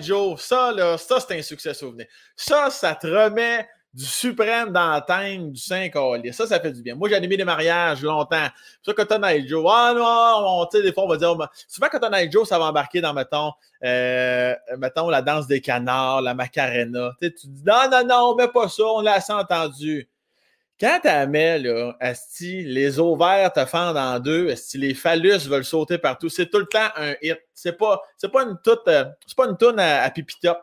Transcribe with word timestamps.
Joe. 0.00 0.40
Ça, 0.40 0.72
là, 0.72 0.98
ça, 0.98 1.20
c'est 1.20 1.38
un 1.38 1.42
succès 1.42 1.74
souvenir. 1.74 2.06
Ça, 2.36 2.70
ça 2.70 2.94
te 2.94 3.06
remet 3.06 3.66
du 3.94 4.04
suprême 4.04 4.70
dans 4.72 5.02
la 5.06 5.36
du 5.36 5.60
5 5.60 5.92
Ça, 6.32 6.46
ça 6.46 6.60
fait 6.60 6.72
du 6.72 6.82
bien. 6.82 6.94
Moi, 6.94 7.08
j'ai 7.08 7.14
animé 7.14 7.36
des 7.36 7.44
mariages 7.44 8.02
longtemps. 8.02 8.48
Ça, 8.84 8.94
Cotton 8.94 9.20
Joe, 9.46 9.66
ah 9.70 9.92
non, 9.94 10.66
tu 10.66 10.78
sais, 10.78 10.82
des 10.82 10.92
fois, 10.92 11.04
on 11.04 11.08
va 11.08 11.16
dire, 11.18 11.36
souvent, 11.68 11.88
Cotton 11.88 12.30
Joe, 12.30 12.48
ça 12.48 12.58
va 12.58 12.66
embarquer 12.66 13.02
dans, 13.02 13.12
mettons, 13.12 13.52
euh, 13.84 14.54
mettons, 14.78 15.10
la 15.10 15.20
danse 15.20 15.46
des 15.46 15.60
canards, 15.60 16.22
la 16.22 16.34
macarena. 16.34 17.12
Tu, 17.20 17.30
dis, 17.30 17.62
non, 17.66 17.90
non, 17.90 18.06
non, 18.06 18.32
on 18.32 18.34
met 18.34 18.48
pas 18.48 18.68
ça, 18.68 18.84
on 18.84 19.02
l'a 19.02 19.14
assez 19.14 19.32
entendu. 19.32 20.08
Quand 20.80 20.98
tu 21.02 21.30
mets, 21.30 21.58
là, 21.60 21.96
asti, 22.00 22.64
les 22.64 22.98
ovaires 22.98 23.52
te 23.52 23.64
fendent 23.64 23.96
en 23.96 24.18
deux, 24.18 24.50
asti, 24.50 24.78
les 24.78 24.94
phallus 24.94 25.46
veulent 25.48 25.64
sauter 25.64 25.98
partout, 25.98 26.28
c'est 26.28 26.50
tout 26.50 26.58
le 26.58 26.66
temps 26.66 26.88
un 26.96 27.14
hit. 27.22 27.38
C'est 27.54 27.78
pas, 27.78 28.02
c'est 28.16 28.30
pas 28.30 28.42
une 28.42 28.58
toute, 28.64 28.88
euh, 28.88 29.04
c'est 29.26 29.36
pas 29.36 29.46
une 29.46 29.56
toune 29.56 29.78
à, 29.78 30.10
pipi-top. 30.10 30.58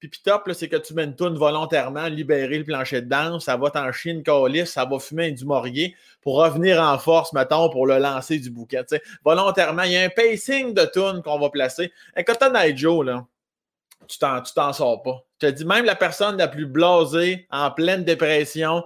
Pipi-top, 0.00 0.50
c'est 0.54 0.68
que 0.68 0.76
tu 0.76 0.94
mets 0.94 1.04
une 1.04 1.14
toune 1.14 1.36
volontairement, 1.36 2.06
libérer 2.06 2.58
le 2.58 2.64
plancher 2.64 3.02
de 3.02 3.08
danse, 3.08 3.44
ça 3.44 3.56
va 3.56 3.70
t'en 3.70 3.92
chier 3.92 4.12
une 4.12 4.22
calice, 4.22 4.70
ça 4.70 4.86
va 4.86 4.98
fumer 4.98 5.30
du 5.30 5.44
morier 5.44 5.94
pour 6.22 6.36
revenir 6.36 6.80
en 6.82 6.98
force, 6.98 7.32
mettons, 7.32 7.68
pour 7.68 7.86
le 7.86 7.98
lancer 7.98 8.38
du 8.38 8.50
bouquet. 8.50 8.82
Volontairement, 9.24 9.82
il 9.82 9.92
y 9.92 9.96
a 9.96 10.02
un 10.02 10.08
pacing 10.08 10.74
de 10.74 10.84
toune 10.86 11.22
qu'on 11.22 11.38
va 11.38 11.50
placer. 11.50 11.92
Et 12.16 12.24
quand 12.24 12.34
t'as 12.34 12.74
Joe, 12.74 13.04
là, 13.04 13.26
tu 14.08 14.18
t'en, 14.18 14.40
tu 14.40 14.52
t'en 14.52 14.72
sors 14.72 15.02
pas. 15.02 15.24
Je 15.40 15.46
te 15.46 15.52
dis, 15.52 15.64
même 15.64 15.84
la 15.84 15.94
personne 15.94 16.36
la 16.36 16.48
plus 16.48 16.66
blasée, 16.66 17.46
en 17.50 17.70
pleine 17.70 18.04
dépression, 18.04 18.84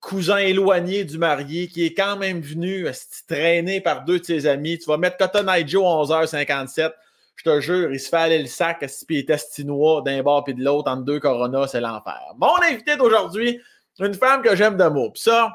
cousin 0.00 0.38
éloigné 0.38 1.04
du 1.04 1.18
marié 1.18 1.68
qui 1.68 1.84
est 1.84 1.94
quand 1.94 2.16
même 2.16 2.40
venu 2.40 2.86
traîner 3.28 3.80
par 3.80 4.04
deux 4.04 4.18
de 4.18 4.24
ses 4.24 4.46
amis. 4.46 4.78
Tu 4.78 4.86
vas 4.86 4.96
mettre 4.96 5.16
Cotton 5.18 5.46
Eye 5.48 5.68
Joe 5.68 5.82
11h57. 5.82 6.92
Je 7.36 7.44
te 7.44 7.60
jure, 7.60 7.92
il 7.92 8.00
se 8.00 8.08
fait 8.08 8.16
aller 8.16 8.38
le 8.38 8.46
sac 8.46 8.78
puis 9.06 9.16
il 9.16 9.18
est 9.20 9.30
estinois 9.30 10.02
d'un 10.02 10.22
bord 10.22 10.44
puis 10.44 10.54
de 10.54 10.62
l'autre 10.62 10.90
entre 10.90 11.04
deux 11.04 11.20
coronas, 11.20 11.68
c'est 11.68 11.80
l'enfer. 11.80 12.20
Mon 12.38 12.60
invité 12.62 12.96
d'aujourd'hui, 12.96 13.60
une 13.98 14.14
femme 14.14 14.42
que 14.42 14.56
j'aime 14.56 14.76
d'amour. 14.76 15.12
Puis 15.12 15.22
ça, 15.22 15.52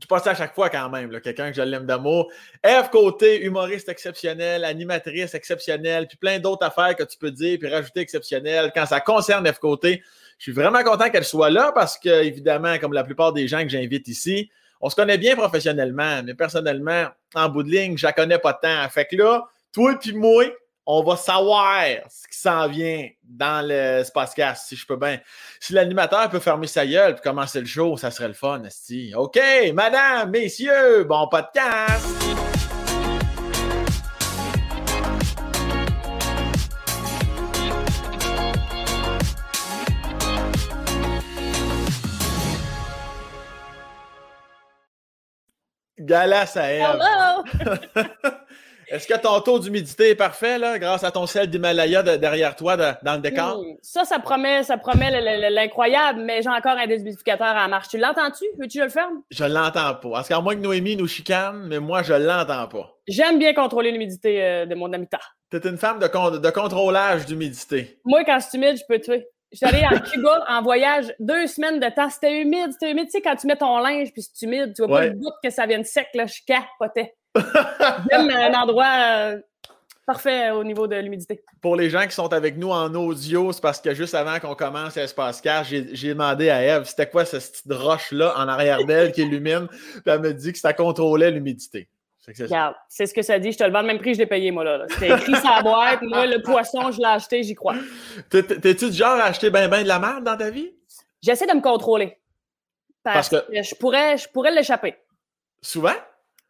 je 0.00 0.06
pas 0.06 0.18
ça 0.18 0.30
à 0.30 0.34
chaque 0.34 0.54
fois 0.54 0.70
quand 0.70 0.88
même, 0.90 1.20
quelqu'un 1.20 1.50
que 1.50 1.56
je 1.56 1.62
l'aime 1.62 1.86
d'amour. 1.86 2.30
Eve 2.62 2.90
Côté, 2.90 3.42
humoriste 3.42 3.88
exceptionnel, 3.88 4.64
animatrice 4.64 5.34
exceptionnelle, 5.34 6.06
puis 6.06 6.16
plein 6.16 6.38
d'autres 6.38 6.66
affaires 6.66 6.96
que 6.96 7.04
tu 7.04 7.18
peux 7.18 7.30
dire, 7.30 7.58
puis 7.58 7.68
rajouter 7.68 8.00
exceptionnel. 8.00 8.72
Quand 8.74 8.86
ça 8.86 9.00
concerne 9.00 9.46
Eve 9.46 9.58
Côté, 9.58 10.02
je 10.44 10.52
suis 10.52 10.60
vraiment 10.60 10.82
content 10.82 11.08
qu'elle 11.08 11.24
soit 11.24 11.48
là 11.48 11.72
parce 11.74 11.96
que, 11.96 12.22
évidemment, 12.22 12.78
comme 12.78 12.92
la 12.92 13.02
plupart 13.02 13.32
des 13.32 13.48
gens 13.48 13.62
que 13.62 13.70
j'invite 13.70 14.08
ici, 14.08 14.50
on 14.78 14.90
se 14.90 14.94
connaît 14.94 15.16
bien 15.16 15.36
professionnellement, 15.36 16.22
mais 16.22 16.34
personnellement, 16.34 17.06
en 17.34 17.48
bout 17.48 17.62
de 17.62 17.70
ligne, 17.70 17.96
je 17.96 18.04
la 18.04 18.12
connais 18.12 18.38
pas 18.38 18.52
tant. 18.52 18.86
Fait 18.90 19.06
que 19.06 19.16
là, 19.16 19.46
toi 19.72 19.98
et 20.06 20.12
moi, 20.12 20.44
on 20.84 21.02
va 21.02 21.16
savoir 21.16 21.82
ce 22.10 22.28
qui 22.28 22.38
s'en 22.38 22.68
vient 22.68 23.08
dans 23.22 23.66
le 23.66 24.02
podcast, 24.12 24.66
si 24.68 24.76
je 24.76 24.86
peux 24.86 24.96
bien. 24.96 25.18
Si 25.60 25.72
l'animateur 25.72 26.28
peut 26.28 26.40
fermer 26.40 26.66
sa 26.66 26.86
gueule 26.86 27.16
et 27.16 27.22
commencer 27.22 27.60
le 27.60 27.66
show, 27.66 27.96
ça 27.96 28.10
serait 28.10 28.28
le 28.28 28.34
fun, 28.34 28.62
Esti. 28.64 29.14
OK, 29.16 29.40
madame, 29.72 30.30
messieurs, 30.30 31.04
bon 31.04 31.26
podcast! 31.28 32.53
Galas 46.04 46.52
à 46.56 46.70
Hello! 46.70 47.44
Est-ce 48.88 49.08
que 49.08 49.18
ton 49.18 49.40
taux 49.40 49.58
d'humidité 49.58 50.10
est 50.10 50.14
parfait, 50.14 50.58
là, 50.58 50.78
grâce 50.78 51.02
à 51.04 51.10
ton 51.10 51.26
sel 51.26 51.48
d'Himalaya 51.48 52.02
derrière 52.02 52.54
toi 52.54 52.76
dans 52.76 53.14
le 53.14 53.20
décor? 53.20 53.58
Hmm, 53.58 53.76
ça, 53.80 54.04
ça 54.04 54.18
promet, 54.18 54.62
ça 54.62 54.76
promet 54.76 55.10
l'incroyable, 55.50 56.20
mais 56.20 56.42
j'ai 56.42 56.50
encore 56.50 56.76
un 56.76 56.86
déshumidificateur 56.86 57.56
en 57.56 57.68
marche. 57.68 57.88
Tu 57.88 57.96
l'entends-tu? 57.96 58.44
Veux-tu 58.58 58.78
que 58.78 58.80
je 58.80 58.84
le 58.84 58.90
ferme? 58.90 59.22
Je 59.30 59.44
l'entends 59.44 59.94
pas. 59.94 60.10
Parce 60.10 60.28
qu'à 60.28 60.40
moins 60.40 60.54
que 60.54 60.60
Noémie 60.60 60.96
nous 60.96 61.08
chicane, 61.08 61.66
mais 61.66 61.80
moi, 61.80 62.02
je 62.02 62.12
l'entends 62.12 62.68
pas. 62.68 62.94
J'aime 63.08 63.38
bien 63.38 63.54
contrôler 63.54 63.90
l'humidité 63.90 64.44
euh, 64.44 64.66
de 64.66 64.74
mon 64.74 64.92
habitat. 64.92 65.20
T'es 65.50 65.66
une 65.66 65.78
femme 65.78 65.98
de, 65.98 66.38
de 66.38 66.50
contrôlage 66.50 67.24
d'humidité. 67.24 67.98
Moi, 68.04 68.24
quand 68.24 68.38
c'est 68.40 68.58
humide, 68.58 68.76
je 68.76 68.84
peux 68.86 69.00
tuer. 69.00 69.26
Je 69.54 69.58
suis 69.58 69.66
allée 69.66 69.84
à 69.84 70.00
Cuba 70.00 70.44
en 70.48 70.62
voyage 70.62 71.14
deux 71.20 71.46
semaines 71.46 71.78
de 71.78 71.88
temps. 71.94 72.10
C'était 72.10 72.42
humide, 72.42 72.72
c'était 72.72 72.90
humide. 72.90 73.04
Tu 73.04 73.12
sais, 73.12 73.20
quand 73.20 73.36
tu 73.36 73.46
mets 73.46 73.54
ton 73.54 73.78
linge 73.78 74.12
puis 74.12 74.20
c'est 74.20 74.44
humide, 74.44 74.72
tu 74.74 74.84
vois 74.84 74.98
pas 74.98 75.06
le 75.06 75.12
bout 75.12 75.30
que 75.44 75.48
ça 75.48 75.64
vienne 75.64 75.84
sec, 75.84 76.08
là, 76.14 76.26
je 76.26 76.40
capotais. 76.44 77.14
J'aime 78.10 78.30
un 78.30 78.52
endroit 78.52 78.84
euh, 78.98 79.38
parfait 80.06 80.50
au 80.50 80.64
niveau 80.64 80.88
de 80.88 80.96
l'humidité. 80.96 81.44
Pour 81.62 81.76
les 81.76 81.88
gens 81.88 82.04
qui 82.04 82.14
sont 82.14 82.32
avec 82.32 82.56
nous 82.56 82.70
en 82.70 82.92
audio, 82.96 83.52
c'est 83.52 83.62
parce 83.62 83.80
que 83.80 83.94
juste 83.94 84.16
avant 84.16 84.40
qu'on 84.40 84.56
commence 84.56 84.96
Espace 84.96 85.40
Cash, 85.40 85.68
j'ai 85.68 86.08
demandé 86.08 86.50
à 86.50 86.60
Eve 86.64 86.84
c'était 86.84 87.08
quoi 87.08 87.24
cette 87.24 87.52
petite 87.52 87.72
roche-là 87.72 88.34
en 88.36 88.48
arrière 88.48 88.84
d'elle 88.84 89.12
qui 89.12 89.22
illumine? 89.22 89.68
Puis 89.68 90.02
elle 90.06 90.20
me 90.20 90.34
dit 90.34 90.52
que 90.52 90.58
ça 90.58 90.72
contrôlait 90.72 91.30
l'humidité. 91.30 91.88
Regarde, 92.26 92.74
c'est 92.88 93.06
ce 93.06 93.14
que 93.14 93.22
ça 93.22 93.38
dit. 93.38 93.52
Je 93.52 93.58
te 93.58 93.64
le 93.64 93.70
vends 93.70 93.82
le 93.82 93.86
même 93.86 93.98
prix, 93.98 94.14
je 94.14 94.18
l'ai 94.18 94.26
payé, 94.26 94.50
moi, 94.50 94.64
là. 94.64 94.86
C'était 94.88 95.08
écrit 95.08 95.36
sur 95.36 95.50
la 95.50 95.62
boîte. 95.62 96.02
Moi, 96.02 96.26
le 96.26 96.42
poisson, 96.42 96.90
je 96.90 96.98
l'ai 96.98 97.06
acheté, 97.06 97.42
j'y 97.42 97.54
crois. 97.54 97.74
T'es-tu 98.30 98.90
du 98.90 98.96
genre 98.96 99.18
à 99.18 99.24
acheter 99.24 99.50
ben 99.50 99.68
ben 99.68 99.82
de 99.82 99.88
la 99.88 99.98
merde 99.98 100.24
dans 100.24 100.36
ta 100.36 100.50
vie? 100.50 100.72
J'essaie 101.22 101.46
de 101.46 101.52
me 101.52 101.60
contrôler. 101.60 102.18
Parce, 103.02 103.28
que... 103.28 103.36
je 103.50 103.74
pourrais, 103.74 104.16
je 104.16 104.28
pourrais 104.28 104.50
l'échapper. 104.50 104.96
Souvent? 105.60 105.92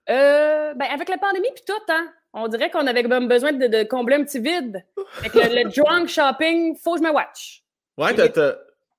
Euh, 0.08 0.74
ben, 0.74 0.86
avec 0.92 1.08
la 1.08 1.18
pandémie 1.18 1.48
puis 1.54 1.64
tout, 1.66 1.72
hein, 1.88 2.12
on 2.32 2.46
dirait 2.48 2.70
qu'on 2.70 2.86
avait 2.86 3.02
besoin 3.02 3.52
de, 3.52 3.84
combler 3.84 4.16
un 4.16 4.24
petit 4.24 4.40
vide. 4.40 4.84
Avec 5.18 5.34
le, 5.34 5.64
drunk 5.74 6.08
shopping, 6.08 6.76
faut 6.76 6.94
que 6.94 6.98
je 6.98 7.04
me 7.04 7.12
watch. 7.12 7.62
Ouais, 7.96 8.14
t'as. 8.14 8.54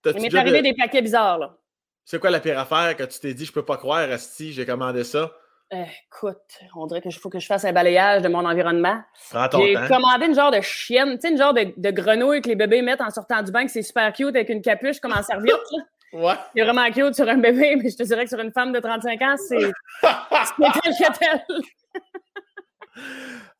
Il 0.05 0.21
m'est 0.21 0.35
arrivé 0.35 0.61
des 0.61 0.73
paquets 0.73 1.01
bizarres, 1.01 1.39
là. 1.39 1.57
C'est 2.03 2.19
quoi 2.19 2.29
la 2.29 2.39
pire 2.39 2.59
affaire 2.59 2.95
que 2.95 3.03
tu 3.03 3.19
t'es 3.19 3.33
dit, 3.33 3.45
je 3.45 3.51
peux 3.51 3.65
pas 3.65 3.77
croire, 3.77 4.09
Asti, 4.11 4.53
j'ai 4.53 4.65
commandé 4.65 5.03
ça? 5.03 5.31
Euh, 5.73 5.83
écoute, 6.07 6.37
on 6.75 6.85
dirait 6.85 7.01
qu'il 7.01 7.11
faut 7.13 7.29
que 7.29 7.39
je 7.39 7.47
fasse 7.47 7.65
un 7.65 7.73
balayage 7.73 8.21
de 8.21 8.27
mon 8.27 8.45
environnement. 8.45 9.01
J'ai 9.31 9.73
commandé 9.87 10.27
une 10.27 10.35
genre 10.35 10.51
de 10.51 10.61
chienne, 10.61 11.15
tu 11.15 11.21
sais, 11.21 11.31
une 11.31 11.39
genre 11.39 11.55
de, 11.55 11.73
de, 11.75 11.91
grenouille 11.91 12.41
que 12.41 12.49
les 12.49 12.55
bébés 12.55 12.83
mettent 12.83 13.01
en 13.01 13.09
sortant 13.09 13.41
du 13.41 13.51
bain, 13.51 13.67
c'est 13.67 13.81
super 13.81 14.13
cute 14.13 14.35
avec 14.35 14.49
une 14.49 14.61
capuche 14.61 14.99
comme 14.99 15.13
en 15.13 15.23
serviette. 15.23 15.55
Ouais. 16.13 16.35
C'est 16.55 16.63
vraiment 16.63 16.89
cute 16.91 17.13
sur 17.13 17.27
un 17.27 17.39
bébé, 17.39 17.75
mais 17.75 17.89
je 17.89 17.97
te 17.97 18.03
dirais 18.03 18.23
que 18.23 18.29
sur 18.29 18.39
une 18.39 18.53
femme 18.53 18.71
de 18.71 18.79
35 18.79 19.21
ans, 19.21 19.35
c'est 19.35 19.57
tel 19.59 19.73
tel. 21.19 21.41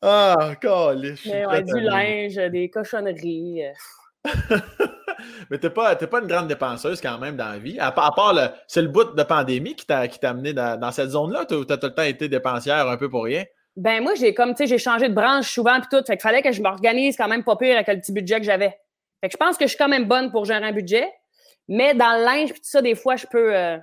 ah, 0.00 0.54
calice. 0.58 1.26
Mais 1.26 1.44
ouais, 1.44 1.62
du 1.62 1.78
linge, 1.80 2.36
des 2.36 2.70
cochonneries. 2.70 3.64
mais 5.50 5.58
t'es 5.58 5.70
pas, 5.70 5.94
pas 5.96 6.20
une 6.20 6.26
grande 6.26 6.48
dépenseuse 6.48 7.00
quand 7.00 7.18
même 7.18 7.36
dans 7.36 7.50
la 7.50 7.58
vie. 7.58 7.78
À, 7.78 7.92
part 7.92 8.34
le. 8.34 8.48
C'est 8.66 8.82
le 8.82 8.88
bout 8.88 9.14
de 9.14 9.22
pandémie 9.22 9.74
qui 9.74 9.86
t'a 9.86 10.06
amené 10.22 10.52
dans, 10.52 10.78
dans 10.78 10.90
cette 10.92 11.10
zone-là 11.10 11.46
ou 11.50 11.64
t'as 11.64 11.76
tout 11.76 11.86
le 11.86 11.94
temps 11.94 12.02
été 12.02 12.28
dépensière 12.28 12.88
un 12.88 12.96
peu 12.96 13.08
pour 13.08 13.24
rien? 13.24 13.44
Ben 13.76 14.02
moi, 14.02 14.14
j'ai 14.14 14.32
comme 14.32 14.54
tu 14.54 14.58
sais, 14.58 14.66
j'ai 14.66 14.78
changé 14.78 15.08
de 15.08 15.14
branche 15.14 15.52
souvent 15.52 15.78
puis 15.80 15.88
tout. 15.90 16.04
Fait 16.06 16.16
qu'il 16.16 16.22
fallait 16.22 16.42
que 16.42 16.50
je 16.50 16.62
m'organise 16.62 17.16
quand 17.16 17.28
même 17.28 17.44
pas 17.44 17.56
pire 17.56 17.76
avec 17.76 17.88
le 17.88 18.00
petit 18.00 18.12
budget 18.12 18.38
que 18.40 18.46
j'avais. 18.46 18.74
Fait 19.20 19.28
que 19.28 19.32
je 19.32 19.36
pense 19.36 19.56
que 19.58 19.64
je 19.64 19.70
suis 19.70 19.78
quand 19.78 19.88
même 19.88 20.06
bonne 20.06 20.30
pour 20.30 20.46
gérer 20.46 20.64
un 20.64 20.72
budget. 20.72 21.06
Mais 21.68 21.94
dans 21.94 22.18
le 22.18 22.24
linge 22.24 22.52
puis 22.52 22.60
tout 22.60 22.68
ça, 22.70 22.80
des 22.80 22.94
fois, 22.94 23.16
je 23.16 23.26
peux, 23.26 23.54
euh, 23.54 23.76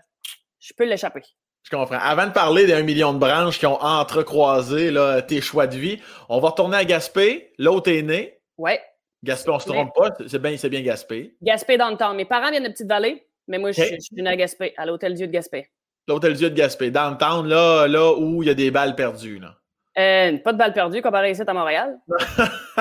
je 0.60 0.74
peux 0.76 0.86
l'échapper. 0.86 1.22
Je 1.64 1.70
comprends. 1.70 2.00
Avant 2.00 2.28
de 2.28 2.32
parler 2.32 2.66
d'un 2.66 2.84
million 2.84 3.14
de 3.14 3.20
branches 3.20 3.60
qui 3.60 3.66
ont 3.66 3.82
entrecroisé 3.82 4.92
là, 4.92 5.22
tes 5.22 5.42
choix 5.42 5.68
de 5.68 5.78
vie, 5.78 6.02
on 6.28 6.40
va 6.40 6.50
retourner 6.50 6.78
à 6.78 6.86
Gaspé. 6.86 7.54
L'autre 7.58 7.92
est 7.92 8.02
né. 8.02 8.40
Ouais. 8.58 8.82
Gaspé, 9.24 9.52
on 9.52 9.60
se 9.60 9.68
trompe 9.68 9.94
pas. 9.96 10.12
C'est 10.28 10.40
bien, 10.40 10.56
bien 10.56 10.82
Gaspé. 10.82 11.36
Gaspé 11.42 11.78
dans 11.78 11.90
le 11.90 11.98
temps. 11.98 12.14
Mes 12.14 12.26
parents 12.26 12.52
viennent 12.52 12.64
de 12.64 12.70
Petite-Vallée, 12.70 13.26
mais 13.48 13.58
moi, 13.58 13.72
je, 13.72 13.82
suis 13.82 14.16
venu 14.16 14.28
à 14.28 14.36
Gaspé, 14.36 14.74
à 14.78 14.86
l'Hôtel-Dieu 14.86 15.28
de 15.28 15.32
Gaspé. 15.32 15.70
L'Hôtel-Dieu 16.08 16.50
de 16.50 16.56
Gaspé. 16.56 16.92
Dans 16.92 17.10
le 17.12 17.18
temps, 17.18 17.42
là, 17.42 17.88
là 17.88 18.14
où 18.14 18.44
il 18.44 18.48
y 18.48 18.52
a 18.52 18.54
des 18.54 18.70
balles 18.70 18.96
perdues. 18.96 19.40
Là. 19.40 19.56
Euh, 19.98 20.38
pas 20.40 20.54
de 20.54 20.58
balles 20.58 20.74
perdues 20.74 21.02
comparé 21.02 21.32
ici 21.32 21.42
à 21.46 21.54
Montréal. 21.54 21.98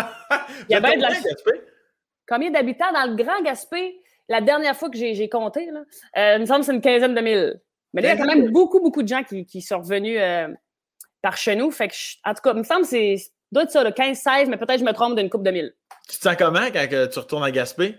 il 0.69 0.72
y 0.72 0.75
a 0.75 0.81
bien 0.81 0.96
de 0.96 1.02
la... 1.02 1.11
Gaspé? 1.11 1.52
Combien 2.26 2.50
d'habitants 2.50 2.93
dans 2.93 3.08
le 3.08 3.17
Grand 3.17 3.40
Gaspé? 3.43 4.02
la 4.28 4.40
dernière 4.40 4.76
fois 4.76 4.88
que 4.88 4.96
j'ai 4.96 5.28
compté, 5.28 5.67
là, 5.67 5.82
euh, 6.17 6.37
il 6.37 6.40
me 6.40 6.46
semble 6.46 6.61
que 6.61 6.67
c'est 6.67 6.75
une 6.75 6.81
quinzaine 6.81 7.14
de 7.14 7.20
mille. 7.20 7.61
Mais 7.93 8.00
là, 8.00 8.14
il 8.14 8.19
y 8.19 8.20
a 8.20 8.25
quand 8.25 8.34
même 8.34 8.50
beaucoup, 8.50 8.81
beaucoup 8.81 9.02
de 9.02 9.08
gens 9.08 9.22
qui, 9.22 9.61
sont 9.61 9.78
revenus 9.78 10.19
euh, 10.19 10.49
par 11.20 11.37
chez 11.37 11.55
nous. 11.55 11.70
Fait 11.70 11.88
que, 11.88 11.94
en 12.25 12.32
tout 12.32 12.40
cas, 12.43 12.52
il 12.52 12.58
me 12.58 12.62
semble 12.62 12.82
que 12.82 12.88
c'est 12.88 13.17
doit 13.52 13.64
être 13.64 13.70
ça, 13.70 13.84
15-16, 13.84 14.49
mais 14.49 14.56
peut-être 14.56 14.81
je 14.81 14.84
me 14.84 14.93
trompe 14.93 15.14
d'une 15.14 15.28
coupe 15.28 15.43
de 15.43 15.50
mille. 15.50 15.75
Tu 16.08 16.19
te 16.19 16.22
sens 16.22 16.37
comment 16.37 16.66
quand 16.72 16.87
tu 16.88 17.19
retournes 17.19 17.44
à 17.44 17.50
Gaspé? 17.50 17.96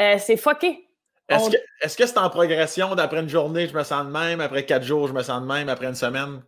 Euh, 0.00 0.16
c'est 0.18 0.36
fucké. 0.36 0.86
Est-ce 1.28 1.96
que 1.96 2.06
c'est 2.06 2.18
en 2.18 2.28
progression 2.28 2.94
d'après 2.96 3.20
une 3.20 3.28
journée, 3.28 3.68
je 3.68 3.74
me 3.74 3.84
sens 3.84 4.04
de 4.04 4.10
même, 4.10 4.40
après 4.40 4.64
quatre 4.64 4.82
jours, 4.82 5.06
je 5.06 5.12
me 5.12 5.22
sens 5.22 5.40
de 5.40 5.46
même, 5.46 5.68
après 5.68 5.86
une 5.86 5.94
semaine? 5.94 6.42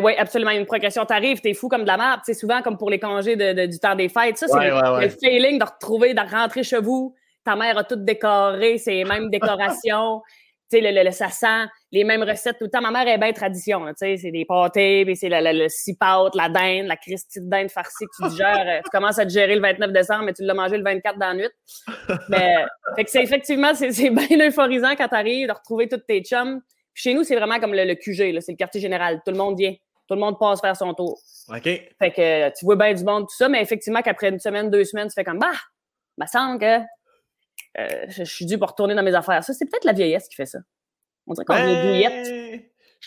oui, 0.00 0.14
absolument. 0.18 0.50
Une 0.50 0.66
progression. 0.66 1.04
T'arrives, 1.04 1.40
t'es 1.40 1.54
fou 1.54 1.68
comme 1.68 1.82
de 1.82 1.86
la 1.86 1.96
merde. 1.96 2.20
C'est 2.24 2.34
souvent 2.34 2.60
comme 2.62 2.76
pour 2.76 2.90
les 2.90 2.98
congés 2.98 3.36
du 3.36 3.78
temps 3.78 3.94
des 3.94 4.08
fêtes. 4.08 4.38
Ça, 4.38 4.48
c'est 4.48 4.68
le, 4.68 5.08
feeling 5.10 5.58
de 5.58 5.64
retrouver, 5.64 6.12
de 6.12 6.20
rentrer 6.20 6.64
chez 6.64 6.80
vous, 6.80 7.14
ta 7.46 7.54
mère 7.54 7.78
a 7.78 7.84
tout 7.84 7.96
décoré, 7.96 8.76
c'est 8.76 9.04
mêmes 9.04 9.30
décorations. 9.30 10.22
tu 10.70 10.80
sais, 10.80 10.92
le, 10.92 11.10
ça 11.12 11.30
sent 11.30 11.66
les 11.96 12.04
mêmes 12.04 12.22
recettes 12.22 12.58
tout 12.58 12.64
le 12.64 12.70
temps. 12.70 12.80
Ma 12.80 12.90
mère 12.90 13.08
est 13.08 13.18
bien 13.18 13.32
tradition, 13.32 13.86
tu 13.86 13.94
sais, 13.96 14.16
c'est 14.16 14.30
des 14.30 14.44
pâtés, 14.44 15.04
puis 15.04 15.16
c'est 15.16 15.28
le, 15.28 15.38
le, 15.40 15.68
cipote, 15.68 16.34
la 16.34 16.48
dinde, 16.48 16.86
la 16.86 16.96
christie 16.96 17.40
de 17.40 17.48
dinde 17.48 17.70
farcie 17.70 18.04
que 18.04 18.22
tu 18.22 18.30
digères. 18.30 18.66
Euh, 18.66 18.80
tu 18.84 18.90
commences 18.90 19.18
à 19.18 19.24
digérer 19.24 19.54
le 19.54 19.62
29 19.62 19.92
décembre, 19.92 20.24
mais 20.24 20.32
tu 20.34 20.42
l'as 20.44 20.54
mangé 20.54 20.76
le 20.76 20.84
24 20.84 21.18
dans 21.18 21.28
la 21.28 21.34
nuit. 21.34 21.48
Mais, 22.28 22.64
fait 22.96 23.04
que 23.04 23.10
c'est 23.10 23.22
effectivement, 23.22 23.74
c'est 23.74 24.10
bien 24.10 24.46
euphorisant 24.46 24.94
quand 24.96 25.08
tu 25.08 25.14
arrives 25.14 25.48
de 25.48 25.52
retrouver 25.52 25.88
toutes 25.88 26.06
tes 26.06 26.22
chums. 26.22 26.60
chez 26.94 27.14
nous, 27.14 27.24
c'est 27.24 27.36
vraiment 27.36 27.58
comme 27.58 27.74
le, 27.74 27.94
QG, 27.94 28.40
c'est 28.40 28.52
le 28.52 28.56
quartier 28.56 28.80
général. 28.80 29.20
Tout 29.24 29.32
le 29.32 29.38
monde 29.38 29.58
vient. 29.58 29.74
Tout 30.08 30.14
le 30.14 30.20
monde 30.20 30.38
passe 30.38 30.60
faire 30.60 30.76
son 30.76 30.94
tour. 30.94 31.18
OK. 31.48 31.62
Fait 31.62 32.10
que 32.14 32.48
tu 32.50 32.64
vois 32.64 32.76
bien 32.76 32.94
du 32.94 33.02
monde, 33.02 33.24
tout 33.24 33.34
ça, 33.36 33.48
mais 33.48 33.60
effectivement, 33.60 34.02
qu'après 34.02 34.28
une 34.28 34.38
semaine, 34.38 34.70
deux 34.70 34.84
semaines, 34.84 35.08
tu 35.08 35.14
fais 35.14 35.24
comme, 35.24 35.40
bah, 35.40 35.50
me 36.18 36.26
semble 36.26 36.60
que 36.60 36.78
euh, 37.78 38.06
je, 38.08 38.22
suis 38.22 38.46
dû 38.46 38.58
pour 38.58 38.68
retourner 38.68 38.94
dans 38.94 39.02
mes 39.02 39.14
affaires. 39.14 39.42
Ça, 39.42 39.52
c'est 39.52 39.66
peut-être 39.66 39.84
la 39.84 39.92
vieillesse 39.92 40.28
qui 40.28 40.36
fait 40.36 40.46
ça. 40.46 40.58
On 41.26 41.34
dirait 41.34 41.44
qu'on 41.44 41.54
ben... 41.54 41.68
est 41.68 41.82
vieillette. 41.82 42.62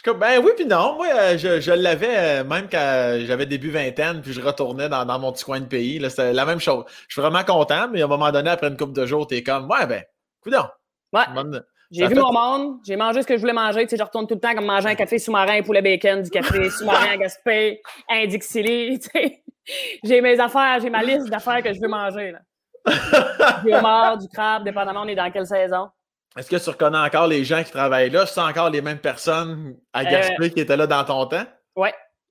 Ben 0.06 0.42
oui, 0.44 0.52
puis 0.56 0.66
non. 0.66 0.96
Moi, 0.96 1.08
euh, 1.14 1.38
je, 1.38 1.60
je 1.60 1.72
l'avais 1.72 2.18
euh, 2.18 2.44
même 2.44 2.68
quand 2.72 3.20
j'avais 3.26 3.46
début 3.46 3.70
vingtaine, 3.70 4.22
puis 4.22 4.34
je 4.34 4.42
retournais 4.42 4.88
dans, 4.88 5.06
dans 5.06 5.20
mon 5.20 5.32
petit 5.32 5.44
coin 5.44 5.60
de 5.60 5.66
pays. 5.66 6.02
C'était 6.10 6.34
la 6.34 6.46
même 6.46 6.60
chose. 6.60 6.86
Je 7.08 7.14
suis 7.14 7.22
vraiment 7.22 7.44
content, 7.44 7.90
mais 7.92 8.02
à 8.02 8.06
un 8.06 8.08
moment 8.08 8.32
donné, 8.32 8.50
après 8.50 8.68
une 8.68 8.78
couple 8.78 8.94
de 8.94 9.06
jours, 9.06 9.28
t'es 9.28 9.44
comme, 9.44 9.70
ouais, 9.70 9.86
ben, 9.88 10.04
coudons. 10.42 10.68
Ouais. 11.12 11.24
J'ai 11.92 12.08
vu 12.08 12.16
mon 12.16 12.32
monde, 12.32 12.80
j'ai 12.86 12.96
mangé 12.96 13.24
ce 13.24 13.28
que 13.28 13.36
je 13.36 13.42
voulais 13.42 13.54
manger. 13.54 13.84
Tu 13.84 13.90
sais, 13.90 13.98
je 13.98 14.04
retourne 14.04 14.28
tout 14.28 14.36
le 14.36 14.40
temps 14.40 14.54
comme 14.54 14.66
manger 14.66 14.90
un 14.90 14.96
café 14.96 15.18
sous-marin, 15.18 15.64
poulet 15.64 15.82
bacon, 15.82 16.22
du 16.22 16.30
café 16.30 16.70
sous-marin 16.78 17.14
à 17.14 17.18
Gaspé, 17.18 17.82
un 18.10 18.26
Dixili. 18.28 19.00
Tu 19.04 19.10
sais. 19.10 19.44
J'ai 20.04 20.22
mes 20.22 20.40
affaires, 20.40 20.80
j'ai 20.82 20.90
ma 20.90 21.04
liste 21.04 21.30
d'affaires 21.30 21.62
que 21.62 21.72
je 21.74 21.80
veux 21.80 21.88
manger. 21.88 22.32
Là. 22.32 22.40
du 23.64 23.74
homard, 23.74 24.18
du 24.18 24.28
crabe, 24.30 24.64
dépendamment 24.64 25.02
on 25.04 25.08
est 25.08 25.16
dans 25.16 25.30
quelle 25.32 25.46
saison. 25.46 25.90
Est-ce 26.38 26.50
que 26.50 26.64
tu 26.64 26.70
reconnais 26.70 26.98
encore 26.98 27.28
les 27.28 27.44
gens 27.44 27.64
qui 27.64 27.72
travaillent 27.72 28.10
là? 28.10 28.26
C'est 28.26 28.40
encore 28.40 28.70
les 28.70 28.82
mêmes 28.82 29.00
personnes 29.00 29.76
à 29.94 30.02
euh, 30.02 30.04
Gaspé 30.04 30.52
qui 30.52 30.60
étaient 30.60 30.78
là 30.78 30.88
dans 30.88 31.04
ton 31.04 31.26
temps? 31.26 31.46
Oui. 31.76 31.90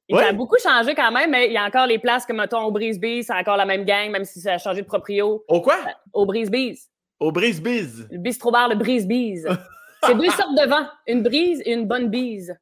Il 0.09 0.17
a 0.17 0.33
beaucoup 0.33 0.57
changé 0.63 0.95
quand 0.95 1.13
même, 1.13 1.31
mais 1.31 1.49
il 1.49 1.53
y 1.53 1.59
a 1.59 1.65
encore 1.65 1.87
les 1.87 1.99
places 1.99 2.25
comme, 2.25 2.39
mettons, 2.39 2.63
au 2.63 2.71
Brisbee, 2.71 3.23
c'est 3.23 3.35
encore 3.35 3.59
la 3.59 3.67
même 3.67 3.85
gang, 3.85 4.11
même 4.11 4.25
si 4.25 4.41
ça 4.41 4.55
a 4.55 4.59
changé 4.59 4.81
de 4.81 4.87
proprio. 4.87 5.45
Au 5.49 5.61
quoi? 5.61 5.75
Euh, 5.75 5.91
au 6.15 6.25
Brisbee. 6.25 6.79
Au 7.21 7.31
Brisbee. 7.31 8.07
Le 8.11 8.19
bistrot 8.19 8.51
bar, 8.51 8.69
le 8.69 8.77
Brisbee. 8.77 9.43
c'est 10.03 10.15
deux 10.15 10.31
sortes 10.31 10.57
de 10.57 10.69
vent. 10.69 10.87
Une 11.07 11.23
brise 11.23 11.61
et 11.67 11.73
une 11.73 11.87
bonne 11.87 12.09
bise. 12.09 12.57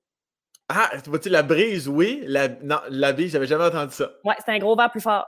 Ah, 0.69 0.91
tu 1.03 1.11
vois-tu 1.11 1.29
la 1.29 1.45
brise, 1.45 1.87
oui. 1.87 2.25
La, 2.27 2.49
non, 2.49 2.81
la 2.89 3.13
bise, 3.13 3.31
j'avais 3.31 3.47
jamais 3.47 3.67
entendu 3.67 3.93
ça. 3.93 4.11
Ouais, 4.25 4.35
c'est 4.45 4.51
un 4.51 4.59
gros 4.59 4.75
vent 4.75 4.89
plus 4.89 5.01
fort. 5.01 5.27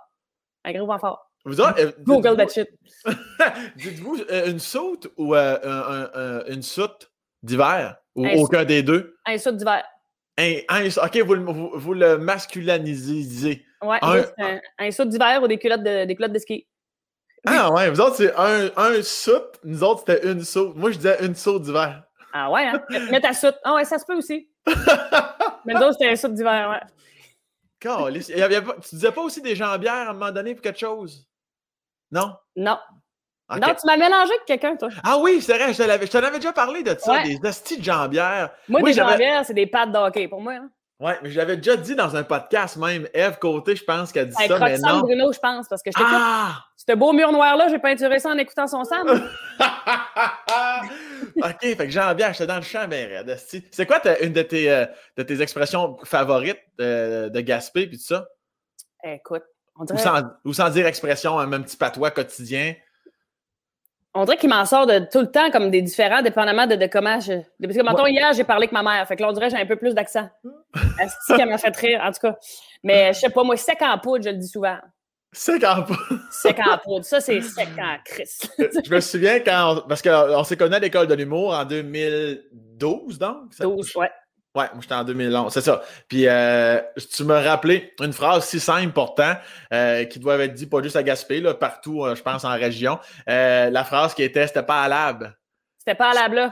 Un 0.64 0.72
gros 0.72 0.86
vent 0.86 0.98
fort. 0.98 1.27
Vous 1.44 1.60
euh, 1.60 1.92
Google 2.00 2.36
that 2.36 2.48
shit. 2.48 2.68
Dites-vous 3.76 4.18
euh, 4.30 4.50
une 4.50 4.58
soute 4.58 5.08
ou 5.16 5.34
euh, 5.34 6.44
une 6.48 6.62
soute 6.62 7.10
d'hiver? 7.42 7.96
Ou 8.14 8.26
aucun 8.26 8.64
des 8.64 8.82
deux? 8.82 9.16
Un 9.26 9.38
soute 9.38 9.56
d'hiver. 9.56 9.82
Un, 10.38 10.86
ok, 10.86 11.18
vous, 11.24 11.70
vous, 11.74 11.94
le 11.94 12.18
masculinisez. 12.18 13.64
Ouais, 13.82 13.98
un, 14.02 14.24
un, 14.38 14.60
un 14.78 14.90
saut 14.90 15.04
d'hiver 15.04 15.42
ou 15.42 15.48
des 15.48 15.58
culottes 15.58 15.82
de, 15.82 16.04
des 16.04 16.14
culottes 16.14 16.32
de 16.32 16.38
ski. 16.38 16.66
Ah 17.46 17.72
ouais, 17.72 17.88
vous 17.90 18.00
autres, 18.00 18.16
c'est 18.16 18.34
un, 18.36 18.70
un 18.76 19.02
soute. 19.02 19.60
Nous 19.64 19.82
autres, 19.82 20.04
c'était 20.06 20.30
une 20.30 20.42
soute. 20.42 20.76
Moi, 20.76 20.90
je 20.90 20.96
disais 20.96 21.24
une 21.24 21.34
soute 21.34 21.62
d'hiver. 21.62 22.04
Ah 22.32 22.50
ouais, 22.50 22.66
hein? 22.66 22.82
Mets 23.10 23.20
ta 23.20 23.32
soute. 23.32 23.56
Ah 23.64 23.74
ouais, 23.74 23.84
ça 23.84 23.98
se 23.98 24.04
peut 24.04 24.16
aussi. 24.16 24.48
Mais 25.64 25.74
nous 25.74 25.80
autres, 25.80 25.94
c'était 25.98 26.10
un 26.10 26.16
soute 26.16 26.34
d'hiver, 26.34 26.70
ouais. 26.70 26.97
Tu 27.80 28.94
disais 28.94 29.12
pas 29.12 29.22
aussi 29.22 29.42
des 29.42 29.56
jambières 29.56 29.94
à 29.94 30.10
un 30.10 30.12
moment 30.12 30.30
donné 30.30 30.54
pour 30.54 30.62
quelque 30.62 30.78
chose? 30.78 31.26
Non? 32.10 32.34
Non. 32.56 32.78
Non, 33.50 33.74
tu 33.74 33.86
m'as 33.86 33.96
mélangé 33.96 34.32
avec 34.32 34.44
quelqu'un, 34.46 34.76
toi. 34.76 34.90
Ah 35.02 35.16
oui, 35.18 35.40
c'est 35.40 35.56
vrai, 35.56 35.72
je 35.72 36.06
t'en 36.10 36.18
avais 36.18 36.38
déjà 36.38 36.52
parlé 36.52 36.82
de 36.82 36.94
ça, 36.98 37.22
des 37.22 37.38
hosties 37.42 37.78
de 37.78 37.84
jambières. 37.84 38.50
Moi, 38.68 38.82
des 38.82 38.92
jambières, 38.92 39.44
c'est 39.46 39.54
des 39.54 39.66
pattes 39.66 39.90
d'hockey 39.90 40.28
pour 40.28 40.42
moi. 40.42 40.54
Hein. 40.54 40.70
Oui, 41.00 41.12
mais 41.22 41.30
je 41.30 41.38
l'avais 41.38 41.56
déjà 41.56 41.76
dit 41.76 41.94
dans 41.94 42.16
un 42.16 42.24
podcast 42.24 42.76
même. 42.76 43.08
Eve 43.14 43.38
Côté, 43.38 43.76
je 43.76 43.84
pense 43.84 44.12
qu'elle 44.12 44.24
a 44.24 44.26
dit 44.26 44.32
ça, 44.32 44.58
mais 44.58 44.78
non. 44.78 45.00
Bruno, 45.00 45.32
je 45.32 45.38
pense, 45.38 45.68
parce 45.68 45.82
que 45.82 45.90
je 45.90 45.96
t'écoute. 45.96 46.12
Ah! 46.14 46.64
Ce 46.88 46.94
beau 46.94 47.12
mur 47.12 47.30
noir-là, 47.32 47.68
j'ai 47.68 47.78
peinturé 47.78 48.18
ça 48.18 48.30
en 48.30 48.38
écoutant 48.38 48.66
son 48.66 48.82
sang. 48.82 49.02
OK, 51.36 51.60
fait 51.60 51.76
que 51.76 51.90
Jean-Pierre, 51.90 52.32
j'étais 52.32 52.46
dans 52.46 52.56
le 52.56 52.62
champ, 52.62 52.86
mais 52.88 53.22
C'est 53.70 53.84
quoi 53.84 54.00
une 54.22 54.32
de 54.32 54.40
tes, 54.40 54.70
euh, 54.70 54.86
de 55.18 55.22
tes 55.22 55.42
expressions 55.42 55.98
favorites 56.04 56.62
euh, 56.80 57.28
de 57.28 57.40
Gaspé 57.42 57.88
puis 57.88 57.98
tout 57.98 58.04
ça? 58.04 58.26
Écoute, 59.04 59.42
on 59.78 59.84
dirait... 59.84 59.98
Ou 59.98 60.02
sans, 60.02 60.22
ou 60.46 60.54
sans 60.54 60.70
dire 60.70 60.86
expression, 60.86 61.38
un 61.38 61.46
même 61.46 61.62
petit 61.62 61.76
patois 61.76 62.10
quotidien? 62.10 62.74
On 64.14 64.24
dirait 64.24 64.38
qu'il 64.38 64.48
m'en 64.48 64.64
sort 64.64 64.86
de 64.86 65.00
tout 65.12 65.20
le 65.20 65.30
temps 65.30 65.50
comme 65.50 65.70
des 65.70 65.82
différents, 65.82 66.22
dépendamment 66.22 66.66
de, 66.66 66.86
comment 66.86 67.20
je. 67.20 67.34
Parce 67.62 67.76
que, 67.76 67.82
mettons, 67.82 68.06
hier, 68.06 68.32
j'ai 68.32 68.44
parlé 68.44 68.62
avec 68.62 68.72
ma 68.72 68.82
mère. 68.82 69.06
Fait 69.06 69.14
que 69.14 69.20
là, 69.20 69.28
on 69.28 69.32
dirait 69.32 69.50
que 69.50 69.56
j'ai 69.56 69.62
un 69.62 69.66
peu 69.66 69.76
plus 69.76 69.94
d'accent. 69.94 70.30
C'est 71.26 71.36
qu'elle 71.36 71.50
m'a 71.50 71.58
fait 71.58 71.76
rire, 71.76 72.00
en 72.02 72.10
tout 72.12 72.20
cas. 72.22 72.38
Mais 72.82 73.12
je 73.12 73.20
sais 73.20 73.28
pas, 73.28 73.44
moi, 73.44 73.58
sec 73.58 73.76
en 73.82 73.98
poudre, 73.98 74.24
je 74.24 74.30
le 74.30 74.36
dis 74.36 74.48
souvent. 74.48 74.78
Sec 75.32 75.62
en 75.64 75.82
poudre. 75.82 76.18
sec 76.30 76.58
en 76.58 76.78
poudre. 76.84 77.04
Ça, 77.04 77.20
c'est 77.20 77.40
sec 77.42 77.68
en 77.78 77.96
Christ. 78.04 78.50
je 78.58 78.90
me 78.90 79.00
souviens 79.00 79.40
quand. 79.40 79.82
parce 79.88 80.02
qu'on 80.02 80.44
s'est 80.44 80.56
connus 80.56 80.76
à 80.76 80.78
l'école 80.78 81.06
de 81.06 81.14
l'humour 81.14 81.54
en 81.54 81.64
2012, 81.64 83.18
donc. 83.18 83.50
12, 83.60 83.96
ouais. 83.96 84.10
Ouais, 84.54 84.64
moi 84.72 84.80
j'étais 84.80 84.94
en 84.94 85.04
2011, 85.04 85.52
c'est 85.52 85.60
ça. 85.60 85.82
Puis 86.08 86.26
euh, 86.26 86.80
tu 87.14 87.22
m'as 87.24 87.42
rappelé 87.42 87.92
une 88.00 88.14
phrase 88.14 88.46
si 88.46 88.58
simple 88.58 88.92
pourtant, 88.92 89.34
euh, 89.72 90.04
qui 90.04 90.18
doit 90.18 90.36
être 90.38 90.54
dit 90.54 90.66
pas 90.66 90.82
juste 90.82 90.96
à 90.96 91.02
Gaspé, 91.02 91.40
là, 91.40 91.54
partout, 91.54 92.04
euh, 92.04 92.14
je 92.14 92.22
pense, 92.22 92.44
en 92.44 92.54
région. 92.54 92.98
la 93.26 93.84
phrase 93.84 94.14
qui 94.14 94.22
était 94.22 94.46
C'était 94.46 94.62
pas 94.62 94.82
à 94.82 94.88
l'ab. 94.88 95.32
C'était 95.88 95.96
pas 95.96 96.10
à 96.10 96.14
l'ab 96.14 96.32
là. 96.34 96.50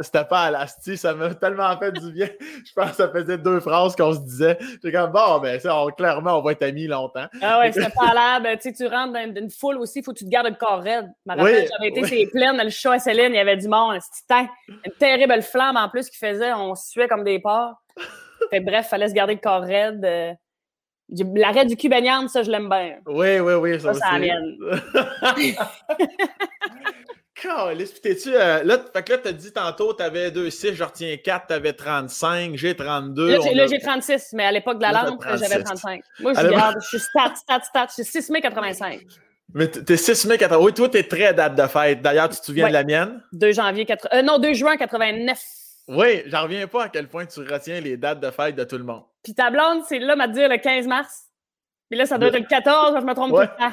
C'était 0.00 0.18
ah 0.18 0.24
pas, 0.24 0.40
à 0.40 0.50
l'asti, 0.50 0.96
ça 0.96 1.12
m'a 1.12 1.34
tellement 1.34 1.76
fait 1.76 1.92
du 1.92 2.12
bien. 2.12 2.30
Je 2.64 2.72
pense 2.74 2.92
que 2.92 2.96
ça 2.96 3.10
faisait 3.10 3.36
deux 3.36 3.60
phrases 3.60 3.94
qu'on 3.94 4.14
se 4.14 4.20
disait. 4.20 4.56
J'étais 4.58 4.90
comme 4.90 5.12
bon, 5.12 5.38
ben 5.38 5.60
ça, 5.60 5.84
clairement, 5.94 6.38
on 6.38 6.40
va 6.40 6.52
être 6.52 6.62
amis 6.62 6.86
longtemps. 6.86 7.26
Ah 7.42 7.58
ouais, 7.58 7.72
c'était 7.72 7.90
pas 7.90 8.14
à. 8.16 8.40
Tu 8.56 8.62
sais, 8.62 8.72
tu 8.72 8.86
rentres 8.86 9.12
dans 9.12 9.36
une 9.36 9.50
foule 9.50 9.76
aussi, 9.76 9.98
il 9.98 10.02
faut 10.02 10.14
que 10.14 10.18
tu 10.18 10.24
te 10.24 10.30
gardes 10.30 10.46
le 10.46 10.54
corps 10.54 10.80
raide. 10.80 11.12
Je 11.26 11.30
me 11.30 11.36
rappelle, 11.36 11.68
j'avais 11.70 11.88
été 11.90 12.04
c'est 12.04 12.30
plein 12.32 12.54
dans 12.54 12.64
le 12.64 12.70
show 12.70 12.90
à 12.90 12.98
Céline, 12.98 13.34
il 13.34 13.36
y 13.36 13.38
avait 13.38 13.58
du 13.58 13.68
monde, 13.68 13.98
c'était 14.10 14.48
une 14.66 14.92
terrible 14.98 15.42
flamme 15.42 15.76
en 15.76 15.90
plus 15.90 16.08
qui 16.08 16.16
faisait, 16.16 16.54
on 16.54 16.74
suait 16.74 17.06
comme 17.06 17.22
des 17.22 17.38
porcs. 17.38 17.74
Fait 18.50 18.60
bref, 18.60 18.88
fallait 18.88 19.08
se 19.08 19.14
garder 19.14 19.34
le 19.34 19.40
corps 19.40 19.60
raide. 19.60 20.38
L'arrêt 21.34 21.66
du 21.66 21.76
cul 21.76 21.90
ça, 22.28 22.42
je 22.42 22.50
l'aime 22.50 22.68
bien. 22.68 22.96
Oui, 23.06 23.40
oui, 23.40 23.54
oui, 23.54 23.80
ça, 23.80 23.94
ça. 23.94 24.00
Ça 24.00 24.18
t'es-tu. 28.02 28.30
Euh, 28.34 28.62
là, 28.62 28.78
fait 28.92 29.02
que 29.02 29.12
là, 29.12 29.18
t'as 29.18 29.32
dit 29.32 29.52
tantôt, 29.52 29.92
t'avais 29.92 30.30
2,6, 30.30 30.74
je 30.74 30.84
retiens 30.84 31.16
4, 31.16 31.46
t'avais 31.48 31.72
35, 31.72 32.56
j'ai 32.56 32.76
32. 32.76 33.38
Là, 33.54 33.66
j'ai 33.66 33.78
36, 33.78 34.30
mais 34.34 34.44
à 34.44 34.52
l'époque 34.52 34.76
de 34.76 34.82
la 34.82 34.92
lampe, 34.92 35.24
j'avais 35.24 35.62
35. 35.62 36.02
Moi, 36.20 36.34
je 36.34 36.46
regarde, 36.46 36.76
je 36.82 36.88
suis 36.88 37.00
stat, 37.00 37.34
stat, 37.36 37.60
stat, 37.62 37.86
je 37.88 38.02
suis 38.02 38.22
6 38.22 38.30
mai 38.30 38.40
85. 38.40 39.00
Mais 39.54 39.68
t'es 39.68 39.96
6 39.96 40.26
mai 40.26 40.38
85. 40.38 40.64
Oui, 40.64 40.72
toi, 40.72 40.88
t'es 40.88 41.02
très 41.02 41.34
date 41.34 41.56
de 41.56 41.66
fête. 41.66 42.02
D'ailleurs, 42.02 42.28
tu 42.28 42.38
te 42.38 42.44
souviens 42.44 42.68
de 42.68 42.72
la 42.72 42.84
mienne? 42.84 43.20
2 43.32 43.52
janvier 43.52 43.84
80. 43.84 44.18
Euh, 44.18 44.22
non, 44.22 44.38
2 44.38 44.52
juin 44.52 44.76
89. 44.76 45.40
Oui, 45.88 46.22
j'en 46.26 46.42
reviens 46.42 46.68
pas 46.68 46.84
à 46.84 46.88
quel 46.88 47.08
point 47.08 47.26
tu 47.26 47.40
retiens 47.40 47.80
les 47.80 47.96
dates 47.96 48.20
de 48.20 48.30
fête 48.30 48.54
de 48.54 48.62
tout 48.62 48.78
le 48.78 48.84
monde. 48.84 49.02
Puis 49.22 49.34
ta 49.34 49.50
blonde, 49.50 49.82
c'est 49.86 49.98
là, 49.98 50.16
m'a 50.16 50.28
dit 50.28 50.40
le 50.40 50.56
15 50.56 50.86
mars. 50.86 51.26
Puis 51.90 51.98
là, 51.98 52.06
ça 52.06 52.18
doit 52.18 52.28
être 52.28 52.38
le 52.38 52.46
14, 52.46 52.98
je 53.00 53.04
me 53.04 53.14
trompe 53.14 53.32
pas. 53.32 53.72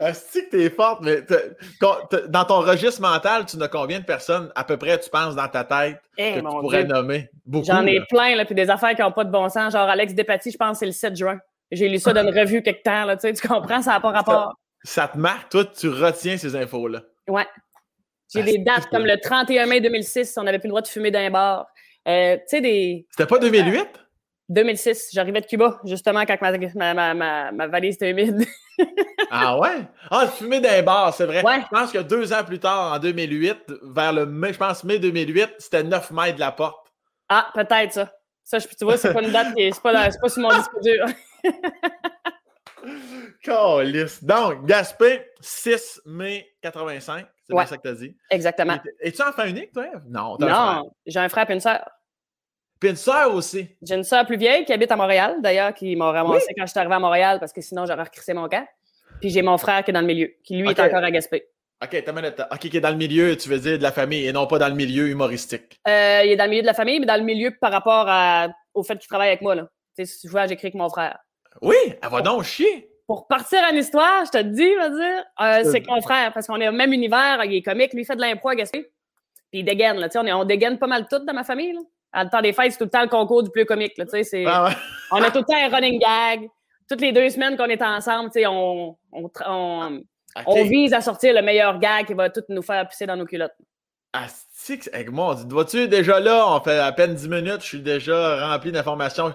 Est-ce 0.00 0.40
que 0.40 0.50
t'es 0.50 0.68
forte, 0.68 1.00
mais 1.02 1.18
dans 2.28 2.44
ton 2.44 2.58
registre 2.58 3.00
mental, 3.00 3.46
tu 3.46 3.56
n'as 3.56 3.68
combien 3.68 4.00
de 4.00 4.04
personnes 4.04 4.50
à 4.56 4.64
peu 4.64 4.76
près, 4.76 4.98
tu 4.98 5.08
penses, 5.10 5.36
dans 5.36 5.46
ta 5.46 5.62
tête 5.62 6.00
eh, 6.16 6.34
que 6.34 6.38
tu 6.40 6.44
pourrais 6.44 6.82
nommer? 6.82 7.30
Beaucoup. 7.46 7.66
J'en 7.66 7.86
ai 7.86 8.00
plein, 8.10 8.34
là, 8.34 8.44
puis 8.44 8.56
des 8.56 8.68
affaires 8.68 8.96
qui 8.96 9.02
n'ont 9.02 9.12
pas 9.12 9.22
de 9.22 9.30
bon 9.30 9.48
sens. 9.48 9.74
Genre 9.74 9.88
Alex 9.88 10.12
Despatie, 10.12 10.50
je 10.50 10.56
pense 10.56 10.72
que 10.72 10.78
c'est 10.80 10.86
le 10.86 10.92
7 10.92 11.14
juin. 11.14 11.38
J'ai 11.70 11.88
lu 11.88 12.00
ça 12.00 12.12
dans 12.12 12.26
une 12.26 12.36
revue 12.40 12.60
quelque 12.60 12.82
temps, 12.82 13.04
là, 13.04 13.16
tu, 13.16 13.28
sais, 13.28 13.32
tu 13.32 13.46
comprends, 13.46 13.80
ça 13.80 13.92
n'a 13.92 14.00
pas 14.00 14.10
rapport. 14.10 14.54
Ça, 14.82 15.06
te 15.06 15.18
marque, 15.18 15.50
toi, 15.50 15.64
tu 15.64 15.88
retiens 15.88 16.36
ces 16.36 16.56
infos-là? 16.56 17.02
Ouais. 17.28 17.46
J'ai 18.34 18.42
des 18.42 18.58
dates 18.58 18.88
comme 18.90 19.06
le 19.06 19.18
31 19.20 19.66
mai 19.66 19.80
2006, 19.80 20.36
on 20.36 20.42
n'avait 20.42 20.58
plus 20.58 20.66
le 20.66 20.72
droit 20.72 20.82
de 20.82 20.88
fumer 20.88 21.12
dans 21.12 21.20
un 21.20 21.30
bar. 21.30 21.68
Euh, 22.06 22.36
tu 22.36 22.42
sais, 22.46 22.60
des. 22.60 23.06
C'était 23.10 23.26
pas 23.26 23.38
2008? 23.38 23.88
2006, 24.50 25.10
j'arrivais 25.12 25.42
de 25.42 25.46
Cuba, 25.46 25.78
justement, 25.84 26.24
quand 26.24 26.38
ma, 26.40 26.94
ma, 26.94 27.14
ma, 27.14 27.52
ma 27.52 27.66
valise 27.66 27.96
était 27.96 28.10
humide. 28.10 28.46
ah 29.30 29.58
ouais? 29.58 29.86
Ah, 30.10 30.26
fumer 30.26 30.60
des 30.60 30.80
bars, 30.80 31.12
c'est 31.12 31.26
vrai. 31.26 31.40
Je 31.40 31.68
pense 31.68 31.92
que 31.92 31.98
deux 31.98 32.32
ans 32.32 32.42
plus 32.44 32.58
tard, 32.58 32.94
en 32.94 32.98
2008, 32.98 33.58
vers 33.82 34.12
le 34.12 34.24
mai, 34.24 34.54
je 34.54 34.58
pense 34.58 34.84
mai 34.84 34.98
2008, 34.98 35.56
c'était 35.58 35.82
9 35.82 36.10
mètres 36.12 36.36
de 36.36 36.40
la 36.40 36.52
porte. 36.52 36.86
Ah, 37.28 37.50
peut-être 37.52 37.92
ça. 37.92 38.12
Ça, 38.42 38.58
tu 38.60 38.84
vois, 38.84 38.96
c'est 38.96 39.12
pas 39.12 39.22
une 39.22 39.30
date 39.30 39.54
qui 39.54 39.70
c'est 39.70 39.82
pas, 39.82 40.08
pas 40.08 40.28
sur 40.30 40.40
mon 40.40 40.48
disque 40.48 40.80
dur. 40.80 41.04
Calice. 43.42 44.24
Donc, 44.24 44.64
Gaspé, 44.64 45.26
6 45.40 46.00
mai 46.06 46.48
85. 46.62 47.26
C'est 47.48 47.54
bien 47.54 47.66
ça 47.66 47.76
que 47.76 47.82
tu 47.82 47.88
as 47.88 47.94
dit. 47.94 48.16
Exactement. 48.30 48.78
Es-tu 49.00 49.22
enfant 49.22 49.44
unique, 49.44 49.72
toi? 49.72 49.86
Non. 50.06 50.36
Non, 50.38 50.90
j'ai 51.06 51.18
un 51.18 51.28
frère 51.28 51.48
et 51.48 51.54
une 51.54 51.60
sœur. 51.60 51.88
Puis 52.78 52.90
une 52.90 52.96
sœur 52.96 53.34
aussi. 53.34 53.68
J'ai 53.82 53.96
une 53.96 54.04
sœur 54.04 54.24
plus 54.24 54.36
vieille 54.36 54.64
qui 54.64 54.72
habite 54.72 54.92
à 54.92 54.96
Montréal, 54.96 55.36
d'ailleurs, 55.40 55.74
qui 55.74 55.96
m'a 55.96 56.12
ramassé 56.12 56.54
quand 56.56 56.64
je 56.64 56.70
suis 56.70 56.78
arrivé 56.78 56.94
à 56.94 57.00
Montréal 57.00 57.40
parce 57.40 57.52
que 57.52 57.60
sinon 57.60 57.86
j'aurais 57.86 58.04
recrissé 58.04 58.34
mon 58.34 58.48
camp. 58.48 58.66
Puis 59.20 59.30
j'ai 59.30 59.42
mon 59.42 59.58
frère 59.58 59.82
qui 59.82 59.90
est 59.90 59.94
dans 59.94 60.00
le 60.00 60.06
milieu, 60.06 60.32
qui 60.44 60.56
lui 60.56 60.70
est 60.70 60.78
encore 60.80 61.02
à 61.02 61.10
Gaspé. 61.10 61.48
OK, 61.82 62.02
t'as 62.04 62.48
OK, 62.52 62.58
qui 62.58 62.76
est 62.76 62.80
dans 62.80 62.90
le 62.90 62.96
milieu, 62.96 63.36
tu 63.36 63.48
veux 63.48 63.58
dire 63.58 63.78
de 63.78 63.82
la 63.82 63.92
famille 63.92 64.26
et 64.26 64.32
non 64.32 64.46
pas 64.46 64.58
dans 64.58 64.68
le 64.68 64.74
milieu 64.74 65.08
humoristique. 65.08 65.80
Euh, 65.86 66.22
il 66.24 66.32
est 66.32 66.36
dans 66.36 66.44
le 66.44 66.50
milieu 66.50 66.62
de 66.62 66.66
la 66.66 66.74
famille, 66.74 66.98
mais 67.00 67.06
dans 67.06 67.16
le 67.16 67.22
milieu 67.22 67.52
par 67.60 67.70
rapport 67.70 68.06
à, 68.08 68.48
au 68.74 68.82
fait 68.82 68.98
qu'il 68.98 69.08
travaille 69.08 69.28
avec 69.28 69.42
moi. 69.42 69.54
Là. 69.54 69.68
Tu 69.96 70.04
sais, 70.04 70.18
souvent, 70.20 70.46
j'écris 70.46 70.66
avec 70.66 70.74
mon 70.74 70.88
frère. 70.88 71.18
Oui, 71.62 71.76
elle 71.84 72.08
va 72.10 72.20
donc 72.20 72.44
chier. 72.44 72.90
Pour 73.08 73.26
partir 73.26 73.60
en 73.62 73.74
histoire, 73.74 74.26
je 74.26 74.30
te 74.30 74.42
dis, 74.42 74.74
va 74.74 74.90
dire, 74.90 75.24
euh, 75.40 75.72
c'est 75.72 75.84
mon 75.88 76.02
frère, 76.02 76.30
parce 76.34 76.46
qu'on 76.46 76.60
est 76.60 76.68
au 76.68 76.72
même 76.72 76.92
univers, 76.92 77.42
il 77.42 77.54
est 77.54 77.62
comique, 77.62 77.94
lui, 77.94 78.02
il 78.02 78.04
fait 78.04 78.14
de 78.14 78.20
l'impro 78.20 78.50
à 78.50 78.54
Gaspé. 78.54 78.82
Puis 79.50 79.60
il 79.60 79.64
dégaine, 79.64 79.96
là, 79.96 80.10
tu 80.10 80.20
sais, 80.20 80.32
on, 80.32 80.40
on 80.40 80.44
dégaine 80.44 80.78
pas 80.78 80.86
mal 80.86 81.08
tout 81.08 81.20
dans 81.20 81.32
ma 81.32 81.42
famille, 81.42 81.72
là. 81.72 81.80
À 82.12 82.24
le 82.24 82.30
temps 82.30 82.42
des 82.42 82.52
fêtes, 82.52 82.72
c'est 82.72 82.78
tout 82.78 82.84
le 82.84 82.90
temps 82.90 83.02
le 83.02 83.08
concours 83.08 83.42
du 83.42 83.50
plus 83.50 83.64
comique, 83.64 83.96
là, 83.96 84.04
c'est... 84.22 84.44
Ah 84.46 84.68
on 85.10 85.22
a 85.22 85.30
tout 85.30 85.38
le 85.38 85.44
temps 85.44 85.56
un 85.56 85.74
running 85.74 85.98
gag. 85.98 86.50
Toutes 86.86 87.00
les 87.00 87.12
deux 87.12 87.30
semaines 87.30 87.56
qu'on 87.56 87.66
est 87.66 87.82
ensemble, 87.82 88.30
on, 88.46 88.94
on, 89.12 90.64
vise 90.64 90.92
à 90.92 91.00
sortir 91.00 91.34
le 91.34 91.40
meilleur 91.40 91.78
gag 91.78 92.06
qui 92.06 92.14
va 92.14 92.28
tout 92.28 92.44
nous 92.50 92.62
faire 92.62 92.86
pisser 92.88 93.06
dans 93.06 93.16
nos 93.16 93.26
culottes. 93.26 93.56
Astix, 94.12 94.90
avec 94.92 95.10
moi, 95.10 95.34
vois-tu, 95.48 95.88
déjà 95.88 96.20
là, 96.20 96.46
on 96.46 96.60
fait 96.60 96.78
à 96.78 96.92
peine 96.92 97.14
10 97.14 97.28
minutes, 97.28 97.60
je 97.60 97.66
suis 97.66 97.82
déjà 97.82 98.48
rempli 98.48 98.70
d'informations. 98.70 99.34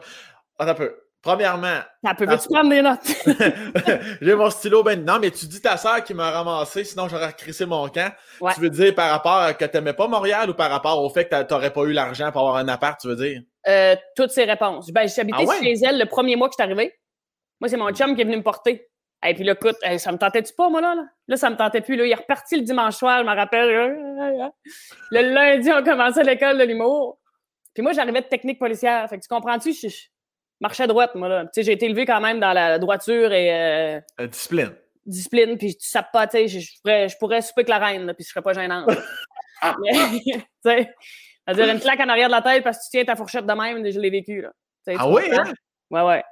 Attends 0.60 0.72
un 0.72 0.76
peu. 0.76 1.03
Premièrement. 1.24 1.80
Ça 2.04 2.14
peut 2.16 2.28
tu 2.28 2.50
prendre 2.50 2.70
des 2.70 2.82
notes? 2.82 3.00
J'ai 4.22 4.36
mon 4.36 4.50
stylo. 4.50 4.84
Ben, 4.84 5.04
non, 5.06 5.20
mais 5.22 5.32
tu 5.32 5.46
dis 5.46 5.62
ta 5.62 5.78
soeur 5.78 6.04
qui 6.04 6.14
m'a 6.14 6.30
ramassé, 6.30 6.84
sinon 6.84 7.08
j'aurais 7.08 7.32
crissé 7.32 7.66
mon 7.66 7.88
camp. 7.88 8.14
Tu 8.54 8.60
veux 8.60 8.70
dire 8.70 8.94
par 8.94 9.10
rapport 9.10 9.38
à 9.38 9.54
que 9.54 9.64
tu 9.64 9.72
n'aimais 9.78 9.94
pas 9.94 10.10
Montréal 10.10 10.50
ou 10.50 10.54
par 10.54 10.70
rapport 10.70 11.02
au 11.02 11.10
fait 11.10 11.30
que 11.30 11.44
tu 11.44 11.54
n'aurais 11.54 11.72
pas 11.72 11.84
eu 11.84 11.94
l'argent 11.94 12.30
pour 12.34 12.42
avoir 12.42 12.58
un 12.58 12.68
appart, 12.68 13.00
tu 13.00 13.08
veux 13.08 13.16
dire? 13.16 13.42
Euh, 13.70 13.96
toutes 14.18 14.32
ces 14.32 14.44
réponses. 14.44 14.92
Ben, 14.92 15.08
habité 15.18 15.46
ah 15.50 15.64
chez 15.64 15.74
elle 15.82 15.98
le 15.98 16.06
premier 16.08 16.36
mois 16.36 16.50
que 16.50 16.56
je 16.60 16.62
suis 16.62 16.70
arrivé. 16.70 16.94
Moi, 17.62 17.70
c'est 17.70 17.78
mon 17.78 17.90
chum 17.92 18.16
qui 18.16 18.22
est 18.22 18.26
venu 18.26 18.38
me 18.38 18.44
porter. 18.44 18.86
Et 19.26 19.34
puis 19.34 19.46
là, 19.46 19.54
écoute, 19.54 19.78
ça 19.98 20.12
me 20.12 20.18
tentait-tu 20.18 20.54
pas, 20.54 20.68
moi, 20.68 20.82
là, 20.82 20.96
là? 20.96 21.06
Là, 21.30 21.38
ça 21.38 21.50
me 21.50 21.56
tentait 21.56 21.80
plus. 21.80 21.96
Là. 21.96 22.06
Il 22.06 22.12
est 22.12 22.16
reparti 22.16 22.58
le 22.58 22.64
dimanche 22.64 22.98
soir, 22.98 23.20
je 23.20 23.30
me 23.30 23.34
rappelle. 23.34 23.70
Le 25.10 25.22
lundi, 25.34 25.72
on 25.72 25.82
commençait 25.82 26.24
l'école 26.24 26.58
de 26.58 26.66
l'humour. 26.66 27.18
Puis 27.74 27.82
moi, 27.82 27.94
j'arrivais 27.94 28.22
de 28.22 28.28
technique 28.28 28.60
policière. 28.60 29.10
Fait 29.10 29.18
que 29.18 29.24
tu 29.24 29.30
comprends-tu? 29.30 29.72
Je, 29.72 29.88
marchais 30.64 30.84
à 30.84 30.88
droite, 30.88 31.14
moi, 31.14 31.30
là. 31.30 31.44
Tu 31.44 31.50
sais, 31.54 31.64
j'ai 31.64 31.74
été 31.74 31.86
élevé 31.86 32.06
quand 32.06 32.20
même 32.20 32.40
dans 32.40 32.54
la 32.54 32.80
droiture 32.80 33.32
et... 33.32 33.54
Euh, 34.20 34.28
discipline. 34.28 34.72
Discipline, 35.06 35.58
puis 35.58 35.76
tu 35.76 35.88
sapes 35.88 36.12
pas, 36.12 36.26
tu 36.26 36.38
sais, 36.38 36.48
je, 36.48 36.72
pourrais, 36.82 37.10
je 37.10 37.18
pourrais 37.18 37.42
souper 37.42 37.62
avec 37.62 37.70
la 37.70 37.80
reine, 37.80 38.06
là, 38.06 38.14
puis 38.14 38.24
je 38.24 38.30
serais 38.30 38.42
pas 38.42 38.54
gênante. 38.54 38.90
tu 39.64 40.42
sais, 40.66 40.94
dire 41.54 41.70
une 41.70 41.80
claque 41.80 42.00
en 42.00 42.10
arrière 42.10 42.28
de 42.28 42.34
la 42.34 42.42
tête 42.42 42.64
parce 42.64 42.80
que 42.80 42.84
tu 42.86 42.90
tiens 42.92 43.06
ta 43.06 43.16
fourchette 43.16 43.46
de 43.46 43.54
même, 43.54 43.90
je 43.90 44.00
l'ai 44.00 44.10
vécu, 44.10 44.42
là. 44.42 44.52
ah 44.98 45.10
oui, 45.10 45.24
hein? 45.32 45.54
Ouais, 45.92 46.02
ouais. 46.02 46.24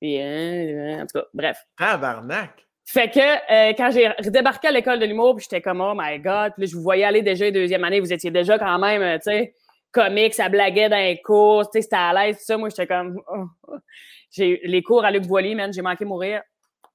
Puis, 0.00 0.20
hein, 0.20 1.02
en 1.02 1.06
tout 1.06 1.18
cas, 1.18 1.26
bref. 1.34 1.58
Tabarnak! 1.76 2.66
Fait 2.84 3.10
que 3.10 3.18
euh, 3.20 3.74
quand 3.76 3.90
j'ai 3.90 4.08
redébarqué 4.08 4.68
à 4.68 4.70
l'école 4.70 4.98
de 4.98 5.04
l'humour, 5.04 5.36
puis 5.36 5.44
j'étais 5.44 5.60
comme, 5.60 5.82
oh 5.82 5.92
my 5.94 6.18
God, 6.20 6.54
puis 6.54 6.62
là, 6.62 6.66
je 6.70 6.74
vous 6.74 6.82
voyais 6.82 7.04
aller 7.04 7.20
déjà 7.20 7.50
deuxième 7.50 7.84
année, 7.84 8.00
vous 8.00 8.12
étiez 8.14 8.30
déjà 8.30 8.58
quand 8.58 8.78
même, 8.78 9.02
euh, 9.02 9.16
tu 9.18 9.24
sais, 9.24 9.54
comique, 9.98 10.34
ça 10.34 10.48
blaguait 10.48 10.88
dans 10.88 10.96
les 10.96 11.20
cours, 11.20 11.64
tu 11.64 11.78
sais, 11.78 11.82
c'était 11.82 11.96
à 11.96 12.12
l'aise, 12.12 12.38
tout 12.38 12.44
ça. 12.44 12.56
Moi, 12.56 12.68
j'étais 12.68 12.86
comme, 12.86 13.20
oh. 13.28 13.76
j'ai 14.30 14.60
les 14.64 14.82
cours 14.82 15.04
à 15.04 15.10
Luc 15.10 15.26
Boilly, 15.26 15.54
man, 15.54 15.72
j'ai 15.72 15.82
manqué 15.82 16.04
mourir. 16.04 16.42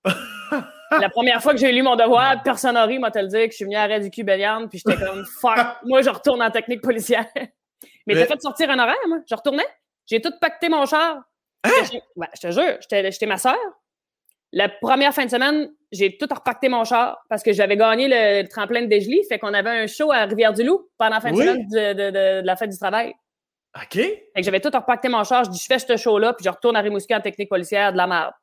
la 0.92 1.10
première 1.10 1.42
fois 1.42 1.54
que 1.54 1.60
j'ai 1.60 1.72
lu 1.72 1.82
mon 1.82 1.96
devoir, 1.96 2.42
personne 2.44 2.76
n'a 2.76 2.86
ri, 2.86 3.00
te 3.00 3.20
le 3.20 3.28
dire, 3.28 3.46
que 3.46 3.52
je 3.52 3.56
suis 3.56 3.66
venu 3.66 3.76
à 3.76 4.00
du 4.00 4.10
puis 4.10 4.24
j'étais 4.24 4.98
comme, 4.98 5.26
fuck, 5.42 5.78
moi, 5.84 6.02
je 6.02 6.10
retourne 6.10 6.42
en 6.42 6.52
technique 6.52 6.82
policière. 6.82 7.26
Mais, 8.08 8.16
t'as 8.16 8.26
fait 8.26 8.42
sortir 8.42 8.70
un 8.70 8.80
horaire, 8.80 8.96
moi. 9.08 9.20
Je 9.30 9.36
retournais. 9.36 9.68
J'ai 10.06 10.22
tout 10.22 10.34
pacté 10.40 10.68
mon 10.68 10.86
char. 10.86 11.24
Hein? 11.66 11.70
je 11.88 12.42
te 12.42 12.52
jure, 12.52 12.78
j'étais 12.82 13.26
ma 13.26 13.38
soeur. 13.38 13.56
La 14.56 14.70
première 14.70 15.16
fin 15.16 15.26
de 15.26 15.32
semaine, 15.32 15.72
j'ai 15.92 16.16
tout 16.16 16.28
repacté 16.30 16.70
mon 16.70 16.84
char 16.84 17.18
parce 17.28 17.42
que 17.42 17.52
j'avais 17.52 17.76
gagné 17.76 18.08
le, 18.08 18.48
tremplin 18.48 18.84
de 18.84 18.86
Desjely. 18.86 19.24
Fait 19.28 19.40
qu'on 19.40 19.52
avait 19.52 19.72
un 19.72 19.88
show 19.88 20.12
à 20.12 20.26
Rivière-du-Loup 20.26 20.90
pendant 20.96 21.16
la 21.16 21.22
fin 21.22 21.32
de 21.32 21.38
semaine 21.38 21.68
de, 21.68 22.46
la 22.46 22.56
fête 22.56 22.70
du 22.70 22.78
travail. 22.78 23.16
OK. 23.76 23.96
Fait 23.96 24.24
que 24.36 24.44
j'avais 24.44 24.60
tout 24.60 24.70
repacté 24.72 25.10
mon 25.10 25.24
char. 25.24 25.44
Je 25.44 25.50
dis, 25.50 25.60
je 25.60 25.66
fais 25.66 25.80
ce 25.80 25.98
show-là, 25.98 26.34
puis 26.34 26.46
je 26.46 26.52
retourne 26.52 26.76
à 26.76 26.82
Rimouski 26.82 27.16
en 27.16 27.22
technique 27.22 27.50
policière 27.50 27.92
de 27.92 27.98
la 27.98 28.06
merde. 28.06 28.34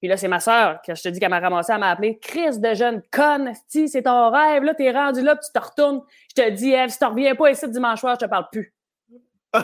Puis 0.00 0.08
là, 0.08 0.16
c'est 0.16 0.28
ma 0.28 0.38
soeur, 0.38 0.80
que 0.86 0.94
je 0.94 1.02
te 1.02 1.08
dis 1.08 1.18
qu'elle 1.18 1.30
m'a 1.30 1.40
ramassé, 1.40 1.72
elle 1.72 1.80
m'a 1.80 1.90
appelé 1.90 2.20
Chris 2.20 2.60
de 2.60 2.72
jeune 2.74 3.02
conne, 3.10 3.52
c'est 3.66 4.02
ton 4.02 4.30
rêve, 4.30 4.62
là, 4.62 4.74
t'es 4.74 4.92
rendu 4.92 5.22
là, 5.22 5.34
puis 5.34 5.46
tu 5.52 5.52
te 5.52 5.66
retournes. 5.66 6.02
Je 6.30 6.42
te 6.42 6.50
dis, 6.50 6.70
Eve, 6.70 6.90
si 6.90 6.98
tu 6.98 7.04
reviens 7.04 7.34
pas 7.34 7.50
ici 7.50 7.68
dimanche 7.68 7.98
soir, 7.98 8.16
je 8.20 8.24
te 8.24 8.30
parle 8.30 8.46
plus. 8.52 8.72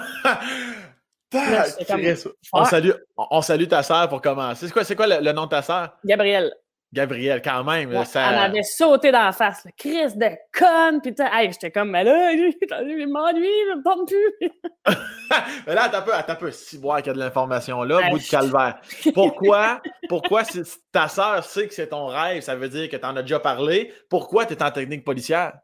on, 2.52 2.64
salue, 2.64 2.90
on 3.16 3.42
salue 3.42 3.66
ta 3.66 3.82
sœur 3.82 4.08
pour 4.08 4.20
commencer. 4.20 4.66
C'est 4.66 4.72
quoi, 4.72 4.84
c'est 4.84 4.96
quoi 4.96 5.06
le, 5.06 5.32
nom 5.32 5.44
de 5.44 5.50
ta 5.50 5.62
sœur? 5.62 5.96
Gabrielle. 6.04 6.52
Gabrielle, 6.94 7.42
quand 7.42 7.64
même. 7.64 8.04
ça... 8.04 8.30
Elle 8.30 8.36
m'avait 8.36 8.62
sauté 8.62 9.10
dans 9.10 9.24
la 9.24 9.32
face. 9.32 9.66
Chris 9.76 10.14
de 10.14 10.30
conne. 10.56 11.00
Puis 11.02 11.12
hey, 11.18 11.50
j'étais 11.50 11.72
comme, 11.72 11.90
mais 11.90 12.04
là, 12.04 12.32
je 12.36 13.06
m'ennuie, 13.06 13.48
je 13.68 13.76
me 13.76 13.82
tombe 13.82 14.06
plus. 14.06 14.50
mais 15.66 15.74
là, 15.74 15.88
t'as 15.90 16.02
peu, 16.02 16.12
t'as 16.24 16.36
peu. 16.36 16.52
Si 16.52 16.78
boire 16.78 16.98
qu'il 16.98 17.08
y 17.08 17.10
a 17.10 17.14
de 17.14 17.18
l'information 17.18 17.82
là, 17.82 18.10
bout 18.10 18.18
de 18.18 18.24
calvaire. 18.24 18.78
Pourquoi, 19.14 19.82
pourquoi 20.08 20.44
si 20.44 20.62
ta 20.92 21.08
sœur 21.08 21.44
sait 21.44 21.66
que 21.66 21.74
c'est 21.74 21.88
ton 21.88 22.06
rêve, 22.06 22.42
ça 22.42 22.54
veut 22.54 22.68
dire 22.68 22.88
que 22.88 22.96
t'en 22.96 23.16
as 23.16 23.22
déjà 23.22 23.40
parlé, 23.40 23.92
pourquoi 24.08 24.46
t'es 24.46 24.62
en 24.62 24.70
technique 24.70 25.04
policière? 25.04 25.54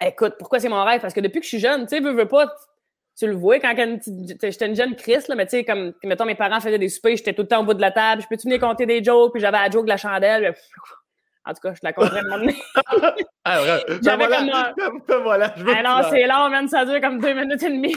Écoute, 0.00 0.34
pourquoi 0.38 0.58
c'est 0.58 0.68
mon 0.68 0.82
rêve? 0.82 1.00
Parce 1.00 1.14
que 1.14 1.20
depuis 1.20 1.40
que 1.40 1.44
je 1.44 1.50
suis 1.50 1.60
jeune, 1.60 1.82
tu 1.82 1.96
sais, 1.96 2.00
veux, 2.00 2.12
veux 2.12 2.28
pas, 2.28 2.52
tu 3.20 3.26
le 3.26 3.34
vois 3.34 3.60
quand 3.60 3.74
j'étais 3.76 4.66
une 4.66 4.74
jeune 4.74 4.96
Chris, 4.96 5.18
là, 5.28 5.34
mais 5.34 5.44
tu 5.44 5.50
sais, 5.50 5.64
comme, 5.64 5.92
mettons, 6.02 6.24
mes 6.24 6.34
parents 6.34 6.58
faisaient 6.58 6.78
des 6.78 6.88
soupers, 6.88 7.18
j'étais 7.18 7.34
tout 7.34 7.42
le 7.42 7.48
temps 7.48 7.60
au 7.60 7.64
bout 7.64 7.74
de 7.74 7.80
la 7.82 7.90
table, 7.90 8.22
je 8.22 8.26
peux-tu 8.26 8.48
venir 8.48 8.58
compter 8.58 8.86
des 8.86 9.04
jokes, 9.04 9.32
puis 9.32 9.42
j'avais 9.42 9.58
la 9.58 9.68
joke 9.68 9.84
de 9.84 9.90
la 9.90 9.98
chandelle, 9.98 10.54
en 11.44 11.52
tout 11.52 11.60
cas, 11.60 11.74
je 11.74 11.80
te 11.80 11.86
la 11.86 11.92
compterais 11.92 12.22
de 12.22 12.28
ah, 13.44 13.78
J'avais 14.02 14.26
comme... 14.26 14.50
Ben 15.06 15.18
voilà, 15.22 15.52
je 15.54 15.64
veux 15.64 15.74
Alors, 15.74 16.08
c'est 16.08 16.26
long, 16.26 16.48
man, 16.48 16.66
ça 16.66 16.86
dure 16.86 17.00
comme 17.02 17.20
deux 17.20 17.34
minutes 17.34 17.62
et 17.62 17.68
demie. 17.68 17.96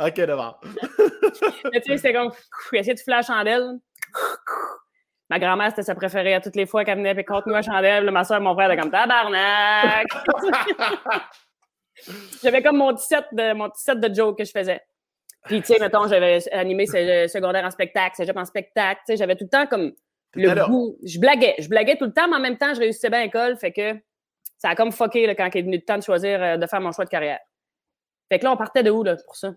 ok, 0.00 0.20
d'abord. 0.22 0.60
mais 1.72 1.80
tu 1.80 1.92
sais, 1.92 1.96
c'était 1.98 2.12
comme, 2.12 2.32
essayer 2.72 2.94
de 2.94 3.00
flash 3.00 3.28
la 3.28 3.34
chandelle. 3.34 3.78
Ma 5.30 5.38
grand-mère, 5.38 5.70
c'était 5.70 5.84
sa 5.84 5.94
préférée 5.94 6.34
à 6.34 6.40
toutes 6.40 6.56
les 6.56 6.66
fois 6.66 6.84
qu'elle 6.84 6.98
venait, 6.98 7.14
puis 7.14 7.24
compte-nous 7.24 7.54
la 7.54 7.62
chandelle. 7.62 8.10
ma 8.10 8.24
soeur 8.24 8.38
et 8.38 8.40
mon 8.40 8.54
frère 8.54 8.70
étaient 8.70 8.80
comme 8.80 8.90
tabarnak. 8.90 10.08
J'avais 12.42 12.62
comme 12.62 12.76
mon 12.76 12.94
petit, 12.94 13.06
set 13.06 13.24
de, 13.32 13.52
mon 13.52 13.70
petit 13.70 13.82
set 13.82 14.00
de 14.00 14.14
jokes 14.14 14.38
que 14.38 14.44
je 14.44 14.50
faisais. 14.50 14.80
Puis, 15.44 15.60
tu 15.60 15.72
sais, 15.72 15.78
mettons, 15.80 16.08
j'avais 16.08 16.40
animé 16.52 16.86
ce 16.86 17.28
secondaire 17.28 17.64
en 17.64 17.70
spectacle, 17.70 18.16
cégep 18.16 18.36
en 18.36 18.44
spectacle. 18.44 19.00
Tu 19.06 19.12
sais, 19.12 19.16
j'avais 19.16 19.36
tout 19.36 19.44
le 19.44 19.50
temps 19.50 19.66
comme 19.66 19.92
le 20.34 20.66
goût. 20.68 20.98
Je 21.04 21.18
blaguais. 21.18 21.54
Je 21.58 21.68
blaguais 21.68 21.96
tout 21.96 22.04
le 22.04 22.12
temps, 22.12 22.28
mais 22.28 22.36
en 22.36 22.40
même 22.40 22.58
temps, 22.58 22.74
je 22.74 22.80
réussissais 22.80 23.10
bien 23.10 23.20
à 23.20 23.24
l'école. 23.24 23.56
Fait 23.56 23.72
que 23.72 23.94
ça 24.58 24.70
a 24.70 24.74
comme 24.74 24.92
fucké 24.92 25.26
là, 25.26 25.34
quand 25.34 25.48
il 25.54 25.58
est 25.58 25.62
venu 25.62 25.76
le 25.76 25.84
temps 25.84 25.98
de 25.98 26.02
choisir 26.02 26.42
euh, 26.42 26.56
de 26.56 26.66
faire 26.66 26.80
mon 26.80 26.92
choix 26.92 27.04
de 27.04 27.10
carrière. 27.10 27.38
Fait 28.28 28.38
que 28.38 28.44
là, 28.44 28.52
on 28.52 28.56
partait 28.56 28.82
de 28.82 28.90
où 28.90 29.02
là, 29.02 29.16
pour 29.24 29.36
ça? 29.36 29.54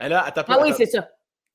là, 0.00 0.32
ah 0.34 0.58
oui, 0.62 0.72
c'est 0.76 0.86
ça. 0.86 1.00
Ça 1.00 1.08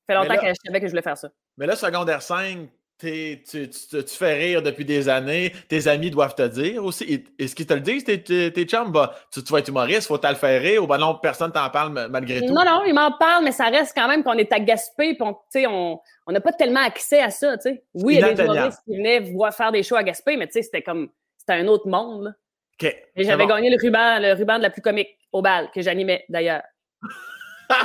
fait 0.06 0.14
longtemps 0.14 0.40
que 0.40 0.48
je 0.48 0.54
savais 0.64 0.80
que 0.80 0.86
je 0.86 0.92
voulais 0.92 1.02
faire 1.02 1.18
ça. 1.18 1.30
Mais 1.56 1.66
là, 1.66 1.76
secondaire 1.76 2.22
5, 2.22 2.68
tu, 2.98 3.42
tu, 3.48 3.68
tu, 3.68 4.02
fais 4.08 4.34
rire 4.34 4.62
depuis 4.62 4.84
des 4.84 5.08
années, 5.08 5.52
tes 5.68 5.86
amis 5.86 6.10
doivent 6.10 6.34
te 6.34 6.46
dire 6.46 6.84
aussi. 6.84 7.24
Est-ce 7.38 7.54
qu'ils 7.54 7.66
te 7.66 7.74
le 7.74 7.80
disent, 7.80 8.04
tes, 8.04 8.20
tes, 8.20 8.64
chums? 8.64 8.90
Bah, 8.90 9.14
tu, 9.32 9.40
vas 9.40 9.60
être 9.60 9.68
humoriste, 9.68 10.08
faut 10.08 10.18
t'en 10.18 10.30
le 10.30 10.34
faire 10.34 10.60
rire, 10.60 10.82
ou 10.82 10.86
ben 10.86 10.98
non, 10.98 11.14
personne 11.14 11.52
t'en 11.52 11.70
parle 11.70 12.08
malgré 12.10 12.40
tout? 12.40 12.52
Non, 12.52 12.64
non, 12.64 12.82
ils 12.86 12.94
m'en 12.94 13.12
parlent, 13.12 13.44
mais 13.44 13.52
ça 13.52 13.66
reste 13.66 13.92
quand 13.96 14.08
même 14.08 14.24
qu'on 14.24 14.32
est 14.32 14.52
à 14.52 14.58
Gaspé, 14.58 15.14
puis 15.14 15.66
on 15.66 16.00
n'a 16.28 16.40
pas 16.40 16.52
tellement 16.52 16.82
accès 16.82 17.20
à 17.20 17.30
ça. 17.30 17.56
sais. 17.58 17.84
Oui, 17.94 18.16
il 18.16 18.20
y 18.20 18.24
a 18.24 18.32
des 18.32 18.42
humoristes 18.42 18.80
qui 18.84 18.96
venaient 18.96 19.20
voir 19.20 19.54
faire 19.54 19.70
des 19.70 19.84
shows 19.84 19.96
à 19.96 20.02
Gaspé, 20.02 20.36
mais 20.36 20.48
c'était 20.50 20.82
comme 20.82 21.08
c'était 21.38 21.54
un 21.54 21.68
autre 21.68 21.86
monde. 21.86 22.24
Là. 22.24 22.30
Et 23.16 23.24
j'avais 23.24 23.46
gagné 23.46 23.70
le 23.70 23.76
ruban, 23.80 24.18
le 24.20 24.34
ruban 24.34 24.58
de 24.58 24.62
la 24.62 24.70
plus 24.70 24.82
comique 24.82 25.16
au 25.32 25.40
bal, 25.40 25.70
que 25.72 25.82
j'animais 25.82 26.24
d'ailleurs. 26.28 26.62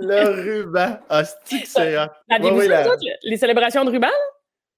le 0.00 0.42
ruban. 0.42 0.98
Ah, 1.08 1.24
c'est 1.24 1.66
c'est. 1.66 1.96
les 3.22 3.36
célébrations 3.36 3.84
de 3.84 3.90
ruban? 3.90 4.08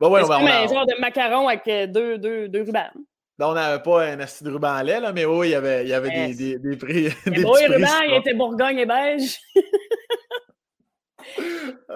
Bah 0.00 0.08
ouais, 0.08 0.24
c'est 0.24 0.32
un 0.32 0.66
genre 0.66 0.86
de 0.86 0.98
macaron 0.98 1.48
avec 1.48 1.68
euh, 1.68 1.86
deux, 1.86 2.16
deux, 2.16 2.48
deux 2.48 2.62
rubans. 2.62 2.90
Ben, 3.38 3.48
on 3.48 3.52
n'avait 3.52 3.82
pas 3.82 4.04
un 4.04 4.20
assis 4.20 4.44
de 4.44 4.50
ruban 4.50 4.72
à 4.72 4.82
lait, 4.82 4.98
là, 4.98 5.12
mais 5.12 5.26
oui, 5.26 5.48
il 5.48 5.50
y 5.50 5.54
avait, 5.54 5.84
il 5.84 5.88
y 5.88 5.92
avait 5.92 6.10
des, 6.10 6.34
des, 6.34 6.58
des, 6.58 6.76
prix. 6.76 7.04
Des 7.26 7.44
oui, 7.44 7.66
ruban, 7.68 8.00
il 8.08 8.14
était 8.14 8.34
Bourgogne 8.34 8.78
et 8.78 8.86
beige. 8.86 9.38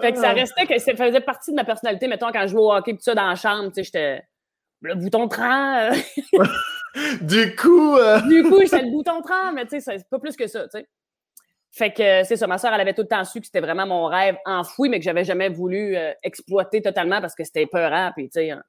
fait 0.01 0.11
que 0.11 0.19
ça 0.19 0.29
ah. 0.29 0.33
restait 0.33 0.67
que 0.67 0.77
ça 0.77 0.95
faisait 0.95 1.21
partie 1.21 1.51
de 1.51 1.55
ma 1.55 1.63
personnalité. 1.63 2.07
Mettons, 2.07 2.31
quand 2.31 2.43
je 2.43 2.47
jouais 2.47 2.61
au 2.61 2.73
hockey, 2.73 2.93
tout 2.93 3.01
ça 3.01 3.15
dans 3.15 3.27
la 3.27 3.35
chambre, 3.35 3.69
tu 3.69 3.75
sais, 3.75 3.83
j'étais 3.83 4.23
le 4.81 4.95
bouton 4.95 5.27
30. 5.27 5.93
du 7.21 7.55
coup. 7.55 7.97
Euh... 7.97 8.19
Du 8.21 8.43
coup, 8.43 8.61
j'étais 8.61 8.83
le 8.83 8.91
bouton 8.91 9.21
30, 9.21 9.55
mais 9.55 9.65
tu 9.65 9.79
sais, 9.79 9.97
c'est 9.97 10.09
pas 10.09 10.19
plus 10.19 10.35
que 10.35 10.47
ça, 10.47 10.63
tu 10.63 10.79
sais. 10.79 10.87
Fait 11.77 11.91
que 11.91 12.23
c'est 12.23 12.37
ça, 12.37 12.47
ma 12.47 12.57
soeur, 12.57 12.73
elle 12.73 12.79
avait 12.79 12.93
tout 12.93 13.01
le 13.01 13.07
temps 13.09 13.25
su 13.25 13.41
que 13.41 13.47
c'était 13.47 13.59
vraiment 13.59 13.85
mon 13.85 14.05
rêve 14.05 14.37
enfoui, 14.45 14.87
mais 14.87 14.97
que 14.97 15.03
j'avais 15.03 15.25
jamais 15.25 15.49
voulu 15.49 15.97
euh, 15.97 16.13
exploiter 16.23 16.81
totalement 16.81 17.19
parce 17.19 17.35
que 17.35 17.43
c'était 17.43 17.65
peurant. 17.65 18.11
Puis, 18.15 18.29
tu 18.29 18.39
sais, 18.39 18.51
hein. 18.51 18.63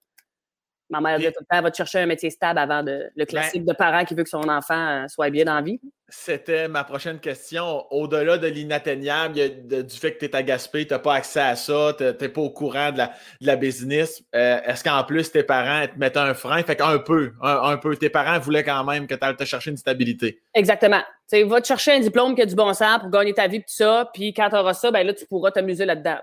Ma 0.91 1.01
mère 1.01 1.19
disait 1.19 1.33
tout 1.33 1.41
le 1.41 1.57
temps, 1.57 1.63
va 1.63 1.71
te 1.71 1.77
chercher 1.77 2.01
un 2.01 2.07
métier 2.07 2.31
stable 2.31 2.59
avant 2.59 2.83
de, 2.83 3.11
le 3.17 3.25
ben 3.25 3.27
classique 3.27 3.65
de 3.65 3.73
parent 3.73 4.05
qui 4.05 4.15
veut 4.15 4.23
que 4.23 4.29
son 4.29 4.49
enfant 4.49 5.05
euh, 5.05 5.09
soit 5.09 5.31
bien 5.31 5.45
dans 5.45 5.55
la 5.55 5.63
vie. 5.63 5.81
C'était 6.09 6.69
ma 6.69 6.85
prochaine 6.85 7.19
question. 7.19 7.85
Au-delà 7.91 8.39
de 8.39 8.47
l'inatteignable, 8.47 9.35
du 9.35 9.97
fait 9.97 10.13
que 10.13 10.21
tu 10.21 10.27
es 10.27 10.37
à 10.37 10.43
Gaspé, 10.45 10.87
tu 10.87 10.95
n'as 10.95 11.01
pas 11.01 11.15
accès 11.15 11.41
à 11.41 11.57
ça, 11.57 11.95
tu 11.99 12.05
n'es 12.05 12.29
pas 12.29 12.41
au 12.41 12.51
courant 12.51 12.93
de 12.93 13.03
la, 13.41 13.57
business, 13.57 14.23
euh, 14.35 14.61
est-ce 14.65 14.85
qu'en 14.85 15.03
plus 15.03 15.33
tes 15.33 15.43
parents 15.43 15.85
te 15.87 15.99
mettaient 15.99 16.21
un 16.21 16.35
frein? 16.35 16.63
Fait 16.63 16.77
qu'un 16.77 16.99
peu, 16.99 17.33
un, 17.43 17.77
peu. 17.77 17.97
Tes 17.97 18.11
parents 18.11 18.39
voulaient 18.39 18.63
quand 18.63 18.85
même 18.85 19.09
que 19.09 19.15
tu 19.15 19.25
ailles 19.25 19.35
te 19.35 19.45
chercher 19.45 19.71
une 19.71 19.77
stabilité. 19.77 20.41
Exactement. 20.55 21.03
Tu 21.29 21.43
va 21.43 21.61
te 21.61 21.67
chercher 21.67 21.95
un 21.95 22.01
diplôme 22.01 22.37
qui 22.37 22.43
a 22.43 22.47
du 22.47 22.55
bon 22.55 22.73
sens 22.73 23.01
pour 23.01 23.11
gagner 23.11 23.35
ta 23.35 23.49
vie, 23.49 23.59
tout 23.59 23.65
ça, 23.67 24.09
puis 24.15 24.33
quand 24.33 24.49
tu 24.49 24.57
auras 24.57 24.75
ça, 24.75 24.93
ben 24.93 25.05
là, 25.05 25.13
tu 25.13 25.27
pourras 25.27 25.51
t'amuser 25.51 25.85
là-dedans. 25.85 26.19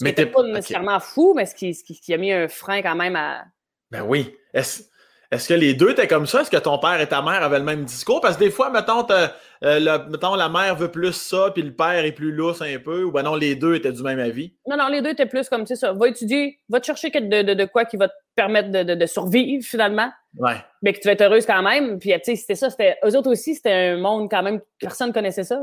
Mais 0.00 0.12
t'es 0.12 0.26
pas 0.26 0.42
nécessairement 0.42 1.00
fou, 1.00 1.34
mais 1.34 1.46
ce 1.46 1.54
qui, 1.54 1.74
ce 1.74 1.84
qui 1.84 2.14
a 2.14 2.16
mis 2.16 2.32
un 2.32 2.48
frein 2.48 2.82
quand 2.82 2.96
même 2.96 3.16
à. 3.16 3.44
Ben 3.90 4.02
oui. 4.02 4.34
Est-ce 4.54 4.84
est-ce 5.32 5.48
que 5.48 5.54
les 5.54 5.72
deux 5.72 5.92
étaient 5.92 6.06
comme 6.06 6.26
ça? 6.26 6.42
Est-ce 6.42 6.50
que 6.50 6.58
ton 6.58 6.78
père 6.78 7.00
et 7.00 7.08
ta 7.08 7.22
mère 7.22 7.42
avaient 7.42 7.58
le 7.58 7.64
même 7.64 7.86
discours? 7.86 8.20
Parce 8.20 8.36
que 8.36 8.44
des 8.44 8.50
fois, 8.50 8.68
mettons, 8.68 9.06
euh, 9.10 9.80
la 9.80 10.48
mère 10.50 10.76
veut 10.76 10.90
plus 10.90 11.14
ça, 11.14 11.50
puis 11.54 11.62
le 11.62 11.74
père 11.74 12.04
est 12.04 12.12
plus 12.12 12.32
lousse 12.32 12.60
un 12.60 12.78
peu, 12.78 13.04
ou 13.04 13.12
ben 13.12 13.22
non, 13.22 13.34
les 13.34 13.56
deux 13.56 13.74
étaient 13.74 13.92
du 13.92 14.02
même 14.02 14.18
avis? 14.18 14.54
Non, 14.68 14.76
non, 14.76 14.88
les 14.88 15.00
deux 15.00 15.08
étaient 15.08 15.24
plus 15.24 15.48
comme, 15.48 15.64
ça, 15.64 15.94
va 15.94 16.08
étudier, 16.08 16.58
va 16.68 16.80
te 16.80 16.84
chercher 16.84 17.08
de, 17.08 17.54
de, 17.54 17.64
quoi 17.64 17.86
qui 17.86 17.96
va 17.96 18.08
te 18.08 18.14
permettre 18.34 18.68
de, 18.70 19.06
survivre, 19.06 19.64
finalement. 19.64 20.12
Ouais. 20.36 20.56
Mais 20.82 20.92
que 20.92 20.98
tu 20.98 21.08
vas 21.08 21.12
être 21.12 21.22
heureuse 21.22 21.46
quand 21.46 21.62
même. 21.62 21.98
Puis, 21.98 22.10
tu 22.10 22.20
sais, 22.24 22.36
c'était 22.36 22.54
ça, 22.54 22.68
c'était, 22.68 22.98
eux 23.02 23.16
autres 23.16 23.30
aussi, 23.30 23.54
c'était 23.54 23.72
un 23.72 23.96
monde 23.96 24.28
quand 24.30 24.42
même, 24.42 24.60
personne 24.78 25.08
ne 25.08 25.14
connaissait 25.14 25.44
ça, 25.44 25.62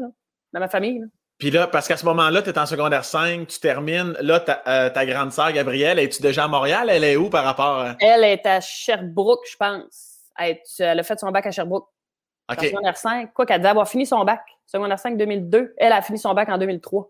dans 0.52 0.60
ma 0.60 0.68
famille. 0.68 1.04
Puis 1.40 1.52
là, 1.52 1.68
parce 1.68 1.88
qu'à 1.88 1.96
ce 1.96 2.06
moment-là, 2.06 2.42
tu 2.42 2.50
es 2.50 2.60
en 2.60 2.66
secondaire 2.66 3.06
5, 3.06 3.48
tu 3.48 3.60
termines. 3.60 4.14
Là, 4.20 4.42
ta, 4.42 4.62
euh, 4.68 4.90
ta 4.90 5.06
grande 5.06 5.32
sœur, 5.32 5.54
Gabrielle, 5.54 5.98
es-tu 5.98 6.22
déjà 6.22 6.44
à 6.44 6.48
Montréal? 6.50 6.90
Elle 6.90 7.06
est 7.06 7.16
où 7.16 7.30
par 7.30 7.46
rapport 7.46 7.80
à... 7.80 7.96
Elle 8.02 8.26
est 8.26 8.46
à 8.46 8.60
Sherbrooke, 8.60 9.46
je 9.50 9.56
pense. 9.56 10.20
Elle, 10.38 11.00
a 11.00 11.04
fait 11.04 11.18
son 11.18 11.32
bac 11.32 11.48
à 11.48 11.52
Sherbrooke. 11.52 11.88
OK. 12.52 12.58
En 12.58 12.62
secondaire 12.62 12.98
5. 12.98 13.34
Quoi 13.34 13.46
qu'elle 13.46 13.60
devait 13.60 13.70
avoir 13.70 13.88
fini 13.88 14.06
son 14.06 14.26
bac. 14.26 14.42
Secondaire 14.66 15.00
5 15.00 15.18
2002. 15.18 15.76
Elle 15.78 15.94
a 15.94 16.02
fini 16.02 16.20
son 16.20 16.34
bac 16.34 16.50
en 16.50 16.58
2003. 16.58 17.10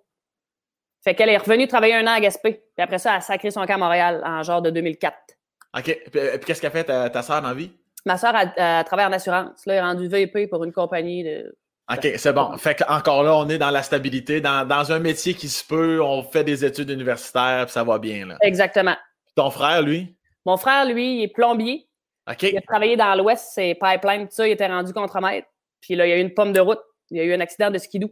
Fait 1.04 1.16
qu'elle 1.16 1.30
est 1.30 1.38
revenue 1.38 1.68
travailler 1.68 1.96
un 1.96 2.06
an 2.06 2.12
à 2.12 2.20
Gaspé. 2.20 2.54
Puis 2.76 2.84
après 2.84 3.00
ça, 3.00 3.12
elle 3.12 3.18
a 3.18 3.22
sacré 3.22 3.50
son 3.50 3.66
camp 3.66 3.76
à 3.76 3.78
Montréal 3.78 4.22
en 4.24 4.44
genre 4.44 4.62
de 4.62 4.70
2004. 4.70 5.16
OK. 5.76 5.84
Puis, 5.84 6.20
euh, 6.20 6.38
qu'est-ce 6.46 6.62
qu'a 6.62 6.70
fait 6.70 6.84
ta, 6.84 7.10
ta 7.10 7.24
sœur 7.24 7.42
dans 7.42 7.50
la 7.50 7.54
vie? 7.56 7.72
Ma 8.06 8.18
sœur, 8.18 8.34
a, 8.36 8.84
travaillé 8.84 9.08
en 9.08 9.14
assurance. 9.14 9.66
Là, 9.66 9.74
elle 9.74 9.80
est 9.80 9.82
rendue 9.82 10.08
VP 10.08 10.48
pour 10.48 10.64
une 10.64 10.72
compagnie 10.72 11.24
de 11.24 11.58
OK, 11.92 12.08
c'est 12.18 12.34
bon. 12.34 12.56
Fait 12.58 12.76
qu'encore 12.76 13.24
là, 13.24 13.36
on 13.36 13.50
est 13.50 13.58
dans 13.58 13.72
la 13.72 13.82
stabilité, 13.82 14.42
dans, 14.42 14.92
un 14.92 15.00
métier 15.00 15.34
qui 15.34 15.50
se 15.50 15.66
peut, 15.66 16.02
on 16.02 16.22
fait 16.24 16.44
des 16.44 16.64
études 16.64 16.90
universitaires, 16.92 17.66
puis 17.66 17.74
ça 17.74 17.84
va 17.84 17.98
bien. 17.98 18.28
Là. 18.28 18.38
Exactement. 18.42 18.96
Ton 19.36 19.50
frère, 19.50 19.82
lui? 19.82 20.16
Mon 20.46 20.58
frère, 20.58 20.86
lui, 20.86 21.18
il 21.18 21.24
est 21.24 21.34
plombier. 21.34 21.88
OK. 22.30 22.44
Il 22.44 22.58
a 22.58 22.62
travaillé 22.62 22.96
dans 22.96 23.16
l'Ouest, 23.16 23.52
c'est 23.54 23.76
pipeline, 23.82 24.28
tout 24.28 24.34
ça, 24.34 24.48
il 24.48 24.52
était 24.52 24.68
rendu 24.68 24.94
contre-maître. 24.94 25.48
Puis 25.82 25.96
là, 25.96 26.06
il 26.06 26.10
y 26.10 26.14
a 26.14 26.18
eu 26.18 26.22
une 26.22 26.34
pomme 26.34 26.54
de 26.54 26.60
route. 26.60 26.82
Il 27.10 27.18
y 27.18 27.22
a 27.22 27.24
eu 27.24 27.34
un 27.34 27.40
accident 27.40 27.72
de 27.72 27.80
skidoo 27.80 28.12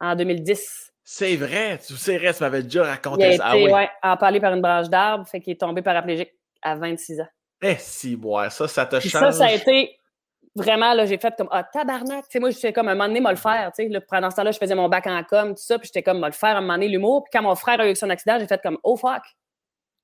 en 0.00 0.14
2010. 0.14 0.92
C'est 1.04 1.36
vrai, 1.36 1.78
tu 1.86 1.96
sais, 1.96 2.18
tu 2.18 2.42
m'avais 2.42 2.62
déjà 2.62 2.84
raconté 2.84 3.36
ça. 3.36 3.54
Il 3.54 3.58
a 3.60 3.64
été, 3.64 3.72
ah, 3.72 3.78
oui. 3.78 3.86
empalé 4.02 4.40
par 4.40 4.54
une 4.54 4.62
branche 4.62 4.88
d'arbre, 4.88 5.26
fait 5.26 5.40
qu'il 5.40 5.52
est 5.52 5.60
tombé 5.60 5.82
paraplégique 5.82 6.32
à 6.62 6.76
26 6.76 7.20
ans. 7.20 7.28
Eh 7.60 7.76
si, 7.78 8.14
ouais, 8.14 8.50
ça, 8.50 8.68
ça 8.68 8.86
te 8.86 9.00
change. 9.00 9.10
Ça, 9.10 9.32
ça 9.32 9.46
a 9.46 9.52
été 9.52 9.97
vraiment, 10.58 10.92
là, 10.94 11.06
j'ai 11.06 11.18
fait 11.18 11.34
comme, 11.36 11.48
ah, 11.50 11.64
tabarnak. 11.64 12.24
Tu 12.24 12.32
sais, 12.32 12.40
moi, 12.40 12.50
je 12.50 12.58
suis 12.58 12.72
comme, 12.72 12.88
un 12.88 12.94
moment 12.94 13.08
donné, 13.08 13.20
moi 13.20 13.30
le 13.30 13.36
faire. 13.36 13.72
Tu 13.74 13.90
sais, 13.90 14.00
pendant 14.08 14.30
ce 14.30 14.36
temps-là, 14.36 14.50
je 14.50 14.58
faisais 14.58 14.74
mon 14.74 14.88
bac 14.88 15.06
en 15.06 15.22
com, 15.24 15.50
tout 15.50 15.62
ça, 15.62 15.78
puis 15.78 15.86
j'étais 15.86 16.02
comme, 16.02 16.18
moi 16.18 16.28
le 16.28 16.34
faire, 16.34 16.56
un 16.56 16.60
moment 16.60 16.74
donné, 16.74 16.88
l'humour. 16.88 17.24
Puis 17.24 17.30
quand 17.32 17.42
mon 17.42 17.54
frère 17.54 17.80
a 17.80 17.88
eu 17.88 17.94
son 17.94 18.10
accident, 18.10 18.38
j'ai 18.38 18.46
fait 18.46 18.60
comme, 18.62 18.78
oh 18.82 18.96
fuck. 18.96 19.22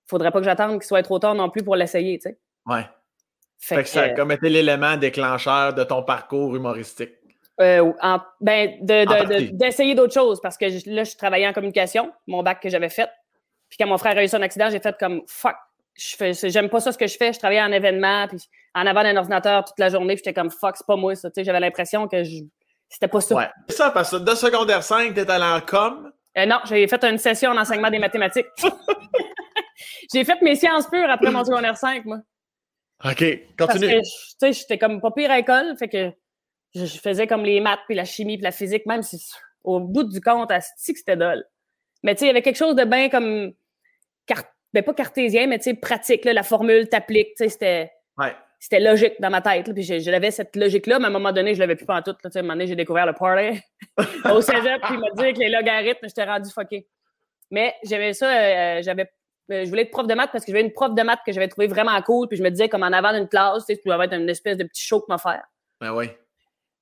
Faudrait 0.07 0.31
pas 0.31 0.39
que 0.39 0.45
j'attende 0.45 0.73
qu'il 0.73 0.87
soit 0.87 1.03
trop 1.03 1.19
tard 1.19 1.35
non 1.35 1.51
plus 1.51 1.63
pour 1.63 1.77
l'essayer, 1.77 2.19
tu 2.19 2.29
sais. 2.29 2.39
Ouais. 2.67 2.87
Fait, 3.59 3.83
que, 3.83 3.89
ça 3.89 4.03
a 4.03 4.09
comme 4.11 4.31
été 4.31 4.49
l'élément 4.49 4.97
déclencheur 4.97 5.73
de 5.73 5.85
ton 5.85 6.03
parcours 6.03 6.55
humoristique. 6.55 7.13
Euh, 7.61 7.93
ben, 8.41 8.79
d'essayer 8.83 9.95
d'autres 9.95 10.13
choses 10.13 10.41
parce 10.41 10.59
que 10.59 10.67
là, 10.91 11.05
je 11.05 11.17
travaillais 11.17 11.47
en 11.47 11.53
communication, 11.53 12.13
mon 12.27 12.43
bac 12.43 12.61
que 12.61 12.69
j'avais 12.69 12.89
fait. 12.89 13.09
Puis 13.69 13.79
quand 13.79 13.87
mon 13.87 13.97
frère 13.97 14.19
a 14.19 14.25
eu 14.25 14.29
son 14.29 14.43
accident, 14.43 14.69
j'ai 14.71 14.81
fait 14.81 14.97
comme 14.99 15.23
fuck, 15.27 15.57
j'aime 15.97 16.69
pas 16.69 16.81
ça 16.81 16.93
ce 16.93 16.99
que 16.99 17.07
je 17.07 17.17
fais. 17.17 17.33
Je 17.33 17.39
travaillais 17.39 17.63
en 17.63 17.73
événement, 17.73 18.27
puis 18.29 18.39
en 18.75 18.87
avant 18.87 19.03
d'un 19.03 19.17
ordinateur 19.17 19.65
toute 19.65 19.79
la 19.79 19.89
journée, 19.89 20.17
j'étais 20.17 20.35
comme 20.35 20.51
fuck, 20.51 20.77
c'est 20.77 20.87
pas 20.87 20.97
moi 20.97 21.15
ça. 21.15 21.29
J'avais 21.37 21.61
l'impression 21.61 22.09
que 22.09 22.25
je... 22.25 22.39
c'était 22.89 23.09
pas 23.09 23.21
ça. 23.21 23.35
Ouais. 23.35 23.49
C'est 23.69 23.77
ça, 23.77 23.91
parce 23.91 24.11
que 24.11 24.17
de 24.17 24.35
secondaire 24.35 24.83
5, 24.83 25.15
t'es 25.15 25.31
allé 25.31 25.45
en 25.45 25.61
com. 25.61 26.13
Euh, 26.37 26.47
non, 26.47 26.59
j'ai 26.64 26.87
fait 26.88 27.05
une 27.05 27.18
session 27.18 27.51
en 27.53 27.59
enseignement 27.59 27.90
des 27.90 28.01
mathématiques. 28.01 28.47
j'ai 30.12 30.25
fait 30.25 30.40
mes 30.42 30.57
sciences 30.57 30.88
pures 30.88 31.11
après 31.11 31.31
mon 31.31 31.45
secondaire 31.45 31.77
5, 31.77 32.05
moi. 32.05 32.18
OK, 33.05 33.25
continue. 33.59 33.95
Parce 33.95 34.37
que, 34.40 34.53
j'étais 34.53 34.79
comme 34.79 35.01
pas 35.01 35.11
pire 35.11 35.31
à 35.31 35.37
l'école, 35.37 35.77
fait 35.79 35.88
que 35.88 36.11
je, 36.75 36.87
faisais 36.87 37.27
comme 37.27 37.45
les 37.45 37.61
maths, 37.61 37.81
puis 37.87 37.95
la 37.95 38.05
chimie, 38.05 38.37
puis 38.37 38.45
la 38.45 38.51
physique, 38.51 38.87
même 38.87 39.03
si 39.03 39.23
au 39.62 39.81
bout 39.81 40.05
du 40.05 40.21
compte, 40.21 40.51
à 40.51 40.59
que 40.61 40.66
c'était 40.85 41.16
dole. 41.16 41.45
Mais 42.03 42.14
tu 42.14 42.21
sais, 42.21 42.25
il 42.27 42.29
y 42.29 42.31
avait 42.31 42.42
quelque 42.42 42.57
chose 42.57 42.75
de 42.75 42.85
bien 42.85 43.09
comme 43.09 43.53
ben 44.75 44.83
pas 44.83 44.93
cartésien, 44.93 45.47
mais 45.47 45.59
tu 45.59 45.65
sais, 45.65 45.75
pratique, 45.75 46.25
là, 46.25 46.33
la 46.33 46.43
formule 46.43 46.89
t'applique, 46.89 47.29
tu 47.37 47.45
sais, 47.45 47.49
c'était. 47.49 47.93
C'était 48.59 48.81
logique 48.81 49.21
dans 49.21 49.29
ma 49.29 49.43
tête. 49.43 49.71
puis 49.75 49.83
j'avais 49.83 50.31
cette 50.31 50.57
logique-là, 50.57 50.99
mais 50.99 51.05
à 51.05 51.09
un 51.09 51.13
moment 51.13 51.33
donné, 51.33 51.55
je 51.55 51.61
l'avais 51.61 51.77
plus 51.77 51.85
pas 51.85 51.97
en 51.97 52.03
tout. 52.03 52.15
Là, 52.25 52.31
à 52.35 52.39
un 52.39 52.43
moment 52.43 52.55
donné, 52.55 52.67
j'ai 52.67 52.77
découvert 52.77 53.05
le 53.05 53.13
parlay 53.13 53.61
au 54.33 54.41
cégep, 54.41 54.81
puis 54.83 54.95
il 54.95 55.01
m'a 55.01 55.11
dit 55.11 55.35
que 55.35 55.39
les 55.41 55.51
logarithmes, 55.51 56.09
j'étais 56.09 56.25
rendu 56.25 56.51
fucké. 56.51 56.87
Mais 57.51 57.75
j'avais 57.85 58.15
ça, 58.15 58.27
euh, 58.33 58.83
j'avais 58.83 59.11
euh, 59.53 59.65
je 59.65 59.69
voulais 59.69 59.83
être 59.83 59.91
prof 59.91 60.07
de 60.07 60.15
maths 60.15 60.31
parce 60.33 60.45
que 60.45 60.53
j'avais 60.53 60.65
une 60.65 60.73
prof 60.73 60.95
de 60.95 61.03
maths 61.03 61.21
que 61.27 61.33
j'avais 61.33 61.49
trouvé 61.49 61.67
vraiment 61.67 62.01
cool. 62.03 62.29
Puis 62.29 62.39
je 62.39 62.43
me 62.43 62.51
disais, 62.51 62.69
comme 62.69 62.83
en 62.83 62.93
avant 62.93 63.13
d'une 63.13 63.29
classe, 63.29 63.67
tu 63.67 63.75
sais, 63.75 63.81
tu 63.81 63.89
dois 63.89 64.03
être 64.03 64.15
une 64.15 64.29
espèce 64.29 64.57
de 64.57 64.65
petit 64.65 64.83
show 64.83 65.01
que 65.01 65.07
m'a 65.09 65.19
faire. 65.19 65.45
Ben 65.81 65.93
oui. 65.93 66.07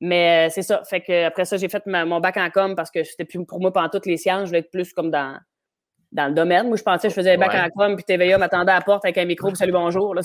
Mais 0.00 0.46
euh, 0.46 0.50
c'est 0.52 0.62
ça. 0.62 0.82
Fait 0.84 1.00
que 1.00 1.24
après 1.24 1.44
ça, 1.44 1.56
j'ai 1.56 1.68
fait 1.68 1.84
mon 1.86 2.20
bac 2.20 2.36
en 2.36 2.50
com 2.50 2.76
parce 2.76 2.90
que 2.90 3.02
c'était 3.02 3.24
plus 3.24 3.44
pour 3.44 3.60
moi 3.60 3.72
pendant 3.72 3.88
toutes 3.88 4.06
les 4.06 4.16
sciences. 4.16 4.42
Je 4.42 4.46
voulais 4.46 4.60
être 4.60 4.70
plus 4.70 4.92
comme 4.92 5.10
dans, 5.10 5.36
dans 6.12 6.28
le 6.28 6.34
domaine. 6.34 6.68
Moi, 6.68 6.76
je 6.76 6.82
pensais 6.82 7.08
que 7.08 7.10
je 7.10 7.14
faisais 7.14 7.34
un 7.34 7.38
bac 7.38 7.54
en 7.54 7.68
com, 7.70 7.96
puis 7.96 8.04
TVA 8.04 8.38
m'attendait 8.38 8.72
à 8.72 8.76
la 8.76 8.80
porte 8.82 9.04
avec 9.04 9.18
un 9.18 9.24
micro, 9.24 9.52
salut, 9.54 9.72
bonjour. 9.72 10.14
Là, 10.14 10.22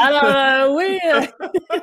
Alors, 0.00 0.24
euh, 0.24 0.74
oui. 0.74 0.98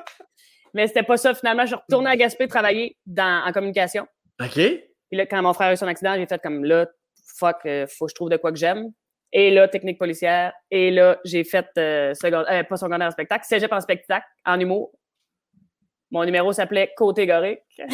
Mais 0.73 0.87
c'était 0.87 1.03
pas 1.03 1.17
ça. 1.17 1.33
Finalement, 1.33 1.63
je 1.63 1.69
suis 1.69 1.75
retourné 1.75 2.11
à 2.11 2.15
Gaspé 2.15 2.47
travailler 2.47 2.95
dans, 3.05 3.43
en 3.45 3.51
communication. 3.51 4.07
OK. 4.39 4.53
Puis 4.53 5.17
là, 5.17 5.25
quand 5.25 5.41
mon 5.41 5.53
frère 5.53 5.69
a 5.69 5.73
eu 5.73 5.77
son 5.77 5.87
accident, 5.87 6.13
j'ai 6.15 6.27
fait 6.27 6.41
comme 6.41 6.63
là, 6.63 6.85
fuck, 7.37 7.57
euh, 7.65 7.87
faut 7.87 8.05
que 8.05 8.11
je 8.11 8.15
trouve 8.15 8.29
de 8.29 8.37
quoi 8.37 8.51
que 8.51 8.57
j'aime. 8.57 8.91
Et 9.31 9.51
là, 9.51 9.67
technique 9.67 9.97
policière. 9.97 10.53
Et 10.69 10.91
là, 10.91 11.17
j'ai 11.25 11.43
fait 11.43 11.67
euh, 11.77 12.13
secondaire, 12.13 12.67
pas 12.67 12.77
secondaire 12.77 13.07
en 13.07 13.11
spectacle, 13.11 13.45
cégep 13.45 13.71
en 13.71 13.81
spectacle, 13.81 14.25
en 14.45 14.59
humour. 14.59 14.91
Mon 16.11 16.25
numéro 16.25 16.51
s'appelait 16.51 16.91
Catégorique. 16.97 17.59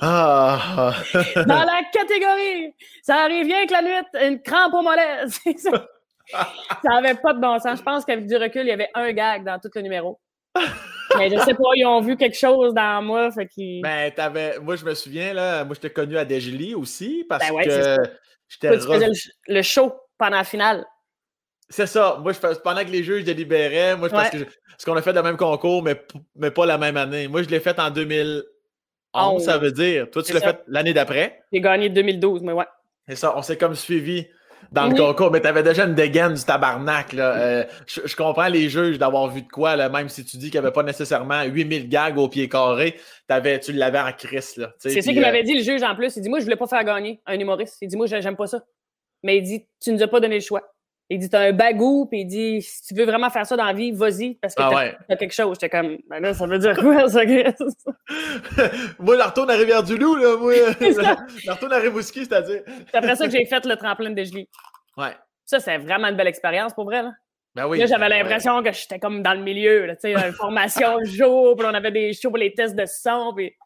ah. 0.00 0.94
Dans 1.34 1.64
la 1.64 1.82
catégorie, 1.92 2.72
ça 3.02 3.16
arrive 3.24 3.46
bien 3.46 3.66
que 3.66 3.72
la 3.72 3.82
nuit, 3.82 4.26
une 4.26 4.40
crampe 4.40 4.74
au 4.74 4.82
mollet. 4.82 5.26
ça. 5.56 5.88
n'avait 6.84 7.14
pas 7.14 7.32
de 7.32 7.40
bon 7.40 7.58
sens. 7.58 7.78
Je 7.78 7.82
pense 7.82 8.04
qu'avec 8.04 8.26
du 8.26 8.36
recul, 8.36 8.62
il 8.62 8.68
y 8.68 8.72
avait 8.72 8.90
un 8.94 9.12
gag 9.12 9.44
dans 9.44 9.58
tout 9.58 9.70
le 9.74 9.82
numéro. 9.82 10.20
Mais 11.18 11.30
je 11.30 11.38
sais 11.40 11.54
pas, 11.54 11.70
ils 11.74 11.86
ont 11.86 12.00
vu 12.00 12.16
quelque 12.16 12.36
chose 12.36 12.72
dans 12.74 13.02
moi. 13.02 13.30
Fait 13.30 13.48
ben, 13.82 14.12
t'avais... 14.12 14.58
Moi, 14.60 14.76
je 14.76 14.84
me 14.84 14.94
souviens, 14.94 15.34
là, 15.34 15.64
moi, 15.64 15.74
j'étais 15.74 15.90
connu 15.90 16.16
à 16.16 16.24
Desjoli 16.24 16.74
aussi 16.74 17.24
parce 17.28 17.48
ben 17.48 17.64
que 17.64 17.70
j'étais. 18.48 18.78
Tu 18.78 18.86
faisais 18.86 19.08
le, 19.48 19.62
show 19.62 19.92
pendant 20.18 20.36
la 20.36 20.44
finale. 20.44 20.84
C'est 21.68 21.86
ça. 21.86 22.18
Moi, 22.22 22.32
je 22.32 22.38
fais... 22.38 22.48
pendant 22.62 22.84
que 22.84 22.90
les 22.90 23.02
juges 23.02 23.24
délibéraient, 23.24 23.96
moi, 23.96 24.08
je 24.08 24.14
pense 24.14 24.30
que 24.30 24.38
ce 24.78 24.84
qu'on 24.84 24.96
a 24.96 25.02
fait 25.02 25.12
le 25.12 25.22
même 25.22 25.36
concours, 25.36 25.82
mais, 25.82 26.00
mais 26.36 26.50
pas 26.50 26.66
la 26.66 26.78
même 26.78 26.96
année. 26.96 27.28
Moi, 27.28 27.42
je 27.42 27.48
l'ai 27.48 27.60
fait 27.60 27.78
en 27.78 27.90
2011, 27.90 29.44
ça 29.44 29.58
veut 29.58 29.72
dire. 29.72 30.10
Toi, 30.10 30.22
tu 30.22 30.32
l'as 30.32 30.40
fait 30.40 30.62
l'année 30.68 30.92
d'après. 30.92 31.42
J'ai 31.52 31.60
gagné 31.60 31.88
2012, 31.88 32.42
mais 32.42 32.52
ouais. 32.52 32.66
C'est 33.08 33.16
ça. 33.16 33.36
On 33.36 33.42
s'est 33.42 33.56
comme 33.56 33.74
suivi 33.74 34.26
dans 34.72 34.86
le 34.86 34.94
concours, 34.94 35.30
mais 35.30 35.40
tu 35.40 35.46
avais 35.46 35.62
déjà 35.62 35.84
une 35.84 35.94
dégaine 35.94 36.34
du 36.34 36.44
tabarnak. 36.44 37.12
Là. 37.12 37.36
Euh, 37.36 37.64
je, 37.86 38.16
comprends 38.16 38.48
les 38.48 38.68
juges 38.68 38.98
d'avoir 38.98 39.28
vu 39.28 39.42
de 39.42 39.48
quoi, 39.48 39.76
là, 39.76 39.88
même 39.88 40.08
si 40.08 40.24
tu 40.24 40.36
dis 40.36 40.50
qu'il 40.50 40.60
n'y 40.60 40.66
avait 40.66 40.72
pas 40.72 40.82
nécessairement 40.82 41.44
8000 41.44 41.88
gags 41.88 42.18
au 42.18 42.28
pied 42.28 42.48
carré, 42.48 42.96
avais, 43.28 43.60
tu 43.60 43.72
l'avais 43.72 44.00
en 44.00 44.12
crise. 44.12 44.66
C'est 44.78 45.00
ça 45.00 45.12
qu'il 45.12 45.20
m'avait 45.20 45.40
euh, 45.40 45.44
dit, 45.44 45.54
le 45.54 45.62
juge, 45.62 45.82
en 45.82 45.94
plus. 45.94 46.16
Il 46.16 46.22
dit 46.22 46.28
Moi, 46.28 46.40
je 46.40 46.44
voulais 46.44 46.56
pas 46.56 46.66
faire 46.66 46.84
gagner 46.84 47.20
un 47.26 47.38
humoriste. 47.38 47.78
Il 47.80 47.88
dit 47.88 47.96
Moi, 47.96 48.06
j'aime 48.06 48.36
pas 48.36 48.46
ça. 48.46 48.60
Mais 49.22 49.38
il 49.38 49.42
dit 49.42 49.66
Tu 49.80 49.92
nous 49.92 50.02
as 50.02 50.08
pas 50.08 50.20
donné 50.20 50.36
le 50.36 50.40
choix. 50.40 50.62
Il 51.08 51.20
dit, 51.20 51.30
t'as 51.30 51.48
un 51.48 51.52
bagou, 51.52 52.06
puis 52.06 52.22
il 52.22 52.26
dit, 52.26 52.62
si 52.62 52.82
tu 52.82 52.94
veux 52.94 53.04
vraiment 53.04 53.30
faire 53.30 53.46
ça 53.46 53.56
dans 53.56 53.64
la 53.64 53.72
vie, 53.72 53.92
vas-y, 53.92 54.34
parce 54.34 54.56
que 54.56 54.62
ah 54.62 54.92
t'as 55.08 55.16
quelque 55.16 55.32
chose. 55.34 55.56
J'étais 55.60 55.68
comme, 55.68 55.98
ben 56.10 56.18
là, 56.18 56.34
ça 56.34 56.46
veut 56.46 56.58
dire 56.58 56.76
quoi, 56.76 57.08
ça, 57.08 57.20
Moi, 58.98 59.16
la 59.16 59.26
retourne 59.26 59.50
à 59.50 59.54
Rivière-du-Loup, 59.54 60.16
là, 60.16 60.36
moi. 60.36 60.52
la 61.46 61.54
retourne 61.54 61.72
à 61.72 61.78
Rimouski, 61.78 62.24
c'est-à-dire. 62.24 62.62
c'est 62.66 62.96
après 62.96 63.14
ça 63.14 63.26
que 63.26 63.30
j'ai 63.30 63.44
fait 63.44 63.64
le 63.64 63.76
tremplin 63.76 64.10
de 64.10 64.24
Geli. 64.24 64.48
Ouais. 64.96 65.14
Ça, 65.44 65.60
c'est 65.60 65.78
vraiment 65.78 66.08
une 66.08 66.16
belle 66.16 66.26
expérience, 66.26 66.74
pour 66.74 66.86
vrai, 66.86 67.02
là. 67.02 67.12
Ben 67.54 67.66
oui. 67.66 67.78
Là, 67.78 67.86
j'avais 67.86 68.08
ben 68.08 68.18
l'impression 68.18 68.62
que 68.62 68.70
j'étais 68.72 68.98
comme 68.98 69.22
dans 69.22 69.32
le 69.32 69.42
milieu, 69.42 69.86
tu 69.92 69.94
sais, 70.00 70.12
une 70.12 70.32
formation 70.32 71.02
jour, 71.04 71.56
puis 71.56 71.66
on 71.66 71.72
avait 71.72 71.92
des 71.92 72.12
shows 72.12 72.28
pour 72.28 72.38
les 72.38 72.52
tests 72.52 72.74
de 72.74 72.84
son, 72.84 73.32
puis 73.34 73.56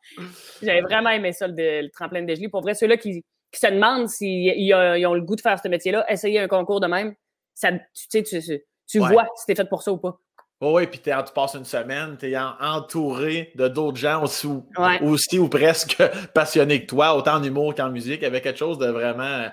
j'avais 0.62 0.83
vraiment 0.83 1.11
aimé 1.11 1.33
ça, 1.33 1.48
le, 1.48 1.88
tremplin 1.88 2.22
de 2.22 2.35
Geli. 2.35 2.48
Pour 2.48 2.61
vrai, 2.61 2.74
ceux-là 2.74 2.98
qui, 2.98 3.24
se 3.53 3.66
demandent 3.66 4.09
s'ils 4.09 4.74
ont 5.07 5.14
le 5.14 5.22
goût 5.22 5.35
de 5.35 5.40
faire 5.40 5.59
ce 5.59 5.66
métier-là, 5.66 6.05
essayez 6.09 6.38
un 6.38 6.46
concours 6.46 6.81
de 6.81 6.87
même 6.87 7.14
ça, 7.60 7.70
tu 8.10 8.22
tu, 8.22 8.40
tu 8.86 8.98
vois 8.98 9.26
si 9.36 9.46
t'es 9.46 9.54
fait 9.54 9.68
pour 9.68 9.82
ça 9.82 9.92
ou 9.92 9.98
pas. 9.98 10.18
oui, 10.60 10.86
puis 10.86 11.00
tu 11.00 11.10
passes 11.34 11.54
une 11.54 11.64
semaine, 11.64 12.16
tu 12.18 12.30
es 12.30 12.38
entouré 12.38 13.52
de 13.54 13.68
d'autres 13.68 13.98
gens 13.98 14.22
aussi 14.22 14.46
ou, 14.46 14.64
aussi 15.02 15.38
ou 15.38 15.48
presque 15.48 16.02
passionnés 16.34 16.82
que 16.82 16.86
toi, 16.86 17.14
autant 17.14 17.36
en 17.36 17.42
humour 17.42 17.74
qu'en 17.74 17.90
musique, 17.90 18.22
avec 18.22 18.42
quelque 18.44 18.58
chose 18.58 18.78
de 18.78 18.86
vraiment. 18.86 19.46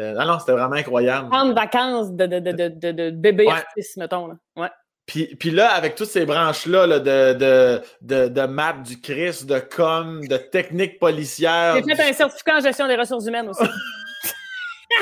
Euh, 0.00 0.12
non, 0.14 0.26
non, 0.26 0.38
c'était 0.40 0.52
vraiment 0.52 0.74
incroyable. 0.74 1.28
Prendre 1.28 1.54
vacances 1.54 2.12
de, 2.12 2.26
de, 2.26 2.40
de, 2.40 2.68
de, 2.68 2.92
de 2.92 3.10
bébé 3.10 3.48
artiste, 3.48 3.96
mettons. 3.96 4.26
Là. 4.26 4.34
Ouais. 4.56 4.70
Puis, 5.06 5.36
puis, 5.36 5.50
là, 5.50 5.70
avec 5.72 5.96
toutes 5.96 6.08
ces 6.08 6.24
branches-là 6.24 6.86
là, 6.86 6.98
de, 6.98 7.34
de, 7.34 7.80
de, 8.00 8.28
de 8.28 8.46
maths, 8.46 8.82
du 8.82 9.00
CRIS, 9.00 9.44
de 9.44 9.58
com, 9.58 10.26
de 10.26 10.36
techniques 10.36 10.98
policières. 10.98 11.76
J'ai 11.86 11.94
fait 11.94 12.10
un 12.10 12.12
certificat 12.12 12.56
en 12.56 12.60
gestion 12.60 12.88
des 12.88 12.96
ressources 12.96 13.26
humaines 13.26 13.48
aussi. 13.48 13.64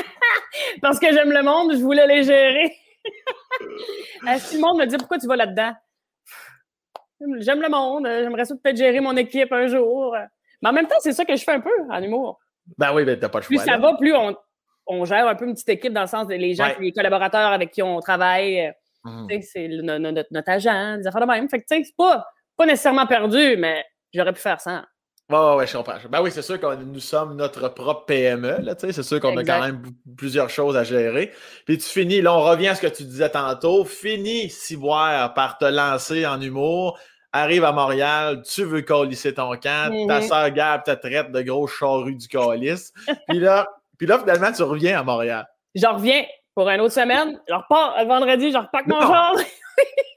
Parce 0.81 0.99
que 0.99 1.11
j'aime 1.11 1.31
le 1.31 1.43
monde, 1.43 1.73
je 1.73 1.79
voulais 1.79 2.07
les 2.07 2.23
gérer. 2.23 2.75
si 4.39 4.55
le 4.55 4.61
monde 4.61 4.79
me 4.79 4.85
dit 4.85 4.97
pourquoi 4.97 5.17
tu 5.17 5.27
vas 5.27 5.35
là-dedans, 5.35 5.73
j'aime 7.39 7.61
le 7.61 7.69
monde, 7.69 8.05
j'aimerais 8.05 8.45
ça 8.45 8.55
peut-être 8.61 8.77
gérer 8.77 8.99
mon 8.99 9.15
équipe 9.15 9.51
un 9.51 9.67
jour. 9.67 10.15
Mais 10.61 10.69
en 10.69 10.73
même 10.73 10.87
temps, 10.87 10.95
c'est 10.99 11.13
ça 11.13 11.25
que 11.25 11.35
je 11.35 11.43
fais 11.43 11.53
un 11.53 11.59
peu 11.59 11.73
en 11.89 12.01
humour. 12.01 12.39
Ben 12.77 12.93
oui, 12.93 13.03
ben 13.03 13.19
t'as 13.19 13.29
pas 13.29 13.39
le 13.39 13.43
choix. 13.43 13.57
Plus 13.57 13.65
ça 13.65 13.77
va, 13.77 13.95
plus 13.95 14.15
on, 14.15 14.35
on, 14.87 15.05
gère 15.05 15.27
un 15.27 15.35
peu 15.35 15.45
une 15.45 15.53
petite 15.53 15.69
équipe 15.69 15.93
dans 15.93 16.01
le 16.01 16.07
sens 16.07 16.27
des 16.27 16.53
gens, 16.53 16.69
les 16.79 16.93
collaborateurs 16.93 17.51
avec 17.51 17.71
qui 17.71 17.81
on 17.81 17.99
travaille. 17.99 18.73
Mmh. 19.03 19.27
C'est 19.41 19.67
notre, 19.67 20.27
notre, 20.31 20.49
agent, 20.49 20.97
des 20.97 21.07
affaires 21.07 21.21
de 21.21 21.27
même. 21.27 21.49
Fait 21.49 21.59
que 21.59 21.65
c'est 21.67 21.83
pas, 21.97 22.25
pas 22.55 22.65
nécessairement 22.65 23.05
perdu, 23.05 23.57
mais 23.57 23.83
j'aurais 24.13 24.31
pu 24.31 24.39
faire 24.39 24.61
ça. 24.61 24.85
Ouais, 25.29 25.55
ouais, 25.55 25.67
je 25.67 25.77
comprends. 25.77 25.95
Ben 26.09 26.21
oui, 26.21 26.31
c'est 26.31 26.41
sûr 26.41 26.59
que 26.59 26.75
nous 26.75 26.99
sommes 26.99 27.35
notre 27.35 27.69
propre 27.69 28.05
PME. 28.05 28.57
C'est 28.77 29.03
sûr 29.03 29.19
qu'on 29.19 29.37
a 29.37 29.43
quand 29.43 29.61
même 29.61 29.81
plusieurs 30.17 30.49
choses 30.49 30.75
à 30.75 30.83
gérer. 30.83 31.31
Puis 31.65 31.77
tu 31.77 31.85
finis, 31.85 32.21
là, 32.21 32.33
on 32.33 32.41
revient 32.41 32.69
à 32.69 32.75
ce 32.75 32.81
que 32.81 32.87
tu 32.87 33.03
disais 33.03 33.29
tantôt. 33.29 33.85
Finis, 33.85 34.49
Ciboire, 34.49 35.33
par 35.33 35.57
te 35.57 35.65
lancer 35.65 36.25
en 36.25 36.41
humour. 36.41 36.99
Arrive 37.31 37.63
à 37.63 37.71
Montréal, 37.71 38.43
tu 38.43 38.63
veux 38.63 38.83
colisser 38.83 39.33
ton 39.33 39.51
camp. 39.53 39.89
Ta 40.07 40.19
mm-hmm. 40.19 40.27
soeur 40.27 40.51
Gab 40.51 40.83
te 40.83 40.91
traite 40.91 41.31
de 41.31 41.41
gros 41.41 41.65
charrues 41.65 42.15
du 42.15 42.27
colis. 42.27 42.91
puis, 43.27 43.39
là, 43.39 43.67
puis 43.97 44.05
là, 44.05 44.19
finalement, 44.19 44.51
tu 44.51 44.61
reviens 44.61 44.99
à 44.99 45.03
Montréal. 45.03 45.47
Je 45.73 45.87
reviens 45.87 46.23
pour 46.53 46.69
une 46.69 46.81
autre 46.81 46.93
semaine. 46.93 47.39
Je 47.47 47.53
repars 47.53 47.95
le 47.99 48.05
vendredi, 48.05 48.51
je 48.51 48.57
repack 48.57 48.85
mon 48.85 49.01
genre. 49.01 49.35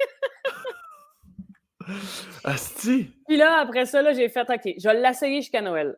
Asti! 2.45 3.11
Puis 3.27 3.37
là, 3.37 3.61
après 3.61 3.87
ça, 3.87 4.13
j'ai 4.13 4.29
fait 4.29 4.49
OK, 4.49 4.75
je 4.79 4.89
vais 4.89 5.01
l'essayer 5.01 5.41
jusqu'à 5.41 5.61
Noël. 5.61 5.97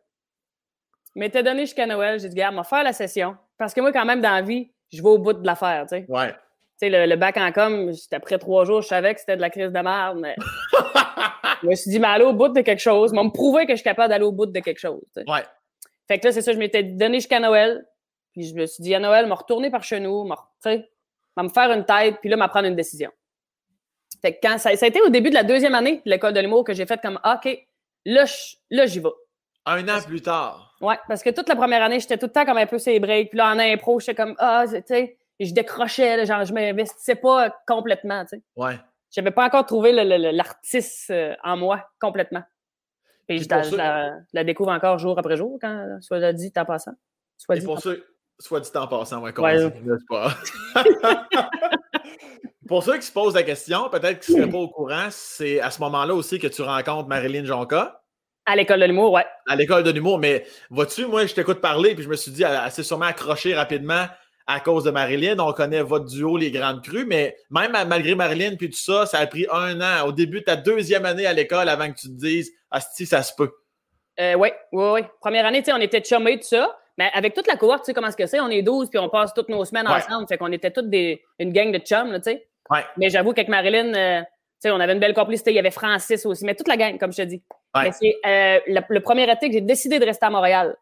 Mais 1.15 1.31
t'as 1.31 1.43
donné 1.43 1.63
jusqu'à 1.63 1.87
Noël, 1.87 2.21
j'ai 2.21 2.29
dit, 2.29 2.37
gars, 2.37 2.51
on 2.53 2.57
va 2.57 2.65
faire 2.65 2.85
la 2.85 2.93
session. 2.93 3.37
Parce 3.57 3.75
que 3.75 3.81
moi, 3.81 3.93
quand 3.93 4.05
même, 4.05 4.21
dans 4.21 4.31
la 4.31 4.43
vie, 4.43 4.71
je 4.93 5.03
vais 5.03 5.09
au 5.09 5.19
bout 5.19 5.33
de 5.33 5.45
l'affaire, 5.45 5.85
tu 5.89 5.97
sais. 5.97 6.07
Ouais. 6.09 6.33
Tu 6.81 6.89
sais, 6.89 7.07
le, 7.07 7.17
bac 7.17 7.37
en 7.37 7.51
com, 7.51 7.93
après 8.13 8.39
trois 8.39 8.65
jours, 8.65 8.83
je 8.83 8.89
savais 8.89 9.15
que 9.15 9.21
c'était 9.21 9.37
de 9.37 9.41
la 9.41 9.51
crise 9.51 9.73
de 9.73 9.81
merde, 9.81 10.19
mais. 10.21 10.37
je 11.63 11.67
me 11.67 11.75
suis 11.75 11.91
dit, 11.91 11.99
mais 11.99 12.07
aller 12.07 12.25
au 12.25 12.33
bout 12.33 12.49
de 12.49 12.61
quelque 12.61 12.81
chose. 12.81 13.13
Mais 13.13 13.25
me 13.25 13.31
prouver 13.31 13.67
que 13.67 13.73
je 13.73 13.79
suis 13.79 13.85
capable 13.85 14.11
d'aller 14.11 14.25
au 14.25 14.33
bout 14.33 14.47
de 14.47 14.61
quelque 14.61 14.79
chose. 14.79 15.03
Ouais. 15.17 15.43
Fait 16.07 16.19
que 16.19 16.27
là, 16.27 16.33
c'est 16.33 16.43
ça, 16.43 16.53
je 16.53 16.59
m'étais 16.59 16.83
donné 16.83 17.19
jusqu'à 17.19 17.41
Noël. 17.41 17.85
Puis 18.33 18.45
je 18.45 18.55
me 18.55 18.67
suis 18.67 18.83
dit, 18.83 18.95
à 18.95 19.01
Noël, 19.01 19.27
me 19.27 19.33
retourner 19.33 19.71
par 19.71 19.83
chez 19.83 19.99
nous, 19.99 20.29
sais, 20.63 20.89
me 21.37 21.49
faire 21.49 21.73
une 21.73 21.85
tête, 21.85 22.19
puis 22.21 22.31
là, 22.31 22.37
me 22.37 22.47
prendre 22.47 22.69
une 22.69 22.77
décision. 22.77 23.11
Fait 24.21 24.35
que 24.35 24.39
quand 24.43 24.59
ça, 24.59 24.75
ça, 24.77 24.87
a 24.87 24.89
été 24.89 25.01
au 25.01 25.09
début 25.09 25.31
de 25.31 25.35
la 25.35 25.45
deuxième 25.45 25.75
année 25.75 26.03
de 26.05 26.11
l'école 26.11 26.33
de 26.33 26.41
l'humour 26.41 26.65
que 26.65 26.75
j'ai 26.75 26.87
fait 26.87 27.01
comme 27.01 27.21
OK, 27.25 27.67
là, 28.05 28.25
là 28.71 28.87
j'y 28.87 29.01
vais. 29.01 29.09
Un 29.67 29.87
an 29.89 30.01
plus 30.07 30.23
tard. 30.23 30.75
Ouais, 30.81 30.99
parce 31.09 31.23
que 31.23 31.31
toute 31.31 31.49
la 31.49 31.57
première 31.57 31.83
année, 31.83 32.01
j'étais 32.01 32.17
tout 32.17 32.27
le 32.27 32.33
temps 32.33 32.45
comme 32.45 32.57
un 32.57 32.67
peu 32.67 32.79
ces 32.79 32.99
breaks. 33.01 33.31
Puis 33.31 33.39
là, 33.39 33.53
en 33.53 33.59
impro, 33.59 34.01
j'étais 34.01 34.15
comme 34.15 34.35
Ah, 34.39 34.65
tu 34.67 34.83
sais, 34.87 35.19
je 35.39 35.53
décrochais, 35.53 36.25
genre, 36.25 36.45
je 36.45 36.53
m'investissais 36.53 37.17
pas 37.17 37.55
complètement, 37.67 38.25
tu 38.25 38.37
sais. 38.37 38.43
Ouais. 38.57 38.79
J'avais 39.11 39.31
pas 39.31 39.47
encore 39.47 39.67
trouvé 39.67 39.93
l'artiste 39.93 41.11
euh, 41.11 41.35
en 41.43 41.57
moi 41.57 41.89
complètement. 42.01 42.43
Puis 43.27 43.43
je, 43.43 43.77
la, 43.77 44.45
découvre 44.45 44.71
encore 44.71 44.99
jour 44.99 45.19
après 45.19 45.37
jour, 45.37 45.59
quand 45.61 45.99
soit 46.01 46.33
dit 46.33 46.53
en 46.57 46.65
passant. 46.65 46.93
Soit 47.37 47.57
dit, 47.57 47.65
pour 47.65 47.81
ceux, 47.81 48.07
soit 48.39 48.61
dit 48.61 48.71
en 48.75 48.87
passant, 48.87 49.21
ouais, 49.21 49.39
ouais. 49.39 49.71
pas? 50.09 50.35
Pour 52.69 52.85
ceux 52.85 52.99
qui 52.99 53.07
se 53.07 53.13
posent 53.13 53.35
la 53.35 53.43
question, 53.43 53.89
peut-être 53.89 54.21
qu'ils 54.21 54.37
ne 54.37 54.41
seraient 54.43 54.51
pas 54.51 54.59
au 54.59 54.69
courant, 54.69 55.09
c'est 55.11 55.59
à 55.59 55.71
ce 55.71 55.81
moment-là 55.81 56.15
aussi 56.15 56.39
que 56.39 56.47
tu 56.47 56.61
rencontres 56.61 57.09
Marilyn 57.09 57.47
Jonca. 57.47 58.03
À 58.45 58.57
l'école 58.57 58.81
de 58.81 58.85
l'humour, 58.85 59.13
ouais. 59.13 59.25
À 59.49 59.57
l'école 59.57 59.85
de 59.85 59.91
l'humour, 59.91 60.19
mais 60.19 60.45
vois-tu, 60.69 61.07
moi, 61.07 61.25
je 61.25 61.35
t'écoute 61.35 61.63
parler, 61.63 61.95
puis 61.95 62.05
je 62.05 62.11
me 62.11 62.17
suis 62.17 62.31
dit, 62.31 62.43
elle, 62.43 62.71
s'est 62.71 62.83
sûrement 62.83 63.07
accrochée 63.07 63.55
rapidement 63.55 64.05
à 64.47 64.61
cause 64.61 64.85
de 64.85 64.91
Marilyn. 64.91 65.39
On 65.39 65.53
connaît 65.55 65.83
votre 65.83 66.05
duo, 66.05 66.37
les 66.37 66.51
Grandes 66.51 66.83
Crues, 66.83 67.07
mais 67.07 67.37
même 67.51 67.73
malgré 67.73 68.15
Marilyn, 68.15 68.57
puis 68.57 68.69
tout 68.69 68.79
ça, 68.79 69.07
ça 69.07 69.19
a 69.19 69.27
pris 69.27 69.47
un 69.51 69.81
an, 69.81 70.07
au 70.07 70.13
début 70.13 70.41
de 70.41 70.45
ta 70.45 70.57
deuxième 70.57 71.07
année 71.07 71.27
à 71.27 71.33
l'école, 71.33 71.71
avant 71.71 71.91
que 71.91 71.99
tu 71.99 72.09
te 72.09 72.21
dises, 72.21 72.53
ah, 72.71 72.81
si, 72.81 73.07
ça 73.07 73.23
se 73.23 73.33
peut. 73.35 73.51
Euh, 74.21 74.35
oui, 74.35 74.49
oui, 74.73 74.85
oui. 74.93 75.01
Première 75.21 75.47
année, 75.47 75.61
tu 75.61 75.67
sais, 75.67 75.73
on 75.73 75.81
était 75.81 76.03
chummés, 76.03 76.39
tout 76.39 76.49
ça. 76.49 76.77
Mais 76.99 77.11
avec 77.15 77.33
toute 77.33 77.47
la 77.47 77.57
cohorte, 77.57 77.85
tu 77.85 77.87
sais 77.87 77.95
comment 77.95 78.09
est-ce 78.09 78.17
que 78.17 78.27
c'est? 78.27 78.41
On 78.41 78.49
est 78.49 78.63
12 78.63 78.91
puis 78.91 78.99
on 78.99 79.09
passe 79.09 79.33
toutes 79.33 79.49
nos 79.49 79.65
semaines 79.65 79.87
ensemble. 79.87 80.27
Fait 80.27 80.37
qu'on 80.37 80.51
était 80.51 80.73
toutes 80.73 80.91
des, 80.91 81.23
une 81.39 81.53
gang 81.53 81.71
de 81.71 81.79
chums, 81.79 82.13
tu 82.17 82.33
sais. 82.33 82.48
Mais 82.97 83.11
j'avoue 83.11 83.33
qu'avec 83.33 83.49
Marilyn, 83.49 83.95
euh, 83.95 84.23
on 84.67 84.81
avait 84.81 84.93
une 84.93 85.01
belle 85.01 85.15
complicité. 85.15 85.51
Il 85.51 85.57
y 85.57 85.59
avait 85.59 85.71
Francis 85.71 86.25
aussi, 86.27 86.45
mais 86.45 86.55
toute 86.55 86.69
la 86.69 86.77
gang, 86.77 86.99
comme 86.99 87.13
je 87.13 87.19
te 87.19 87.23
dis. 87.23 87.43
c'est 87.93 88.17
euh, 88.27 88.61
le, 88.67 89.01
premier 89.01 89.31
été 89.31 89.49
que 89.49 89.55
j'ai 89.55 89.61
décidé 89.61 89.99
de 89.99 90.05
rester 90.05 90.27
à 90.27 90.31
Montréal, 90.31 90.77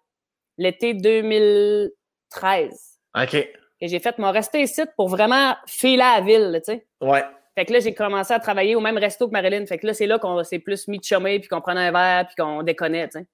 l'été 0.58 0.94
2013. 0.94 2.98
OK. 3.22 3.34
Et 3.80 3.88
j'ai 3.88 4.00
fait 4.00 4.18
mon 4.18 4.32
rester 4.32 4.62
ici 4.62 4.82
pour 4.96 5.08
vraiment 5.08 5.54
filer 5.66 6.02
à 6.02 6.20
la 6.20 6.24
ville, 6.24 6.60
tu 6.64 6.72
sais. 6.72 6.86
Ouais. 7.00 7.22
Fait 7.54 7.64
que 7.64 7.72
là, 7.72 7.80
j'ai 7.80 7.94
commencé 7.94 8.34
à 8.34 8.38
travailler 8.38 8.74
au 8.74 8.80
même 8.80 8.98
resto 8.98 9.26
que 9.26 9.32
Marilyn. 9.32 9.64
Fait 9.66 9.78
que 9.78 9.86
là, 9.86 9.94
c'est 9.94 10.06
là 10.06 10.18
qu'on 10.18 10.42
s'est 10.44 10.58
plus 10.58 10.88
mis 10.88 10.98
de 10.98 11.04
chummer, 11.04 11.38
puis 11.38 11.48
qu'on 11.48 11.60
prenait 11.60 11.88
un 11.88 11.92
verre, 11.92 12.26
puis 12.26 12.34
qu'on 12.36 12.62
déconnait, 12.62 13.08
tu 13.08 13.20
sais. 13.20 13.26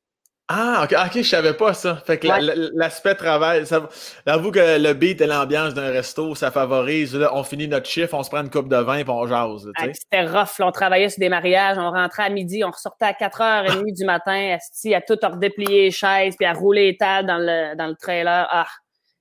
Ah, 0.54 0.84
ok, 0.84 0.94
ok, 1.06 1.22
je 1.22 1.28
savais 1.28 1.54
pas 1.54 1.72
ça. 1.72 1.96
Fait 1.96 2.18
que 2.18 2.28
l'aspect 2.76 3.14
travail, 3.14 3.64
j'avoue 4.26 4.50
que 4.50 4.78
le 4.78 4.92
beat 4.92 5.22
et 5.22 5.26
l'ambiance 5.26 5.72
d'un 5.72 5.90
resto, 5.90 6.34
ça 6.34 6.50
favorise. 6.50 7.16
Là, 7.16 7.30
on 7.34 7.42
finit 7.42 7.68
notre 7.68 7.88
chiffre, 7.88 8.12
on 8.12 8.22
se 8.22 8.28
prend 8.28 8.42
une 8.42 8.50
coupe 8.50 8.68
de 8.68 8.76
vin 8.76 8.98
et 8.98 9.04
on 9.08 9.26
jase. 9.26 9.66
C'était 9.94 10.26
rough. 10.26 10.60
on 10.60 10.70
travaillait 10.70 11.08
sur 11.08 11.20
des 11.20 11.30
mariages, 11.30 11.78
on 11.78 11.90
rentrait 11.90 12.24
à 12.24 12.28
midi, 12.28 12.62
on 12.64 12.70
ressortait 12.70 13.06
à 13.06 13.12
4h30 13.12 13.96
du 13.96 14.04
matin, 14.04 14.58
à 14.58 15.00
tout 15.00 15.18
redéplier 15.22 15.84
les 15.84 15.90
chaises 15.90 16.36
puis 16.36 16.44
à 16.44 16.52
rouler 16.52 16.90
les 16.90 16.96
tables 16.98 17.28
dans 17.28 17.38
le, 17.38 17.74
dans 17.74 17.86
le 17.86 17.96
trailer. 17.96 18.46
Ah, 18.50 18.66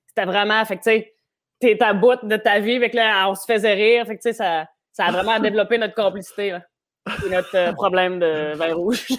c'était 0.08 0.26
vraiment, 0.26 0.62
fait 0.66 0.76
que 0.76 0.82
tu 0.82 0.90
sais, 0.90 1.14
t'es 1.60 1.82
à 1.82 1.94
bout 1.94 2.18
de 2.22 2.36
ta 2.36 2.58
vie, 2.58 2.78
là, 2.78 3.30
on 3.30 3.34
se 3.34 3.50
faisait 3.50 3.72
rire. 3.72 4.06
Fait 4.06 4.18
que 4.18 4.22
tu 4.22 4.28
sais, 4.28 4.34
ça, 4.34 4.66
ça 4.92 5.06
a 5.06 5.12
vraiment 5.12 5.40
développé 5.40 5.78
notre 5.78 5.94
complicité. 5.94 6.50
Là. 6.50 6.60
notre 7.30 7.56
euh, 7.56 7.72
problème 7.72 8.18
de 8.18 8.54
vin 8.54 8.74
rouge. 8.74 9.06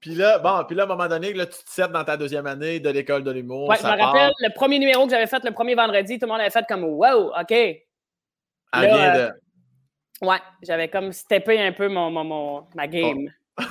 Puis 0.00 0.14
là, 0.14 0.38
bon, 0.38 0.64
puis 0.66 0.76
là, 0.76 0.82
à 0.82 0.86
un 0.86 0.88
moment 0.88 1.08
donné, 1.08 1.32
là, 1.32 1.46
tu 1.46 1.62
te 1.64 1.70
sers 1.70 1.88
dans 1.88 2.04
ta 2.04 2.16
deuxième 2.16 2.46
année 2.46 2.80
de 2.80 2.90
l'école 2.90 3.24
de 3.24 3.30
l'humour. 3.30 3.68
Ouais, 3.68 3.76
je 3.76 3.86
me 3.86 3.88
rappelle, 3.88 4.32
le 4.38 4.54
premier 4.54 4.78
numéro 4.78 5.04
que 5.04 5.10
j'avais 5.10 5.26
fait 5.26 5.42
le 5.44 5.52
premier 5.52 5.74
vendredi, 5.74 6.18
tout 6.18 6.26
le 6.26 6.32
monde 6.32 6.40
avait 6.40 6.50
fait 6.50 6.66
comme 6.68 6.84
Wow, 6.84 7.32
OK. 7.38 7.50
Elle 7.50 7.82
vient 8.72 9.14
de. 9.14 9.20
Euh, 9.20 9.30
ouais, 10.22 10.40
j'avais 10.62 10.88
comme 10.88 11.12
steppé 11.12 11.60
un 11.60 11.72
peu 11.72 11.88
mon, 11.88 12.10
mon, 12.10 12.66
ma 12.74 12.86
game. 12.86 13.28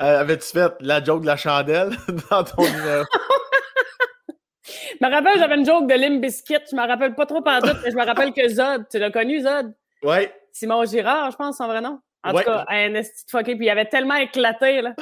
Euh, 0.00 0.20
avais-tu 0.20 0.46
fait 0.46 0.72
la 0.80 1.04
joke 1.04 1.20
de 1.20 1.26
la 1.26 1.36
chandelle 1.36 1.90
dans 2.30 2.42
ton 2.42 2.62
numéro? 2.64 3.04
je 4.64 5.06
me 5.06 5.08
rappelle, 5.08 5.38
j'avais 5.38 5.54
une 5.54 5.64
joke 5.64 5.86
de 5.86 5.94
Lim 5.94 6.20
Biscuit. 6.20 6.56
Je 6.68 6.74
me 6.74 6.84
rappelle 6.84 7.14
pas 7.14 7.26
trop 7.26 7.40
pendant 7.40 7.60
tout, 7.60 7.76
mais 7.84 7.92
je 7.92 7.96
me 7.96 8.04
rappelle 8.04 8.32
que 8.32 8.48
Zod, 8.48 8.88
tu 8.90 8.98
l'as 8.98 9.12
connu, 9.12 9.40
Zod? 9.40 9.72
Oui. 10.02 10.26
Simon 10.50 10.84
Girard, 10.86 11.30
je 11.30 11.36
pense, 11.36 11.58
son 11.58 11.68
vrai 11.68 11.80
nom. 11.80 12.00
En 12.24 12.32
tout 12.32 12.44
cas, 12.44 12.64
un 12.68 12.94
esti 12.94 13.24
de 13.26 13.30
fucké, 13.30 13.56
puis 13.56 13.66
il 13.66 13.70
avait 13.70 13.86
tellement 13.86 14.14
éclaté, 14.14 14.80
là. 14.80 14.94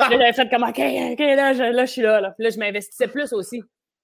j'avais 0.00 0.32
fait 0.32 0.48
comme, 0.48 0.64
OK, 0.64 0.78
OK, 0.78 1.18
là, 1.18 1.52
je, 1.52 1.72
là, 1.72 1.84
je 1.84 1.90
suis 1.90 2.02
là, 2.02 2.20
là. 2.20 2.30
Puis 2.32 2.44
là, 2.44 2.50
je 2.50 2.58
m'investissais 2.58 3.06
plus 3.06 3.32
aussi. 3.32 3.62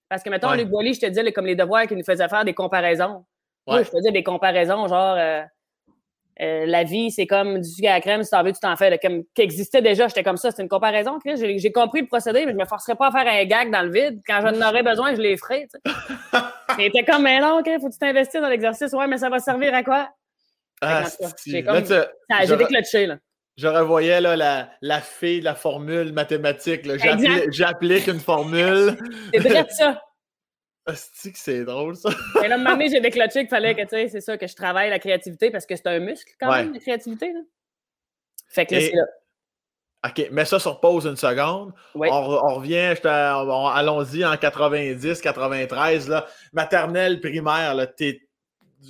Parce 0.08 0.22
que, 0.22 0.30
mettons, 0.30 0.52
Luc 0.52 0.68
Boily, 0.68 0.94
je 0.94 1.00
te 1.00 1.06
disais, 1.06 1.32
comme 1.32 1.46
les 1.46 1.56
devoirs 1.56 1.86
qui 1.86 1.96
nous 1.96 2.04
faisaient 2.04 2.28
faire 2.28 2.44
des 2.44 2.54
comparaisons. 2.54 3.24
Moi, 3.66 3.82
je 3.82 3.88
faisais 3.88 4.12
des 4.12 4.22
comparaisons, 4.22 4.86
genre, 4.86 5.16
euh, 5.18 5.42
euh, 6.40 6.66
la 6.66 6.82
vie, 6.82 7.10
c'est 7.10 7.26
comme 7.26 7.60
du 7.60 7.68
sucre 7.68 7.88
à 7.88 7.94
la 7.94 8.00
crème, 8.00 8.22
si 8.22 8.30
t'en 8.30 8.42
veux, 8.42 8.52
tu 8.52 8.60
t'en 8.60 8.76
fais. 8.76 8.98
comme, 8.98 9.24
qui 9.34 9.42
existait 9.42 9.82
déjà, 9.82 10.08
j'étais 10.08 10.22
comme 10.22 10.36
ça, 10.36 10.50
c'est 10.50 10.62
une 10.62 10.68
comparaison. 10.68 11.18
J'ai 11.24 11.72
compris 11.72 12.02
le 12.02 12.06
procédé, 12.06 12.44
mais 12.44 12.52
je 12.52 12.56
me 12.56 12.64
forcerais 12.64 12.96
pas 12.96 13.08
à 13.08 13.10
faire 13.12 13.26
un 13.26 13.44
gag 13.44 13.70
dans 13.70 13.82
le 13.82 13.90
vide. 13.90 14.20
Quand 14.26 14.40
j'en 14.42 14.68
aurais 14.68 14.82
besoin, 14.82 15.14
je 15.14 15.20
les 15.20 15.36
ferais, 15.36 15.66
tu 15.72 15.78
sais. 15.90 16.84
était 16.84 17.04
comme, 17.04 17.22
mais 17.22 17.40
non, 17.40 17.58
OK, 17.58 17.70
faut 17.80 17.88
que 17.88 17.92
tu 17.92 17.98
t'investir 17.98 18.40
dans 18.40 18.48
l'exercice. 18.48 18.92
Ouais, 18.92 19.06
mais 19.06 19.18
ça 19.18 19.28
va 19.28 19.38
servir 19.38 19.74
à 19.74 19.82
quoi? 19.82 20.08
Ah, 20.80 21.04
j'ai 21.46 22.56
déclenché, 22.56 23.06
là. 23.06 23.18
Je 23.56 23.68
revoyais 23.68 24.20
là, 24.20 24.34
la, 24.34 24.70
la 24.80 25.00
fée 25.00 25.38
de 25.38 25.44
la 25.44 25.54
formule 25.54 26.12
mathématique. 26.12 26.88
J'applique 27.50 28.08
une 28.08 28.18
formule. 28.18 28.96
C'est 29.32 29.40
vrai 29.40 29.66
ça. 29.70 30.02
que 30.86 31.38
c'est 31.38 31.64
drôle, 31.64 31.96
ça. 31.96 32.10
Et 32.44 32.48
là, 32.48 32.56
un 32.56 32.88
j'ai 32.88 33.00
déclenché 33.00 33.40
qu'il 33.40 33.48
fallait 33.48 33.74
que, 33.74 33.82
tu 33.82 33.88
sais, 33.88 34.08
c'est 34.08 34.20
ça, 34.20 34.36
que 34.36 34.46
je 34.46 34.54
travaille 34.54 34.90
la 34.90 34.98
créativité 34.98 35.50
parce 35.50 35.64
que 35.64 35.76
c'est 35.76 35.86
un 35.86 35.98
muscle, 35.98 36.32
quand 36.38 36.52
même, 36.52 36.74
la 36.74 36.80
créativité. 36.80 37.32
Là. 37.32 37.40
Fait 38.48 38.66
que 38.66 38.74
là, 38.74 38.80
c'est 38.80 38.92
là. 38.92 39.06
OK, 40.06 40.30
mets 40.32 40.44
ça 40.44 40.58
sur 40.58 40.80
pause 40.80 41.06
une 41.06 41.16
seconde. 41.16 41.72
On, 41.94 42.04
on, 42.04 42.54
revient, 42.56 42.94
allons-y 43.04 44.22
en 44.26 44.36
90, 44.36 45.22
93, 45.22 46.08
là, 46.10 46.26
maternelle, 46.52 47.20
primaire, 47.20 47.74
là, 47.74 47.86
t'es 47.86 48.20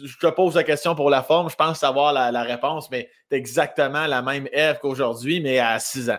je 0.02 0.16
te 0.18 0.26
pose 0.28 0.54
la 0.54 0.64
question 0.64 0.94
pour 0.94 1.11
la 1.11 1.22
forme, 1.22 1.50
je 1.50 1.57
pense 1.57 1.78
savoir 1.78 2.12
la, 2.12 2.42
réponse, 2.42 2.90
mais 2.90 3.09
tu 3.30 3.37
exactement 3.37 4.07
la 4.07 4.22
même 4.22 4.48
Eve 4.52 4.78
qu'aujourd'hui, 4.80 5.40
mais 5.40 5.59
à 5.59 5.78
6 5.78 6.11
ans. 6.11 6.18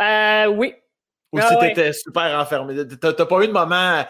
Euh, 0.00 0.46
oui. 0.46 0.74
Ou 1.32 1.40
si 1.40 1.46
ah 1.48 1.56
tu 1.56 1.66
étais 1.66 1.92
super 1.92 2.38
enfermé. 2.38 2.74
Tu 2.74 2.96
n'as 3.02 3.12
pas 3.12 3.42
eu 3.42 3.48
de 3.48 3.52
moment 3.52 4.04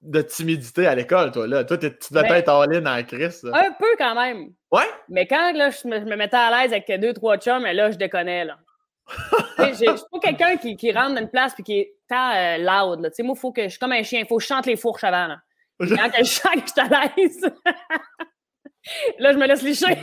de 0.00 0.22
timidité 0.22 0.86
à 0.86 0.94
l'école, 0.94 1.30
toi, 1.30 1.46
là? 1.46 1.64
Toi, 1.64 1.78
tu 1.78 1.88
devais 2.10 2.28
ben, 2.28 2.34
être 2.34 2.48
all-in 2.48 2.86
en 2.86 3.02
crise. 3.04 3.48
Un 3.52 3.72
peu 3.72 3.94
quand 3.98 4.14
même. 4.14 4.52
Ouais? 4.70 4.88
Mais 5.08 5.26
quand 5.26 5.52
là, 5.52 5.70
je, 5.70 5.86
me, 5.86 6.16
mettais 6.16 6.36
à 6.36 6.50
l'aise 6.50 6.72
avec 6.72 6.90
deux, 7.00 7.12
trois 7.12 7.36
chums, 7.38 7.62
là, 7.62 7.90
je 7.90 7.96
déconnais, 7.96 8.44
là. 8.44 8.58
Je 9.58 9.74
suis 9.74 9.86
pas 9.86 10.18
quelqu'un 10.20 10.56
qui, 10.56 10.76
qui, 10.76 10.92
rentre 10.92 11.14
dans 11.14 11.20
une 11.20 11.28
place 11.28 11.54
et 11.58 11.62
qui 11.62 11.78
est 11.80 11.94
tant 12.08 12.32
euh, 12.34 12.58
loud. 12.58 13.00
Là. 13.00 13.10
Moi, 13.20 13.34
faut 13.34 13.52
que 13.52 13.64
je 13.64 13.68
suis 13.68 13.78
comme 13.78 13.92
un 13.92 14.02
chien, 14.02 14.20
il 14.20 14.26
faut 14.26 14.36
que 14.36 14.42
je 14.42 14.48
chante 14.48 14.66
les 14.66 14.76
fourches 14.76 15.04
avant. 15.04 15.26
Là. 15.26 15.38
Quand 15.88 16.10
je 16.18 16.24
chante, 16.24 16.66
je 16.66 16.72
suis 16.72 16.80
à 16.80 17.12
l'aise. 17.16 17.44
là, 19.18 19.32
je 19.32 19.38
me 19.38 19.46
laisse 19.46 19.62
licher. 19.62 19.86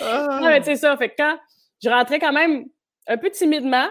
non, 0.00 0.48
mais 0.48 0.60
tu 0.60 0.66
sais 0.66 0.76
ça, 0.76 0.96
fait 0.96 1.10
que 1.10 1.14
quand 1.16 1.38
je 1.82 1.88
rentrais 1.88 2.18
quand 2.18 2.32
même 2.32 2.64
un 3.06 3.16
peu 3.16 3.30
timidement, 3.30 3.88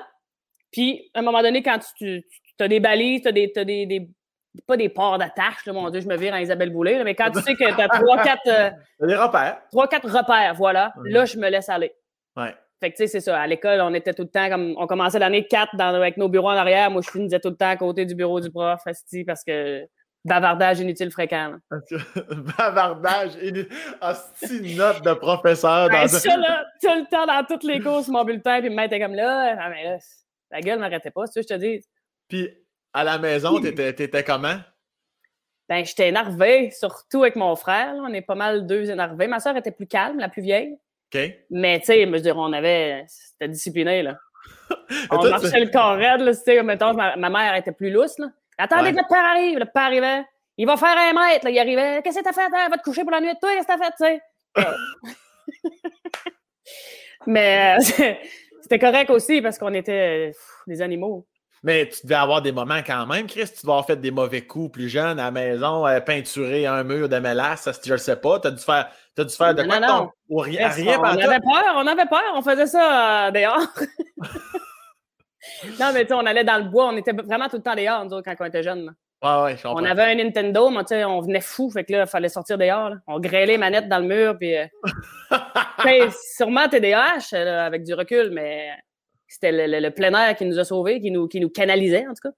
puis 0.72 1.10
à 1.14 1.20
un 1.20 1.22
moment 1.22 1.42
donné, 1.42 1.62
quand 1.62 1.80
tu, 1.98 2.24
tu 2.58 2.64
as 2.64 2.68
des 2.68 2.80
balises, 2.80 3.22
tu 3.22 3.28
as, 3.28 3.32
des, 3.32 3.48
des, 3.86 4.10
pas 4.68 4.78
des 4.78 4.90
ports 4.90 5.18
d'attache, 5.18 5.66
mon 5.68 5.90
Dieu, 5.90 6.02
je 6.02 6.08
me 6.08 6.18
vire 6.18 6.34
à 6.34 6.42
Isabelle 6.42 6.72
Boulay, 6.72 7.04
mais 7.04 7.16
quand 7.16 7.32
tu 7.32 7.42
sais 7.42 7.54
que 7.56 7.64
tu 7.64 7.82
as 7.82 7.88
trois, 7.88 8.22
quatre. 8.24 8.48
Euh, 8.48 8.72
des 9.08 9.16
repères. 9.16 9.62
Trois, 9.72 9.88
quatre 9.88 10.10
repères, 10.10 10.56
voilà. 10.56 10.94
Là, 11.06 11.26
je 11.26 11.38
me 11.38 11.50
laisse 11.50 11.70
aller. 11.70 11.94
Ouais. 12.36 12.56
Fait 12.84 12.92
que, 12.92 12.98
tu 12.98 13.04
sais, 13.04 13.08
c'est 13.08 13.22
ça. 13.22 13.40
À 13.40 13.48
l'école, 13.48 13.80
on 13.80 13.94
était 13.94 14.14
tout 14.14 14.24
le 14.24 14.28
temps 14.28 14.50
comme. 14.50 14.76
On 14.78 14.88
commençait 14.88 15.18
l'année 15.18 15.48
4 15.48 15.80
avec 15.80 16.18
nos 16.18 16.28
bureaux 16.28 16.50
en 16.50 16.58
arrière. 16.58 16.92
Moi, 16.92 17.02
je 17.02 17.10
finissais 17.10 17.40
tout 17.40 17.48
le 17.48 17.56
temps 17.56 17.70
à 17.70 17.78
côté 17.78 18.06
du 18.06 18.14
bureau 18.14 18.42
du 18.42 18.52
prof, 18.52 18.82
parce 19.26 19.44
que 19.46 19.88
bavardage 20.26 20.82
inutile 20.82 21.10
fréquent. 21.10 21.56
bavardage 22.58 23.36
inutile. 23.42 24.76
note 24.76 25.02
de 25.02 25.14
professeur. 25.14 25.90
Dans 25.90 26.10
ça, 26.10 26.36
là, 26.36 26.66
tout 26.82 26.90
le 26.90 27.10
temps, 27.10 27.26
dans 27.26 27.46
toutes 27.46 27.64
les 27.64 27.80
courses, 27.80 28.10
mon 28.10 28.26
bulletin, 28.26 28.60
puis 28.60 28.70
me 28.70 28.76
mettait 28.76 29.00
comme 29.00 29.16
là. 29.16 29.56
Ah, 29.58 29.70
mais 29.70 29.86
là, 29.86 29.98
la 30.52 30.60
gueule 30.60 30.80
m'arrêtait 30.80 31.12
pas, 31.12 31.26
tu 31.30 31.42
je 31.42 31.48
te 31.48 31.54
dis. 31.54 31.86
Puis, 32.28 32.50
à 32.92 33.06
la 33.06 33.18
maison, 33.18 33.60
t'étais, 33.62 33.92
étais 33.92 34.24
comment? 34.26 34.58
Ben, 35.70 35.86
j'étais 35.86 36.10
énervé, 36.10 36.70
surtout 36.72 37.22
avec 37.22 37.38
mon 37.38 37.56
frère. 37.56 37.94
On 37.96 38.14
est 38.14 38.22
pas 38.22 38.36
mal 38.36 38.68
deux 38.68 38.92
énervés. 38.92 39.28
Ma 39.28 39.40
soeur 39.40 39.56
était 39.56 39.72
plus 39.72 39.88
calme, 39.88 40.20
la 40.20 40.28
plus 40.28 40.42
vieille. 40.42 40.78
Mais, 41.50 41.80
tu 41.80 41.86
sais, 41.86 42.06
je 42.06 42.10
veux 42.10 42.20
dire, 42.20 42.38
on 42.38 42.54
avait. 42.54 43.06
C'était 43.08 43.50
discipliné, 43.50 44.04
là. 44.04 44.18
on 45.12 45.30
marchait 45.30 45.60
le 45.60 45.72
corps 45.72 45.96
raide, 45.96 46.22
là. 46.22 46.34
Tu 46.36 46.42
sais, 46.44 46.64
mettons, 46.64 46.94
ma, 46.94 47.16
ma, 47.16 47.30
mère 47.30 47.56
était 47.56 47.72
plus 47.72 47.92
lousse, 47.92 48.18
là. 48.20 48.28
Attendez 48.58 48.92
que 48.92 48.98
votre 48.98 49.08
père 49.08 49.26
arrive. 49.26 49.60
Le 49.60 49.66
père 49.66 49.84
arrivait. 49.84 50.24
Il 50.58 50.68
va 50.68 50.78
faire 50.78 50.98
un 50.98 51.14
mètre, 51.14 51.46
là. 51.46 51.52
Il 51.52 51.60
arrivait. 51.60 52.02
Qu'est-ce 52.04 52.20
que 52.20 52.24
t'as 52.24 52.34
fait? 52.34 52.50
Va 52.50 52.78
te 52.78 52.84
coucher 52.84 53.02
pour 53.02 53.12
la 53.12 53.22
nuit. 53.22 53.34
Toi, 53.42 53.52
qu'est-ce 53.54 53.68
que 53.68 53.74
t'as 53.74 53.84
fait, 53.84 53.92
tu 53.92 54.06
sais? 54.06 54.22
Mais 57.28 57.78
euh, 57.78 58.14
c'était 58.62 58.80
correct 58.80 59.10
aussi 59.10 59.42
parce 59.42 59.58
qu'on 59.58 59.74
était 59.74 60.32
des 60.68 60.82
animaux. 60.82 61.26
Mais 61.64 61.88
tu 61.88 62.06
devais 62.06 62.16
avoir 62.16 62.42
des 62.42 62.52
moments 62.52 62.82
quand 62.86 63.06
même, 63.08 63.26
Chris. 63.26 63.46
Tu 63.46 63.62
devais 63.62 63.72
avoir 63.72 63.86
fait 63.86 63.96
des 63.96 64.12
mauvais 64.12 64.42
coups 64.42 64.74
plus 64.74 64.90
jeunes 64.90 65.18
à 65.18 65.26
la 65.26 65.32
maison, 65.32 65.88
euh, 65.88 66.02
peinturer 66.02 66.66
un 66.66 66.84
mur 66.84 67.08
de 67.08 67.18
mélasse, 67.18 67.70
je 67.86 67.94
ne 67.94 67.98
sais 67.98 68.18
pas. 68.18 68.40
Tu 68.42 68.48
as 68.48 68.52
dû 68.52 68.62
faire, 68.62 68.90
as 69.18 69.24
dû 69.24 69.34
faire 69.34 69.56
de 69.56 69.64
quoi? 69.64 69.80
Non, 69.80 70.12
non. 70.30 70.42
rien, 70.42 70.68
rien 70.68 71.00
on 71.00 71.04
avait 71.04 71.40
peur, 71.40 71.74
on 71.76 71.88
avait 71.88 72.06
peur. 72.06 72.34
On 72.36 72.42
faisait 72.42 72.68
ça 72.68 73.28
euh, 73.28 73.32
dehors. 73.32 73.68
non, 75.80 75.92
mais 75.94 76.02
tu 76.02 76.10
sais, 76.10 76.14
on 76.14 76.26
allait 76.26 76.44
dans 76.44 76.58
le 76.58 76.70
bois. 76.70 76.90
On 76.92 76.98
était 76.98 77.14
vraiment 77.14 77.48
tout 77.48 77.58
le 77.58 77.64
temps 77.64 77.76
dehors, 77.76 78.04
nous 78.06 78.22
quand 78.22 78.36
on 78.40 78.46
était 78.46 78.64
jeunes. 78.64 78.94
Ouais, 79.24 79.42
ouais, 79.44 79.56
je 79.56 79.66
on 79.66 79.86
avait 79.86 80.04
un 80.04 80.16
Nintendo, 80.16 80.70
mais 80.70 80.82
tu 80.82 80.90
sais, 80.90 81.06
on 81.06 81.22
venait 81.22 81.40
fou. 81.40 81.70
Fait 81.70 81.86
que 81.86 81.94
là, 81.94 82.02
il 82.02 82.08
fallait 82.08 82.28
sortir 82.28 82.58
dehors. 82.58 82.92
On 83.08 83.22
grêlait 83.22 83.54
les 83.54 83.58
manettes 83.58 83.88
dans 83.88 84.00
le 84.00 84.08
mur. 84.08 84.38
Puis, 84.38 84.58
euh... 84.58 84.68
sûrement 86.36 86.68
TDAH 86.68 87.34
avec 87.34 87.84
du 87.84 87.94
recul, 87.94 88.32
mais 88.32 88.72
c'était 89.34 89.52
le, 89.52 89.90
plein 89.90 90.14
air 90.14 90.36
qui 90.36 90.46
nous 90.46 90.60
a 90.60 90.64
sauvés, 90.64 91.02
qui 91.02 91.10
nous, 91.10 91.28
qui 91.28 91.40
nous 91.40 91.50
canalisait, 91.50 92.06
en 92.08 92.14
tout 92.14 92.30
cas. 92.30 92.36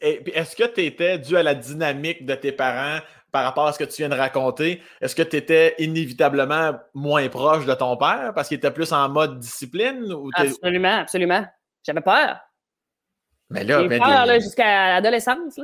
Est-ce 0.00 0.54
que 0.54 0.64
tu 0.64 0.84
étais 0.84 1.18
dû 1.18 1.36
à 1.36 1.42
la 1.42 1.54
dynamique 1.54 2.24
de 2.24 2.34
tes 2.34 2.52
parents 2.52 3.00
par 3.32 3.44
rapport 3.44 3.66
à 3.66 3.72
ce 3.72 3.78
que 3.78 3.84
tu 3.84 4.02
viens 4.02 4.08
de 4.08 4.14
raconter? 4.14 4.82
Est-ce 5.00 5.16
que 5.16 5.22
tu 5.22 5.36
étais 5.36 5.74
inévitablement 5.78 6.74
moins 6.94 7.28
proche 7.28 7.66
de 7.66 7.74
ton 7.74 7.96
père 7.96 8.32
parce 8.34 8.48
qu'il 8.48 8.58
était 8.58 8.70
plus 8.70 8.92
en 8.92 9.08
mode 9.08 9.40
discipline? 9.40 10.12
Ou 10.12 10.30
absolument, 10.34 10.98
absolument. 10.98 11.44
J'avais 11.84 12.02
peur. 12.02 12.38
Mais 13.48 13.64
là, 13.64 13.82
ben, 13.82 13.98
peur 13.98 14.26
là, 14.26 14.38
jusqu'à 14.38 14.88
l'adolescence. 14.94 15.58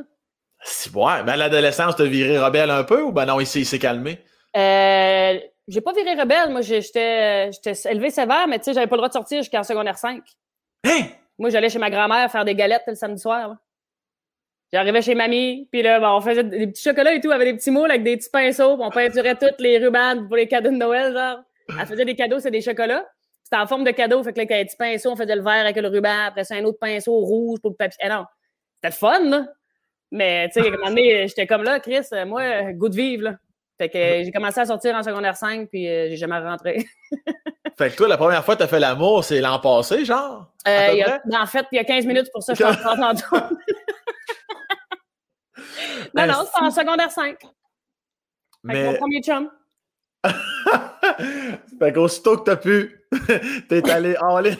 Si, 0.64 0.90
ouais. 0.90 1.22
Mais 1.24 1.32
à 1.32 1.36
l'adolescence, 1.36 1.96
tu 1.96 2.02
as 2.02 2.06
viré 2.06 2.38
rebelle 2.38 2.70
un 2.70 2.82
peu 2.82 3.02
ou 3.02 3.12
ben 3.12 3.26
non, 3.26 3.38
il 3.38 3.46
s'est 3.46 3.78
calmé? 3.78 4.24
Euh, 4.56 5.38
j'ai 5.68 5.80
pas 5.80 5.92
viré 5.92 6.14
rebelle. 6.14 6.50
Moi, 6.50 6.60
j'étais 6.60 7.50
élevé 7.90 8.10
sévère, 8.10 8.46
mais 8.48 8.58
tu 8.58 8.64
sais, 8.66 8.74
j'avais 8.74 8.86
pas 8.86 8.96
le 8.96 9.00
droit 9.00 9.08
de 9.08 9.14
sortir 9.14 9.38
jusqu'en 9.38 9.62
secondaire 9.62 9.98
5. 9.98 10.22
Hein? 10.84 11.06
Moi, 11.38 11.50
j'allais 11.50 11.68
chez 11.68 11.78
ma 11.78 11.90
grand-mère 11.90 12.30
faire 12.30 12.44
des 12.44 12.54
galettes 12.54 12.84
le 12.86 12.94
samedi 12.94 13.20
soir. 13.20 13.56
J'arrivais 14.72 15.00
chez 15.02 15.14
mamie, 15.14 15.68
puis 15.70 15.82
là, 15.82 16.00
on 16.14 16.20
faisait 16.20 16.42
des 16.42 16.66
petits 16.66 16.82
chocolats 16.82 17.14
et 17.14 17.20
tout, 17.20 17.30
avec 17.30 17.48
des 17.48 17.56
petits 17.56 17.70
moules, 17.70 17.90
avec 17.90 18.02
des 18.02 18.16
petits 18.16 18.30
pinceaux, 18.30 18.76
puis 18.76 18.84
on 18.84 18.90
peinturait 18.90 19.36
toutes 19.36 19.60
les 19.60 19.78
rubans 19.78 20.26
pour 20.26 20.36
les 20.36 20.48
cadeaux 20.48 20.70
de 20.70 20.76
Noël, 20.76 21.12
genre. 21.12 21.38
Elle 21.68 21.86
faisait 21.86 22.04
des 22.04 22.16
cadeaux, 22.16 22.40
c'est 22.40 22.50
des 22.50 22.60
chocolats. 22.60 23.06
C'était 23.44 23.58
en 23.58 23.66
forme 23.68 23.84
de 23.84 23.92
cadeau, 23.92 24.24
fait 24.24 24.32
que 24.32 24.38
là, 24.38 24.44
avait 24.48 24.64
des 24.64 24.64
petits 24.64 24.76
pinceaux, 24.76 25.12
on 25.12 25.16
faisait 25.16 25.36
le 25.36 25.42
vert 25.42 25.52
avec 25.52 25.76
le 25.76 25.86
ruban, 25.86 26.26
après 26.26 26.42
c'est 26.42 26.58
un 26.58 26.64
autre 26.64 26.78
pinceau 26.80 27.12
rouge 27.12 27.60
pour 27.60 27.70
le 27.70 27.76
papier. 27.76 27.98
Eh 28.02 28.08
non, 28.08 28.24
c'était 28.74 28.94
fun, 28.96 29.20
là. 29.20 29.46
Mais, 30.10 30.48
tu 30.48 30.60
sais, 30.60 30.66
à 30.66 30.68
un 30.68 30.70
moment 30.72 30.88
donné, 30.88 31.28
j'étais 31.28 31.46
comme 31.46 31.62
là, 31.62 31.78
Chris, 31.78 32.06
moi, 32.26 32.72
goût 32.72 32.88
de 32.88 32.96
vivre, 32.96 33.22
là. 33.22 33.36
Fait 33.78 33.90
que 33.90 34.24
j'ai 34.24 34.32
commencé 34.32 34.60
à 34.60 34.64
sortir 34.66 34.94
en 34.94 35.02
secondaire 35.02 35.36
5, 35.36 35.68
puis 35.68 35.86
euh, 35.86 36.08
j'ai 36.08 36.16
jamais 36.16 36.38
rentré. 36.38 36.86
fait 37.78 37.90
que 37.90 37.96
toi, 37.96 38.08
la 38.08 38.16
première 38.16 38.42
fois 38.44 38.54
que 38.54 38.60
tu 38.60 38.64
as 38.64 38.68
fait 38.68 38.80
l'amour, 38.80 39.22
c'est 39.22 39.40
l'an 39.40 39.58
passé, 39.58 40.04
genre? 40.04 40.50
Euh, 40.66 41.18
en 41.32 41.46
fait, 41.46 41.66
il 41.72 41.76
y 41.76 41.78
a 41.78 41.84
15 41.84 42.06
minutes 42.06 42.30
pour 42.32 42.42
ça, 42.42 42.54
je 42.54 42.64
suis 42.64 42.64
en 42.64 42.96
non, 42.96 43.12
ben, 46.14 46.26
non, 46.26 46.44
c'est 46.50 46.62
en 46.62 46.70
secondaire 46.70 47.10
5. 47.10 47.36
Avec 48.68 48.84
mon 48.84 48.94
premier 48.94 49.20
chum. 49.22 49.50
fait 51.78 51.92
qu'aussitôt 51.92 52.38
que 52.38 52.44
t'as 52.44 52.56
pu, 52.56 53.06
t'es 53.68 53.90
allé 53.90 54.16
en 54.18 54.40
ligne. 54.40 54.56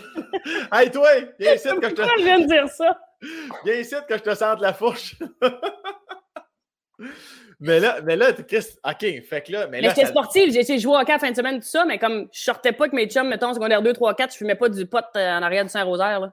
hey, 0.72 0.90
toi, 0.90 1.08
viens 1.38 1.54
ici 1.54 1.68
que 1.80 1.88
je 1.88 1.94
te. 1.94 2.02
je 2.02 2.22
viens 2.22 2.40
de 2.40 2.46
dire 2.46 2.68
ça? 2.68 3.00
Viens 3.64 3.76
ici 3.76 3.94
que 4.08 4.16
je 4.18 4.22
te 4.22 4.34
sente 4.34 4.60
la 4.60 4.74
fourche. 4.74 5.16
Mais 7.58 7.80
là, 7.80 8.00
mais 8.02 8.16
là, 8.16 8.32
Chris, 8.32 8.66
OK, 8.84 9.22
fait 9.22 9.42
que 9.46 9.52
là. 9.52 9.66
Mais, 9.66 9.80
mais 9.80 9.88
j'étais 9.88 10.06
sportive, 10.06 10.52
j'ai 10.52 10.60
essayé 10.60 10.78
de 10.78 10.82
jouer 10.82 10.96
au 10.96 11.00
hockey 11.00 11.12
à 11.12 11.18
fin 11.18 11.30
de 11.30 11.36
semaine, 11.36 11.58
tout 11.58 11.66
ça, 11.66 11.84
mais 11.86 11.98
comme 11.98 12.28
je 12.32 12.40
sortais 12.40 12.72
pas 12.72 12.84
avec 12.84 12.92
mes 12.92 13.06
chums, 13.06 13.28
mettons, 13.28 13.54
secondaire 13.54 13.80
2, 13.80 13.92
3, 13.94 14.14
4, 14.14 14.32
je 14.32 14.36
fumais 14.36 14.54
pas 14.54 14.68
du 14.68 14.84
pot 14.86 15.04
euh, 15.16 15.38
en 15.38 15.42
arrière 15.42 15.64
du 15.64 15.70
Saint-Rosaire, 15.70 16.20
là. 16.20 16.32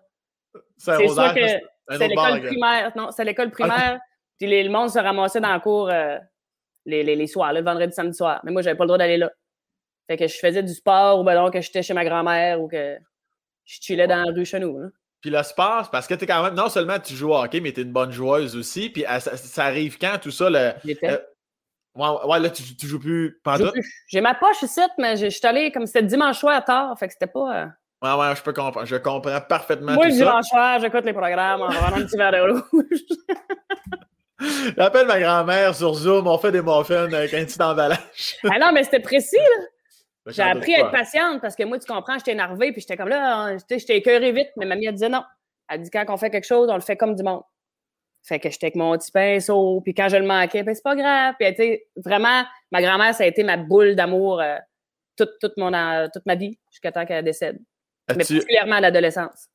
Saint-Rosaire, 0.77 1.61
c'est 1.89 2.07
l'école 2.07 2.41
primaire. 2.41 2.91
Non, 2.95 3.11
c'est 3.11 3.23
l'école 3.23 3.51
primaire. 3.51 3.99
Puis 4.37 4.47
les, 4.47 4.63
le 4.63 4.69
monde 4.69 4.89
se 4.89 4.99
ramassait 4.99 5.39
dans 5.39 5.53
la 5.53 5.59
cour 5.59 5.89
euh, 5.89 6.17
les, 6.85 7.03
les, 7.03 7.15
les, 7.15 7.27
soirs, 7.27 7.53
le 7.53 7.61
vendredi, 7.61 7.93
samedi 7.93 8.17
soir. 8.17 8.41
Mais 8.43 8.51
moi, 8.51 8.61
j'avais 8.61 8.75
pas 8.75 8.83
le 8.83 8.89
droit 8.89 8.97
d'aller 8.97 9.17
là. 9.17 9.31
Fait 10.07 10.17
que 10.17 10.27
je 10.27 10.37
faisais 10.37 10.63
du 10.63 10.73
sport 10.73 11.19
ou 11.19 11.23
ben 11.23 11.35
donc 11.35 11.53
que 11.53 11.61
j'étais 11.61 11.81
chez 11.81 11.93
ma 11.93 12.03
grand-mère 12.03 12.61
ou 12.61 12.67
que 12.67 12.97
je 13.63 13.79
chillais 13.81 14.07
dans 14.07 14.23
la 14.23 14.31
rue 14.33 14.45
chez 14.45 14.59
nous. 14.59 14.77
Là. 14.77 14.87
Puis 15.23 15.31
le 15.31 15.41
sport, 15.41 15.89
parce 15.89 16.05
que 16.05 16.15
tu 16.15 16.25
es 16.25 16.27
quand 16.27 16.43
même, 16.43 16.53
non 16.53 16.67
seulement 16.67 16.99
tu 16.99 17.13
joues 17.13 17.31
au 17.31 17.37
hockey, 17.37 17.61
mais 17.61 17.71
tu 17.71 17.79
es 17.79 17.83
une 17.83 17.93
bonne 17.93 18.11
joueuse 18.11 18.57
aussi. 18.57 18.89
Puis 18.89 19.05
ça, 19.19 19.63
arrive 19.63 19.97
quand 19.97 20.17
tout 20.21 20.31
ça? 20.31 20.49
Le, 20.49 20.73
euh, 21.05 21.17
ouais, 21.95 22.39
là, 22.41 22.49
tu, 22.49 22.61
tu 22.75 22.87
joues 22.87 22.99
plus 22.99 23.39
pendant. 23.41 23.71
J'ai 24.07 24.19
ma 24.19 24.35
poche 24.35 24.61
ici, 24.63 24.81
mais 24.97 25.15
je 25.15 25.29
suis 25.29 25.47
allé 25.47 25.71
comme 25.71 25.87
c'était 25.87 26.03
dimanche 26.03 26.39
soir 26.39 26.57
à 26.57 26.61
tard, 26.61 26.99
fait 26.99 27.07
que 27.07 27.13
c'était 27.13 27.31
pas. 27.31 27.55
Euh, 27.55 27.65
ouais, 28.01 28.19
ouais, 28.19 28.35
je 28.35 28.41
peux 28.41 28.51
comprendre. 28.51 28.85
Je 28.85 28.97
comprends 28.97 29.39
parfaitement. 29.39 29.93
Moi, 29.93 30.09
dimanche 30.09 30.47
soir, 30.47 30.79
j'écoute 30.81 31.05
les 31.05 31.13
programmes 31.13 31.61
en 31.61 31.69
prenant 31.69 31.95
un 31.95 32.03
petit 32.03 32.17
verre 32.17 32.33
de 32.33 32.51
rouge. 32.51 32.99
J'appelle 34.77 35.07
ma 35.07 35.21
grand-mère 35.21 35.73
sur 35.73 35.93
Zoom, 35.93 36.27
on 36.27 36.37
fait 36.37 36.51
des 36.51 36.61
muffins 36.61 37.13
avec 37.13 37.33
un 37.33 37.45
petit 37.45 37.61
emballage. 37.61 38.35
ah 38.43 38.59
non, 38.59 38.73
mais 38.73 38.83
c'était 38.83 38.99
précis, 38.99 39.37
là. 39.37 39.63
J'ai 40.27 40.41
appris 40.41 40.73
à 40.75 40.79
être 40.79 40.91
patiente 40.91 41.41
parce 41.41 41.55
que 41.55 41.63
moi, 41.63 41.79
tu 41.79 41.91
comprends, 41.91 42.17
j'étais 42.17 42.31
énervée, 42.31 42.71
puis 42.71 42.81
j'étais 42.81 42.95
comme 42.95 43.09
là, 43.09 43.47
hein, 43.47 43.57
j'étais 43.69 43.97
écœurée 43.97 44.31
vite, 44.31 44.49
mais 44.57 44.65
mamie, 44.65 44.85
elle 44.85 44.93
disait 44.93 45.09
non. 45.09 45.23
Elle 45.67 45.81
dit 45.81 45.89
quand 45.89 46.05
on 46.07 46.17
fait 46.17 46.29
quelque 46.29 46.47
chose, 46.47 46.69
on 46.69 46.75
le 46.75 46.81
fait 46.81 46.95
comme 46.95 47.15
du 47.15 47.23
monde. 47.23 47.43
Fait 48.25 48.39
que 48.39 48.49
j'étais 48.49 48.67
avec 48.67 48.75
mon 48.75 48.97
petit 48.97 49.11
pinceau, 49.11 49.81
puis 49.81 49.93
quand 49.93 50.07
je 50.07 50.15
le 50.15 50.25
manquais, 50.25 50.63
ben 50.63 50.73
c'est 50.73 50.83
pas 50.83 50.95
grave. 50.95 51.35
Puis, 51.37 51.53
tu 51.55 51.79
vraiment, 51.97 52.43
ma 52.71 52.81
grand-mère, 52.81 53.13
ça 53.13 53.25
a 53.25 53.27
été 53.27 53.43
ma 53.43 53.57
boule 53.57 53.95
d'amour 53.95 54.39
euh, 54.39 54.55
toute, 55.17 55.31
toute, 55.41 55.57
mon, 55.57 55.73
euh, 55.73 56.07
toute 56.13 56.25
ma 56.25 56.35
vie, 56.35 56.57
jusqu'à 56.71 56.93
temps 56.93 57.05
qu'elle 57.05 57.25
décède. 57.25 57.59
Mais 58.09 58.15
particulièrement 58.15 58.75
à 58.75 58.81
l'adolescence. 58.81 59.49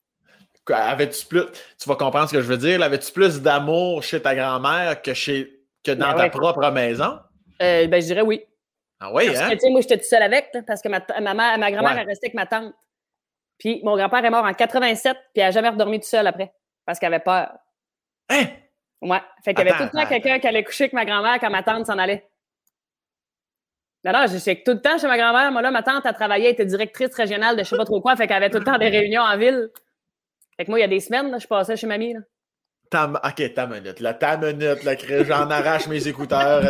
Avais-tu 0.71 1.25
plus, 1.25 1.45
tu 1.81 1.89
vas 1.89 1.97
comprendre 1.97 2.29
ce 2.29 2.35
que 2.35 2.43
je 2.43 2.47
veux 2.47 2.59
dire, 2.59 2.83
avais-tu 2.83 3.11
plus 3.11 3.41
d'amour 3.41 4.03
chez 4.03 4.21
ta 4.21 4.35
grand-mère 4.35 5.01
que, 5.01 5.15
chez, 5.15 5.63
que 5.83 5.93
dans 5.93 6.13
ben 6.13 6.29
ta 6.29 6.29
propre 6.29 6.71
maison? 6.71 7.19
Euh, 7.63 7.87
ben, 7.87 8.03
je 8.03 8.07
dirais 8.07 8.21
oui. 8.21 8.45
Ah 9.01 9.13
oui, 9.13 9.27
parce 9.27 9.41
hein? 9.41 9.57
Que, 9.57 9.71
moi, 9.71 9.81
j'étais 9.81 9.99
toute 9.99 10.07
seule 10.07 10.23
avec, 10.23 10.51
parce 10.67 10.83
que 10.83 10.89
ma, 10.89 11.01
ma, 11.21 11.57
ma 11.57 11.71
grand-mère 11.71 11.99
est 11.99 12.05
restée 12.05 12.27
avec 12.27 12.35
ma 12.35 12.47
tante. 12.47 12.75
Puis 13.59 13.81
mon 13.85 13.97
grand-père 13.97 14.25
est 14.25 14.31
mort 14.31 14.45
en 14.45 14.55
87, 14.55 15.13
puis 15.13 15.23
elle 15.37 15.45
n'a 15.45 15.51
jamais 15.51 15.69
redormi 15.69 16.01
tout 16.01 16.07
seul 16.07 16.27
après, 16.27 16.53
parce 16.87 16.99
qu'elle 16.99 17.13
avait 17.13 17.23
peur. 17.23 17.59
Hein? 18.29 18.47
Ouais. 19.01 19.21
Fait 19.45 19.55
qu'il 19.55 19.67
y 19.67 19.69
avait 19.69 19.77
tout 19.79 19.85
le 19.85 19.91
temps 19.91 20.09
quelqu'un 20.09 20.39
qui 20.39 20.47
allait 20.47 20.65
coucher 20.65 20.85
avec 20.85 20.93
ma 20.93 21.05
grand-mère 21.05 21.39
quand 21.41 21.51
ma 21.51 21.63
tante 21.63 21.87
s'en 21.87 21.99
allait. 21.99 22.29
Non, 24.05 24.13
non, 24.13 24.27
je 24.29 24.39
sais 24.39 24.63
tout 24.65 24.73
le 24.73 24.81
temps 24.81 24.97
chez 24.99 25.09
ma 25.09 25.17
grand-mère. 25.17 25.51
Moi, 25.51 25.61
là, 25.63 25.71
ma 25.71 25.83
tante, 25.83 26.07
a 26.07 26.13
travaillé, 26.13 26.47
elle 26.47 26.53
était 26.53 26.67
directrice 26.67 27.15
régionale 27.15 27.57
de 27.57 27.65
je 27.65 27.69
sais 27.69 27.77
pas 27.77 27.85
trop 27.85 28.01
quoi, 28.01 28.17
fait 28.17 28.27
qu'elle 28.27 28.43
avait 28.43 28.51
tout 28.51 28.59
le 28.59 28.65
temps 28.65 28.79
des 28.79 28.89
réunions 28.91 29.23
en 29.23 29.37
ville. 29.37 29.71
Fait 30.57 30.65
que 30.65 30.71
moi, 30.71 30.79
il 30.79 30.83
y 30.83 30.85
a 30.85 30.89
des 30.89 31.01
semaines, 31.01 31.39
je 31.39 31.47
passais 31.47 31.77
chez 31.77 31.87
mamie. 31.87 32.15
Là. 32.15 33.13
ok, 33.25 33.55
ta 33.55 33.67
minute, 33.67 34.01
là, 34.01 34.15
ta 34.15 34.37
minute, 34.37 34.85
là, 34.85 34.95
j'en 35.25 35.51
arrache 35.51 35.89
mes 35.89 36.07
écouteurs. 36.07 36.63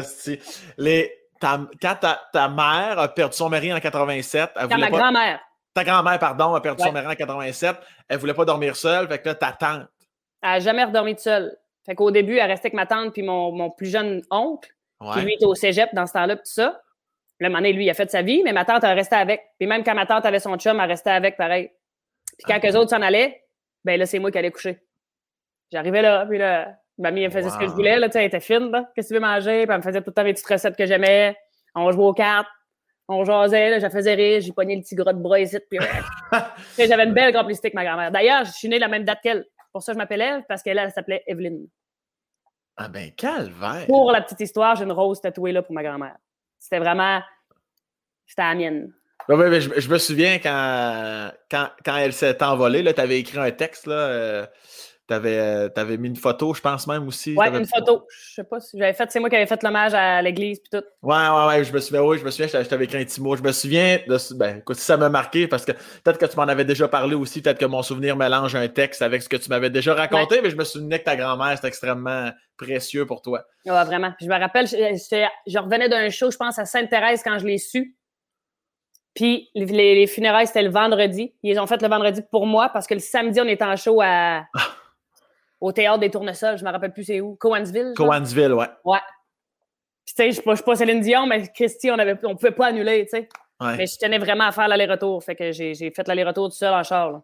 Les, 0.78 1.17
quand 1.40 1.94
ta, 2.32 2.48
mère 2.48 2.98
a 2.98 3.08
perdu 3.08 3.36
son 3.36 3.48
mari 3.48 3.72
en 3.72 3.80
87, 3.80 4.50
elle 4.56 4.68
quand 4.68 4.78
ma 4.78 4.90
grand-mère. 4.90 5.40
Ta 5.74 5.84
grand-mère, 5.84 6.18
pardon, 6.18 6.54
a 6.54 6.60
perdu 6.60 6.82
son 6.82 6.92
mari 6.92 7.06
en 7.06 7.14
87, 7.14 7.76
elle 8.08 8.18
voulait 8.18 8.34
pas 8.34 8.44
dormir 8.44 8.76
seule, 8.76 9.08
fait 9.08 9.18
que 9.20 9.28
là, 9.28 9.34
ta 9.34 9.52
tante. 9.52 9.86
Elle 10.42 10.50
n'a 10.50 10.60
jamais 10.60 10.84
redormi 10.84 11.18
seule. 11.18 11.56
Fait 11.84 11.94
qu'au 11.94 12.10
début, 12.10 12.36
elle 12.36 12.50
restait 12.50 12.68
avec 12.68 12.74
ma 12.74 12.86
tante 12.86 13.12
puis 13.12 13.22
mon, 13.22 13.52
mon 13.52 13.70
plus 13.70 13.90
jeune 13.90 14.22
oncle, 14.30 14.70
qui 15.14 15.20
lui 15.20 15.34
était 15.34 15.46
au 15.46 15.54
cégep 15.54 15.94
dans 15.94 16.06
ce 16.06 16.12
temps-là, 16.12 16.36
tout 16.36 16.42
ça. 16.44 16.82
Le 17.40 17.48
moment 17.48 17.60
lui, 17.60 17.84
il 17.84 17.90
a 17.90 17.94
fait 17.94 18.10
sa 18.10 18.22
vie, 18.22 18.42
mais 18.42 18.52
ma 18.52 18.64
tante, 18.64 18.82
elle 18.82 18.96
restait 18.96 19.16
avec. 19.16 19.42
Puis 19.58 19.68
même 19.68 19.84
quand 19.84 19.94
ma 19.94 20.06
tante 20.06 20.26
avait 20.26 20.40
son 20.40 20.56
chum, 20.56 20.80
elle 20.80 20.88
restait 20.88 21.10
avec, 21.10 21.36
pareil. 21.36 21.70
Puis 22.36 22.46
quand 22.46 22.60
les 22.62 22.76
autres 22.76 22.90
s'en 22.90 23.00
allaient, 23.00 23.44
ben 23.84 23.98
là, 23.98 24.06
c'est 24.06 24.18
moi 24.18 24.30
qui 24.30 24.38
allais 24.38 24.50
coucher. 24.50 24.80
J'arrivais 25.70 26.02
là, 26.02 26.26
puis 26.26 26.38
là, 26.38 26.76
mamie, 26.98 27.22
elle 27.22 27.30
faisait 27.30 27.50
ce 27.50 27.58
que 27.58 27.66
je 27.66 27.72
voulais, 27.72 27.98
là, 27.98 28.08
tu 28.08 28.14
sais, 28.14 28.20
elle 28.20 28.26
était 28.26 28.40
fine, 28.40 28.70
là. 28.70 28.90
Qu'est-ce 28.94 29.08
que 29.08 29.14
tu 29.14 29.20
veux 29.20 29.26
manger? 29.26 29.66
Puis 29.66 29.72
elle 29.72 29.78
me 29.78 29.82
faisait 29.82 30.00
tout 30.00 30.10
le 30.10 30.14
temps 30.14 30.22
les 30.22 30.32
petites 30.32 30.46
recettes 30.46 30.76
que 30.76 30.86
j'aimais. 30.86 31.36
On 31.74 31.90
jouait 31.92 32.04
aux 32.04 32.14
cartes, 32.14 32.48
on 33.08 33.24
jasait, 33.24 33.70
là, 33.70 33.78
je 33.78 33.88
faisais 33.88 34.14
rire, 34.14 34.40
j'ai 34.40 34.52
pogné 34.52 34.76
le 34.76 34.82
petit 34.82 34.94
gros 34.94 35.12
de 35.12 35.18
bras 35.18 35.40
ici, 35.40 35.58
puis 35.70 35.78
j'avais 36.78 37.04
une 37.04 37.14
belle 37.14 37.32
complicité 37.32 37.68
avec 37.68 37.74
ma 37.74 37.84
grand-mère. 37.84 38.10
D'ailleurs, 38.10 38.44
je 38.44 38.52
suis 38.52 38.68
née 38.68 38.78
la 38.78 38.88
même 38.88 39.04
date 39.04 39.20
qu'elle. 39.22 39.46
Pour 39.72 39.82
ça, 39.82 39.92
je 39.92 39.98
m'appelais 39.98 40.42
parce 40.48 40.62
qu'elle, 40.62 40.78
elle, 40.78 40.90
s'appelait 40.90 41.22
Evelyne. 41.26 41.66
Ah 42.76 42.88
ben, 42.88 43.10
calvaire! 43.12 43.86
Pour 43.86 44.12
la 44.12 44.22
petite 44.22 44.40
histoire, 44.40 44.76
j'ai 44.76 44.84
une 44.84 44.92
rose 44.92 45.20
tatouée 45.20 45.52
là 45.52 45.62
pour 45.62 45.74
ma 45.74 45.82
grand-mère. 45.82 46.16
C'était 46.58 46.78
vraiment... 46.78 47.20
C'était 48.26 48.42
la 48.42 48.54
mienne. 48.54 48.92
je, 49.28 49.90
me 49.90 49.98
souviens 49.98 50.38
quand, 50.38 51.30
quand, 51.50 51.70
quand 51.84 51.96
elle 51.96 52.12
s'est 52.12 52.42
envolée, 52.42 52.82
tu 52.92 53.00
avais 53.00 53.20
écrit 53.20 53.38
un 53.38 53.50
texte, 53.50 53.86
là, 53.86 53.94
euh, 53.94 54.46
tu 55.08 55.14
avais, 55.14 55.38
euh, 55.38 55.96
mis 55.96 56.08
une 56.08 56.16
photo, 56.16 56.52
je 56.52 56.60
pense 56.60 56.86
même 56.86 57.08
aussi. 57.08 57.34
Oui, 57.36 57.46
une 57.48 57.66
photo. 57.66 58.06
Je 58.10 58.34
sais 58.34 58.44
pas 58.44 58.60
si 58.60 58.78
j'avais 58.78 58.92
fait, 58.92 59.10
c'est 59.10 59.20
moi 59.20 59.30
qui 59.30 59.36
avais 59.36 59.46
fait 59.46 59.62
l'hommage 59.62 59.94
à 59.94 60.20
l'église 60.20 60.60
puis 60.60 60.68
tout. 60.70 60.84
Ouais, 61.02 61.16
ouais, 61.16 61.46
ouais, 61.46 61.64
je 61.64 61.72
me 61.72 61.80
souviens, 61.80 62.02
oui, 62.02 62.18
je 62.18 62.24
me 62.24 62.30
souviens, 62.30 62.46
je 62.46 62.68
t'avais 62.68 62.84
écrit 62.84 62.98
un 62.98 63.04
petit 63.04 63.20
mot. 63.20 63.34
Je 63.34 63.42
me 63.42 63.52
souviens 63.52 63.98
de 64.06 64.34
ben, 64.34 64.58
écoute, 64.58 64.76
ça 64.76 64.98
m'a 64.98 65.08
marqué 65.08 65.48
parce 65.48 65.64
que 65.64 65.72
peut-être 65.72 66.18
que 66.18 66.26
tu 66.26 66.36
m'en 66.36 66.42
avais 66.42 66.66
déjà 66.66 66.88
parlé 66.88 67.14
aussi, 67.14 67.40
peut-être 67.40 67.58
que 67.58 67.64
mon 67.64 67.82
souvenir 67.82 68.16
mélange 68.16 68.54
un 68.54 68.68
texte 68.68 69.00
avec 69.00 69.22
ce 69.22 69.30
que 69.30 69.36
tu 69.38 69.48
m'avais 69.48 69.70
déjà 69.70 69.94
raconté, 69.94 70.42
mais 70.42 70.50
je 70.50 70.56
me 70.56 70.64
souvenais 70.64 70.98
que 70.98 71.04
ta 71.04 71.16
grand-mère, 71.16 71.56
c'était 71.56 71.68
extrêmement 71.68 72.30
précieux 72.58 73.06
pour 73.06 73.22
toi. 73.22 73.44
Ouais, 73.64 73.84
vraiment. 73.84 74.12
je 74.20 74.26
me 74.26 74.38
rappelle, 74.38 74.66
je, 74.66 74.76
je 75.46 75.58
revenais 75.58 75.88
d'un 75.88 76.10
show, 76.10 76.30
je 76.30 76.36
pense, 76.36 76.58
à 76.58 76.66
Sainte-Thérèse 76.66 77.22
quand 77.24 77.38
je 77.38 77.46
l'ai 77.46 77.58
su. 77.58 77.94
Puis 79.18 79.50
les, 79.54 80.06
funérailles, 80.06 80.46
c'était 80.46 80.62
le 80.62 80.70
vendredi. 80.70 81.34
Ils 81.42 81.58
ont 81.58 81.66
fait 81.66 81.82
le 81.82 81.88
vendredi 81.88 82.20
pour 82.30 82.46
moi 82.46 82.68
parce 82.68 82.86
que 82.86 82.94
le 82.94 83.00
samedi, 83.00 83.40
on 83.40 83.48
était 83.48 83.64
en 83.64 83.74
show 83.74 84.00
à. 84.00 84.44
Au 85.60 85.72
théâtre 85.72 85.98
des 85.98 86.10
Tournesols, 86.10 86.58
je 86.58 86.64
me 86.64 86.70
rappelle 86.70 86.92
plus 86.92 87.04
c'est 87.04 87.20
où. 87.20 87.36
Coansville. 87.36 87.94
Coansville, 87.96 88.52
ouais. 88.52 88.68
Ouais. 88.84 88.98
Puis, 90.04 90.14
tu 90.14 90.22
sais, 90.22 90.42
je 90.42 90.48
ne 90.48 90.54
suis 90.54 90.64
pas 90.64 90.76
Céline 90.76 91.00
Dion, 91.00 91.26
mais 91.26 91.48
Christy, 91.52 91.90
on 91.90 91.96
ne 91.96 92.14
on 92.24 92.36
pouvait 92.36 92.52
pas 92.52 92.66
annuler, 92.66 93.04
tu 93.04 93.18
sais. 93.18 93.28
Mais 93.60 93.86
je 93.86 93.98
tenais 93.98 94.18
vraiment 94.18 94.44
à 94.44 94.52
faire 94.52 94.68
l'aller-retour. 94.68 95.22
Fait 95.22 95.34
que 95.34 95.50
j'ai 95.52 95.74
fait 95.74 96.06
l'aller-retour 96.06 96.48
tout 96.48 96.54
seul 96.54 96.72
en 96.72 96.84
char. 96.84 97.10
Là. 97.10 97.22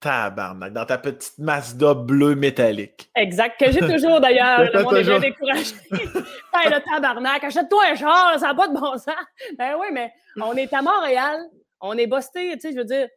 Tabarnak, 0.00 0.72
dans 0.72 0.86
ta 0.86 0.96
petite 0.96 1.36
Mazda 1.38 1.92
bleue 1.92 2.34
métallique. 2.34 3.10
Exact, 3.14 3.60
que 3.60 3.70
j'ai 3.70 3.80
toujours 3.80 4.18
d'ailleurs. 4.18 4.60
le 4.72 4.82
monde 4.82 4.96
est 4.96 5.02
bien 5.02 5.18
découragé. 5.18 5.74
hey, 5.90 6.70
le 6.70 6.80
tabarnak, 6.82 7.44
achète-toi 7.44 7.82
un 7.92 7.94
char, 7.94 8.38
ça 8.38 8.46
n'a 8.48 8.54
pas 8.54 8.68
de 8.68 8.72
bon 8.72 8.96
sens. 8.96 9.14
Ben 9.58 9.76
oui, 9.78 9.88
mais 9.92 10.10
on 10.40 10.54
est 10.54 10.72
à 10.72 10.80
Montréal, 10.80 11.38
on 11.82 11.98
est 11.98 12.06
busté, 12.06 12.54
tu 12.54 12.60
sais, 12.60 12.72
je 12.72 12.78
veux 12.78 12.84
dire. 12.84 13.08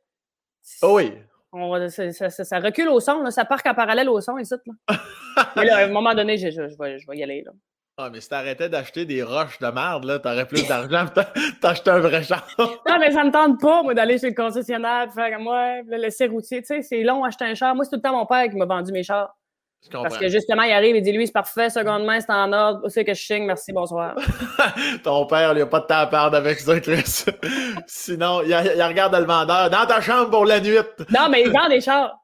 Oh 0.82 0.98
oui 0.98 1.14
ça, 1.90 2.60
recule 2.60 2.90
au 2.90 3.00
son, 3.00 3.30
ça 3.30 3.46
part 3.46 3.62
en 3.66 3.74
parallèle 3.74 4.10
au 4.10 4.20
son, 4.22 4.38
ici. 4.38 4.56
Là. 4.66 4.96
mais 5.56 5.66
là, 5.66 5.78
à 5.78 5.84
un 5.86 5.88
moment 5.88 6.14
donné, 6.14 6.38
je, 6.38 6.50
je, 6.50 6.62
vais, 6.62 7.00
je 7.00 7.08
vais 7.08 7.18
y 7.18 7.24
aller. 7.24 7.44
Là. 7.46 7.52
Ah, 7.96 8.10
mais 8.12 8.22
si 8.22 8.30
t'arrêtais 8.30 8.70
d'acheter 8.70 9.06
des 9.06 9.22
roches 9.22 9.60
de 9.60 9.68
merde, 9.68 10.06
là, 10.06 10.18
t'aurais 10.18 10.48
plus 10.48 10.68
d'argent, 10.68 11.06
t'achetais 11.62 11.92
un 11.92 12.00
vrai 12.00 12.24
char. 12.24 12.48
non, 12.58 12.98
mais 13.00 13.12
ça 13.12 13.24
me 13.24 13.32
tente 13.32 13.62
pas, 13.62 13.84
moi, 13.84 13.94
d'aller 13.94 14.18
chez 14.18 14.30
le 14.30 14.36
concessionnaire, 14.36 15.14
faire 15.14 15.32
comme 15.32 15.44
moi, 15.44 15.82
le 15.84 15.98
laisser 15.98 16.26
routier. 16.26 16.62
Tu 16.62 16.68
sais, 16.68 16.82
c'est 16.82 17.04
long 17.04 17.24
acheter 17.24 17.46
un 17.46 17.54
char. 17.54 17.76
Moi, 17.76 17.86
c'est 17.86 17.92
tout 17.92 17.98
le 17.98 18.02
temps 18.02 18.18
mon 18.18 18.26
père 18.26 18.50
qui 18.50 18.56
m'a 18.56 18.66
vendu 18.66 18.92
mes 18.92 19.04
chars. 19.04 19.36
Parce 19.92 20.18
que 20.18 20.30
justement, 20.30 20.64
il 20.64 20.72
arrive 20.72 20.96
et 20.96 21.02
dit 21.02 21.12
lui, 21.12 21.28
c'est 21.28 21.34
parfait, 21.34 21.70
seconde 21.70 22.06
main, 22.06 22.20
c'est 22.20 22.32
en 22.32 22.52
ordre. 22.54 22.88
C'est 22.90 23.04
que 23.04 23.14
je 23.14 23.22
signe, 23.22 23.46
merci, 23.46 23.74
bonsoir. 23.74 24.16
Ton 25.04 25.26
père, 25.26 25.54
il 25.54 25.62
a 25.62 25.66
pas 25.66 25.82
de 25.82 25.86
temps 25.86 25.98
à 25.98 26.08
perdre 26.08 26.38
avec 26.38 26.60
ça, 26.60 26.80
Chris. 26.80 27.26
Sinon, 27.88 28.42
il, 28.42 28.56
regarde 28.56 29.16
le 29.16 29.26
vendeur 29.26 29.70
dans 29.70 29.86
ta 29.86 30.02
chambre 30.02 30.30
pour 30.30 30.46
la 30.46 30.60
nuit. 30.60 30.78
non, 31.10 31.30
mais 31.30 31.44
il 31.44 31.52
vend 31.52 31.68
des 31.70 31.82
chars 31.82 32.16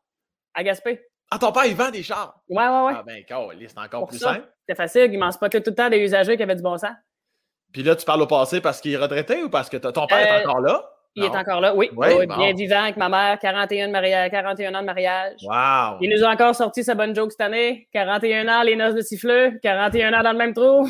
à 0.54 0.64
Gaspé. 0.64 1.02
Ah, 1.32 1.38
ton 1.38 1.52
père, 1.52 1.66
il 1.66 1.76
vend 1.76 1.92
des 1.92 2.02
chars? 2.02 2.36
Ouais, 2.50 2.68
ouais, 2.68 2.82
ouais. 2.86 2.94
Ah, 2.96 3.04
ben, 3.06 3.24
c'est 3.68 3.78
encore 3.78 4.08
plus 4.08 4.18
simple. 4.18 4.48
C'est 4.68 4.76
facile, 4.76 5.10
il 5.12 5.20
m'en 5.20 5.32
spotait 5.32 5.62
tout 5.62 5.72
le 5.72 5.76
temps 5.76 5.90
des 5.90 6.00
usagers 6.00 6.38
qui 6.38 6.44
avaient 6.44 6.56
du 6.56 6.64
bon 6.64 6.78
sens. 6.78 6.92
Puis 7.72 7.84
là, 7.84 7.96
tu 7.96 8.06
parles 8.06 8.22
au 8.22 8.28
passé 8.28 8.62
parce 8.62 8.82
qu'il 8.82 8.94
est 8.94 8.98
retraité 8.98 9.44
ou 9.44 9.50
parce 9.50 9.70
que 9.70 9.78
ton 9.78 10.08
père 10.08 10.18
est 10.18 10.32
euh, 10.32 10.48
encore 10.48 10.62
là? 10.62 10.84
Il 11.20 11.26
est 11.26 11.38
encore 11.38 11.60
là, 11.60 11.76
oui. 11.76 11.90
oui, 11.96 12.26
Bien 12.28 12.54
vivant 12.54 12.84
avec 12.84 12.98
ma 12.98 13.10
mère, 13.10 13.38
41, 13.40 13.92
41 14.30 14.76
ans 14.76 14.82
de 14.82 14.86
mariage. 14.86 15.42
Wow! 15.44 15.98
Il 16.02 16.10
nous 16.10 16.24
a 16.24 16.30
encore 16.30 16.56
sorti 16.56 16.84
sa 16.84 16.96
bonne 16.96 17.14
joke 17.16 17.32
cette 17.32 17.42
année. 17.42 17.88
41 17.94 18.48
ans, 18.48 18.64
les 18.64 18.76
noces 18.76 18.96
de 18.96 19.02
siffleux. 19.02 19.60
41 19.62 20.14
ans 20.14 20.24
dans 20.24 20.32
le 20.32 20.38
même 20.38 20.54
trou. 20.54 20.88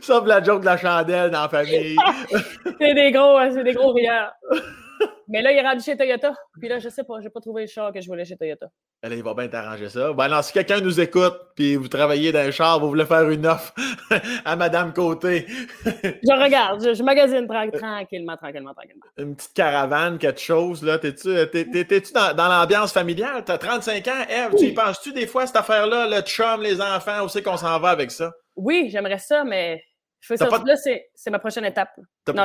Sauf 0.00 0.26
la 0.26 0.42
joke 0.42 0.60
de 0.60 0.66
la 0.66 0.76
chandelle 0.76 1.30
dans 1.30 1.42
la 1.42 1.48
famille. 1.48 1.96
c'est 2.80 2.94
des 2.94 3.12
gros, 3.12 3.38
c'est 3.52 3.64
des 3.64 3.74
gros 3.74 3.92
rieurs. 3.92 4.32
Mais 5.28 5.42
là, 5.42 5.50
il 5.50 5.58
est 5.58 5.62
rendu 5.62 5.82
chez 5.82 5.96
Toyota. 5.96 6.32
Puis 6.58 6.68
là, 6.68 6.78
je 6.78 6.88
sais 6.88 7.02
pas, 7.02 7.20
j'ai 7.20 7.30
pas 7.30 7.40
trouvé 7.40 7.62
le 7.62 7.68
char 7.68 7.92
que 7.92 8.00
je 8.00 8.06
voulais 8.06 8.24
chez 8.24 8.36
Toyota. 8.36 8.66
Là, 9.02 9.14
il 9.14 9.22
va 9.22 9.34
bien 9.34 9.48
t'arranger 9.48 9.88
ça. 9.88 10.12
Ben, 10.12 10.24
alors, 10.24 10.44
si 10.44 10.52
quelqu'un 10.52 10.80
nous 10.80 11.00
écoute, 11.00 11.34
puis 11.54 11.76
vous 11.76 11.88
travaillez 11.88 12.32
dans 12.32 12.40
un 12.40 12.50
char, 12.50 12.80
vous 12.80 12.88
voulez 12.88 13.04
faire 13.04 13.28
une 13.28 13.46
offre 13.46 13.74
à 14.44 14.56
Madame 14.56 14.92
Côté. 14.92 15.46
je 15.84 16.42
regarde, 16.42 16.82
je, 16.82 17.02
magasine 17.02 17.46
tranquillement, 17.46 18.36
tranquillement, 18.36 18.74
tranquillement. 18.74 19.06
Une 19.18 19.34
petite 19.36 19.54
caravane, 19.54 20.18
quelque 20.18 20.40
chose, 20.40 20.82
là. 20.82 20.98
T'es-tu 20.98 22.12
dans, 22.12 22.34
dans 22.34 22.48
l'ambiance 22.48 22.92
familiale? 22.92 23.44
T'as 23.44 23.58
35 23.58 24.08
ans, 24.08 24.24
Eve, 24.28 24.54
tu 24.56 24.66
y 24.66 24.72
penses-tu 24.72 25.12
des 25.12 25.26
fois, 25.26 25.46
cette 25.46 25.56
affaire-là, 25.56 26.08
le 26.08 26.22
chum, 26.22 26.62
les 26.62 26.80
enfants, 26.80 27.24
où 27.24 27.28
c'est 27.28 27.42
qu'on 27.42 27.56
s'en 27.56 27.78
va 27.80 27.90
avec 27.90 28.10
ça? 28.10 28.32
Oui, 28.54 28.88
j'aimerais 28.90 29.18
ça, 29.18 29.44
mais 29.44 29.82
je 30.20 30.28
fais 30.28 30.36
ça. 30.36 30.48
Là, 30.48 30.76
c'est 30.76 31.30
ma 31.30 31.38
prochaine 31.38 31.64
étape. 31.64 31.90
non, 32.28 32.44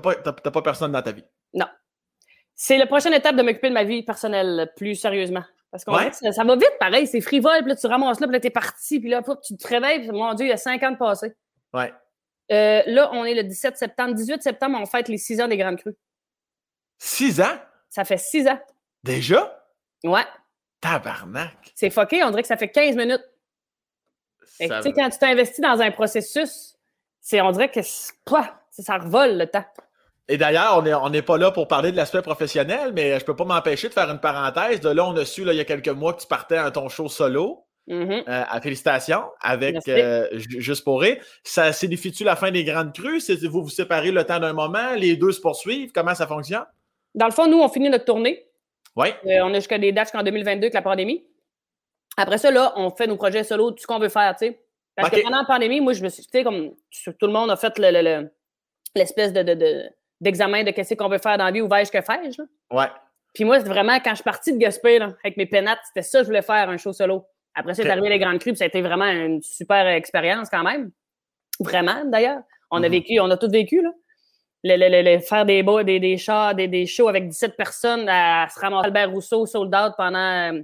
pas. 0.00 0.14
T'as 0.14 0.50
pas 0.50 0.62
personne 0.62 0.92
dans 0.92 1.02
ta 1.02 1.12
vie? 1.12 1.24
Non. 1.54 1.66
C'est 2.54 2.78
la 2.78 2.86
prochaine 2.86 3.14
étape 3.14 3.36
de 3.36 3.42
m'occuper 3.42 3.68
de 3.68 3.74
ma 3.74 3.84
vie 3.84 4.02
personnelle 4.02 4.72
plus 4.76 4.94
sérieusement. 4.94 5.44
Parce 5.70 5.84
que 5.84 6.32
ça, 6.32 6.44
va 6.44 6.54
vite, 6.54 6.76
pareil, 6.78 7.06
c'est 7.06 7.22
frivole, 7.22 7.60
puis 7.60 7.70
là, 7.70 7.76
tu 7.76 7.86
ramasses 7.86 8.20
là, 8.20 8.26
puis 8.26 8.34
là, 8.34 8.40
t'es 8.40 8.50
parti, 8.50 9.00
puis 9.00 9.08
là, 9.08 9.22
tu 9.42 9.56
te 9.56 9.68
réveilles, 9.68 10.00
puis 10.00 10.10
mon 10.10 10.34
Dieu, 10.34 10.46
il 10.46 10.50
y 10.50 10.52
a 10.52 10.58
cinq 10.58 10.82
ans 10.82 10.90
de 10.90 10.98
passé. 10.98 11.32
Ouais. 11.72 11.92
Euh, 12.50 12.82
là, 12.86 13.10
on 13.12 13.24
est 13.24 13.34
le 13.34 13.44
17 13.44 13.78
septembre. 13.78 14.14
18 14.14 14.42
septembre, 14.42 14.78
on 14.80 14.84
fête 14.84 15.08
les 15.08 15.16
six 15.16 15.40
ans 15.40 15.48
des 15.48 15.56
Grandes 15.56 15.78
Crues. 15.78 15.96
Six 16.98 17.40
ans? 17.40 17.58
Ça 17.88 18.04
fait 18.04 18.18
six 18.18 18.46
ans. 18.46 18.60
Déjà? 19.02 19.66
Ouais. 20.04 20.26
Tabarnak! 20.80 21.72
C'est 21.74 21.90
fucké, 21.90 22.22
on 22.22 22.30
dirait 22.30 22.42
que 22.42 22.48
ça 22.48 22.58
fait 22.58 22.68
15 22.68 22.96
minutes. 22.96 23.24
Tu 24.60 24.68
sais, 24.68 24.92
quand 24.92 25.08
tu 25.08 25.18
t'investis 25.18 25.60
dans 25.60 25.80
un 25.80 25.90
processus, 25.90 26.76
c'est, 27.20 27.40
on 27.40 27.50
dirait 27.50 27.70
que 27.70 27.80
ça 27.82 28.98
revole 28.98 29.38
le 29.38 29.46
temps. 29.46 29.64
Et 30.28 30.36
d'ailleurs, 30.36 30.82
on 31.02 31.10
n'est 31.10 31.22
pas 31.22 31.36
là 31.36 31.50
pour 31.50 31.68
parler 31.68 31.90
de 31.90 31.96
l'aspect 31.96 32.22
professionnel, 32.22 32.92
mais 32.94 33.18
je 33.18 33.24
peux 33.24 33.36
pas 33.36 33.44
m'empêcher 33.44 33.88
de 33.88 33.92
faire 33.92 34.08
une 34.10 34.20
parenthèse. 34.20 34.80
De 34.80 34.88
là, 34.88 35.06
on 35.06 35.16
a 35.16 35.24
su 35.24 35.44
là, 35.44 35.52
il 35.52 35.56
y 35.56 35.60
a 35.60 35.64
quelques 35.64 35.88
mois 35.88 36.14
que 36.14 36.22
tu 36.22 36.28
partais 36.28 36.56
à 36.56 36.70
ton 36.70 36.88
show 36.88 37.08
solo. 37.08 37.66
Mm-hmm. 37.88 38.28
Euh, 38.28 38.44
à 38.48 38.60
félicitations 38.60 39.24
avec 39.40 39.76
euh, 39.88 40.28
Juste 40.36 40.84
pour 40.84 41.00
rire. 41.00 41.16
Ça 41.42 41.72
signifie-tu 41.72 42.22
la 42.22 42.36
fin 42.36 42.52
des 42.52 42.62
grandes 42.62 42.92
crues? 42.92 43.20
Vous 43.48 43.64
vous 43.64 43.70
séparez 43.70 44.12
le 44.12 44.22
temps 44.22 44.38
d'un 44.38 44.52
moment, 44.52 44.94
les 44.94 45.16
deux 45.16 45.32
se 45.32 45.40
poursuivent? 45.40 45.90
Comment 45.92 46.14
ça 46.14 46.28
fonctionne? 46.28 46.64
Dans 47.16 47.26
le 47.26 47.32
fond, 47.32 47.48
nous, 47.48 47.58
on 47.58 47.68
finit 47.68 47.90
notre 47.90 48.04
tournée. 48.04 48.46
Oui. 48.94 49.08
Euh, 49.26 49.40
on 49.42 49.50
a 49.50 49.54
jusqu'à 49.54 49.78
des 49.78 49.90
dates 49.90 50.06
jusqu'en 50.08 50.22
2022 50.22 50.66
avec 50.66 50.74
la 50.74 50.82
pandémie. 50.82 51.26
Après 52.16 52.38
ça, 52.38 52.52
là, 52.52 52.72
on 52.76 52.90
fait 52.90 53.08
nos 53.08 53.16
projets 53.16 53.42
solo, 53.42 53.72
tout 53.72 53.82
ce 53.82 53.86
qu'on 53.86 53.98
veut 53.98 54.08
faire, 54.08 54.36
tu 54.36 54.46
sais. 54.46 54.62
Parce 54.94 55.10
que 55.10 55.22
pendant 55.22 55.38
la 55.38 55.44
pandémie, 55.44 55.80
moi, 55.80 55.94
je 55.94 56.04
me 56.04 56.08
suis, 56.08 56.22
tu 56.22 56.28
sais, 56.30 56.44
comme 56.44 56.74
tout 57.18 57.26
le 57.26 57.32
monde 57.32 57.50
a 57.50 57.56
fait 57.56 57.78
l'espèce 58.94 59.32
de 59.32 59.90
d'examen 60.22 60.62
de 60.62 60.70
qu'est-ce 60.70 60.94
qu'on 60.94 61.08
veut 61.08 61.18
faire 61.18 61.36
dans 61.36 61.44
la 61.44 61.50
vie, 61.50 61.60
ou 61.60 61.68
vais-je 61.68 61.90
que 61.90 62.00
fais-je? 62.00 62.40
Ouais. 62.70 62.86
Puis 63.34 63.44
moi, 63.44 63.58
c'est 63.60 63.68
vraiment 63.68 63.96
quand 63.96 64.10
je 64.10 64.16
suis 64.16 64.24
partie 64.24 64.52
de 64.52 64.58
Gaspé, 64.58 65.00
avec 65.00 65.36
mes 65.36 65.46
pénates, 65.46 65.80
c'était 65.88 66.02
ça 66.02 66.18
que 66.18 66.24
je 66.24 66.28
voulais 66.28 66.42
faire, 66.42 66.70
un 66.70 66.76
show 66.76 66.92
solo. 66.92 67.26
Après 67.54 67.74
ça, 67.74 67.82
arrivé 67.90 68.08
les 68.08 68.18
Grandes 68.18 68.38
Crues, 68.38 68.52
puis 68.52 68.58
ça 68.58 68.64
a 68.64 68.68
été 68.68 68.80
vraiment 68.80 69.06
une 69.06 69.42
super 69.42 69.86
expérience 69.88 70.48
quand 70.48 70.62
même. 70.62 70.90
Vraiment, 71.60 72.04
d'ailleurs. 72.06 72.42
On 72.70 72.82
a 72.82 72.86
mm-hmm. 72.86 72.90
vécu, 72.90 73.20
on 73.20 73.30
a 73.30 73.36
tout 73.36 73.50
vécu, 73.50 73.82
là. 73.82 73.90
Le, 74.64 75.18
faire 75.18 75.44
des, 75.44 75.64
des, 75.84 75.98
des, 75.98 76.16
chats, 76.16 76.54
des, 76.54 76.68
des 76.68 76.86
shows 76.86 77.08
avec 77.08 77.28
17 77.28 77.56
personnes 77.56 78.08
à 78.08 78.46
se 78.48 78.60
ramasser 78.60 78.86
Albert 78.86 79.10
Rousseau 79.10 79.44
sold 79.44 79.74
out 79.74 79.94
pendant 79.96 80.62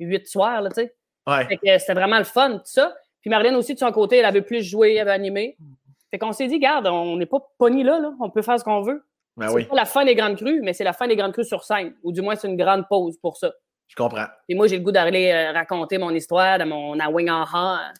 huit 0.00 0.26
soirs, 0.26 0.62
là, 0.62 0.70
tu 0.70 0.76
sais. 0.76 0.94
Ouais. 1.26 1.78
C'était 1.78 1.94
vraiment 1.94 2.18
le 2.18 2.24
fun, 2.24 2.52
tout 2.52 2.62
ça. 2.64 2.94
Puis 3.20 3.30
Marlène 3.30 3.54
aussi, 3.54 3.74
de 3.74 3.78
son 3.78 3.92
côté, 3.92 4.18
elle 4.18 4.24
avait 4.24 4.42
plus 4.42 4.62
joué, 4.62 4.94
elle 4.94 5.02
avait 5.02 5.12
animé. 5.12 5.56
Fait 6.14 6.18
qu'on 6.20 6.30
s'est 6.32 6.46
dit, 6.46 6.60
garde, 6.60 6.86
on 6.86 7.16
n'est 7.16 7.26
pas 7.26 7.40
pogné 7.58 7.82
là, 7.82 7.98
là, 7.98 8.12
on 8.20 8.30
peut 8.30 8.40
faire 8.42 8.56
ce 8.56 8.62
qu'on 8.62 8.82
veut. 8.82 9.04
Ben 9.36 9.48
c'est 9.48 9.54
oui, 9.54 9.64
pas 9.64 9.74
la 9.74 9.84
fin 9.84 10.04
des 10.04 10.14
grandes 10.14 10.36
crues, 10.36 10.60
mais 10.62 10.72
c'est 10.72 10.84
la 10.84 10.92
fin 10.92 11.08
des 11.08 11.16
grandes 11.16 11.32
crues 11.32 11.44
sur 11.44 11.64
scène. 11.64 11.92
Ou 12.04 12.12
du 12.12 12.22
moins, 12.22 12.36
c'est 12.36 12.46
une 12.46 12.56
grande 12.56 12.84
pause 12.88 13.18
pour 13.20 13.36
ça. 13.36 13.50
je 13.88 13.96
comprends. 13.96 14.26
Et 14.48 14.54
moi, 14.54 14.68
j'ai 14.68 14.76
le 14.76 14.84
goût 14.84 14.92
d'aller 14.92 15.32
euh, 15.32 15.50
raconter 15.50 15.98
mon 15.98 16.10
histoire 16.10 16.60
de 16.60 16.64
mon 16.66 17.00
Awing 17.00 17.30
Aha 17.30 17.90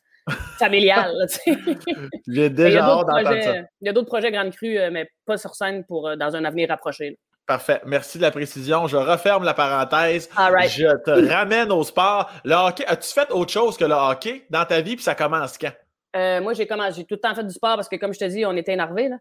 familial. 0.61 1.13
tu 1.29 1.55
sais. 1.55 1.59
J'ai 2.29 2.51
déjà 2.51 2.85
hâte 2.85 3.09
d'entendre 3.09 3.43
ça. 3.43 3.55
il 3.81 3.87
y 3.87 3.89
a 3.89 3.93
d'autres 3.93 4.07
projets 4.07 4.31
grandes 4.31 4.53
crues, 4.53 4.79
euh, 4.79 4.91
mais 4.93 5.11
pas 5.27 5.37
sur 5.37 5.57
scène 5.57 5.85
pour, 5.85 6.07
euh, 6.07 6.15
dans 6.15 6.37
un 6.37 6.45
avenir 6.45 6.69
rapproché. 6.69 7.11
là. 7.11 7.17
Parfait. 7.49 7.81
Merci 7.85 8.19
de 8.19 8.23
la 8.23 8.31
précision. 8.31 8.87
Je 8.87 8.97
referme 8.97 9.43
la 9.43 9.55
parenthèse. 9.55 10.31
All 10.37 10.53
right. 10.53 10.71
Je 10.71 10.87
te 11.03 11.33
ramène 11.33 11.73
au 11.73 11.83
sport. 11.83 12.31
Le 12.45 12.55
hockey, 12.55 12.87
as-tu 12.87 13.13
fait 13.13 13.33
autre 13.33 13.53
chose 13.53 13.77
que 13.77 13.85
le 13.85 13.95
hockey 13.95 14.47
dans 14.51 14.65
ta 14.65 14.81
vie, 14.81 14.95
puis 14.95 15.03
ça 15.05 15.17
commence 15.17 15.59
quand? 15.59 15.73
Euh, 16.15 16.41
moi, 16.41 16.53
j'ai 16.55 16.67
commencé, 16.67 16.97
j'ai 16.97 17.05
tout 17.05 17.15
le 17.15 17.21
temps 17.21 17.35
fait 17.35 17.45
du 17.45 17.53
sport 17.53 17.77
parce 17.77 17.89
que, 17.89 17.97
comme 17.97 18.15
je 18.15 18.19
te 18.19 18.25
dis, 18.25 18.45
on 18.47 18.57
était 18.57 18.73
énervés. 18.73 19.09
Là. 19.09 19.17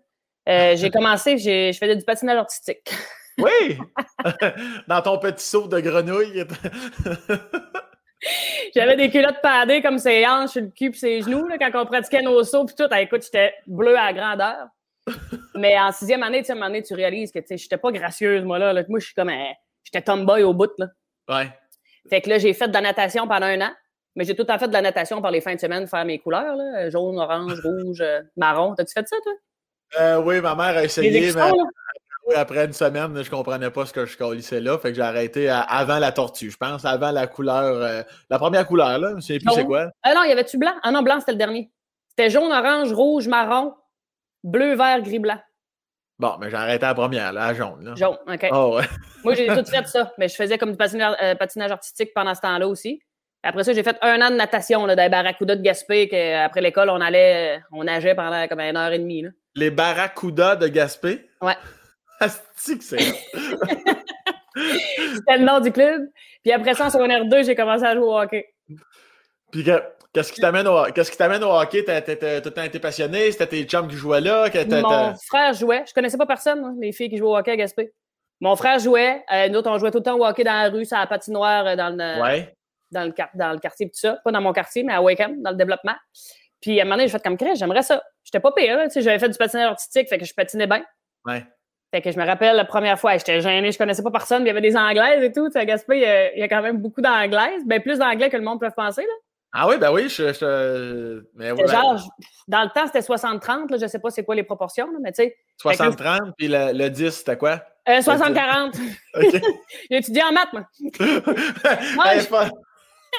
Euh, 0.49 0.75
j'ai 0.75 0.89
commencé, 0.91 1.37
j'ai, 1.37 1.73
je 1.73 1.77
faisais 1.77 1.95
du 1.95 2.03
patinage 2.03 2.37
artistique. 2.37 2.89
Oui! 3.39 3.79
dans 4.87 5.01
ton 5.01 5.17
petit 5.17 5.43
saut 5.43 5.67
de 5.67 5.79
grenouille. 5.79 6.45
J'avais 8.75 8.95
des 8.95 9.09
culottes 9.09 9.41
padées 9.41 9.81
comme 9.81 9.97
ses 9.97 10.23
hanches 10.27 10.51
sur 10.51 10.61
le 10.61 10.67
cul 10.67 10.89
et 10.89 10.93
ses 10.93 11.21
genoux 11.23 11.47
là, 11.47 11.57
quand 11.57 11.71
on 11.81 11.85
pratiquait 11.87 12.21
nos 12.21 12.43
sauts 12.43 12.65
puis 12.65 12.75
tout. 12.75 12.87
Ah, 12.91 13.01
écoute, 13.01 13.23
j'étais 13.23 13.55
bleu 13.65 13.97
à 13.97 14.13
grandeur. 14.13 14.67
Mais 15.55 15.77
en 15.79 15.91
sixième 15.91 16.21
année, 16.21 16.43
tu 16.43 16.53
donné, 16.53 16.83
tu 16.83 16.93
réalises 16.93 17.31
que 17.31 17.39
sais, 17.43 17.57
j'étais 17.57 17.77
pas 17.77 17.91
gracieuse, 17.91 18.43
moi, 18.43 18.59
là. 18.59 18.71
là. 18.71 18.83
Moi, 18.87 18.99
je 18.99 19.05
suis 19.05 19.15
comme 19.15 19.29
un- 19.29 19.53
J'étais 19.83 20.01
tomboy 20.03 20.43
au 20.43 20.53
bout, 20.53 20.71
là. 20.77 20.87
ouais. 21.29 21.49
Fait 22.09 22.21
que 22.21 22.29
là, 22.29 22.37
j'ai 22.37 22.53
fait 22.53 22.67
de 22.67 22.73
la 22.73 22.81
natation 22.81 23.27
pendant 23.27 23.45
un 23.47 23.61
an. 23.61 23.71
Mais 24.15 24.25
j'ai 24.25 24.35
tout 24.35 24.43
temps 24.43 24.59
fait 24.59 24.67
de 24.67 24.73
la 24.73 24.81
natation 24.81 25.21
par 25.21 25.31
les 25.31 25.41
fins 25.41 25.55
de 25.55 25.59
semaine, 25.59 25.87
faire 25.87 26.05
mes 26.05 26.19
couleurs, 26.19 26.55
là. 26.55 26.89
Jaune, 26.89 27.17
orange, 27.19 27.59
rouge, 27.63 28.01
euh, 28.01 28.21
marron. 28.37 28.75
T'as-tu 28.75 28.93
fait 28.93 29.07
ça, 29.07 29.15
toi? 29.23 29.33
Euh, 29.99 30.21
oui, 30.21 30.39
ma 30.41 30.55
mère 30.55 30.77
a 30.77 30.83
essayé, 30.83 31.31
mais 31.33 31.51
oui, 32.25 32.35
après 32.35 32.65
une 32.65 32.73
semaine, 32.73 33.21
je 33.21 33.29
comprenais 33.29 33.69
pas 33.69 33.85
ce 33.85 33.91
que 33.91 34.05
je 34.05 34.17
colissais 34.17 34.61
là. 34.61 34.77
Fait 34.77 34.89
que 34.89 34.95
j'ai 34.95 35.01
arrêté 35.01 35.49
à- 35.49 35.59
avant 35.61 35.99
la 35.99 36.11
tortue, 36.13 36.49
je 36.51 36.57
pense, 36.57 36.85
avant 36.85 37.11
la 37.11 37.27
couleur, 37.27 37.63
euh, 37.81 38.01
la 38.29 38.39
première 38.39 38.65
couleur, 38.65 38.97
là. 38.97 39.11
Je 39.17 39.21
sais 39.21 39.39
plus 39.39 39.51
c'est 39.53 39.65
quoi. 39.65 39.89
Ah 40.03 40.13
non, 40.13 40.23
il 40.23 40.29
y 40.29 40.31
avait-tu 40.31 40.57
blanc? 40.57 40.73
Ah 40.83 40.91
non, 40.91 41.01
blanc, 41.01 41.19
c'était 41.19 41.33
le 41.33 41.37
dernier. 41.37 41.69
C'était 42.09 42.29
jaune, 42.29 42.51
orange, 42.51 42.93
rouge, 42.93 43.27
marron, 43.27 43.73
bleu, 44.43 44.73
vert, 44.75 45.01
gris, 45.01 45.19
blanc. 45.19 45.39
Bon, 46.17 46.37
mais 46.39 46.49
j'ai 46.49 46.55
arrêté 46.55 46.85
à 46.85 46.89
la 46.89 46.93
première, 46.95 47.33
là, 47.33 47.47
à 47.47 47.53
jaune. 47.53 47.83
Là. 47.83 47.93
Jaune, 47.95 48.17
OK. 48.25 48.47
Oh, 48.51 48.77
ouais. 48.77 48.85
Moi, 49.25 49.33
j'ai 49.33 49.47
tout 49.65 49.65
fait 49.65 49.85
ça. 49.87 50.13
Mais 50.17 50.27
je 50.29 50.35
faisais 50.35 50.57
comme 50.57 50.71
du 50.71 50.77
patinage, 50.77 51.15
euh, 51.21 51.35
patinage 51.35 51.71
artistique 51.71 52.11
pendant 52.15 52.33
ce 52.35 52.41
temps-là 52.41 52.67
aussi. 52.67 53.01
Après 53.43 53.63
ça, 53.63 53.73
j'ai 53.73 53.83
fait 53.83 53.97
un 54.01 54.21
an 54.21 54.29
de 54.31 54.35
natation 54.35 54.85
là, 54.85 54.95
dans 54.95 55.03
les 55.03 55.09
barracudas 55.09 55.55
de 55.57 55.61
Gaspé. 55.61 56.07
Que, 56.07 56.45
après 56.45 56.61
l'école, 56.61 56.89
on 56.89 57.01
allait, 57.01 57.57
euh, 57.57 57.61
on 57.73 57.83
nageait 57.83 58.15
pendant 58.15 58.47
comme 58.47 58.61
une 58.61 58.77
heure 58.77 58.91
et 58.91 58.99
demie. 58.99 59.23
Là. 59.23 59.29
Les 59.55 59.69
barracudas 59.69 60.55
de 60.55 60.67
Gaspé? 60.67 61.27
Ouais. 61.41 61.55
Asti 62.19 62.77
que 62.77 62.83
c'est. 62.83 62.99
C'était 64.55 65.37
le 65.37 65.45
nom 65.45 65.59
du 65.59 65.71
club. 65.71 66.09
Puis 66.43 66.51
après 66.51 66.73
ça, 66.73 66.85
en 66.85 66.89
secondaire 66.89 67.25
2, 67.25 67.43
j'ai 67.43 67.55
commencé 67.55 67.83
à 67.83 67.93
jouer 67.95 68.03
au 68.03 68.17
hockey. 68.17 68.53
Puis 69.51 69.63
que- 69.63 69.81
qu'est-ce 70.13 70.31
qui 70.31 70.41
t'amène 70.41 70.67
au, 70.67 70.83
qu'est-ce 70.93 71.11
qui 71.11 71.17
t'amène 71.17 71.43
au 71.43 71.51
hockey? 71.51 71.83
T'as, 71.83 72.01
tout 72.01 72.09
le 72.21 72.49
temps 72.49 72.63
été 72.63 72.79
passionné? 72.79 73.31
C'était 73.31 73.47
tes 73.47 73.63
chums 73.63 73.87
qui 73.87 73.95
jouaient 73.95 74.21
là? 74.21 74.47
Mon 74.69 75.15
frère 75.27 75.53
jouait. 75.53 75.83
Je 75.87 75.93
connaissais 75.93 76.17
pas 76.17 76.25
personne, 76.25 76.61
moi, 76.61 76.71
les 76.79 76.91
filles 76.91 77.09
qui 77.09 77.17
jouaient 77.17 77.29
au 77.29 77.35
hockey 77.37 77.51
à 77.51 77.55
Gaspé. 77.57 77.91
Mon 78.39 78.55
frère 78.55 78.79
jouait. 78.79 79.23
Euh, 79.33 79.49
nous 79.49 79.59
autres, 79.59 79.69
on 79.69 79.77
jouait 79.79 79.91
tout 79.91 79.99
le 79.99 80.03
temps 80.03 80.17
au 80.17 80.25
hockey 80.25 80.43
dans 80.43 80.53
la 80.53 80.69
rue, 80.69 80.85
sur 80.85 80.97
la 80.97 81.07
patinoire, 81.07 81.65
euh, 81.67 81.75
dans 81.75 81.89
le, 81.89 82.21
Ouais. 82.21 82.53
Dans 82.93 83.03
le, 83.03 83.13
dans 83.35 83.51
le 83.51 83.59
quartier, 83.59 83.87
tout 83.87 83.99
ça. 83.99 84.19
Pas 84.23 84.31
dans 84.31 84.41
mon 84.41 84.53
quartier, 84.53 84.83
mais 84.83 84.93
à 84.93 85.01
Wakeham, 85.01 85.41
dans 85.41 85.51
le 85.51 85.57
développement. 85.57 85.95
Puis 86.61 86.79
à 86.79 86.83
un 86.83 86.85
moment 86.85 86.95
donné, 86.95 87.07
j'ai 87.07 87.11
fait 87.17 87.23
comme 87.23 87.37
crèche, 87.37 87.59
j'aimerais 87.59 87.81
ça. 87.83 88.01
J'étais 88.23 88.39
pas 88.39 88.51
pire, 88.53 88.79
tu 88.85 88.91
sais, 88.91 89.01
j'avais 89.01 89.19
fait 89.19 89.29
du 89.29 89.37
patinage 89.37 89.71
artistique, 89.71 90.07
fait 90.07 90.17
que 90.17 90.25
je 90.25 90.33
patinais 90.33 90.67
bien. 90.67 90.83
Ouais. 91.25 91.43
Fait 91.91 92.01
que 92.01 92.09
je 92.11 92.17
me 92.17 92.25
rappelle 92.25 92.55
la 92.55 92.65
première 92.65 92.97
fois, 92.99 93.17
j'étais 93.17 93.41
gênée, 93.41 93.71
je 93.71 93.77
connaissais 93.77 94.01
pas 94.01 94.09
personne, 94.11 94.43
il 94.43 94.47
y 94.47 94.49
avait 94.49 94.61
des 94.61 94.75
Anglaises 94.77 95.21
et 95.23 95.31
tout. 95.31 95.45
Tu 95.47 95.51
sais, 95.53 95.59
à 95.59 95.65
Gaspé, 95.65 95.97
il 95.97 96.01
y 96.01 96.05
a, 96.05 96.33
il 96.33 96.39
y 96.39 96.43
a 96.43 96.47
quand 96.47 96.61
même 96.61 96.77
beaucoup 96.77 97.01
d'Anglaises. 97.01 97.61
Ben, 97.65 97.81
plus 97.81 97.99
d'Anglais 97.99 98.29
que 98.29 98.37
le 98.37 98.43
monde 98.43 98.59
peut 98.59 98.69
penser, 98.75 99.01
là. 99.01 99.13
Ah 99.55 99.67
oui, 99.67 99.77
ben 99.77 99.91
oui, 99.91 100.09
je. 100.09 100.33
je- 100.33 101.23
mais 101.35 101.51
ouais, 101.51 101.57
C'était 101.59 101.71
genre, 101.73 101.95
je- 101.97 102.05
dans 102.47 102.63
le 102.63 102.69
temps, 102.69 102.87
c'était 102.87 103.01
60-30, 103.03 103.69
là, 103.69 103.77
je 103.79 103.85
sais 103.85 103.99
pas 103.99 104.09
c'est 104.09 104.23
quoi 104.23 104.33
les 104.33 104.41
proportions, 104.41 104.87
là, 104.87 104.97
mais 104.99 105.11
tu 105.11 105.21
sais. 105.23 105.37
60-30, 105.61 106.31
puis 106.35 106.47
le, 106.47 106.71
le 106.73 106.89
10, 106.89 107.11
c'était 107.11 107.37
quoi? 107.37 107.61
Euh, 107.87 107.99
60-40. 108.01 108.69
OK. 109.15 109.41
J'ai 109.91 109.97
étudié 109.97 110.23
en 110.23 110.31
maths, 110.31 110.51
moi. 110.53 110.63
Hey, 112.05 112.21
je- 112.21 112.27
pas- 112.29 112.49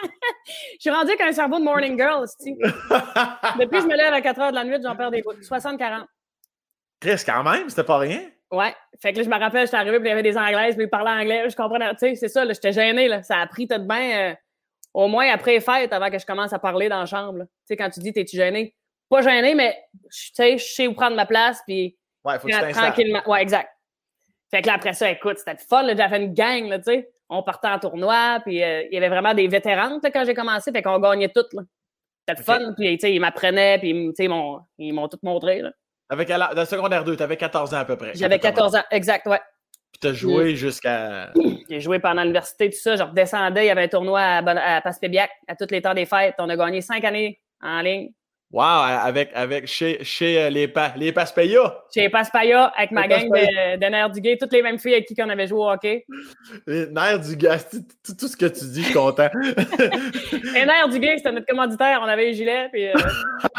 Je 0.74 0.80
suis 0.80 0.90
rendu 0.90 1.08
avec 1.08 1.20
un 1.20 1.32
cerveau 1.32 1.58
de 1.58 1.64
morning 1.64 1.98
girl. 1.98 2.26
Depuis 2.44 3.78
que 3.78 3.82
je 3.82 3.86
me 3.86 3.96
lève 3.96 4.12
à 4.12 4.20
4 4.20 4.40
heures 4.40 4.50
de 4.50 4.56
la 4.56 4.64
nuit, 4.64 4.76
j'en 4.82 4.96
perds 4.96 5.10
des 5.10 5.22
bouts. 5.22 5.32
60-40. 5.32 6.04
Chris, 7.00 7.22
quand 7.26 7.42
même, 7.42 7.68
c'était 7.68 7.84
pas 7.84 7.98
rien. 7.98 8.30
Ouais. 8.50 8.74
Fait 9.00 9.12
que 9.12 9.18
là, 9.18 9.24
je 9.24 9.28
me 9.28 9.38
rappelle, 9.38 9.66
j'étais 9.66 9.76
arrivé, 9.76 9.98
puis 9.98 10.06
il 10.06 10.10
y 10.10 10.12
avait 10.12 10.22
des 10.22 10.36
Anglaises, 10.36 10.74
puis 10.76 10.84
ils 10.84 10.90
parlaient 10.90 11.10
anglais. 11.10 11.48
Je 11.50 11.56
comprenais. 11.56 11.90
Tu 11.92 11.98
sais, 11.98 12.14
c'est 12.14 12.28
ça, 12.28 12.44
là, 12.44 12.52
j'étais 12.52 12.72
gênée, 12.72 13.08
là. 13.08 13.22
Ça 13.22 13.38
a 13.38 13.46
pris 13.46 13.66
tout 13.66 13.78
de 13.78 13.86
bien, 13.86 14.30
euh, 14.30 14.34
au 14.92 15.08
moins 15.08 15.28
après 15.30 15.54
les 15.54 15.60
fêtes, 15.60 15.92
avant 15.92 16.10
que 16.10 16.18
je 16.18 16.26
commence 16.26 16.52
à 16.52 16.58
parler 16.58 16.88
dans 16.88 17.00
la 17.00 17.06
chambre. 17.06 17.40
Tu 17.40 17.48
sais, 17.66 17.76
quand 17.76 17.90
tu 17.90 18.00
dis, 18.00 18.12
t'es-tu 18.12 18.36
gêné? 18.36 18.74
Pas 19.08 19.22
gêné, 19.22 19.54
mais, 19.54 19.76
tu 19.92 20.30
sais, 20.34 20.58
je 20.58 20.64
sais 20.64 20.86
où 20.86 20.94
prendre 20.94 21.16
ma 21.16 21.26
place, 21.26 21.62
puis 21.66 21.96
Ouais, 22.24 22.38
faut 22.38 22.48
que 22.48 22.66
tu 22.66 22.72
tranquillement. 22.72 23.22
Ouais, 23.26 23.42
exact. 23.42 23.70
Fait 24.50 24.62
que 24.62 24.66
là, 24.66 24.74
après 24.74 24.94
ça, 24.94 25.10
écoute, 25.10 25.38
c'était 25.38 25.56
fun, 25.56 25.82
là. 25.82 25.94
J'avais 25.96 26.24
une 26.24 26.32
gang, 26.32 26.68
là, 26.68 26.78
tu 26.78 26.84
sais. 26.84 27.10
On 27.28 27.42
partait 27.42 27.68
en 27.68 27.78
tournoi, 27.78 28.40
puis 28.44 28.62
euh, 28.62 28.82
il 28.90 28.94
y 28.94 28.96
avait 28.96 29.08
vraiment 29.08 29.34
des 29.34 29.48
vétérantes, 29.48 30.02
là, 30.02 30.10
quand 30.10 30.24
j'ai 30.24 30.34
commencé. 30.34 30.70
Fait 30.72 30.82
qu'on 30.82 30.98
gagnait 30.98 31.30
toutes. 31.30 31.48
C'était 32.26 32.38
le 32.40 32.44
fun, 32.44 32.72
puis, 32.76 32.96
tu 32.98 33.08
ils 33.08 33.20
m'apprenaient, 33.20 33.78
puis, 33.78 34.12
tu 34.16 34.24
ils 34.24 34.28
m'ont- 34.28 34.60
ils 34.78 34.92
m'ont 34.92 35.08
tout 35.08 35.18
montré, 35.22 35.60
là. 35.62 35.70
Avec 36.10 36.28
dans 36.28 36.48
le 36.54 36.64
secondaire 36.66 37.02
2, 37.04 37.16
t'avais 37.16 37.36
14 37.36 37.72
ans 37.74 37.78
à 37.78 37.84
peu 37.84 37.96
près. 37.96 38.12
J'avais 38.14 38.38
14 38.38 38.76
ans, 38.76 38.82
exact, 38.90 39.26
ouais. 39.26 39.40
Puis 39.92 40.00
t'as 40.00 40.12
joué 40.12 40.54
jusqu'à. 40.56 41.32
J'ai 41.70 41.80
joué 41.80 41.98
pendant 41.98 42.22
l'université, 42.22 42.68
tout 42.68 42.78
ça. 42.78 42.96
Je 42.96 43.02
redescendais, 43.02 43.64
il 43.64 43.68
y 43.68 43.70
avait 43.70 43.84
un 43.84 43.88
tournoi 43.88 44.20
à, 44.20 44.76
à 44.76 44.80
Passepébiac 44.82 45.30
à 45.48 45.54
tous 45.56 45.68
les 45.70 45.80
temps 45.80 45.94
des 45.94 46.04
fêtes. 46.04 46.34
On 46.38 46.48
a 46.48 46.56
gagné 46.56 46.80
cinq 46.82 47.04
années 47.04 47.40
en 47.62 47.80
ligne. 47.80 48.10
Wow, 48.54 48.62
avec, 48.62 49.30
avec 49.34 49.66
chez, 49.66 50.04
chez 50.04 50.40
euh, 50.40 50.48
les, 50.48 50.68
pa, 50.68 50.92
les 50.96 51.10
Paspaya. 51.10 51.76
Chez 51.92 52.08
Passepaya, 52.08 52.66
avec 52.76 52.92
ma 52.92 53.02
Les 53.02 53.08
gang 53.08 53.28
Paspaya. 53.28 53.76
de, 53.76 53.84
de 53.84 53.90
nerfs 53.90 54.10
du 54.10 54.20
gay, 54.20 54.36
toutes 54.40 54.52
les 54.52 54.62
mêmes 54.62 54.78
filles 54.78 54.92
avec 54.94 55.06
qui 55.06 55.14
on 55.20 55.28
avait 55.28 55.48
joué 55.48 55.58
au 55.58 55.68
hockey. 55.68 56.06
Les 56.68 56.86
du. 56.86 57.36
Tout, 57.36 58.14
tout- 58.16 58.28
ce 58.28 58.36
que 58.36 58.46
tu 58.46 58.64
dis, 58.66 58.82
je 58.82 58.86
suis 58.86 58.94
content. 58.94 59.28
Les 60.54 60.64
nerfs 60.66 60.88
du 60.88 61.00
gay, 61.00 61.14
c'était 61.16 61.32
notre 61.32 61.46
commanditaire. 61.46 61.98
On 62.00 62.06
avait 62.06 62.26
les 62.26 62.34
gilets, 62.34 62.68
puis 62.72 62.86
euh, 62.88 62.92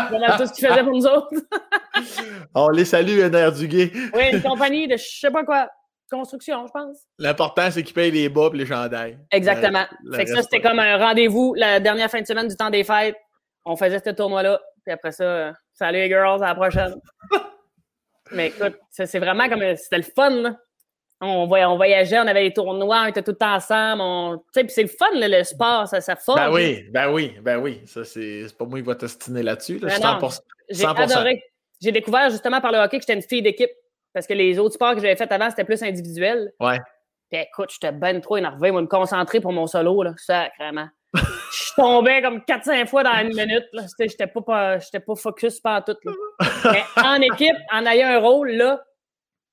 voilà 0.10 0.38
tout 0.38 0.46
ce 0.48 0.54
qu'ils 0.54 0.66
faisaient 0.66 0.84
pour 0.84 0.94
nous 0.94 1.06
autres. 1.06 1.28
On 2.56 2.70
les 2.70 2.86
salue, 2.86 3.18
les 3.18 3.30
nerfs 3.30 3.52
du 3.52 3.68
gay. 3.68 3.92
oui, 4.14 4.24
une 4.32 4.42
compagnie 4.42 4.88
de 4.88 4.96
je 4.96 5.04
sais 5.20 5.30
pas 5.32 5.44
quoi, 5.44 5.68
construction, 6.10 6.66
je 6.68 6.72
pense. 6.72 6.98
L'important, 7.20 7.70
c'est 7.70 7.84
qu'ils 7.84 7.94
payent 7.96 8.12
les 8.12 8.30
bas 8.30 8.50
et 8.54 8.58
les 8.58 8.66
chandails. 8.66 9.18
Exactement. 9.32 9.84
Le- 10.04 10.12
le 10.12 10.18
fait 10.18 10.24
que 10.24 10.32
ça, 10.36 10.42
c'était 10.42 10.62
comme 10.62 10.80
un 10.80 10.98
rendez-vous 10.98 11.54
la 11.56 11.82
dernière 11.82 12.10
fin 12.10 12.22
de 12.22 12.26
semaine 12.28 12.48
du 12.48 12.56
temps 12.56 12.70
des 12.70 12.86
fêtes. 12.86 13.18
On 13.66 13.76
faisait 13.76 14.00
ce 14.00 14.12
tournoi-là. 14.12 14.62
Puis 14.86 14.94
après 14.94 15.12
ça, 15.12 15.24
euh, 15.24 15.52
salut 15.74 15.98
les 15.98 16.08
girls, 16.08 16.44
à 16.44 16.48
la 16.48 16.56
prochaine. 16.56 16.96
Mais 18.32 18.48
écoute, 18.48 18.78
ça, 18.92 19.06
c'est 19.06 19.20
vraiment 19.20 19.48
comme. 19.50 19.62
euh, 19.62 19.76
C'était 19.76 19.98
le 19.98 20.04
fun, 20.04 20.30
là. 20.30 20.56
On, 21.22 21.48
voy- 21.48 21.64
on 21.64 21.78
voyageait, 21.78 22.20
on 22.20 22.28
avait 22.28 22.44
les 22.44 22.54
tournois, 22.54 23.04
on 23.04 23.08
était 23.08 23.24
tout 23.24 23.32
le 23.32 23.38
temps 23.38 23.56
ensemble. 23.56 24.02
on- 24.02 24.38
Tu 24.38 24.44
sais, 24.54 24.64
puis 24.66 24.74
c'est 24.74 24.82
le 24.84 24.90
fun, 24.90 25.12
là, 25.14 25.28
le 25.28 25.44
sport, 25.44 25.88
ça, 25.88 26.02
ça 26.02 26.16
forge. 26.16 26.40
Ben 26.40 26.52
oui, 26.52 26.86
ben 26.92 27.12
oui, 27.12 27.36
ben 27.42 27.58
oui. 27.58 27.82
Ça, 27.86 28.04
c'est 28.04 28.46
pas 28.58 28.66
moi 28.66 28.80
qui 28.80 28.86
va 28.86 28.96
t'ostiner 28.96 29.42
là-dessus. 29.42 29.80
Là. 29.80 29.88
Ben 29.88 30.20
100%. 30.20 30.40
J'ai 30.70 30.84
100%. 30.84 31.02
adoré. 31.14 31.42
J'ai 31.82 31.92
découvert 31.92 32.30
justement 32.30 32.60
par 32.62 32.72
le 32.72 32.80
hockey 32.80 32.98
que 32.98 33.04
j'étais 33.04 33.14
une 33.14 33.22
fille 33.22 33.42
d'équipe. 33.42 33.70
Parce 34.14 34.28
que 34.28 34.34
les 34.34 34.60
autres 34.60 34.76
sports 34.76 34.94
que 34.96 35.02
j'avais 35.02 35.16
fait 35.16 35.32
avant, 35.32 35.50
c'était 35.50 35.66
plus 35.66 35.82
individuel. 35.84 36.52
Ouais. 36.60 36.80
Puis 37.32 37.42
écoute, 37.42 37.70
j'étais 37.72 37.92
ben 37.92 38.20
trop 38.22 38.38
énervé, 38.38 38.72
moi, 38.72 38.82
me 38.82 38.88
concentrer 38.88 39.40
pour 39.42 39.52
mon 39.54 39.68
solo, 39.68 40.04
là. 40.04 40.14
Sacrément. 40.18 40.88
Je 41.78 41.82
tombais 41.82 42.22
comme 42.22 42.40
4-5 42.40 42.88
fois 42.88 43.04
dans 43.04 43.16
une 43.20 43.36
minute. 43.36 43.66
J'étais 44.00 44.28
pas, 44.28 44.42
pas, 44.42 44.78
pas 44.78 45.16
focus 45.16 45.60
pas 45.60 45.82
tout. 45.82 45.96
Là. 46.04 46.12
Mais 46.72 46.84
en 47.04 47.22
équipe, 47.22 47.56
en 47.72 47.86
ayant 47.86 48.08
un 48.08 48.20
rôle, 48.20 48.52
là, 48.52 48.82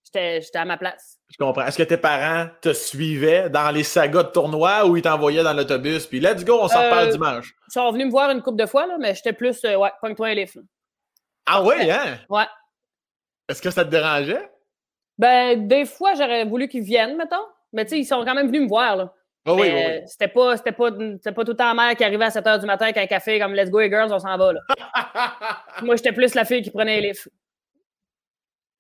j'étais 0.04 0.40
à 0.54 0.64
ma 0.64 0.76
place. 0.76 1.18
Je 1.30 1.36
comprends. 1.38 1.66
Est-ce 1.66 1.78
que 1.78 1.82
tes 1.82 1.96
parents 1.96 2.48
te 2.60 2.72
suivaient 2.72 3.48
dans 3.50 3.70
les 3.70 3.82
sagas 3.82 4.24
de 4.24 4.28
tournoi 4.30 4.86
ou 4.86 4.96
ils 4.96 5.02
t'envoyaient 5.02 5.42
dans 5.42 5.52
l'autobus? 5.54 6.06
Puis 6.06 6.20
let's 6.20 6.44
go, 6.44 6.58
on 6.60 6.68
s'en 6.68 6.80
Euh, 6.80 6.84
reparle 6.90 7.10
dimanche? 7.10 7.54
Ils 7.68 7.72
sont 7.72 7.90
venus 7.90 8.06
me 8.06 8.10
voir 8.10 8.30
une 8.30 8.42
couple 8.42 8.58
de 8.60 8.66
fois, 8.66 8.86
là, 8.86 8.96
mais 9.00 9.14
j'étais 9.14 9.32
plus, 9.32 9.64
euh, 9.64 9.76
ouais, 9.76 9.90
pogne-toi 10.00 10.28
un 10.28 10.34
livre. 10.34 10.52
Ah 11.46 11.62
oui, 11.62 11.90
hein? 11.90 12.18
Ouais. 12.28 12.46
Est-ce 13.48 13.60
que 13.62 13.70
ça 13.70 13.84
te 13.84 13.90
dérangeait? 13.90 14.48
Ben, 15.18 15.66
des 15.66 15.84
fois, 15.86 16.14
j'aurais 16.14 16.44
voulu 16.44 16.68
qu'ils 16.68 16.84
viennent, 16.84 17.16
mettons. 17.16 17.44
Mais 17.72 17.84
tu 17.84 17.90
sais, 17.90 17.98
ils 17.98 18.04
sont 18.04 18.24
quand 18.24 18.34
même 18.34 18.46
venus 18.46 18.62
me 18.62 18.68
voir, 18.68 18.96
là. 18.96 19.12
Ah 19.44 19.54
oui, 19.54 19.62
Mais, 19.62 19.74
oui, 19.74 20.00
oui. 20.00 20.06
C'était 20.06 20.28
pas, 20.28 20.56
c'était 20.56 20.72
pas, 20.72 20.90
c'était 20.90 21.32
pas 21.32 21.44
tout 21.44 21.50
le 21.50 21.56
temps 21.56 21.74
la 21.74 21.74
mère 21.74 21.96
qui 21.96 22.04
arrivait 22.04 22.24
à 22.24 22.30
7 22.30 22.44
h 22.44 22.60
du 22.60 22.66
matin 22.66 22.84
avec 22.84 22.96
un 22.96 23.06
café 23.06 23.40
comme 23.40 23.54
Let's 23.54 23.70
go 23.70 23.80
les 23.80 23.90
girls, 23.90 24.12
on 24.12 24.18
s'en 24.18 24.36
va, 24.36 24.52
là. 24.52 24.60
Moi, 25.82 25.96
j'étais 25.96 26.12
plus 26.12 26.34
la 26.34 26.44
fille 26.44 26.62
qui 26.62 26.70
prenait 26.70 27.00
les 27.00 27.08
livres. 27.08 27.28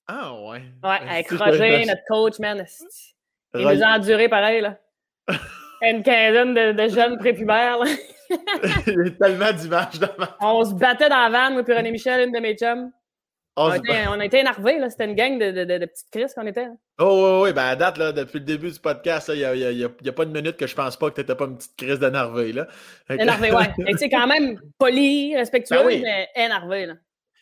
ah 0.06 0.32
ouais. 0.34 0.58
Ouais, 0.58 0.62
Ben, 0.82 1.08
avec 1.08 1.30
Roger, 1.30 1.84
notre 1.84 2.04
coach, 2.08 2.38
man. 2.38 2.64
Il 3.54 3.60
nous 3.60 3.82
a 3.82 3.86
enduré 3.86 4.28
pareil, 4.28 4.60
là. 4.60 4.78
Une 5.82 6.02
quinzaine 6.04 6.54
de, 6.54 6.88
jeunes 6.88 7.18
prépubères. 7.18 7.78
Il 8.86 8.92
y 8.92 9.08
a 9.08 9.10
tellement 9.10 9.52
d'images 9.52 9.98
dans 9.98 10.08
On 10.40 10.64
se 10.64 10.74
battait 10.74 11.08
dans 11.08 11.28
la 11.28 11.28
van, 11.28 11.52
moi 11.52 11.64
puis 11.64 11.74
René 11.74 11.90
Michel, 11.90 12.28
une 12.28 12.32
de 12.32 12.38
mes 12.38 12.56
chums. 12.56 12.90
On, 13.54 13.68
a 13.68 13.76
été, 13.76 13.92
on, 14.08 14.18
énervés, 14.18 14.78
là. 14.78 14.88
C'était 14.88 15.04
une 15.04 15.14
gang 15.14 15.38
de, 15.38 15.50
de, 15.50 15.64
de, 15.64 15.84
petites 15.84 16.10
crises 16.10 16.32
qu'on 16.32 16.46
était. 16.46 16.68
Oh, 16.98 17.40
oui, 17.42 17.48
oui. 17.48 17.52
Ben, 17.52 17.64
à 17.64 17.76
date, 17.76 17.98
là, 17.98 18.10
depuis 18.10 18.38
le 18.38 18.46
début 18.46 18.70
du 18.70 18.80
podcast, 18.80 19.30
il 19.34 19.40
n'y 19.40 19.44
a, 19.44 19.54
y 19.54 19.84
a, 19.84 20.12
pas 20.12 20.22
une 20.22 20.32
minute 20.32 20.56
que 20.56 20.66
je 20.66 20.74
pense 20.74 20.96
pas 20.96 21.10
que 21.10 21.16
tu 21.16 21.20
n'étais 21.20 21.34
pas 21.34 21.44
une 21.44 21.58
petite 21.58 21.76
crise 21.76 21.98
d'énervé, 21.98 22.52
là. 22.54 22.66
Énervé, 23.10 23.52
ouais. 23.52 23.70
Mais 23.76 23.92
tu 23.92 23.98
sais, 23.98 24.08
quand 24.08 24.26
même 24.26 24.58
poli, 24.78 25.36
respectueux, 25.36 25.84
ben 25.84 26.02
mais 26.02 26.28
énervé, 26.34 26.86
là. 26.86 26.94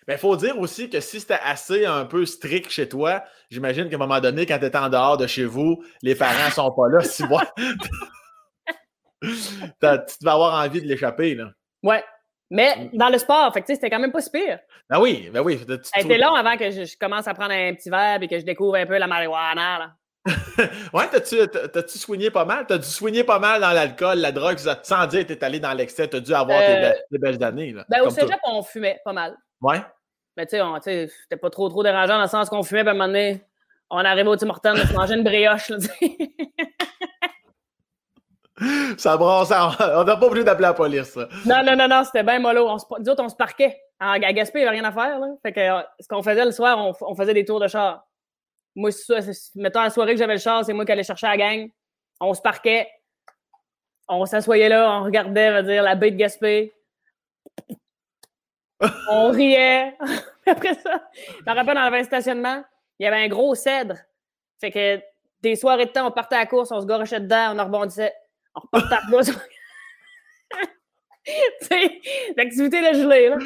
Mais 0.08 0.14
il 0.14 0.18
faut 0.18 0.34
dire 0.34 0.58
aussi 0.58 0.90
que 0.90 0.98
si 0.98 1.20
c'était 1.20 1.38
assez 1.44 1.86
un 1.86 2.04
peu 2.04 2.26
strict 2.26 2.70
chez 2.70 2.88
toi, 2.88 3.22
j'imagine 3.48 3.88
qu'à 3.88 3.94
un 3.94 4.00
moment 4.00 4.18
donné, 4.18 4.46
quand 4.46 4.58
tu 4.58 4.64
étais 4.64 4.78
en 4.78 4.88
dehors 4.88 5.16
de 5.16 5.28
chez 5.28 5.44
vous, 5.44 5.84
les 6.02 6.16
parents 6.16 6.50
sont 6.50 6.72
pas 6.72 6.88
là. 6.88 7.00
Si 7.04 7.22
moi, 7.24 7.44
tu 9.22 9.28
vas 9.80 10.32
avoir 10.32 10.64
envie 10.64 10.82
de 10.82 10.88
l'échapper, 10.88 11.36
là. 11.36 11.52
Ouais, 11.84 12.02
mais 12.50 12.90
mm. 12.92 12.96
dans 12.96 13.08
le 13.08 13.18
sport, 13.18 13.52
fait 13.52 13.64
c'était 13.66 13.88
quand 13.88 14.00
même 14.00 14.12
pas 14.12 14.20
si 14.20 14.30
pire. 14.30 14.58
Ben 14.88 15.00
oui, 15.00 15.30
ben 15.32 15.40
oui. 15.40 15.58
Ça 15.82 15.98
a 15.98 16.00
été 16.00 16.18
long 16.18 16.34
avant 16.34 16.56
que 16.56 16.70
je, 16.70 16.98
commence 16.98 17.28
à 17.28 17.34
prendre 17.34 17.52
un 17.52 17.74
petit 17.74 17.90
verre 17.90 18.20
et 18.20 18.28
que 18.28 18.38
je 18.38 18.44
découvre 18.44 18.74
un 18.74 18.86
peu 18.86 18.98
la 18.98 19.06
marijuana. 19.06 19.78
Là. 19.78 19.90
ouais, 20.92 21.08
t'as-tu 21.10 21.98
soigné 21.98 22.30
pas 22.30 22.44
mal? 22.44 22.66
T'as 22.66 22.78
dû 22.78 22.86
soigner 22.86 23.24
pas 23.24 23.38
mal 23.38 23.60
dans 23.60 23.70
l'alcool, 23.70 24.18
la 24.18 24.32
drogue, 24.32 24.58
sans 24.58 25.06
dire 25.06 25.26
que 25.26 25.32
t'es 25.32 25.44
allé 25.44 25.60
dans 25.60 25.72
l'excès, 25.72 26.08
t'as 26.08 26.20
dû 26.20 26.34
avoir 26.34 26.60
euh, 26.60 26.92
tes, 27.10 27.18
belles 27.18 27.42
années. 27.42 27.72
Là, 27.72 27.84
ben, 27.88 28.02
au 28.02 28.10
cégep, 28.10 28.38
on 28.44 28.62
fumait 28.62 29.00
pas 29.04 29.12
mal. 29.12 29.36
Ouais. 29.62 29.80
Mais 30.36 30.46
tu 30.46 30.56
sais, 30.82 31.08
c'était 31.22 31.36
pas 31.36 31.50
trop 31.50 31.68
trop 31.68 31.82
dérangeant 31.82 32.16
dans 32.16 32.22
le 32.22 32.28
sens 32.28 32.50
qu'on 32.50 32.62
fumait, 32.62 32.82
puis 32.82 32.88
à 32.88 32.92
un 32.92 32.94
moment 32.94 33.06
donné, 33.06 33.42
on 33.90 33.98
arrivait 33.98 34.28
au 34.28 34.36
Tim 34.36 34.50
Hortons, 34.50 34.74
on 34.90 34.98
mangeait 34.98 35.16
une 35.16 35.24
brioche. 35.24 35.70
Là, 35.70 35.78
ça 38.98 39.16
brasse. 39.16 39.52
On 39.52 40.04
n'a 40.04 40.16
pas 40.16 40.26
obligé 40.26 40.44
d'appeler 40.44 40.68
la 40.68 40.74
police. 40.74 41.16
Non, 41.46 41.62
non, 41.64 41.76
non, 41.76 41.88
non, 41.88 42.04
c'était 42.04 42.22
bien 42.22 42.38
mollo. 42.38 42.68
On 42.68 42.78
se, 42.78 42.84
on 43.18 43.28
se 43.28 43.36
parquait. 43.36 43.80
À 43.98 44.18
Gaspé, 44.18 44.60
il 44.60 44.62
n'y 44.62 44.68
avait 44.68 44.78
rien 44.78 44.88
à 44.88 44.92
faire. 44.92 45.18
Là. 45.18 45.28
Fait 45.42 45.52
que, 45.52 45.60
euh, 45.60 45.82
ce 45.98 46.08
qu'on 46.08 46.22
faisait 46.22 46.44
le 46.44 46.52
soir, 46.52 46.78
on, 47.00 47.14
faisait 47.14 47.34
des 47.34 47.44
tours 47.44 47.60
de 47.60 47.68
char. 47.68 48.06
Moi, 48.74 48.90
mettons 49.56 49.82
la 49.82 49.90
soirée 49.90 50.14
que 50.14 50.18
j'avais 50.18 50.34
le 50.34 50.40
char, 50.40 50.64
c'est 50.64 50.72
moi 50.72 50.84
qui 50.84 50.92
allais 50.92 51.02
chercher 51.02 51.26
la 51.26 51.36
gang. 51.36 51.68
On 52.20 52.32
se 52.32 52.40
parquait. 52.40 52.88
On 54.08 54.24
s'assoyait 54.26 54.68
là, 54.68 55.00
on 55.00 55.04
regardait, 55.04 55.50
va 55.52 55.62
dire, 55.62 55.82
la 55.82 55.94
baie 55.94 56.10
de 56.10 56.16
Gaspé. 56.16 56.74
on 59.10 59.30
riait. 59.30 59.96
Après 60.46 60.74
ça, 60.74 61.08
je 61.14 61.50
me 61.50 61.54
rappelle, 61.54 61.74
dans 61.74 61.90
le 61.90 62.04
stationnement, 62.04 62.64
il 62.98 63.04
y 63.04 63.06
avait 63.06 63.24
un 63.24 63.28
gros 63.28 63.54
cèdre. 63.54 63.96
Fait 64.58 64.70
que 64.70 65.00
des 65.42 65.56
soirées 65.56 65.86
de 65.86 65.90
temps, 65.90 66.06
on 66.06 66.10
partait 66.10 66.36
à 66.36 66.40
la 66.40 66.46
course, 66.46 66.72
on 66.72 66.80
se 66.80 66.86
garochait 66.86 67.20
dedans, 67.20 67.54
on 67.54 67.64
rebondissait 67.64 68.14
on 68.54 68.60
repart 68.76 68.92
à 68.92 69.00
L'activité 72.36 72.80
de 72.80 72.98
gelée, 72.98 73.28
là. 73.28 73.36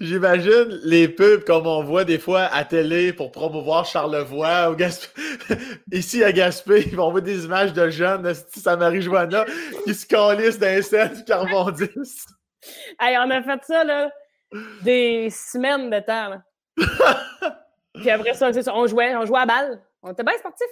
J'imagine 0.00 0.80
les 0.84 1.08
pubs 1.08 1.44
comme 1.44 1.66
on 1.66 1.84
voit 1.84 2.04
des 2.04 2.18
fois 2.18 2.44
à 2.52 2.64
télé 2.64 3.12
pour 3.12 3.30
promouvoir 3.30 3.84
Charlevoix 3.84 4.70
ou 4.70 4.74
Gaspé. 4.74 5.20
Ici 5.92 6.24
à 6.24 6.32
Gaspé, 6.32 6.84
ils 6.86 6.96
vont 6.96 7.10
voir 7.10 7.22
des 7.22 7.44
images 7.44 7.72
de 7.72 7.90
jeunes, 7.90 8.32
ça 8.34 8.76
Marie-Joanna, 8.76 9.44
qui 9.84 9.94
se 9.94 10.06
calissent 10.06 10.58
d'un 10.58 10.80
set 10.82 11.24
qui 11.24 11.32
rebondissent. 11.32 12.26
Hey, 12.98 13.16
on 13.18 13.30
a 13.30 13.42
fait 13.42 13.60
ça, 13.64 13.84
là, 13.84 14.10
des 14.82 15.28
semaines 15.30 15.90
de 15.90 16.00
temps, 16.00 16.30
là. 16.30 16.42
Puis 17.94 18.10
après 18.10 18.34
ça, 18.34 18.50
on 18.72 18.86
jouait, 18.86 19.14
on 19.16 19.26
jouait 19.26 19.40
à 19.40 19.46
balle. 19.46 19.82
On 20.02 20.12
était 20.12 20.22
bien 20.22 20.36
sportifs. 20.38 20.66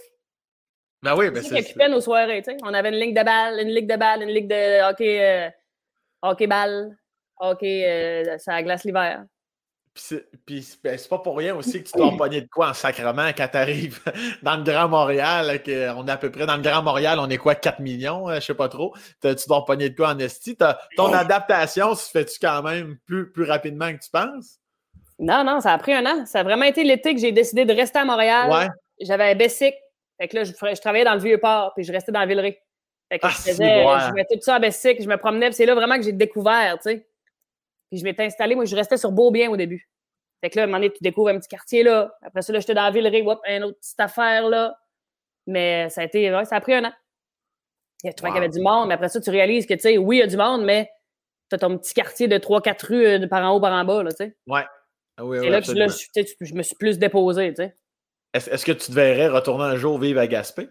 Ben 1.03 1.17
oui, 1.17 1.31
ben 1.31 1.43
c'est 1.43 1.63
ça. 1.63 1.89
nos 1.89 2.01
soirées, 2.01 2.43
tu 2.43 2.51
sais. 2.51 2.57
On 2.63 2.75
avait 2.75 2.89
une 2.89 2.97
ligue 2.97 3.17
de 3.17 3.25
balle, 3.25 3.61
une 3.61 3.73
ligue 3.73 3.89
de 3.89 3.97
balle, 3.97 4.23
une 4.23 4.31
ligue 4.31 4.49
de 4.49 4.91
hockey, 4.91 5.25
euh, 5.25 5.51
hockey 6.23 6.47
balle, 6.47 6.97
hockey, 7.39 7.85
euh, 7.87 8.39
ça 8.39 8.53
la 8.53 8.63
glace 8.63 8.85
l'hiver. 8.85 9.25
Puis 10.47 10.79
ben, 10.83 10.97
c'est 10.97 11.09
pas 11.09 11.19
pour 11.19 11.37
rien 11.37 11.57
aussi 11.57 11.83
que 11.83 11.89
tu 11.89 11.93
t'en 11.93 12.17
pogné 12.17 12.43
de 12.43 12.49
quoi 12.49 12.71
en 12.71 12.75
sacrement 12.75 13.31
quand 13.37 13.49
t'arrives 13.49 14.01
dans 14.43 14.57
le 14.57 14.63
Grand 14.63 14.89
Montréal, 14.89 15.61
que 15.63 15.91
on 15.95 16.07
est 16.07 16.11
à 16.11 16.17
peu 16.17 16.31
près 16.31 16.47
dans 16.47 16.57
le 16.57 16.63
Grand 16.63 16.83
Montréal, 16.83 17.19
on 17.21 17.29
est 17.29 17.37
quoi, 17.37 17.55
4 17.55 17.81
millions, 17.81 18.29
euh, 18.29 18.37
je 18.37 18.47
sais 18.47 18.55
pas 18.55 18.69
trop. 18.69 18.95
Tu 19.23 19.35
t'en 19.49 19.63
pogné 19.63 19.91
de 19.91 19.97
quoi 19.97 20.11
en 20.11 20.19
esti? 20.19 20.57
Ton 20.97 21.13
adaptation 21.13 21.95
se 21.95 22.11
fait-tu 22.11 22.39
quand 22.41 22.63
même 22.63 22.97
plus, 23.07 23.31
plus 23.33 23.45
rapidement 23.45 23.93
que 23.93 23.99
tu 23.99 24.11
penses? 24.11 24.59
Non, 25.19 25.43
non, 25.43 25.61
ça 25.61 25.73
a 25.73 25.79
pris 25.79 25.95
un 25.95 26.07
an. 26.07 26.27
Ça 26.27 26.41
a 26.41 26.43
vraiment 26.45 26.65
été 26.65 26.85
l'été 26.85 27.15
que 27.15 27.21
j'ai 27.21 27.33
décidé 27.33 27.65
de 27.65 27.75
rester 27.75 27.99
à 27.99 28.05
Montréal. 28.05 28.51
Ouais. 28.51 28.69
J'avais 29.01 29.33
un 29.33 29.35
Bessic, 29.35 29.75
fait 30.19 30.29
que 30.29 30.37
là, 30.37 30.45
je, 30.45 30.81
travaillais 30.81 31.05
dans 31.05 31.15
le 31.15 31.21
Vieux-Port, 31.21 31.73
puis 31.75 31.85
je 31.85 31.93
restais 31.93 32.13
dans 32.13 32.27
Villeray. 32.27 32.61
Fait 33.11 33.19
que 33.19 33.27
ah, 33.27 33.31
je 33.31 33.37
faisais, 33.37 33.83
je 33.83 34.13
mettais 34.13 34.35
tout 34.35 34.43
ça 34.43 34.57
à 34.57 34.59
Bessic, 34.59 35.03
je 35.03 35.09
me 35.09 35.17
promenais, 35.17 35.47
puis 35.47 35.55
c'est 35.55 35.67
là 35.67 35.75
vraiment 35.75 35.97
que 35.97 36.03
j'ai 36.03 36.13
découvert, 36.13 36.79
tu 36.83 36.91
sais. 36.91 37.07
Puis 37.91 38.01
je 38.01 38.05
m'étais 38.05 38.25
installé, 38.25 38.55
moi, 38.55 38.67
je 38.67 38.77
restais 38.77 38.99
sur 38.99 39.13
Beaubien 39.13 39.51
au 39.51 39.57
début. 39.57 39.89
Fait 40.43 40.51
que 40.51 40.57
là, 40.57 40.63
à 40.63 40.65
un 40.65 40.67
moment 40.67 40.79
donné, 40.79 40.93
tu 40.93 41.03
découvres 41.03 41.29
un 41.29 41.39
petit 41.39 41.49
quartier 41.49 41.83
là. 41.83 42.15
Après 42.23 42.43
ça, 42.43 42.53
là, 42.53 42.61
j'étais 42.61 42.75
dans 42.75 42.91
Villeray, 42.91 43.23
hop, 43.23 43.41
une 43.49 43.65
autre 43.65 43.79
petite 43.79 43.99
affaire 43.99 44.49
là. 44.49 44.79
Mais 45.47 45.89
ça 45.89 46.03
a 46.03 46.05
été, 46.05 46.31
ça 46.45 46.57
a 46.57 46.61
pris 46.61 46.75
un 46.75 46.85
an. 46.85 46.93
Je 48.05 48.11
trouvais 48.11 48.31
qu'il 48.31 48.43
y 48.43 48.45
avait 48.45 48.53
du 48.53 48.61
monde, 48.61 48.89
mais 48.89 48.95
après 48.95 49.09
ça, 49.09 49.21
tu 49.21 49.31
réalises 49.31 49.67
que, 49.67 49.75
tu 49.75 49.81
sais, 49.81 49.99
oui, 49.99 50.19
il 50.19 50.21
y 50.21 50.23
a 50.23 50.27
du 50.27 50.37
monde, 50.37 50.65
mais 50.65 50.89
tu 51.49 51.57
as 51.57 51.59
ton 51.59 51.77
petit 51.79 51.95
quartier 51.95 52.29
de 52.29 52.37
3-4 52.37 52.87
rues 52.87 53.07
euh, 53.07 53.19
de 53.19 53.27
par 53.27 53.43
en 53.43 53.57
haut, 53.57 53.61
par 53.61 53.73
en 53.73 53.85
bas, 53.85 54.03
là, 54.03 54.11
tu 54.11 54.19
sais. 54.19 54.37
Ouais. 54.47 54.65
Ah 55.17 55.25
oui, 55.25 55.39
Et 55.39 55.51
là, 55.51 55.61
là 55.61 55.89
je, 55.89 56.23
je, 56.41 56.55
me 56.55 56.63
suis 56.63 56.77
plus 56.77 56.99
déposé, 56.99 57.49
tu 57.55 57.65
sais. 57.65 57.77
Est-ce 58.47 58.65
que 58.65 58.73
tu 58.73 58.87
te 58.87 58.93
verrais 58.93 59.29
retourner 59.29 59.65
un 59.65 59.77
jour 59.77 59.99
vivre 59.99 60.21
à 60.21 60.27
Gaspé? 60.27 60.69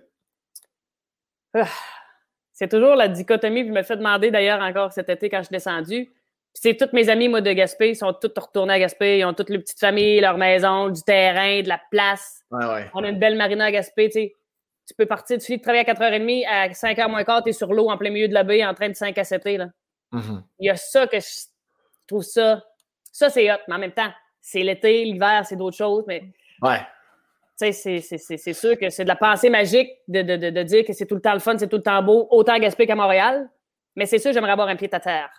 Ah, 1.54 1.68
c'est 2.54 2.70
toujours 2.70 2.96
la 2.96 3.08
dichotomie. 3.08 3.68
Je 3.68 3.72
me 3.72 3.84
fais 3.84 3.98
demander 3.98 4.32
d'ailleurs 4.32 4.62
encore 4.62 4.92
cet 4.92 5.10
été 5.10 5.30
quand 5.30 5.40
je 5.40 5.44
suis 5.44 5.54
descendu. 5.54 6.12
C'est 6.54 6.76
toutes 6.76 6.94
mes 6.94 7.10
amis, 7.10 7.28
moi, 7.28 7.42
de 7.42 7.52
Gaspé, 7.52 7.90
ils 7.90 7.96
sont 7.96 8.14
tous 8.14 8.32
retournés 8.36 8.74
à 8.74 8.80
Gaspé. 8.80 9.20
Ils 9.20 9.26
ont 9.26 9.34
toutes 9.34 9.50
les 9.50 9.60
petites 9.60 9.80
familles, 9.80 10.22
leur 10.22 10.38
maison, 10.38 10.90
du 10.90 11.02
terrain, 11.04 11.62
de 11.62 11.68
la 11.68 11.80
place. 11.92 12.44
On 12.52 13.04
a 13.04 13.10
une 13.10 13.20
belle 13.20 13.38
marina 13.38 13.66
à 13.66 13.72
Gaspé. 13.72 14.10
Tu, 14.10 14.14
sais. 14.14 14.34
tu 14.88 14.96
peux 14.96 15.06
partir, 15.06 15.38
tu 15.38 15.46
finis 15.46 15.58
de 15.60 15.64
travailler 15.64 15.88
à 15.88 15.94
4h30, 15.94 16.48
à 16.48 16.70
5h 16.70 17.10
moins 17.10 17.24
quart, 17.24 17.44
tu 17.44 17.50
es 17.50 17.54
sur 17.54 17.74
l'eau 17.74 17.90
en 17.90 17.98
plein 17.98 18.10
milieu 18.10 18.28
de 18.28 18.34
la 18.34 18.44
baie 18.44 18.66
en 18.66 18.74
train 18.74 18.90
de 18.90 18.96
5 18.96 19.16
à 19.18 19.24
7 19.24 19.46
là. 19.46 19.68
Mm-hmm. 20.14 20.42
Il 20.60 20.66
y 20.66 20.70
a 20.70 20.76
ça 20.76 21.06
que 21.06 21.20
je 21.20 21.28
trouve 22.08 22.24
ça. 22.24 22.64
Ça, 23.12 23.30
c'est 23.30 23.52
hot, 23.52 23.58
mais 23.68 23.76
en 23.76 23.80
même 23.80 23.92
temps, 23.92 24.12
c'est 24.42 24.64
l'été, 24.64 25.04
l'hiver, 25.04 25.46
c'est 25.46 25.58
d'autres 25.58 25.78
choses. 25.78 26.06
Mais 26.08 26.24
ouais 26.62 26.80
c'est 27.58 28.54
sûr 28.54 28.78
que 28.78 28.90
c'est 28.90 29.04
de 29.04 29.08
la 29.08 29.16
pensée 29.16 29.50
magique 29.50 29.90
de, 30.08 30.22
de, 30.22 30.50
de, 30.50 30.64
dire 30.64 30.86
que 30.86 30.94
c'est 30.94 31.06
tout 31.06 31.16
le 31.16 31.22
temps 31.22 31.34
le 31.34 31.40
fun, 31.40 31.58
c'est 31.58 31.68
tout 31.68 31.78
le 31.78 31.84
temps 31.84 32.04
beau, 32.04 32.28
autant 32.30 32.54
à 32.54 32.60
Gaspé 32.60 32.86
qu'à 32.86 32.96
Montréal. 32.96 33.50
Mais 33.96 34.06
c'est 34.06 34.20
sûr, 34.20 34.32
j'aimerais 34.32 34.52
avoir 34.52 34.68
un 34.68 34.76
pied 34.76 34.90
à 34.92 35.00
terre. 35.00 35.30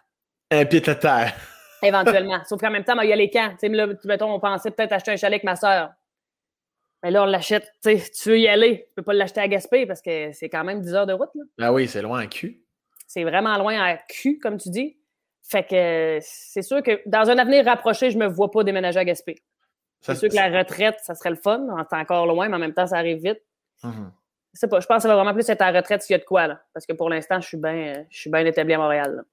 Un 0.50 0.64
pied 0.64 0.82
à 0.88 0.94
terre. 0.96 1.34
Éventuellement. 1.82 2.40
Sauf 2.44 2.60
qu'en 2.60 2.70
même 2.70 2.82
temps, 2.82 3.00
il 3.00 3.08
y 3.08 3.12
a 3.12 3.16
les 3.16 3.30
camps. 3.30 3.54
Là, 3.62 3.86
mettons, 4.04 4.32
on 4.32 4.40
pensait 4.40 4.72
peut-être 4.72 4.92
acheter 4.92 5.12
un 5.12 5.16
chalet 5.16 5.34
avec 5.34 5.44
ma 5.44 5.54
soeur. 5.54 5.90
Mais 7.04 7.12
là, 7.12 7.22
on 7.22 7.26
l'achète. 7.26 7.72
Tu 7.84 8.00
veux 8.26 8.40
y 8.40 8.48
aller. 8.48 8.86
Tu 8.88 8.94
peux 8.96 9.02
pas 9.02 9.12
l'acheter 9.12 9.40
à 9.40 9.46
Gaspé 9.46 9.86
parce 9.86 10.02
que 10.02 10.32
c'est 10.32 10.48
quand 10.48 10.64
même 10.64 10.80
10 10.80 10.94
heures 10.94 11.06
de 11.06 11.12
route. 11.12 11.30
Là. 11.34 11.44
Ah 11.60 11.72
oui, 11.72 11.86
c'est 11.86 12.02
loin 12.02 12.18
à 12.18 12.26
cul. 12.26 12.64
C'est 13.06 13.22
vraiment 13.22 13.56
loin 13.58 13.80
à 13.80 13.96
cul, 13.96 14.40
comme 14.40 14.58
tu 14.58 14.70
dis. 14.70 14.98
Fait 15.44 15.62
que 15.62 16.18
c'est 16.20 16.62
sûr 16.62 16.82
que 16.82 17.00
dans 17.06 17.30
un 17.30 17.38
avenir 17.38 17.64
rapproché, 17.64 18.10
je 18.10 18.18
me 18.18 18.26
vois 18.26 18.50
pas 18.50 18.64
déménager 18.64 18.98
à 18.98 19.04
Gaspé. 19.04 19.36
C'est 20.00 20.14
sûr 20.14 20.28
que 20.28 20.34
la 20.34 20.58
retraite, 20.58 20.98
ça 21.02 21.14
serait 21.14 21.30
le 21.30 21.36
fun. 21.36 21.66
C'est 21.90 21.96
encore 21.96 22.26
loin, 22.26 22.48
mais 22.48 22.56
en 22.56 22.60
même 22.60 22.74
temps, 22.74 22.86
ça 22.86 22.96
arrive 22.96 23.22
vite. 23.22 23.40
Mm-hmm. 23.82 24.10
Je 24.54 24.60
sais 24.60 24.68
pas, 24.68 24.80
je 24.80 24.86
pense 24.86 24.96
que 24.98 25.02
ça 25.02 25.08
va 25.08 25.16
vraiment 25.16 25.34
plus 25.34 25.48
être 25.48 25.62
à 25.62 25.70
la 25.70 25.80
retraite 25.80 26.02
s'il 26.02 26.14
y 26.14 26.16
a 26.16 26.18
de 26.18 26.24
quoi, 26.24 26.46
là. 26.46 26.60
Parce 26.72 26.86
que 26.86 26.92
pour 26.92 27.10
l'instant, 27.10 27.40
je 27.40 27.46
suis 27.46 27.56
bien 27.56 28.06
bien 28.26 28.46
établi 28.46 28.74
à 28.74 28.78
Montréal. 28.78 29.24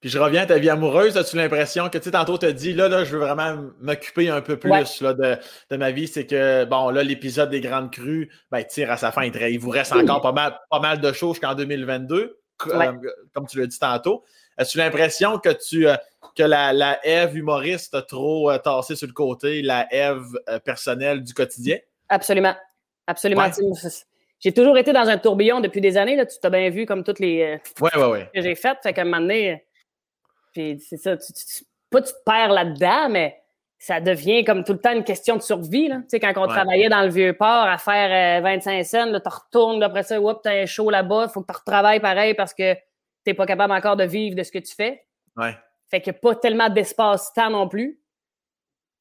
Puis 0.00 0.08
je 0.08 0.18
reviens 0.18 0.42
à 0.42 0.46
ta 0.46 0.58
vie 0.58 0.70
amoureuse. 0.70 1.18
As-tu 1.18 1.36
l'impression 1.36 1.90
que, 1.90 1.98
tu 1.98 2.04
sais, 2.04 2.10
tantôt, 2.12 2.38
tu 2.38 2.46
as 2.46 2.52
dit, 2.52 2.72
là, 2.72 2.88
là, 2.88 3.04
je 3.04 3.12
veux 3.12 3.18
vraiment 3.18 3.70
m'occuper 3.80 4.30
un 4.30 4.40
peu 4.40 4.58
plus 4.58 5.00
là, 5.02 5.12
de, 5.12 5.36
de, 5.70 5.76
ma 5.76 5.90
vie. 5.90 6.08
C'est 6.08 6.26
que, 6.26 6.64
bon, 6.64 6.88
là, 6.90 7.02
l'épisode 7.02 7.50
des 7.50 7.60
Grandes 7.60 7.90
Crues, 7.90 8.30
ben, 8.50 8.64
tire 8.64 8.90
à 8.90 8.96
sa 8.96 9.12
fin. 9.12 9.24
Il 9.24 9.60
vous 9.60 9.70
reste 9.70 9.92
encore 9.92 10.22
pas 10.22 10.32
mal, 10.32 10.58
pas 10.70 10.80
mal 10.80 11.00
de 11.00 11.12
choses 11.12 11.34
jusqu'en 11.34 11.54
2022, 11.54 12.38
euh, 12.68 12.92
comme 13.34 13.46
tu 13.46 13.58
l'as 13.58 13.66
dit 13.66 13.78
tantôt. 13.78 14.24
As-tu 14.60 14.76
l'impression 14.76 15.38
que 15.38 15.48
tu 15.48 15.88
euh, 15.88 15.96
que 16.36 16.42
la, 16.42 16.74
la 16.74 17.04
Ève 17.04 17.34
humoriste 17.34 17.94
a 17.94 18.02
trop 18.02 18.50
euh, 18.50 18.58
tassé 18.58 18.94
sur 18.94 19.06
le 19.06 19.14
côté 19.14 19.62
la 19.62 19.86
Ève 19.90 20.38
euh, 20.50 20.58
personnelle 20.58 21.24
du 21.24 21.32
quotidien? 21.32 21.78
Absolument. 22.10 22.54
Absolument. 23.06 23.46
J'ai 24.38 24.52
toujours 24.52 24.76
été 24.76 24.92
dans 24.92 25.08
un 25.08 25.16
tourbillon 25.16 25.60
depuis 25.60 25.80
des 25.80 25.96
années. 25.96 26.14
Là. 26.14 26.26
Tu 26.26 26.36
t'as 26.42 26.50
bien 26.50 26.68
vu 26.68 26.84
comme 26.84 27.04
toutes 27.04 27.20
les 27.20 27.58
ouais, 27.80 27.96
ouais, 27.96 28.04
ouais. 28.04 28.30
que 28.34 28.42
j'ai 28.42 28.54
faites. 28.54 28.78
Fait 28.82 28.92
qu'à 28.92 29.00
un 29.00 29.04
moment 29.04 29.20
donné, 29.20 29.64
puis 30.52 30.78
c'est 30.86 30.98
ça, 30.98 31.16
tu, 31.16 31.32
pas 31.90 32.02
tu 32.02 32.12
te 32.12 32.18
perds 32.26 32.52
là-dedans, 32.52 33.08
mais 33.08 33.40
ça 33.78 33.98
devient 33.98 34.44
comme 34.44 34.62
tout 34.62 34.74
le 34.74 34.78
temps 34.78 34.92
une 34.92 35.04
question 35.04 35.36
de 35.36 35.42
survie. 35.42 35.88
Là. 35.88 35.96
Tu 36.02 36.08
sais, 36.08 36.20
quand 36.20 36.34
on 36.36 36.46
travaillait 36.46 36.90
dans 36.90 37.02
le 37.02 37.08
vieux 37.08 37.32
port 37.32 37.48
à 37.48 37.78
faire 37.78 38.42
25 38.42 38.84
cents, 38.84 39.06
tu 39.06 39.28
retournes, 39.28 39.82
après 39.82 40.02
ça, 40.02 40.18
tu 40.18 40.48
un 40.48 40.66
show 40.66 40.90
là-bas, 40.90 41.28
il 41.28 41.32
faut 41.32 41.40
que 41.40 41.50
tu 41.50 41.58
retravailles 41.58 42.00
pareil 42.00 42.34
parce 42.34 42.52
que 42.52 42.76
t'es 43.24 43.34
pas 43.34 43.46
capable 43.46 43.72
encore 43.72 43.96
de 43.96 44.04
vivre 44.04 44.36
de 44.36 44.42
ce 44.42 44.52
que 44.52 44.58
tu 44.58 44.74
fais. 44.74 45.04
Ouais. 45.36 45.56
Fait 45.90 46.00
qu'il 46.00 46.12
n'y 46.12 46.18
a 46.18 46.20
pas 46.20 46.34
tellement 46.34 46.68
d'espace-temps 46.68 47.50
non 47.50 47.68
plus. 47.68 48.00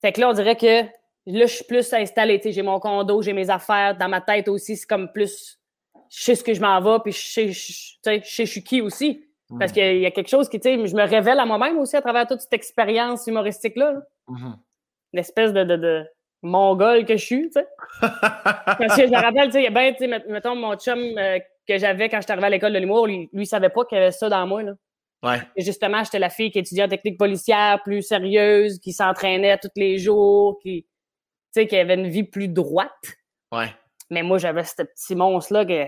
Fait 0.02 0.12
que 0.12 0.22
là, 0.22 0.30
on 0.30 0.34
dirait 0.34 0.56
que 0.56 0.84
là, 1.26 1.46
je 1.46 1.54
suis 1.54 1.66
plus 1.66 1.94
installé. 1.94 2.42
J'ai 2.44 2.62
mon 2.62 2.80
condo, 2.80 3.22
j'ai 3.22 3.34
mes 3.34 3.50
affaires. 3.50 3.98
Dans 3.98 4.10
ma 4.10 4.22
tête 4.22 4.48
aussi, 4.48 4.78
c'est 4.78 4.88
comme 4.88 5.12
plus 5.12 5.60
je 6.10 6.24
sais 6.24 6.36
ce 6.36 6.44
que 6.44 6.54
je 6.54 6.62
m'en 6.62 6.82
vais, 6.82 7.00
puis 7.04 7.12
je 7.12 7.20
sais, 7.20 7.52
je, 7.52 7.94
sais, 8.04 8.22
je 8.24 8.44
suis 8.44 8.64
qui 8.64 8.82
aussi. 8.82 9.26
Parce 9.58 9.72
qu'il 9.72 10.00
y 10.00 10.06
a 10.06 10.12
quelque 10.12 10.30
chose 10.30 10.48
qui, 10.48 10.60
tu 10.60 10.70
sais, 10.70 10.88
je 10.88 10.96
me 10.96 11.04
révèle 11.04 11.40
à 11.40 11.46
moi-même 11.46 11.80
aussi 11.80 11.96
à 11.96 12.02
travers 12.02 12.28
toute 12.28 12.42
cette 12.42 12.54
expérience 12.54 13.26
humoristique-là. 13.26 14.04
Une 14.28 15.20
espèce 15.20 15.54
de, 15.54 15.64
de, 15.64 15.76
de, 15.76 16.06
mongol 16.44 17.04
que 17.06 17.18
je 17.18 17.26
suis, 17.26 17.50
tu 17.50 17.54
sais. 17.54 17.68
Parce 18.02 18.96
que 18.96 19.08
je 19.08 19.12
me 19.12 19.20
rappelle, 19.20 19.48
tu 19.48 19.54
sais, 19.54 19.62
il 19.62 19.64
y 19.64 19.68
a 19.68 19.72
bien, 19.72 19.92
tu 19.92 20.08
sais, 20.08 20.24
mettons, 20.28 20.56
mon 20.56 20.76
chum 20.76 21.00
euh, 21.00 21.40
que 21.70 21.78
j'avais 21.78 22.10
quand 22.10 22.20
j'étais 22.20 22.32
arrivé 22.32 22.48
à 22.48 22.50
l'école 22.50 22.74
de 22.74 22.80
l'humour, 22.80 23.08
lui, 23.08 23.30
il 23.32 23.46
savait 23.46 23.70
pas 23.70 23.86
qu'il 23.86 23.98
y 23.98 24.02
avait 24.02 24.12
ça 24.12 24.28
dans 24.28 24.46
moi, 24.48 24.64
là. 24.64 24.74
Ouais. 25.22 25.38
Et 25.56 25.64
justement, 25.64 26.04
j'étais 26.04 26.20
la 26.20 26.30
fille 26.30 26.50
qui 26.50 26.60
étudiait 26.60 26.84
en 26.84 26.88
technique 26.88 27.18
policière, 27.18 27.82
plus 27.84 28.02
sérieuse, 28.02 28.80
qui 28.80 28.94
s'entraînait 28.94 29.58
tous 29.58 29.70
les 29.76 29.98
jours, 29.98 30.60
qui, 30.64 30.88
qui 31.54 31.76
avait 31.76 31.96
une 31.96 32.08
vie 32.08 32.24
plus 32.24 32.48
droite. 32.48 32.90
Ouais. 33.52 33.68
Mais 34.10 34.24
moi, 34.24 34.38
j'avais 34.38 34.64
ce 34.64 34.82
petit 34.82 35.16
monstre-là 35.16 35.66
que 35.66 35.86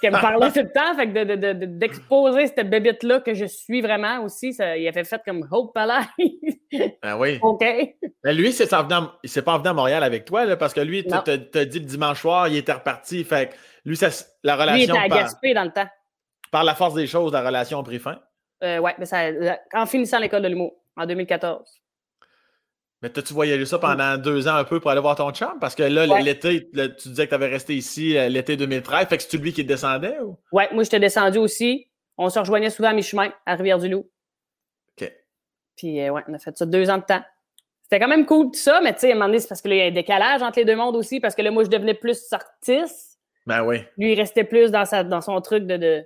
qui 0.00 0.08
me 0.08 0.20
parlait 0.20 0.50
tout 0.50 0.60
le 0.60 0.72
temps. 0.72 0.94
Fait 0.96 1.06
que 1.06 1.64
d'exposer 1.64 2.42
de, 2.42 2.46
cette 2.48 2.70
bébête-là 2.70 3.20
que 3.20 3.34
je 3.34 3.46
suis 3.46 3.80
vraiment 3.80 4.22
aussi, 4.22 4.52
ça, 4.52 4.76
il 4.76 4.86
avait 4.86 5.04
fait 5.04 5.20
comme 5.24 5.46
Hope 5.50 5.74
Palais. 5.74 6.04
ben 7.02 7.16
oui. 7.18 7.38
OK. 7.42 7.64
Ben 8.22 8.36
lui, 8.36 8.48
il 8.48 8.52
s'est 8.52 8.66
pas 8.66 8.82
venu 9.58 9.68
à 9.68 9.72
Montréal 9.72 10.02
avec 10.02 10.24
toi, 10.24 10.44
là, 10.44 10.56
parce 10.56 10.74
que 10.74 10.80
lui, 10.80 11.04
tu 11.04 11.10
t'as 11.10 11.64
dit 11.64 11.78
le 11.78 11.86
dimanche 11.86 12.20
soir, 12.20 12.48
il 12.48 12.56
était 12.56 12.72
reparti. 12.72 13.24
Fait 13.24 13.50
que 13.50 13.54
lui, 13.84 13.96
ça, 13.96 14.08
la 14.42 14.56
relation. 14.56 14.94
Lui, 14.94 15.00
il 15.02 15.06
était 15.06 15.14
à 15.14 15.22
Gaspé 15.22 15.54
dans 15.54 15.64
le 15.64 15.72
temps. 15.72 15.88
Par 16.50 16.64
la 16.64 16.74
force 16.74 16.94
des 16.94 17.06
choses, 17.06 17.32
la 17.32 17.42
relation 17.42 17.80
a 17.80 17.82
pris 17.82 17.98
fin. 17.98 18.18
Euh, 18.62 18.78
oui, 18.78 18.92
mais 18.98 19.06
ça, 19.06 19.18
en 19.74 19.86
finissant 19.86 20.18
l'école 20.18 20.42
de 20.42 20.48
l'humour, 20.48 20.74
en 20.96 21.06
2014. 21.06 21.82
Mais 23.02 23.10
t'as-tu 23.10 23.34
voyagé 23.34 23.66
ça 23.66 23.78
pendant 23.78 24.16
deux 24.16 24.48
ans 24.48 24.54
un 24.54 24.64
peu 24.64 24.80
pour 24.80 24.90
aller 24.90 25.00
voir 25.00 25.16
ton 25.16 25.30
chum? 25.30 25.58
Parce 25.60 25.74
que 25.74 25.82
là, 25.82 26.06
l'été, 26.20 26.68
tu 26.70 27.08
disais 27.08 27.26
que 27.26 27.28
tu 27.30 27.34
avais 27.34 27.48
resté 27.48 27.74
ici 27.74 28.16
euh, 28.16 28.28
l'été 28.28 28.56
2013. 28.56 29.08
Fait 29.08 29.18
que 29.18 29.22
c'est 29.22 29.36
lui 29.36 29.52
qui 29.52 29.64
descendait? 29.64 30.18
Ou? 30.20 30.38
Oui, 30.52 30.64
moi, 30.72 30.82
j'étais 30.82 31.00
descendu 31.00 31.38
aussi. 31.38 31.88
On 32.16 32.30
se 32.30 32.38
rejoignait 32.38 32.70
souvent 32.70 32.88
à 32.88 32.92
mi-chemin, 32.94 33.30
à 33.44 33.54
Rivière-du-Loup. 33.54 34.08
OK. 34.98 35.12
Puis, 35.76 36.00
euh, 36.00 36.10
ouais, 36.10 36.22
on 36.26 36.34
a 36.34 36.38
fait 36.38 36.56
ça 36.56 36.64
deux 36.64 36.88
ans 36.88 36.96
de 36.96 37.04
temps. 37.04 37.22
C'était 37.82 38.00
quand 38.00 38.08
même 38.08 38.24
cool, 38.24 38.46
tout 38.46 38.58
ça, 38.58 38.80
mais 38.80 38.94
tu 38.94 39.00
sais, 39.00 39.08
à 39.08 39.12
un 39.12 39.14
moment 39.14 39.26
donné, 39.26 39.38
c'est 39.38 39.48
parce 39.48 39.60
qu'il 39.60 39.74
y 39.74 39.80
a 39.80 39.84
un 39.84 39.90
décalage 39.92 40.42
entre 40.42 40.58
les 40.58 40.64
deux 40.64 40.74
mondes 40.74 40.96
aussi, 40.96 41.20
parce 41.20 41.34
que 41.36 41.42
là, 41.42 41.50
moi, 41.50 41.62
je 41.64 41.68
devenais 41.68 41.94
plus 41.94 42.32
artiste. 42.32 43.20
Ben 43.46 43.62
oui. 43.62 43.84
Lui, 43.96 44.12
il 44.12 44.18
restait 44.18 44.42
plus 44.42 44.72
dans, 44.72 44.84
sa, 44.84 45.04
dans 45.04 45.20
son 45.20 45.40
truc 45.40 45.66
de, 45.66 45.76
de, 45.76 46.04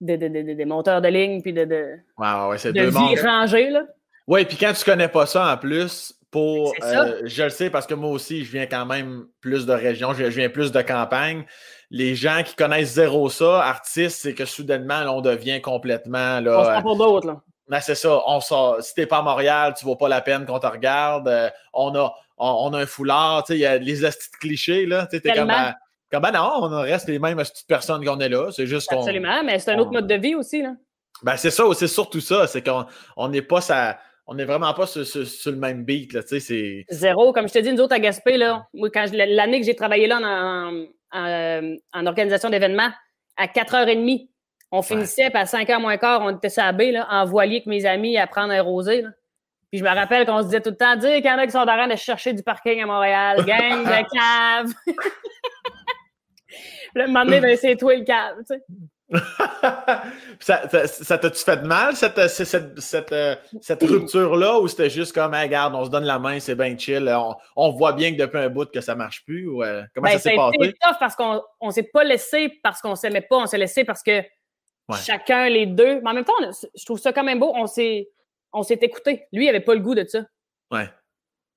de, 0.00 0.16
de, 0.16 0.54
de 0.54 0.64
monteurs 0.64 1.02
de 1.02 1.08
ligne, 1.08 1.42
puis 1.42 1.52
de, 1.52 1.64
de, 1.64 1.98
ouais, 2.16 2.48
ouais, 2.48 2.58
c'est 2.58 2.72
de 2.72 2.84
vie 2.84 3.20
rangée, 3.20 3.68
là. 3.68 3.84
Oui, 4.26 4.44
puis 4.44 4.56
quand 4.56 4.72
tu 4.72 4.84
connais 4.84 5.08
pas 5.08 5.26
ça 5.26 5.52
en 5.52 5.56
plus, 5.56 6.14
pour. 6.34 6.74
Euh, 6.82 7.20
je 7.24 7.44
le 7.44 7.50
sais 7.50 7.70
parce 7.70 7.86
que 7.86 7.94
moi 7.94 8.10
aussi, 8.10 8.44
je 8.44 8.50
viens 8.50 8.66
quand 8.66 8.86
même 8.86 9.26
plus 9.40 9.66
de 9.66 9.72
régions, 9.72 10.12
je, 10.14 10.24
viens 10.24 10.48
plus 10.48 10.72
de 10.72 10.82
campagne. 10.82 11.44
Les 11.90 12.16
gens 12.16 12.42
qui 12.44 12.56
connaissent 12.56 12.94
zéro 12.94 13.30
ça, 13.30 13.62
artistes, 13.62 14.18
c'est 14.20 14.34
que 14.34 14.44
soudainement, 14.44 15.02
on 15.14 15.20
devient 15.20 15.60
complètement. 15.60 16.40
Là, 16.40 16.58
on 16.58 16.76
se 16.76 16.82
pour 16.82 16.96
d'autres, 16.96 17.28
là. 17.28 17.40
Ben, 17.68 17.80
c'est 17.80 17.94
ça. 17.94 18.20
On 18.26 18.40
sort, 18.40 18.82
si 18.82 18.94
t'es 18.94 19.06
pas 19.06 19.18
à 19.18 19.22
Montréal, 19.22 19.74
tu 19.78 19.84
vaut 19.84 19.96
pas 19.96 20.08
la 20.08 20.20
peine 20.20 20.44
qu'on 20.44 20.58
te 20.58 20.66
regarde. 20.66 21.28
Euh, 21.28 21.48
on, 21.72 21.94
a, 21.94 22.12
on, 22.36 22.74
a 22.74 22.80
un 22.80 22.86
foulard, 22.86 23.44
il 23.48 23.58
y 23.58 23.64
a 23.64 23.78
les 23.78 24.04
astuces 24.04 24.28
clichés, 24.28 24.86
là. 24.86 25.06
Tu 25.06 25.20
comme, 25.20 25.46
ben, 25.46 25.72
comme 26.10 26.22
ben 26.22 26.32
non, 26.32 26.50
on 26.62 26.80
reste 26.80 27.08
les 27.08 27.20
mêmes 27.20 27.38
petites 27.38 27.66
personnes 27.68 28.04
qu'on 28.04 28.18
est 28.18 28.28
là. 28.28 28.50
C'est 28.50 28.66
juste. 28.66 28.92
Absolument, 28.92 29.44
mais 29.44 29.60
c'est 29.60 29.70
un 29.70 29.78
autre 29.78 29.92
mode 29.92 30.08
de 30.08 30.16
vie 30.16 30.34
aussi, 30.34 30.62
là. 30.62 30.74
Ben, 31.22 31.36
c'est 31.36 31.50
ça, 31.50 31.62
c'est 31.74 31.86
surtout 31.86 32.20
ça. 32.20 32.48
C'est 32.48 32.62
qu'on 32.62 33.28
n'est 33.28 33.40
pas 33.40 33.60
ça. 33.60 33.98
On 34.26 34.34
n'est 34.34 34.44
vraiment 34.44 34.72
pas 34.72 34.86
sur, 34.86 35.02
le 35.02 35.56
même 35.56 35.84
beat, 35.84 36.14
là, 36.14 36.22
tu 36.22 36.40
sais, 36.40 36.86
Zéro. 36.88 37.32
Comme 37.32 37.46
je 37.46 37.52
te 37.52 37.58
dis, 37.58 37.72
nous 37.72 37.80
autres, 37.80 37.94
à 37.94 37.98
Gaspé, 37.98 38.38
là, 38.38 38.66
quand 38.92 39.04
l'année 39.12 39.60
que 39.60 39.66
j'ai 39.66 39.76
travaillé 39.76 40.06
là 40.06 40.18
en, 40.22 40.86
en, 41.12 42.06
organisation 42.06 42.48
d'événements, 42.48 42.90
à 43.36 43.46
4h30, 43.46 44.28
on 44.72 44.82
finissait, 44.82 45.30
puis 45.30 45.38
à 45.38 45.44
5h 45.44 45.80
moins 45.80 45.98
quart, 45.98 46.22
on 46.22 46.36
était 46.36 46.48
sur 46.48 46.62
là, 46.62 47.06
en 47.10 47.26
voilier 47.26 47.56
avec 47.56 47.66
mes 47.66 47.84
amis 47.84 48.16
à 48.16 48.26
prendre 48.26 48.52
un 48.52 48.62
rosé, 48.62 49.02
là. 49.02 49.10
Puis 49.70 49.80
je 49.80 49.84
me 49.84 49.92
rappelle 49.92 50.24
qu'on 50.24 50.38
se 50.38 50.44
disait 50.44 50.60
tout 50.60 50.70
le 50.70 50.76
temps, 50.76 50.94
dire 50.94 51.16
qu'il 51.16 51.26
y 51.26 51.30
en 51.30 51.36
a 51.36 51.46
qui 51.46 51.50
sont 51.50 51.58
en 51.58 51.66
train 51.66 51.88
de 51.88 51.96
chercher 51.96 52.32
du 52.32 52.44
parking 52.44 52.80
à 52.80 52.86
Montréal, 52.86 53.44
gang 53.44 53.82
de 53.82 53.88
cave. 54.14 54.72
un 56.96 57.06
moment 57.08 57.24
donné, 57.24 57.40
ben, 57.40 57.56
c'est 57.56 57.76
toi 57.76 57.96
le 57.96 58.04
cave, 58.04 58.36
tu 58.48 58.54
ça, 60.40 60.68
ça, 60.86 61.18
t'a-tu 61.18 61.42
fait 61.42 61.62
mal, 61.62 61.94
cette, 61.94 62.28
cette, 62.28 62.80
cette, 62.80 63.12
euh, 63.12 63.36
cette 63.60 63.82
rupture-là, 63.82 64.58
ou 64.58 64.68
c'était 64.68 64.90
juste 64.90 65.14
comme, 65.14 65.34
regarde, 65.34 65.74
on 65.74 65.84
se 65.84 65.90
donne 65.90 66.04
la 66.04 66.18
main, 66.18 66.40
c'est 66.40 66.54
bien 66.54 66.76
chill, 66.76 67.08
on, 67.08 67.34
on, 67.56 67.70
voit 67.70 67.92
bien 67.92 68.12
que 68.12 68.18
depuis 68.18 68.38
un 68.38 68.48
bout 68.48 68.70
que 68.70 68.80
ça 68.80 68.94
marche 68.94 69.24
plus, 69.24 69.46
ou 69.48 69.62
euh, 69.62 69.82
comment 69.94 70.08
ben, 70.08 70.18
ça 70.18 70.30
s'est 70.30 70.36
passé? 70.36 70.56
C'est 70.60 70.72
tough 70.72 70.96
parce 70.98 71.16
qu'on 71.16 71.42
ne 71.62 71.70
s'est 71.70 71.90
pas 71.92 72.04
laissé 72.04 72.52
parce 72.62 72.80
qu'on 72.80 72.94
s'aimait 72.94 73.26
pas, 73.28 73.36
on 73.36 73.46
s'est 73.46 73.58
laissé 73.58 73.84
parce 73.84 74.02
que 74.02 74.22
chacun, 75.04 75.48
les 75.48 75.66
deux, 75.66 76.00
mais 76.00 76.10
en 76.10 76.14
même 76.14 76.24
temps, 76.24 76.32
je 76.42 76.84
trouve 76.84 76.98
ça 76.98 77.12
quand 77.12 77.24
même 77.24 77.38
beau, 77.38 77.52
on 77.54 77.66
s'est, 77.66 78.08
on 78.52 78.62
s'est 78.62 78.78
écouté. 78.82 79.26
Lui, 79.32 79.46
il 79.46 79.48
avait 79.48 79.60
pas 79.60 79.74
le 79.74 79.80
goût 79.80 79.94
de 79.94 80.04
ça. 80.06 80.24
Ouais. 80.70 80.88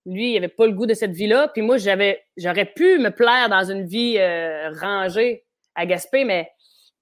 Lui, 0.05 0.31
il 0.33 0.37
avait 0.37 0.47
pas 0.47 0.65
le 0.65 0.73
goût 0.73 0.85
de 0.85 0.93
cette 0.93 1.11
vie-là, 1.11 1.49
puis 1.49 1.61
moi, 1.61 1.77
j'avais, 1.77 2.23
j'aurais 2.37 2.65
pu 2.65 2.97
me 2.99 3.09
plaire 3.09 3.49
dans 3.49 3.69
une 3.69 3.85
vie 3.85 4.17
euh, 4.17 4.71
rangée 4.79 5.45
à 5.75 5.85
Gaspé, 5.85 6.23
mais 6.23 6.49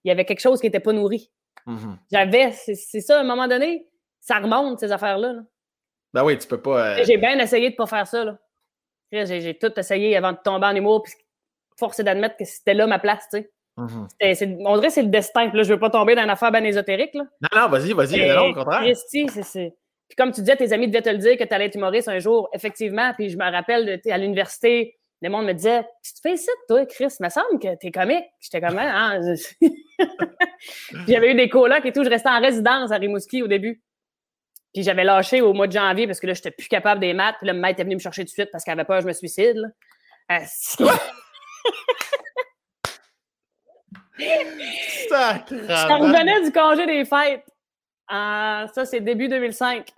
il 0.05 0.09
y 0.09 0.11
avait 0.11 0.23
quelque 0.23 0.39
chose 0.39 0.61
qui 0.61 0.67
n'était 0.67 0.79
pas 0.79 0.93
nourri. 0.93 1.31
Mm-hmm. 1.67 1.97
J'avais, 2.11 2.51
c'est 2.51 3.01
ça, 3.01 3.17
à 3.17 3.21
un 3.21 3.23
moment 3.23 3.47
donné, 3.47 3.87
ça 4.21 4.39
remonte, 4.39 4.79
ces 4.79 4.91
affaires-là. 4.91 5.41
Ben 6.13 6.23
oui, 6.23 6.37
tu 6.37 6.47
peux 6.47 6.61
pas. 6.61 6.99
Euh, 6.99 7.03
j'ai 7.05 7.17
bien 7.17 7.37
essayé 7.39 7.69
de 7.69 7.73
ne 7.73 7.77
pas 7.77 7.87
faire 7.87 8.07
ça. 8.07 8.23
Là. 8.23 8.37
J'ai, 9.11 9.57
tout 9.57 9.71
essayé 9.77 10.15
avant 10.15 10.31
de 10.31 10.37
tomber 10.43 10.67
en 10.67 10.75
humour, 10.75 11.03
puis 11.03 11.13
force 11.77 11.99
d'admettre 11.99 12.37
que 12.37 12.45
c'était 12.45 12.75
là 12.75 12.87
ma 12.87 12.99
place, 12.99 13.27
tu 13.31 13.39
sais. 13.39 13.51
Mm-hmm. 13.77 14.63
on 14.65 14.75
dirait 14.75 14.87
que 14.87 14.93
c'est 14.93 15.01
le 15.01 15.09
destin. 15.09 15.51
Là, 15.51 15.63
je 15.63 15.73
veux 15.73 15.79
pas 15.79 15.89
tomber 15.89 16.15
dans 16.15 16.23
une 16.23 16.29
affaire 16.29 16.51
bien 16.51 16.63
ésotérique. 16.63 17.13
Là. 17.15 17.23
Non, 17.41 17.61
non, 17.61 17.67
vas-y, 17.67 17.91
vas-y, 17.91 18.27
non, 18.27 18.49
au 18.49 18.53
contraire. 18.53 18.81
Christy, 18.81 19.27
c'est, 19.27 19.75
Puis 20.07 20.15
comme 20.15 20.31
tu 20.31 20.41
disais, 20.41 20.55
tes 20.55 20.71
amis 20.71 20.87
devaient 20.87 21.01
te 21.01 21.09
le 21.09 21.17
dire 21.17 21.35
que 21.35 21.43
tu 21.43 21.53
allais 21.53 21.65
être 21.65 21.75
humoriste 21.75 22.07
un 22.07 22.19
jour, 22.19 22.47
effectivement. 22.53 23.11
Puis 23.15 23.31
je 23.31 23.37
me 23.37 23.51
rappelle, 23.51 23.99
à 24.09 24.17
l'université, 24.17 24.97
le 25.21 25.29
monde 25.29 25.45
me 25.45 25.53
disait 25.53 25.83
Tu 26.03 26.13
te 26.13 26.19
fais 26.21 26.37
ça, 26.37 26.51
toi, 26.67 26.85
Chris, 26.85 27.07
il 27.19 27.23
me 27.23 27.29
semble 27.29 27.59
que 27.59 27.75
t'es 27.77 27.91
comique. 27.91 28.25
J'étais 28.39 28.61
comme 28.61 28.77
hein? 28.77 29.19
J'avais 31.07 31.31
eu 31.31 31.35
des 31.35 31.49
colocs 31.49 31.85
et 31.85 31.91
tout. 31.91 32.03
Je 32.03 32.09
restais 32.09 32.29
en 32.29 32.41
résidence 32.41 32.91
à 32.91 32.97
Rimouski 32.97 33.41
au 33.41 33.47
début. 33.47 33.81
Puis 34.73 34.83
j'avais 34.83 35.05
lâché 35.05 35.41
au 35.41 35.53
mois 35.53 35.67
de 35.67 35.71
janvier 35.71 36.05
parce 36.05 36.19
que 36.19 36.27
là, 36.27 36.33
j'étais 36.33 36.51
plus 36.51 36.67
capable 36.67 36.99
des 36.99 37.13
maths. 37.13 37.35
Puis 37.39 37.47
là, 37.47 37.53
le 37.53 37.59
maître 37.59 37.79
est 37.79 37.83
venu 37.83 37.95
me 37.95 37.99
chercher 37.99 38.23
tout 38.23 38.29
de 38.29 38.33
suite 38.33 38.49
parce 38.51 38.63
qu'il 38.63 38.73
avait 38.73 38.83
peur 38.83 38.97
que 38.97 39.03
je 39.03 39.07
me 39.07 39.13
suicide. 39.13 39.55
Là. 39.55 39.67
Euh, 40.31 40.45
je 44.19 45.93
revenais 45.93 46.43
du 46.43 46.51
congé 46.51 46.85
des 46.85 47.05
fêtes. 47.05 47.45
Euh, 48.11 48.67
ça, 48.67 48.85
c'est 48.85 48.99
début 48.99 49.27
2005. 49.27 49.91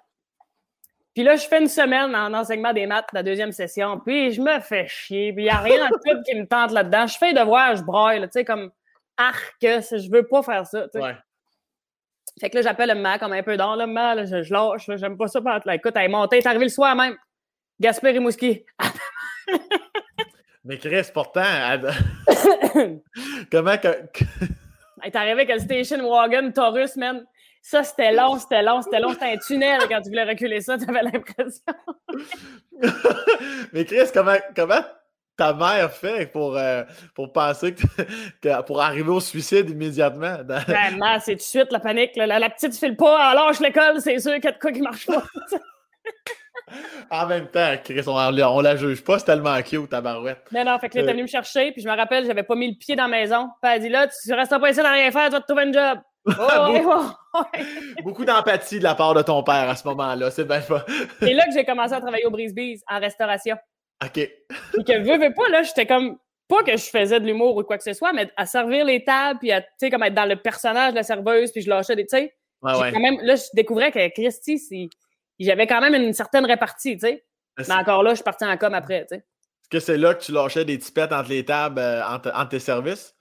Puis 1.18 1.24
là, 1.24 1.36
je 1.36 1.48
fais 1.48 1.60
une 1.60 1.68
semaine 1.68 2.16
en 2.16 2.32
enseignement 2.32 2.74
des 2.74 2.86
maths, 2.86 3.08
la 3.12 3.24
deuxième 3.24 3.52
session, 3.52 4.00
puis 4.00 4.34
je 4.34 4.40
me 4.40 4.60
fais 4.60 4.86
chier, 4.86 5.34
puis 5.34 5.46
il 5.46 5.48
n'y 5.48 5.50
a 5.50 5.58
rien 5.58 5.84
en 5.84 5.90
tout 5.90 6.22
qui 6.24 6.36
me 6.36 6.46
tente 6.46 6.72
là-dedans. 6.72 7.08
Je 7.08 7.18
fais 7.18 7.34
devoir, 7.34 7.76
je 7.76 7.82
broille, 7.82 8.22
tu 8.22 8.28
sais, 8.34 8.46
comme 8.46 8.70
arc, 9.18 9.56
je 9.62 10.12
veux 10.12 10.28
pas 10.28 10.44
faire 10.44 10.68
ça. 10.68 10.86
Ouais. 10.94 11.16
Fait 12.40 12.52
que 12.52 12.58
là, 12.58 12.62
j'appelle 12.62 12.90
le 12.90 13.02
mac 13.02 13.20
comme 13.20 13.34
un 13.34 13.42
peu 13.42 13.58
dans 13.58 13.76
le 13.76 13.88
mal, 13.88 14.28
je, 14.28 14.44
je 14.44 14.54
lâche, 14.54 14.92
j'aime 14.96 15.18
pas 15.18 15.28
ça. 15.28 15.40
Là. 15.40 15.74
Écoute, 15.74 15.94
elle 15.96 16.04
est 16.04 16.08
montée, 16.08 16.38
elle 16.38 16.44
est 16.44 16.48
arrivée 16.48 16.66
le 16.66 16.70
soir 16.70 16.96
même. 16.96 17.18
Gaspard 17.80 18.12
et 18.12 18.20
Mouski. 18.20 18.64
Mais 20.66 20.78
Chris, 20.78 21.10
pourtant, 21.12 21.42
comment 23.52 23.78
que. 23.80 23.88
elle 23.88 25.08
est 25.08 25.16
arrivée 25.16 25.32
avec 25.32 25.50
le 25.50 25.58
station 25.58 26.08
wagon 26.08 26.52
Taurus, 26.52 26.96
man. 26.96 27.26
Ça, 27.70 27.84
c'était 27.84 28.14
long, 28.14 28.40
c'était 28.40 28.64
long, 28.64 28.82
c'était 28.82 29.02
long. 29.02 29.12
C'était 29.12 29.34
un 29.34 29.38
tunnel 29.38 29.82
quand 29.90 30.02
tu 30.02 30.08
voulais 30.08 30.24
reculer 30.24 30.62
ça, 30.62 30.78
tu 30.78 30.86
avais 30.88 31.02
l'impression. 31.02 31.66
Mais 33.74 33.84
Chris, 33.84 34.06
comment, 34.14 34.38
comment 34.56 34.80
ta 35.36 35.54
mère 35.54 35.92
fait 35.92 36.32
pour, 36.32 36.56
euh, 36.56 36.84
pour 37.14 37.34
penser 37.34 37.76
que, 37.76 38.62
pour 38.68 38.82
arriver 38.82 39.10
au 39.10 39.20
suicide 39.20 39.70
immédiatement? 39.70 40.38
Vraiment, 40.48 41.20
c'est 41.20 41.34
tout 41.34 41.40
de 41.40 41.42
suite 41.42 41.70
la 41.74 41.82
panique. 41.82 42.12
La, 42.16 42.40
la, 42.40 42.50
petite 42.50 42.74
file 42.74 42.96
pas, 42.96 43.32
alors 43.32 43.52
je 43.52 43.62
l'école, 43.62 44.00
c'est 44.00 44.18
sûr 44.20 44.36
qu'il 44.36 44.46
y 44.46 44.48
a 44.48 44.54
de 44.54 44.60
quoi 44.60 44.72
qui 44.72 44.82
marche 44.82 45.06
pas. 45.06 45.24
en 47.12 47.28
même 47.28 47.50
temps, 47.50 47.76
Chris, 47.84 48.04
on, 48.08 48.14
on, 48.14 48.62
la 48.62 48.78
juge 48.78 49.04
pas, 49.04 49.20
c'est 49.20 49.26
tellement 49.26 49.62
cute, 49.62 49.90
ta 49.90 50.00
barouette. 50.00 50.50
Non, 50.54 50.64
non, 50.64 50.80
fait 50.80 50.88
que 50.88 51.00
là, 51.00 51.04
t'es 51.04 51.10
euh, 51.10 51.12
venu 51.12 51.24
me 51.24 51.28
chercher, 51.28 51.74
puis 51.74 51.82
je 51.82 51.90
me 51.90 51.98
rappelle, 51.98 52.26
j'avais 52.26 52.44
pas 52.44 52.56
mis 52.56 52.70
le 52.70 52.78
pied 52.78 52.96
dans 52.96 53.08
la 53.08 53.10
maison. 53.10 53.50
Puis 53.62 53.74
elle 53.74 53.82
dit 53.82 53.90
là, 53.90 54.08
tu 54.08 54.34
restes 54.34 54.58
pas 54.58 54.70
ici 54.70 54.80
à 54.80 54.90
rien 54.90 55.12
faire, 55.12 55.26
tu 55.26 55.32
vas 55.32 55.42
te 55.42 55.48
trouver 55.48 55.64
un 55.64 55.74
job. 55.74 56.00
Oh, 56.40 57.04
Beaucoup 58.04 58.26
d'empathie 58.26 58.80
de 58.80 58.84
la 58.84 58.96
part 58.96 59.14
de 59.14 59.22
ton 59.22 59.44
père 59.44 59.70
à 59.70 59.76
ce 59.76 59.88
moment-là, 59.88 60.32
c'est 60.32 60.46
bien 60.46 60.62
pas. 60.62 60.86
C'est 61.20 61.34
là 61.34 61.46
que 61.46 61.54
j'ai 61.54 61.66
commencé 61.66 61.94
à 61.94 62.02
travailler 62.02 62.26
au 62.26 62.32
Brise 62.32 62.84
en 62.90 63.00
restauration. 63.00 63.56
OK. 64.04 64.18
Et 64.18 64.34
que 64.86 65.00
veux, 65.00 65.18
veux 65.18 65.34
pas, 65.34 65.50
là, 65.50 65.64
j'étais 65.64 65.86
comme. 65.86 66.18
Pas 66.48 66.64
que 66.64 66.78
je 66.78 66.86
faisais 66.86 67.20
de 67.20 67.26
l'humour 67.26 67.58
ou 67.58 67.64
quoi 67.64 67.78
que 67.78 67.84
ce 67.84 67.92
soit, 67.92 68.14
mais 68.14 68.32
à 68.38 68.46
servir 68.46 68.86
les 68.86 69.04
tables, 69.04 69.38
puis 69.38 69.52
à, 69.52 69.62
tu 69.62 69.68
sais, 69.80 69.90
comme 69.90 70.04
être 70.04 70.14
dans 70.14 70.26
le 70.26 70.38
personnage 70.38 70.92
de 70.92 70.96
la 70.96 71.04
serveuse, 71.04 71.52
puis 71.52 71.62
je 71.62 71.70
lâchais 71.70 71.98
des, 71.98 72.06
tu 72.06 72.18
sais. 72.18 72.34
Ouais, 72.62 72.92
même, 72.92 73.18
là, 73.22 73.36
je 73.36 73.44
découvrais 73.54 73.92
que 73.92 74.08
Christy, 74.14 74.90
j'avais 75.40 75.68
quand 75.68 75.82
même 75.82 75.94
une 75.94 76.14
certaine 76.14 76.46
répartie, 76.46 76.94
tu 76.94 77.02
sais. 77.02 77.26
Mais 77.58 77.74
encore 77.74 78.02
là, 78.02 78.12
je 78.12 78.16
suis 78.16 78.24
parti 78.24 78.46
en 78.46 78.56
com 78.56 78.74
après, 78.74 79.02
tu 79.02 79.16
sais. 79.16 79.16
Est-ce 79.18 79.70
que 79.70 79.80
c'est 79.80 79.98
là 79.98 80.14
que 80.14 80.24
tu 80.24 80.32
lâchais 80.32 80.64
des 80.64 80.80
tipettes 80.80 81.12
entre 81.12 81.30
les 81.30 81.44
tables, 81.44 81.80
euh, 81.80 82.02
entre, 82.08 82.48
tes 82.48 82.60
services? 82.60 83.14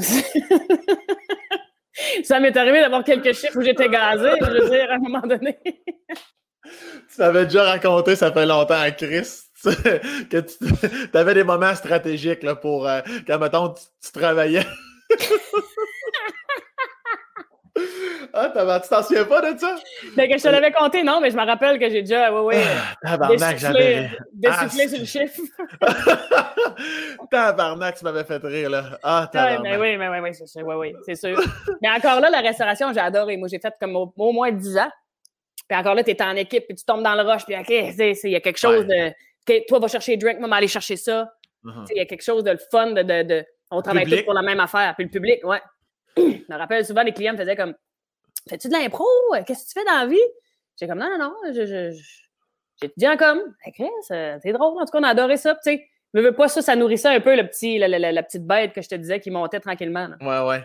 Ça 2.24 2.40
m'est 2.40 2.56
arrivé 2.56 2.80
d'avoir 2.80 3.04
quelques 3.04 3.34
chiffres 3.34 3.58
où 3.58 3.62
j'étais 3.62 3.88
gazé, 3.88 4.30
je 4.40 4.46
veux 4.46 4.70
dire, 4.70 4.90
à 4.90 4.94
un 4.94 4.98
moment 4.98 5.20
donné. 5.20 5.58
tu 5.64 7.18
m'avais 7.18 7.44
déjà 7.44 7.64
raconté, 7.64 8.16
ça 8.16 8.32
fait 8.32 8.46
longtemps 8.46 8.80
à 8.80 8.90
Chris, 8.92 9.42
que 9.64 10.40
tu 10.40 11.16
avais 11.16 11.34
des 11.34 11.44
moments 11.44 11.74
stratégiques 11.74 12.42
là, 12.42 12.54
pour 12.54 12.88
euh, 12.88 13.00
quand, 13.26 13.38
mettons, 13.38 13.74
tu 13.74 14.12
travaillais. 14.12 14.64
Ah, 18.32 18.80
tu 18.80 18.88
t'en 18.88 19.02
souviens 19.02 19.24
pas 19.24 19.52
de 19.52 19.58
ça? 19.58 19.76
Ben, 20.16 20.30
que 20.30 20.38
je 20.38 20.42
te 20.42 20.48
l'avais 20.48 20.72
compté, 20.72 21.02
non, 21.02 21.20
mais 21.20 21.30
je 21.30 21.36
me 21.36 21.44
rappelle 21.44 21.78
que 21.78 21.88
j'ai 21.88 22.02
déjà, 22.02 22.32
oui, 22.32 22.54
oui. 22.56 22.62
Ah, 23.04 23.16
tabarnak, 23.16 23.58
j'avais. 23.58 24.10
Dessoufflé 24.32 24.84
ah, 24.84 24.88
sur 24.88 24.98
le 24.98 25.04
chiffre. 25.04 25.40
tabarnak, 27.30 27.96
tu 27.96 28.04
m'avais 28.04 28.24
fait 28.24 28.42
rire, 28.42 28.70
là. 28.70 28.98
Ah, 29.02 29.28
tabarnak. 29.30 29.62
mais 29.62 29.76
oui, 29.76 29.96
mais 29.96 30.08
oui, 30.08 30.18
oui, 30.22 30.34
c'est 30.34 30.46
sûr. 30.46 30.64
C'est 31.04 31.14
sûr. 31.16 31.40
mais 31.82 31.90
encore 31.90 32.20
là, 32.20 32.30
la 32.30 32.40
restauration, 32.40 32.92
j'ai 32.92 33.00
adoré. 33.00 33.36
Moi, 33.36 33.48
j'ai 33.48 33.58
fait 33.58 33.74
comme 33.80 33.96
au, 33.96 34.32
moins 34.32 34.52
10 34.52 34.78
ans. 34.78 34.90
Puis 35.68 35.78
encore 35.78 35.94
là, 35.94 36.02
tu 36.02 36.10
es 36.10 36.22
en 36.22 36.36
équipe, 36.36 36.66
puis 36.66 36.76
tu 36.76 36.84
tombes 36.84 37.02
dans 37.02 37.14
le 37.14 37.22
rush, 37.22 37.44
puis 37.44 37.56
OK, 37.56 37.68
il 37.68 38.30
y 38.30 38.36
a 38.36 38.40
quelque 38.40 38.58
chose 38.58 38.86
de. 38.86 39.12
toi, 39.68 39.78
va 39.78 39.88
chercher 39.88 40.16
drink, 40.16 40.38
moi, 40.40 40.56
aller 40.56 40.68
chercher 40.68 40.96
ça. 40.96 41.32
Uh-huh. 41.64 41.86
Il 41.90 41.98
y 41.98 42.00
a 42.00 42.06
quelque 42.06 42.24
chose 42.24 42.44
de 42.44 42.56
fun, 42.70 42.92
de. 42.92 43.02
de, 43.02 43.22
de 43.22 43.44
on 43.70 43.82
travaille 43.82 44.06
tous 44.06 44.24
pour 44.24 44.34
la 44.34 44.42
même 44.42 44.60
affaire. 44.60 44.94
Puis 44.96 45.04
le 45.04 45.10
public, 45.10 45.44
ouais. 45.44 45.60
Je 46.16 46.22
me 46.48 46.56
rappelle 46.56 46.84
souvent, 46.84 47.02
les 47.02 47.12
clients 47.12 47.32
me 47.32 47.38
faisaient 47.38 47.56
comme 47.56 47.74
Fais-tu 48.48 48.68
de 48.68 48.72
l'impro? 48.72 49.06
Qu'est-ce 49.46 49.64
que 49.64 49.68
tu 49.68 49.80
fais 49.80 49.84
dans 49.84 50.00
la 50.00 50.06
vie? 50.06 50.16
J'ai 50.78 50.86
comme, 50.86 50.98
non, 50.98 51.10
non, 51.10 51.18
non, 51.18 51.34
j'étudie 51.52 53.08
en 53.08 53.16
com. 53.16 53.40
c'est 54.02 54.52
drôle. 54.52 54.80
En 54.80 54.84
tout 54.84 54.92
cas, 54.92 54.98
on 54.98 55.02
a 55.02 55.08
adoré 55.08 55.36
ça. 55.36 55.54
Tu 55.56 55.60
sais, 55.62 55.88
veux 56.14 56.32
pas 56.32 56.48
ça, 56.48 56.62
ça 56.62 56.74
nourrissait 56.74 57.08
un 57.08 57.20
peu 57.20 57.36
le 57.36 57.46
petit, 57.46 57.78
la, 57.78 57.88
la, 57.88 58.22
petite 58.22 58.46
bête 58.46 58.72
que 58.72 58.80
je 58.80 58.88
te 58.88 58.94
disais 58.94 59.20
qui 59.20 59.30
montait 59.30 59.60
tranquillement. 59.60 60.08
Ouais, 60.20 60.40
ouais. 60.40 60.64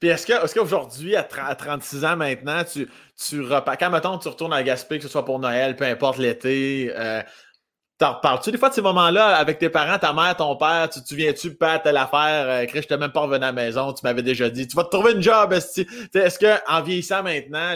Puis 0.00 0.08
est-ce, 0.08 0.54
qu'aujourd'hui, 0.54 1.16
à, 1.16 1.24
36 1.24 2.04
ans 2.04 2.16
maintenant, 2.16 2.62
tu, 2.64 2.88
tu 3.16 3.40
repars, 3.42 3.76
quand 3.76 3.90
mettons 3.90 4.18
tu 4.18 4.28
retournes 4.28 4.52
à 4.52 4.62
Gaspé, 4.62 4.98
que 4.98 5.04
ce 5.04 5.10
soit 5.10 5.24
pour 5.24 5.38
Noël, 5.38 5.76
peu 5.76 5.84
importe 5.84 6.18
l'été, 6.18 6.90
euh, 6.94 7.20
T'en 7.96 8.14
reparles-tu 8.14 8.50
des 8.50 8.58
fois 8.58 8.70
de 8.70 8.74
ces 8.74 8.82
moments-là 8.82 9.36
avec 9.36 9.58
tes 9.58 9.68
parents, 9.68 9.98
ta 9.98 10.12
mère, 10.12 10.36
ton 10.36 10.56
père? 10.56 10.88
Tu 10.92 11.00
te 11.00 11.06
souviens-tu, 11.06 11.54
pas 11.54 11.78
telle 11.78 11.96
affaire? 11.96 12.48
Euh, 12.48 12.66
Chris, 12.66 12.82
je 12.82 12.88
t'ai 12.88 12.96
même 12.96 13.12
pas 13.12 13.20
revenu 13.20 13.44
à 13.44 13.48
la 13.48 13.52
maison, 13.52 13.92
tu 13.92 14.00
m'avais 14.02 14.22
déjà 14.22 14.50
dit. 14.50 14.66
Tu 14.66 14.74
vas 14.74 14.82
te 14.82 14.90
trouver 14.90 15.12
une 15.12 15.22
job, 15.22 15.52
est-ce 15.52 16.38
qu'en 16.38 16.82
vieillissant 16.82 17.22
maintenant, 17.22 17.74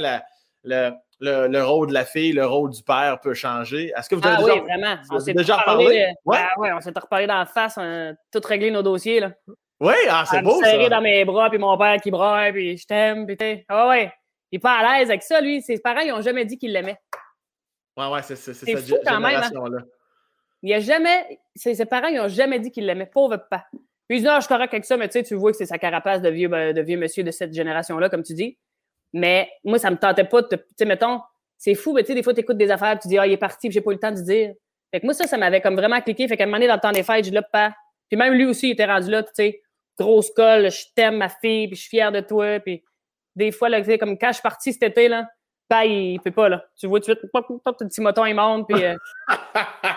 le, 0.65 0.91
le, 1.21 1.63
rôle 1.63 1.89
de 1.89 1.95
la 1.95 2.05
fille, 2.05 2.33
le 2.33 2.45
rôle 2.47 2.71
du 2.71 2.83
père 2.83 3.21
peut 3.21 3.35
changer? 3.35 3.93
Est-ce 3.97 4.09
que 4.09 4.17
vous 4.17 4.27
avez 4.27 4.37
ah, 4.39 4.43
déjà, 4.43 4.55
oui, 4.55 4.61
vraiment. 4.61 4.97
on 5.13 5.21
s'est 5.21 5.35
déjà 5.35 5.57
reparlé? 5.57 6.09
Ouais. 6.25 6.39
Ah, 6.39 6.59
ouais, 6.59 6.73
on 6.73 6.81
s'est 6.81 6.93
reparlé 6.95 7.29
dans 7.29 7.39
la 7.39 7.47
face, 7.47 7.77
on 7.77 7.83
a 7.83 8.13
tout 8.33 8.45
réglé 8.45 8.73
nos 8.73 8.83
dossiers. 8.83 9.21
Là. 9.21 9.31
Oui, 9.81 9.95
ah, 10.11 10.25
c'est 10.29 10.43
beau. 10.43 10.61
serré 10.61 10.89
dans 10.89 11.01
mes 11.01 11.25
bras, 11.25 11.49
puis 11.49 11.61
mon 11.61 11.79
père 11.79 12.01
qui 12.01 12.11
braille, 12.11 12.53
puis 12.53 12.77
je 12.77 12.87
t'aime, 12.87 13.25
puis 13.25 13.37
t'es. 13.37 13.65
Ah 13.69 13.87
ouais. 13.87 14.13
Il 14.51 14.57
est 14.57 14.61
pas 14.61 14.79
à 14.79 14.99
l'aise 14.99 15.11
avec 15.11 15.23
ça, 15.23 15.41
lui. 15.41 15.63
Ses 15.63 15.79
parents, 15.79 16.01
ils 16.01 16.11
n'ont 16.11 16.23
jamais 16.23 16.45
dit 16.45 16.59
qu'ils 16.59 16.73
l'aimaient. 16.73 16.99
Ouais, 17.97 18.09
ouais, 18.09 18.23
c'est 18.23 18.37
cette 18.37 18.69
hein. 18.69 19.85
Il 20.63 20.73
a 20.73 20.81
jamais, 20.81 21.39
ses, 21.55 21.85
parents, 21.87 22.09
ils 22.09 22.17
n'ont 22.17 22.29
jamais 22.29 22.59
dit 22.59 22.71
qu'ils 22.71 22.87
l'aimaient. 22.87 23.07
Pauvre 23.07 23.37
pas. 23.51 23.65
Puis 24.09 24.19
il 24.19 24.21
dit, 24.21 24.27
non, 24.27 24.37
je 24.37 24.41
suis 24.41 24.49
correct 24.49 24.73
avec 24.73 24.85
ça, 24.85 24.97
mais 24.97 25.09
tu 25.09 25.13
sais, 25.13 25.23
tu 25.23 25.35
vois 25.35 25.51
que 25.51 25.57
c'est 25.57 25.67
sa 25.67 25.79
carapace 25.79 26.23
de 26.23 26.29
vieux, 26.31 26.49
ben, 26.49 26.73
de 26.73 26.81
vieux 26.81 26.99
monsieur 26.99 27.23
de 27.23 27.31
cette 27.31 27.53
génération-là, 27.53 28.09
comme 28.09 28.23
tu 28.23 28.35
dis. 28.35 28.59
Mais 29.13 29.51
moi, 29.65 29.79
ça 29.79 29.91
me 29.91 29.97
tentait 29.97 30.25
pas 30.25 30.43
de, 30.43 30.57
tu 30.57 30.63
sais, 30.77 30.85
mettons, 30.85 31.21
c'est 31.57 31.75
fou, 31.75 31.93
mais 31.93 32.03
tu 32.03 32.09
sais, 32.09 32.15
des 32.15 32.23
fois, 32.23 32.35
tu 32.35 32.41
écoutes 32.41 32.57
des 32.57 32.71
affaires, 32.71 32.99
tu 32.99 33.09
dis, 33.09 33.19
ah, 33.19 33.27
il 33.27 33.33
est 33.33 33.39
parti, 33.39 33.69
puis 33.69 33.75
j'ai 33.75 33.81
pas 33.81 33.91
eu 33.91 33.95
le 33.95 34.01
temps 34.01 34.13
de 34.13 34.21
dire. 34.21 34.55
Fait 34.91 35.01
que 35.01 35.07
moi, 35.07 35.15
ça, 35.15 35.27
ça 35.27 35.37
m'avait 35.37 35.61
comme 35.61 35.77
vraiment 35.77 36.01
cliqué. 36.01 36.27
Fait 36.27 36.37
qu'à 36.37 36.45
un 36.45 36.47
moment 36.47 36.57
donné, 36.57 36.69
dans 36.69 36.75
le 36.75 36.81
temps 36.81 36.93
des 36.93 37.03
fêtes, 37.03 37.27
je 37.27 37.31
l'ai 37.31 37.41
pas. 37.53 37.75
Puis 38.09 38.17
même 38.17 38.33
lui 38.35 38.47
aussi, 38.47 38.69
il 38.69 38.73
était 38.73 38.87
rendu 38.87 39.11
là, 39.11 39.23
tu 39.23 39.31
sais, 39.35 39.61
grosse 39.99 40.31
colle, 40.31 40.71
je 40.71 40.85
t'aime, 40.95 41.17
ma 41.17 41.29
fille, 41.29 41.67
puis 41.69 41.77
je 41.77 41.81
suis 41.83 41.91
fière 41.91 42.13
de 42.13 42.21
toi. 42.21 42.61
Puis 42.61 42.83
des 43.37 43.53
fois, 43.53 43.69
là, 43.69 43.83
comme 43.99 44.17
quand 44.19 44.29
je 44.29 44.35
suis 44.35 44.43
parti 44.43 44.73
cet 44.73 44.83
été, 44.83 45.09
là, 45.09 45.29
ben, 45.71 45.83
il 45.83 46.19
peut 46.21 46.31
pas, 46.31 46.49
là. 46.49 46.65
Tu 46.79 46.87
vois 46.87 46.99
tout 46.99 47.13
de 47.13 47.19
suite, 47.19 47.31
le 47.33 47.87
petit 47.89 48.01
moton, 48.01 48.25
il 48.25 48.35
monte, 48.35 48.67
puis... 48.69 48.83
Euh... 48.83 48.97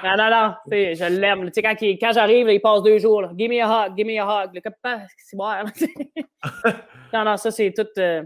non, 0.03 0.17
non, 0.17 0.29
non, 0.29 0.55
je 0.69 1.17
l'aime. 1.17 1.45
Tu 1.45 1.51
sais, 1.55 1.61
quand, 1.61 1.75
quand 1.79 2.11
j'arrive, 2.13 2.49
il 2.49 2.59
passe 2.59 2.83
deux 2.83 2.97
jours, 2.97 3.21
là. 3.21 3.31
Give 3.37 3.49
me 3.49 3.61
a 3.61 3.87
hug, 3.87 3.97
give 3.97 4.05
me 4.05 4.19
a 4.19 4.43
hug. 4.43 4.51
Le 4.53 4.59
copain, 4.59 5.03
c'est 5.17 5.37
bon, 5.37 5.49
Non, 7.13 7.23
non, 7.23 7.37
ça, 7.37 7.51
c'est 7.51 7.71
tout... 7.71 7.87
Euh... 7.97 8.23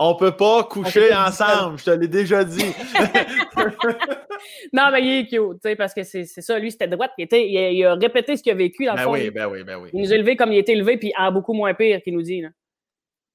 On 0.00 0.14
peut 0.16 0.36
pas 0.36 0.64
coucher 0.64 1.12
ensemble, 1.14 1.78
je 1.78 1.84
te 1.84 1.90
l'ai 1.90 2.06
déjà 2.06 2.44
dit. 2.44 2.72
non, 4.72 4.90
mais 4.92 5.02
il 5.02 5.18
est 5.20 5.26
cute, 5.26 5.60
tu 5.60 5.68
sais, 5.68 5.76
parce 5.76 5.92
que 5.92 6.04
c'est 6.04 6.24
ça, 6.24 6.58
lui, 6.58 6.70
c'était 6.70 6.86
droite. 6.86 7.10
Il, 7.18 7.24
était, 7.24 7.48
il, 7.48 7.84
a, 7.84 7.94
répété 7.94 8.36
ce 8.36 8.42
qu'il 8.42 8.52
a 8.52 8.54
vécu, 8.54 8.84
dans 8.84 8.92
le 8.92 8.98
ben 8.98 9.04
fond. 9.04 9.12
Oui, 9.12 9.30
ben 9.30 9.48
oui, 9.48 9.64
ben 9.64 9.76
oui. 9.80 9.90
Il 9.92 10.00
nous 10.00 10.12
a 10.12 10.14
élevé 10.14 10.36
comme 10.36 10.52
il 10.52 10.58
était 10.58 10.72
élevé, 10.72 10.98
puis 10.98 11.12
en 11.18 11.32
beaucoup 11.32 11.52
moins 11.52 11.74
pire 11.74 12.00
qu'il 12.02 12.14
nous 12.14 12.22
dit, 12.22 12.42
là. 12.42 12.50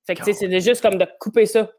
Fait 0.05 0.15
que, 0.15 0.19
tu 0.23 0.33
sais, 0.33 0.33
c'est 0.33 0.59
juste 0.59 0.81
comme 0.81 0.97
de 0.97 1.07
couper 1.19 1.45
ça 1.45 1.69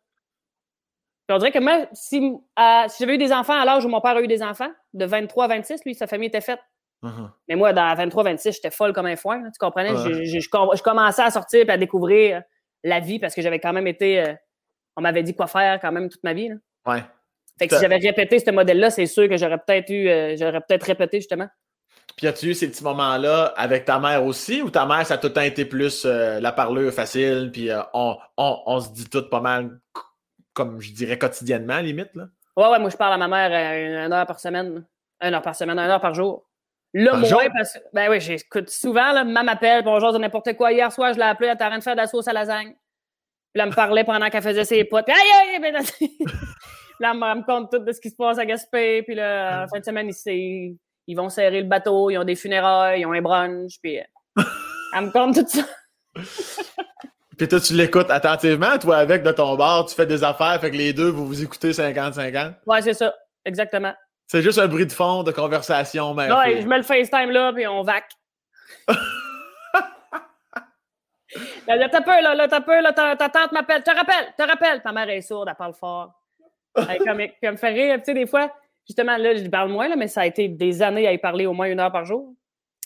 on 1.29 1.39
dirait 1.39 1.53
que 1.53 1.59
moi, 1.59 1.87
si, 1.93 2.19
si 2.21 2.97
j'avais 3.01 3.15
eu 3.15 3.19
des 3.19 3.33
enfants 3.33 3.59
à 3.59 3.65
l'âge 3.65 3.85
où 3.85 3.89
mon 3.89 4.01
père 4.01 4.17
a 4.17 4.21
eu 4.21 4.27
des 4.27 4.43
enfants, 4.43 4.71
de 4.93 5.05
23 5.05 5.45
à 5.45 5.49
26, 5.49 5.85
lui, 5.85 5.95
sa 5.95 6.07
famille 6.07 6.29
était 6.29 6.41
faite. 6.41 6.61
Uh-huh. 7.03 7.31
Mais 7.49 7.57
moi, 7.57 7.73
dans 7.73 7.95
23-26, 7.95 8.55
j'étais 8.55 8.71
folle 8.71 8.93
comme 8.93 9.07
un 9.07 9.17
foin. 9.17 9.43
tu 9.45 9.59
comprenais? 9.59 9.91
Je, 9.95 10.83
commençais 10.83 11.23
à 11.23 11.31
sortir 11.31 11.65
et 11.69 11.71
à 11.71 11.77
découvrir 11.77 12.43
la 12.83 13.01
vie 13.01 13.19
parce 13.19 13.35
que 13.35 13.43
j'avais 13.43 13.59
quand 13.59 13.73
même 13.73 13.87
été. 13.87 14.21
Euh, 14.21 14.35
on 14.97 15.03
m'avait 15.03 15.23
dit 15.23 15.35
quoi 15.35 15.47
faire 15.47 15.81
quand 15.81 15.93
même 15.93 16.09
toute 16.09 16.23
ma 16.23 16.33
vie. 16.33 16.49
Là. 16.49 16.55
Ouais. 16.87 17.03
Fait 17.59 17.69
que 17.69 17.75
si 17.75 17.81
j'avais 17.81 17.97
répété 17.97 18.39
ce 18.39 18.51
modèle-là, 18.51 18.91
c'est 18.91 19.07
sûr 19.07 19.29
que 19.29 19.37
j'aurais 19.37 19.59
peut-être 19.59 19.91
eu. 19.91 20.09
Euh, 20.09 20.37
j'aurais 20.37 20.61
peut-être 20.61 20.85
répété 20.85 21.19
justement. 21.19 21.49
Puis 22.17 22.27
as-tu 22.27 22.47
eu 22.47 22.55
ces 22.55 22.69
petits 22.69 22.85
moments-là 22.85 23.53
avec 23.57 23.85
ta 23.85 23.99
mère 23.99 24.25
aussi 24.25 24.63
ou 24.63 24.71
ta 24.71 24.87
mère, 24.87 25.07
ça 25.07 25.15
a 25.15 25.19
tout 25.19 25.29
le 25.29 25.33
temps 25.33 25.41
été 25.41 25.65
plus 25.65 26.05
euh, 26.05 26.41
la 26.41 26.53
parleur 26.53 26.93
facile, 26.93 27.51
puis 27.53 27.71
on, 27.93 28.17
on, 28.37 28.63
on, 28.67 28.81
se 28.81 28.91
dit 28.91 29.09
tout 29.09 29.29
pas 29.29 29.41
mal 29.41 29.81
comme 30.55 30.81
je 30.81 30.93
dirais 30.93 31.19
quotidiennement, 31.19 31.81
limite. 31.81 32.15
Là. 32.15 32.29
Ouais, 32.57 32.69
ouais, 32.69 32.79
moi 32.79 32.89
je 32.89 32.97
parle 32.97 33.13
à 33.13 33.19
ma 33.19 33.29
mère 33.29 33.51
euh, 33.53 34.07
une 34.07 34.13
heure 34.13 34.27
par 34.27 34.41
semaine. 34.41 34.87
Une 35.21 35.35
heure 35.35 35.43
par 35.43 35.55
semaine, 35.55 35.79
une 35.79 35.91
heure 35.91 36.01
par 36.01 36.15
jour. 36.15 36.49
Là, 36.95 37.11
par 37.13 37.21
moins, 37.21 37.51
parce 37.51 37.75
que. 37.75 37.79
Ben 37.93 38.09
oui, 38.09 38.21
j'écoute 38.21 38.71
souvent, 38.71 39.13
là, 39.13 39.25
maman 39.25 39.45
m'appelle, 39.45 39.83
bonjour 39.83 40.13
de 40.13 40.19
n'importe 40.19 40.57
quoi. 40.57 40.73
Hier 40.73 40.91
soir, 40.93 41.13
je 41.13 41.19
l'ai 41.19 41.25
appelé, 41.25 41.49
elle 41.49 41.55
était 41.55 41.65
en 41.65 41.69
train 41.69 41.79
de 41.79 41.83
faire 41.83 41.95
de 41.95 42.01
la 42.01 42.07
sauce 42.07 42.29
à 42.29 42.33
lasagne. 42.33 42.73
Puis 43.53 43.59
là, 43.59 43.65
elle 43.65 43.71
me 43.71 43.75
parlait 43.75 44.05
pendant 44.05 44.31
qu'elle 44.31 44.43
faisait 44.43 44.65
ses 44.65 44.85
potes. 44.85 45.05
Puis 45.07 45.15
aïe, 45.15 45.55
aïe, 45.55 45.61
ben, 45.61 45.73
là, 47.01 47.13
elle 47.13 47.39
me 47.39 47.45
compte 47.45 47.71
tout 47.73 47.79
de 47.79 47.93
ce 47.93 48.01
qui 48.01 48.11
se 48.11 48.17
passe 48.17 48.39
à 48.39 48.47
Gaspé. 48.47 49.03
Puis 49.03 49.17
là, 49.17 49.65
en 49.65 49.69
fin 49.69 49.81
de 49.81 49.85
semaine, 49.85 50.11
ils, 50.27 50.77
ils 51.07 51.17
vont 51.17 51.29
serrer 51.29 51.63
le 51.63 51.69
bateau, 51.69 52.11
ils 52.11 52.19
ont 52.19 52.25
des 52.25 52.37
funérailles, 52.37 53.01
ils 53.01 53.07
ont 53.07 53.13
un 53.13 53.23
brunch. 53.23 53.79
Puis 53.83 53.99
euh, 53.99 54.43
elle 54.95 55.07
me 55.07 55.11
compte 55.11 55.35
tout 55.35 55.47
ça. 55.49 55.65
Puis 57.37 57.49
toi, 57.49 57.61
tu 57.61 57.75
l'écoutes 57.75 58.11
attentivement, 58.11 58.79
toi, 58.79 58.99
avec 58.99 59.23
de 59.23 59.33
ton 59.33 59.57
bar, 59.57 59.87
tu 59.87 59.95
fais 59.95 60.07
des 60.07 60.23
affaires, 60.23 60.61
fait 60.61 60.71
que 60.71 60.77
les 60.77 60.93
deux, 60.93 61.09
vous 61.09 61.27
vous 61.27 61.43
écoutez 61.43 61.71
50-50. 61.71 62.55
Ouais, 62.67 62.83
c'est 62.83 62.95
ça. 62.95 63.15
Exactement. 63.45 63.93
C'est 64.27 64.43
juste 64.43 64.59
un 64.59 64.69
bruit 64.69 64.87
de 64.87 64.93
fond 64.93 65.23
de 65.23 65.33
conversation, 65.33 66.15
mais. 66.15 66.33
Ouais, 66.33 66.63
je 66.63 66.67
mets 66.67 66.79
le 66.79 66.83
FaceTime 66.83 67.31
là, 67.31 67.53
puis 67.53 67.67
on 67.67 67.83
vac. 67.83 68.05
là, 71.69 71.89
t'as 71.89 72.01
peur, 72.01 72.23
là, 72.23 72.35
là, 72.35 72.49
t'as 72.49 72.61
peur, 72.61 72.83
là, 72.83 72.93
ta, 72.93 73.17
tante 73.17 73.53
m'appelle. 73.53 73.83
Te 73.83 73.91
rappelle, 73.91 74.33
te 74.37 74.43
rappelle. 74.43 74.83
Ta 74.83 74.93
mère 74.93 75.09
est 75.11 75.21
sourde, 75.21 75.49
elle 75.49 75.57
parle 75.57 75.75
fort. 75.75 76.13
Elle, 76.77 76.99
comme, 76.99 77.21
elle 77.21 77.53
me 77.53 77.57
fait 77.57 77.73
rire, 77.73 77.97
tu 77.99 78.05
sais, 78.07 78.15
des 78.15 78.27
fois, 78.27 78.51
justement, 78.87 79.17
là, 79.17 79.35
je 79.35 79.47
parle 79.49 79.71
moins, 79.71 79.89
là, 79.89 79.97
mais 79.97 80.09
ça 80.09 80.23
a 80.23 80.27
été 80.27 80.49
des 80.49 80.83
années 80.83 81.07
à 81.07 81.13
y 81.13 81.19
parler 81.19 81.47
au 81.47 81.53
moins 81.53 81.67
une 81.67 81.79
heure 81.79 81.93
par 81.93 82.05
jour. 82.05 82.35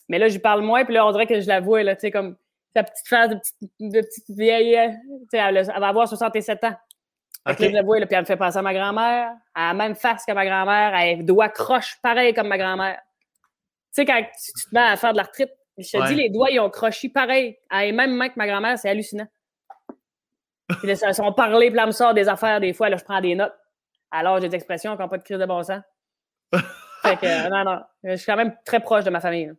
Mais 0.09 0.19
là, 0.19 0.29
je 0.29 0.39
parle 0.39 0.63
moins, 0.63 0.85
puis 0.85 0.95
là, 0.95 1.07
on 1.07 1.13
dirait 1.13 1.27
que 1.27 1.41
je 1.41 1.49
la 1.49 1.61
vois, 1.61 1.83
là, 1.83 1.95
tu 1.95 2.03
sais, 2.03 2.11
comme 2.11 2.37
sa 2.75 2.83
petite 2.85 3.09
face 3.09 3.31
de 3.31 3.35
petite, 3.37 3.73
de 3.81 4.01
petite 4.01 4.31
vieille. 4.31 4.77
Euh, 4.77 4.91
elle, 5.33 5.57
elle, 5.57 5.67
va 5.67 5.89
avoir 5.89 6.09
67 6.09 6.65
ans. 6.65 6.77
Okay. 7.47 7.73
je 7.75 7.83
vois, 7.83 7.97
puis 7.99 8.09
elle 8.11 8.21
me 8.21 8.27
fait 8.27 8.37
penser 8.37 8.59
à 8.59 8.63
ma 8.63 8.75
grand-mère. 8.75 9.31
Elle 9.57 9.63
a 9.63 9.69
la 9.69 9.75
même 9.75 9.95
face 9.95 10.25
que 10.27 10.33
ma 10.33 10.45
grand-mère. 10.45 10.95
Elle 10.95 11.25
doigts 11.25 11.49
croche 11.49 11.99
pareil 12.03 12.35
comme 12.35 12.49
ma 12.49 12.59
grand-mère. 12.59 13.01
Tu 13.95 14.03
sais, 14.03 14.05
quand 14.05 14.21
tu, 14.21 14.65
te 14.65 14.75
mets 14.75 14.81
à 14.81 14.97
faire 14.97 15.13
de 15.13 15.17
l'arthrite, 15.17 15.51
je 15.79 15.91
te 15.91 16.09
dis, 16.09 16.15
les 16.15 16.29
doigts, 16.29 16.51
ils 16.51 16.61
ont 16.61 16.69
croché 16.69 17.09
pareil. 17.09 17.57
Elle 17.71 17.77
a 17.77 17.85
les 17.87 17.93
mêmes 17.93 18.15
mains 18.15 18.29
que 18.29 18.35
ma 18.37 18.47
grand-mère, 18.47 18.79
c'est 18.79 18.91
hallucinant. 18.91 19.29
Puis 20.81 20.89
là, 20.89 21.13
sont 21.15 21.33
parlés, 21.33 21.69
puis 21.69 21.77
là, 21.77 21.83
elle 21.83 21.89
me 21.89 21.93
sort 21.93 22.13
des 22.13 22.29
affaires 22.29 22.61
des 22.61 22.75
fois, 22.75 22.91
là, 22.91 22.97
je 22.99 23.05
prends 23.05 23.21
des 23.21 23.35
notes. 23.35 23.55
Alors, 24.11 24.41
j'ai 24.41 24.49
des 24.49 24.57
expressions 24.57 24.95
qui 24.97 25.03
n'ont 25.03 25.09
pas 25.09 25.19
de 25.19 25.23
crise 25.23 25.39
de 25.39 25.47
bon 25.47 25.63
sens. 25.63 25.83
fait 26.53 27.17
que, 27.17 27.49
non, 27.49 27.65
non, 27.65 27.81
je 28.05 28.17
suis 28.17 28.27
quand 28.27 28.37
même 28.37 28.55
très 28.65 28.81
proche 28.81 29.05
de 29.05 29.11
ma 29.11 29.21
famille. 29.21 29.53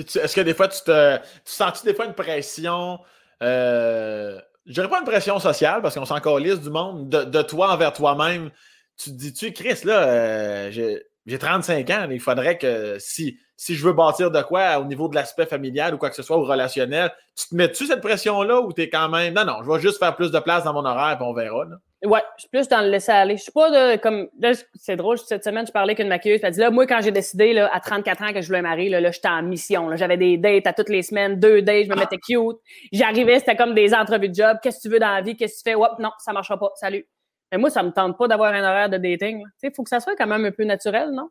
Est-ce 0.00 0.34
que 0.34 0.40
des 0.40 0.54
fois, 0.54 0.68
tu 0.68 0.80
te. 0.82 1.16
Tu 1.18 1.52
sens-tu 1.52 1.86
des 1.86 1.94
fois 1.94 2.06
une 2.06 2.14
pression. 2.14 2.98
Euh, 3.42 4.40
je 4.66 4.72
dirais 4.72 4.88
pas 4.88 4.98
une 4.98 5.06
pression 5.06 5.38
sociale, 5.38 5.80
parce 5.82 5.94
qu'on 5.94 6.04
s'en 6.04 6.20
calisse 6.20 6.60
du 6.60 6.70
monde, 6.70 7.08
de, 7.08 7.42
toi 7.42 7.72
envers 7.72 7.92
toi-même. 7.92 8.50
Tu 8.96 9.10
te 9.10 9.16
dis-tu, 9.16 9.52
Chris, 9.52 9.80
là, 9.84 10.08
euh, 10.08 11.00
J'ai 11.26 11.38
35 11.38 11.88
ans. 11.90 12.08
Il 12.10 12.20
faudrait 12.20 12.58
que 12.58 12.98
si, 12.98 13.38
je 13.58 13.84
veux 13.84 13.92
bâtir 13.92 14.30
de 14.30 14.42
quoi 14.42 14.78
au 14.78 14.84
niveau 14.84 15.08
de 15.08 15.14
l'aspect 15.14 15.46
familial 15.46 15.94
ou 15.94 15.98
quoi 15.98 16.10
que 16.10 16.16
ce 16.16 16.22
soit 16.22 16.38
ou 16.38 16.44
relationnel, 16.44 17.12
tu 17.36 17.48
te 17.48 17.54
mets-tu 17.54 17.86
cette 17.86 18.00
pression-là 18.00 18.60
ou 18.60 18.72
tu 18.72 18.82
es 18.82 18.90
quand 18.90 19.08
même. 19.08 19.34
Non, 19.34 19.44
non, 19.44 19.62
je 19.64 19.70
vais 19.70 19.80
juste 19.80 19.98
faire 19.98 20.14
plus 20.16 20.30
de 20.30 20.38
place 20.38 20.64
dans 20.64 20.72
mon 20.72 20.84
horaire 20.84 21.18
et 21.20 21.24
on 21.24 21.32
verra. 21.32 21.64
Ouais, 22.04 22.20
je 22.36 22.42
suis 22.42 22.48
plus 22.48 22.68
dans 22.68 22.80
le 22.80 22.90
laisser 22.90 23.10
aller. 23.10 23.36
Je 23.36 23.42
suis 23.42 23.52
pas 23.52 23.70
de 23.70 24.00
comme 24.00 24.28
c'est 24.74 24.94
drôle, 24.94 25.18
cette 25.18 25.42
semaine, 25.42 25.66
je 25.66 25.72
parlais 25.72 25.92
avec 25.92 25.98
une 25.98 26.08
maquilleuse, 26.08 26.38
elle 26.44 26.52
dit 26.52 26.60
là, 26.60 26.70
moi, 26.70 26.86
quand 26.86 27.00
j'ai 27.02 27.10
décidé 27.10 27.52
là, 27.52 27.68
à 27.72 27.80
34 27.80 28.22
ans 28.22 28.32
que 28.32 28.40
je 28.40 28.46
voulais 28.46 28.62
marier, 28.62 28.88
là, 28.88 29.00
là 29.00 29.10
j'étais 29.10 29.28
en 29.28 29.42
mission. 29.42 29.96
J'avais 29.96 30.16
des 30.16 30.36
dates 30.36 30.68
à 30.68 30.72
toutes 30.72 30.90
les 30.90 31.02
semaines, 31.02 31.40
deux 31.40 31.60
dates, 31.60 31.86
je 31.86 31.90
me 31.90 31.96
mettais 31.96 32.18
cute. 32.18 32.58
J'arrivais, 32.92 33.40
c'était 33.40 33.56
comme 33.56 33.74
des 33.74 33.94
entrevues 33.94 34.28
de 34.28 34.34
job. 34.34 34.58
Qu'est-ce 34.62 34.76
que 34.76 34.82
tu 34.82 34.88
veux 34.90 35.00
dans 35.00 35.12
la 35.12 35.22
vie? 35.22 35.36
Qu'est-ce 35.36 35.64
que 35.64 35.70
tu 35.70 35.74
fais? 35.74 35.74
Hop, 35.74 35.98
non, 35.98 36.10
ça 36.18 36.32
marchera 36.32 36.56
pas. 36.56 36.70
Salut. 36.76 37.04
Mais 37.50 37.58
moi, 37.58 37.70
ça 37.70 37.82
me 37.82 37.90
tente 37.90 38.16
pas 38.16 38.28
d'avoir 38.28 38.52
un 38.52 38.62
horaire 38.62 38.90
de 38.90 38.98
dating. 38.98 39.42
Il 39.62 39.72
faut 39.74 39.82
que 39.82 39.88
ça 39.88 39.98
soit 39.98 40.14
quand 40.14 40.26
même 40.26 40.44
un 40.44 40.52
peu 40.52 40.64
naturel, 40.64 41.10
non? 41.10 41.30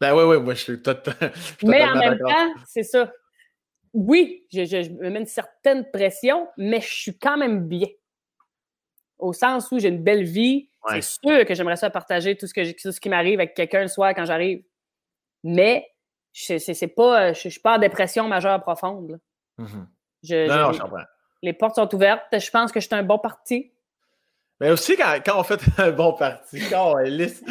Ben 0.00 0.14
oui, 0.14 0.22
oui, 0.24 0.42
moi, 0.42 0.54
je 0.54 0.62
suis, 0.62 0.82
tout, 0.82 0.96
Mais 1.64 1.82
en 1.82 1.96
même 1.96 2.18
temps, 2.18 2.54
c'est 2.66 2.82
ça. 2.82 3.10
Oui, 3.92 4.44
je, 4.52 4.64
je, 4.66 4.90
me 4.90 5.08
mets 5.08 5.20
une 5.20 5.26
certaine 5.26 5.90
pression, 5.90 6.46
mais 6.58 6.80
je 6.80 6.94
suis 6.94 7.18
quand 7.18 7.38
même 7.38 7.66
bien. 7.66 7.88
Au 9.18 9.32
sens 9.32 9.70
où 9.72 9.78
j'ai 9.78 9.88
une 9.88 10.02
belle 10.02 10.24
vie. 10.24 10.68
C'est 10.88 11.02
sûr 11.02 11.44
que 11.44 11.54
j'aimerais 11.54 11.76
ça 11.76 11.90
partager 11.90 12.36
tout 12.36 12.46
ce, 12.46 12.54
que 12.54 12.92
ce 12.92 13.00
qui 13.00 13.08
m'arrive 13.08 13.40
avec 13.40 13.54
quelqu'un 13.54 13.82
le 13.82 13.88
soir 13.88 14.14
quand 14.14 14.24
j'arrive. 14.24 14.62
Mais 15.42 15.88
c'est 16.32 16.94
pas, 16.94 17.32
je, 17.32 17.48
suis 17.48 17.60
pas 17.60 17.76
en 17.76 17.78
dépression 17.78 18.28
majeure 18.28 18.60
profonde. 18.60 19.18
Mm-hmm. 19.58 20.48
non, 20.48 20.56
non, 20.56 20.72
je 20.72 20.80
comprends. 20.80 21.04
Les 21.42 21.52
portes 21.52 21.74
sont 21.76 21.92
ouvertes. 21.94 22.22
Je 22.32 22.50
pense 22.50 22.72
que 22.72 22.80
je 22.80 22.86
suis 22.86 22.94
un 22.94 23.02
bon 23.02 23.18
parti. 23.18 23.72
Mais 24.60 24.70
aussi, 24.70 24.96
quand, 24.96 25.18
quand 25.24 25.38
on 25.40 25.42
fait 25.44 25.60
un 25.78 25.90
bon 25.90 26.12
parti, 26.14 26.60
quand 26.70 26.94
on 26.94 26.98
est 26.98 27.10
lisse. 27.10 27.44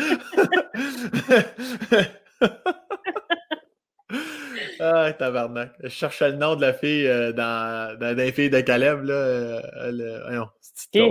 ah, 4.79 5.13
tabarnak. 5.13 5.73
Je 5.83 5.89
cherchais 5.89 6.29
le 6.31 6.37
nom 6.37 6.55
de 6.55 6.61
la 6.61 6.73
fille 6.73 7.07
euh, 7.07 7.31
dans, 7.31 7.97
dans, 7.99 8.15
les 8.15 8.31
filles 8.31 8.49
de 8.49 8.61
Caleb. 8.61 9.03
Là, 9.03 9.13
euh, 9.13 10.45
Qui? 10.91 11.01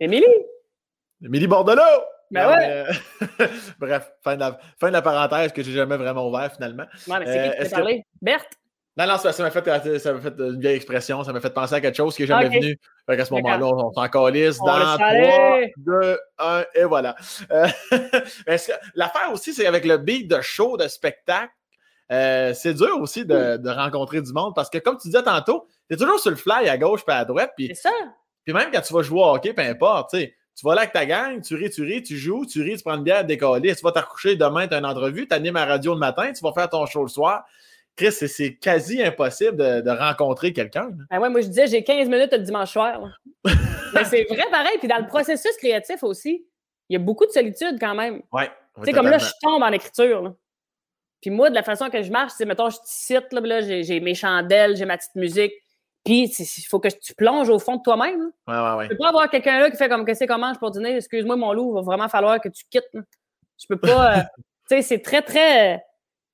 Émilie? 0.00 0.24
Émilie 1.24 1.46
Bordelot! 1.46 1.82
Ben 2.30 2.48
ouais. 2.48 2.86
Euh, 3.40 3.46
bref, 3.78 4.10
fin 4.22 4.34
de, 4.34 4.40
la, 4.40 4.58
fin 4.80 4.88
de 4.88 4.92
la 4.92 5.02
parenthèse 5.02 5.52
que 5.52 5.62
j'ai 5.62 5.72
jamais 5.72 5.96
vraiment 5.96 6.28
ouvert 6.28 6.52
finalement. 6.52 6.84
Ouais, 7.06 7.18
mais 7.20 7.26
c'est 7.26 7.50
qui 7.50 7.64
qui 7.64 7.70
t'a 7.70 7.76
parlé? 7.76 8.04
Berthe? 8.20 8.58
Non, 8.96 9.06
non, 9.08 9.18
ça, 9.18 9.30
m'a 9.42 9.50
fait, 9.50 9.98
ça 9.98 10.20
fait 10.20 10.34
une 10.38 10.60
vieille 10.60 10.76
expression, 10.76 11.24
ça 11.24 11.32
m'a 11.32 11.40
fait 11.40 11.52
penser 11.52 11.74
à 11.74 11.80
quelque 11.80 11.96
chose 11.96 12.14
qui 12.14 12.22
n'est 12.22 12.28
jamais 12.28 12.48
venu. 12.48 12.78
à 13.08 13.24
ce 13.24 13.34
moment-là, 13.34 13.66
on, 13.66 13.92
s'en 13.92 14.08
calisse 14.08 14.58
dans 14.58 14.96
3, 14.96 14.98
2, 15.78 16.18
1, 16.38 16.64
et 16.76 16.84
voilà. 16.84 17.16
Euh, 17.50 17.66
l'affaire 18.94 19.32
aussi, 19.32 19.52
c'est 19.52 19.66
avec 19.66 19.84
le 19.84 19.98
beat 19.98 20.30
de 20.30 20.40
show, 20.40 20.76
de 20.76 20.86
spectacle, 20.86 21.52
euh, 22.12 22.54
c'est 22.54 22.74
dur 22.74 23.00
aussi 23.00 23.24
de, 23.24 23.56
de, 23.56 23.70
rencontrer 23.70 24.20
du 24.20 24.32
monde 24.32 24.54
parce 24.54 24.70
que, 24.70 24.78
comme 24.78 24.96
tu 24.96 25.08
disais 25.08 25.22
tantôt, 25.22 25.66
tu 25.88 25.94
es 25.94 25.96
toujours 25.96 26.20
sur 26.20 26.30
le 26.30 26.36
fly 26.36 26.68
à 26.68 26.78
gauche 26.78 27.04
puis 27.04 27.16
à 27.16 27.24
droite. 27.24 27.52
C'est 27.58 27.74
ça. 27.74 27.90
Puis 28.44 28.52
même 28.52 28.70
quand 28.72 28.80
tu 28.80 28.92
vas 28.92 29.02
jouer 29.02 29.20
au 29.20 29.34
hockey, 29.34 29.52
peu 29.52 29.62
importe, 29.62 30.10
tu 30.10 30.18
sais, 30.18 30.34
tu 30.56 30.66
vas 30.66 30.74
là 30.74 30.82
avec 30.82 30.92
ta 30.92 31.04
gang, 31.04 31.42
tu 31.42 31.56
ris, 31.56 31.70
tu 31.70 31.82
ris, 31.82 32.02
tu 32.02 32.16
joues, 32.16 32.46
tu 32.46 32.62
ris, 32.62 32.76
tu 32.76 32.84
prends 32.84 32.96
une 32.96 33.02
bière, 33.02 33.24
décoller, 33.24 33.74
tu 33.74 33.82
vas 33.82 33.90
t'accoucher 33.90 34.36
demain, 34.36 34.68
tu 34.68 34.74
as 34.74 34.78
une 34.78 34.86
entrevue, 34.86 35.26
tu 35.26 35.34
animes 35.34 35.56
à 35.56 35.64
radio 35.64 35.94
le 35.94 35.98
matin, 35.98 36.32
tu 36.32 36.42
vas 36.42 36.52
faire 36.52 36.68
ton 36.68 36.86
show 36.86 37.02
le 37.02 37.08
soir. 37.08 37.44
Chris, 37.96 38.12
c'est 38.12 38.56
quasi 38.56 39.02
impossible 39.02 39.56
de, 39.56 39.90
rencontrer 39.90 40.52
quelqu'un. 40.52 40.90
Ben 41.10 41.20
ouais, 41.20 41.28
moi, 41.28 41.40
je 41.40 41.46
disais, 41.46 41.66
j'ai 41.68 41.84
15 41.84 42.08
minutes 42.08 42.32
le 42.32 42.38
dimanche 42.38 42.72
soir. 42.72 43.00
Mais 43.44 44.04
c'est 44.04 44.24
vrai, 44.24 44.44
pareil. 44.50 44.78
Puis 44.78 44.88
dans 44.88 44.98
le 44.98 45.06
processus 45.06 45.56
créatif 45.58 46.02
aussi, 46.02 46.44
il 46.88 46.94
y 46.94 46.96
a 46.96 46.98
beaucoup 46.98 47.24
de 47.24 47.30
solitude 47.30 47.78
quand 47.78 47.94
même. 47.94 48.22
Ouais. 48.32 48.50
Tu 48.78 48.86
sais, 48.86 48.92
comme 48.92 49.08
là, 49.08 49.18
je 49.18 49.30
tombe 49.40 49.62
en 49.62 49.70
écriture. 49.70 50.34
Puis 51.20 51.30
moi, 51.30 51.50
de 51.50 51.54
la 51.54 51.62
façon 51.62 51.88
que 51.88 52.02
je 52.02 52.10
marche, 52.10 52.32
c'est, 52.36 52.44
mettons, 52.44 52.68
je 52.68 52.76
cite, 52.84 53.32
là, 53.32 53.40
là 53.40 53.60
j'ai 53.60 54.00
mes 54.00 54.14
chandelles, 54.14 54.76
j'ai 54.76 54.84
ma 54.84 54.98
petite 54.98 55.14
musique. 55.14 55.52
Puis 56.04 56.24
il 56.24 56.66
faut 56.68 56.80
que 56.80 56.88
tu 56.88 57.14
plonges 57.14 57.48
au 57.48 57.58
fond 57.58 57.76
de 57.76 57.82
toi-même. 57.82 58.30
Ouais, 58.46 58.54
ouais, 58.54 58.74
ouais. 58.76 58.88
Tu 58.88 58.90
peux 58.90 59.02
pas 59.02 59.08
avoir 59.08 59.30
quelqu'un 59.30 59.58
là 59.58 59.70
qui 59.70 59.76
fait 59.76 59.88
comme, 59.88 60.04
que 60.04 60.12
c'est 60.12 60.26
comment 60.26 60.52
je 60.52 60.58
pour 60.58 60.70
dîner? 60.70 60.96
Excuse-moi, 60.96 61.36
mon 61.36 61.52
loup, 61.52 61.72
il 61.72 61.74
va 61.76 61.80
vraiment 61.80 62.08
falloir 62.08 62.40
que 62.40 62.48
tu 62.48 62.64
quittes. 62.70 62.90
Je 62.92 63.66
peux 63.68 63.78
pas. 63.78 64.18
Euh, 64.18 64.20
tu 64.68 64.76
sais, 64.76 64.82
c'est 64.82 64.98
très, 65.00 65.22
très. 65.22 65.82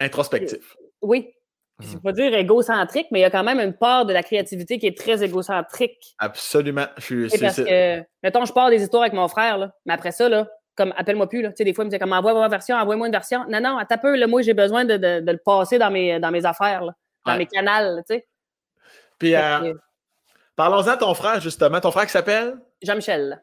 Introspectif. 0.00 0.76
Oui. 1.02 1.32
Je 1.78 1.86
ne 1.86 1.92
veux 1.92 2.00
pas 2.00 2.12
dire 2.12 2.34
égocentrique, 2.34 3.06
mais 3.10 3.20
il 3.20 3.22
y 3.22 3.24
a 3.24 3.30
quand 3.30 3.44
même 3.44 3.58
une 3.58 3.72
part 3.72 4.04
de 4.04 4.12
la 4.12 4.22
créativité 4.22 4.78
qui 4.78 4.86
est 4.86 4.96
très 4.98 5.22
égocentrique. 5.22 6.14
Absolument. 6.18 6.86
Je 6.98 7.28
suis, 7.28 7.38
parce 7.38 7.56
que, 7.56 8.02
mettons, 8.22 8.44
je 8.44 8.52
pars 8.52 8.68
des 8.68 8.82
histoires 8.82 9.02
avec 9.02 9.14
mon 9.14 9.28
frère, 9.28 9.56
là, 9.56 9.72
mais 9.86 9.94
après 9.94 10.12
ça, 10.12 10.28
là, 10.28 10.46
comme 10.76 10.92
appelle-moi 10.96 11.28
plus. 11.28 11.42
Là. 11.42 11.50
Tu 11.50 11.56
sais, 11.56 11.64
des 11.64 11.72
fois, 11.72 11.84
il 11.84 11.86
me 11.86 11.90
dit 11.90 11.98
comme 11.98 12.12
envoie 12.12 12.32
une 12.32 12.50
version, 12.50 12.76
envoie-moi 12.76 13.06
une 13.06 13.12
version. 13.12 13.44
Non, 13.48 13.60
non, 13.60 13.78
à 13.78 13.98
peu, 13.98 14.16
là, 14.16 14.26
moi, 14.26 14.42
j'ai 14.42 14.54
besoin 14.54 14.84
de, 14.84 14.96
de, 14.96 15.20
de, 15.20 15.32
le 15.32 15.38
passer 15.38 15.78
dans 15.78 15.90
mes, 15.90 16.20
dans 16.20 16.30
mes 16.30 16.44
affaires, 16.44 16.84
là, 16.84 16.94
dans 17.26 17.36
mes 17.36 17.46
canals. 17.46 18.02
Tu 18.08 18.16
sais. 18.16 18.26
Puis, 19.20 19.36
euh, 19.36 19.72
parlons-en 20.56 20.94
de 20.94 20.98
ton 20.98 21.14
frère, 21.14 21.40
justement. 21.40 21.80
Ton 21.80 21.92
frère 21.92 22.06
qui 22.06 22.12
s'appelle? 22.12 22.56
Jean-Michel. 22.82 23.40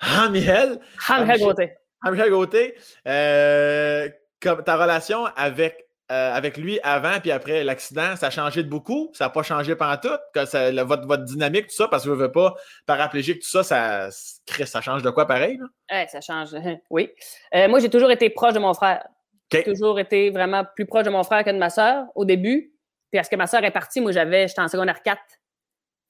Han-Michel. 0.00 0.80
Han-Michel 1.08 1.40
Gauthier. 1.40 1.72
Han-Michel 2.02 2.30
Gauthier. 2.30 2.74
Euh, 3.06 4.08
comme 4.40 4.64
ta 4.64 4.76
relation 4.76 5.26
avec 5.36 5.86
euh, 6.12 6.32
avec 6.32 6.56
lui 6.56 6.78
avant 6.84 7.18
puis 7.20 7.32
après 7.32 7.64
l'accident, 7.64 8.14
ça 8.14 8.28
a 8.28 8.30
changé 8.30 8.62
de 8.62 8.68
beaucoup? 8.68 9.10
Ça 9.12 9.24
n'a 9.24 9.30
pas 9.30 9.42
changé 9.42 9.74
pendant 9.74 9.96
tout? 9.96 10.16
Que 10.32 10.44
ça, 10.44 10.70
votre, 10.84 11.04
votre, 11.04 11.24
dynamique, 11.24 11.66
tout 11.66 11.74
ça, 11.74 11.88
parce 11.88 12.04
que 12.04 12.10
je 12.10 12.14
ne 12.14 12.20
veux 12.20 12.30
pas, 12.30 12.54
paraplégique, 12.86 13.42
tout 13.42 13.48
ça, 13.48 13.64
ça, 13.64 14.08
ça 14.10 14.80
change 14.80 15.02
de 15.02 15.10
quoi 15.10 15.26
pareil? 15.26 15.58
Là? 15.90 16.06
ça 16.06 16.20
change, 16.20 16.50
oui. 16.90 17.10
Euh, 17.56 17.66
moi, 17.66 17.80
j'ai 17.80 17.90
toujours 17.90 18.12
été 18.12 18.30
proche 18.30 18.52
de 18.52 18.60
mon 18.60 18.72
frère. 18.72 19.04
J'ai 19.50 19.64
toujours 19.64 19.98
été 19.98 20.30
vraiment 20.30 20.64
plus 20.76 20.86
proche 20.86 21.04
de 21.04 21.10
mon 21.10 21.24
frère 21.24 21.42
que 21.42 21.50
de 21.50 21.58
ma 21.58 21.70
soeur 21.70 22.04
au 22.14 22.24
début. 22.24 22.72
Puis 23.10 23.18
parce 23.18 23.28
que 23.28 23.36
ma 23.36 23.46
soeur 23.46 23.64
est 23.64 23.70
partie, 23.70 24.00
moi, 24.00 24.12
j'avais, 24.12 24.48
j'étais 24.48 24.60
en 24.60 24.68
secondaire 24.68 25.02
4. 25.02 25.20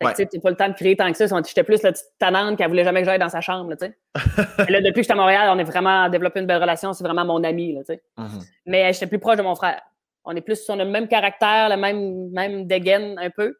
Fait 0.02 0.24
que, 0.24 0.30
tu 0.30 0.40
pas 0.40 0.50
le 0.50 0.56
temps 0.56 0.68
de 0.68 0.74
créer 0.74 0.94
tant 0.94 1.10
que 1.10 1.16
ça. 1.16 1.26
J'étais 1.46 1.64
plus 1.64 1.82
la 1.82 1.92
petite 1.92 2.12
tanante 2.18 2.58
qui 2.58 2.64
voulait 2.64 2.84
jamais 2.84 3.00
que 3.00 3.06
j'aille 3.06 3.18
dans 3.18 3.30
sa 3.30 3.40
chambre, 3.40 3.70
là, 3.70 3.76
là, 4.68 4.80
depuis 4.80 4.92
que 4.92 5.02
j'étais 5.02 5.12
à 5.12 5.16
Montréal, 5.16 5.48
on 5.50 5.58
est 5.58 5.64
vraiment 5.64 6.08
développé 6.10 6.40
une 6.40 6.46
belle 6.46 6.60
relation. 6.60 6.92
C'est 6.92 7.04
vraiment 7.04 7.24
mon 7.24 7.42
ami, 7.42 7.72
là, 7.72 7.80
mm-hmm. 7.80 8.42
Mais 8.66 8.92
j'étais 8.92 9.06
plus 9.06 9.18
proche 9.18 9.36
de 9.36 9.42
mon 9.42 9.54
frère. 9.54 9.80
On 10.24 10.36
est 10.36 10.42
plus 10.42 10.62
sur 10.62 10.76
le 10.76 10.84
même 10.84 11.08
caractère, 11.08 11.70
le 11.70 11.76
même, 11.76 12.30
même 12.30 12.66
dégaine 12.66 13.18
un 13.18 13.30
peu. 13.30 13.56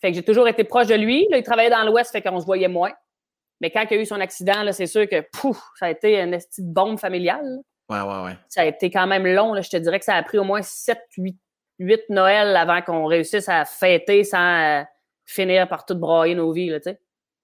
Fait 0.00 0.10
que 0.10 0.14
j'ai 0.14 0.22
toujours 0.22 0.48
été 0.48 0.64
proche 0.64 0.86
de 0.86 0.94
lui. 0.94 1.26
Là, 1.30 1.38
il 1.38 1.42
travaillait 1.42 1.70
dans 1.70 1.84
l'Ouest, 1.84 2.12
fait 2.12 2.22
qu'on 2.22 2.40
se 2.40 2.46
voyait 2.46 2.68
moins. 2.68 2.92
Mais 3.60 3.70
quand 3.70 3.84
il 3.90 3.98
a 3.98 4.00
eu 4.00 4.06
son 4.06 4.20
accident, 4.20 4.62
là, 4.62 4.72
c'est 4.72 4.86
sûr 4.86 5.08
que 5.08 5.20
pouf, 5.32 5.60
ça 5.78 5.86
a 5.86 5.90
été 5.90 6.20
une 6.20 6.30
petite 6.30 6.72
bombe 6.72 6.98
familiale. 6.98 7.58
Ouais, 7.90 8.00
ouais, 8.00 8.22
ouais. 8.24 8.36
Ça 8.48 8.62
a 8.62 8.64
été 8.64 8.90
quand 8.90 9.06
même 9.06 9.26
long. 9.26 9.52
Là. 9.54 9.60
Je 9.60 9.70
te 9.70 9.76
dirais 9.76 9.98
que 9.98 10.04
ça 10.04 10.14
a 10.14 10.22
pris 10.22 10.38
au 10.38 10.44
moins 10.44 10.62
7, 10.62 10.98
8, 11.16 11.36
8 11.78 12.10
Noël 12.10 12.56
avant 12.56 12.82
qu'on 12.82 13.06
réussisse 13.06 13.48
à 13.48 13.64
fêter 13.64 14.24
sans, 14.24 14.80
euh, 14.80 14.82
finir 15.28 15.68
par 15.68 15.84
tout 15.84 15.94
broyer 15.94 16.34
nos 16.34 16.52
vies, 16.52 16.70
là, 16.70 16.80
tu 16.80 16.90
sais. 16.90 17.00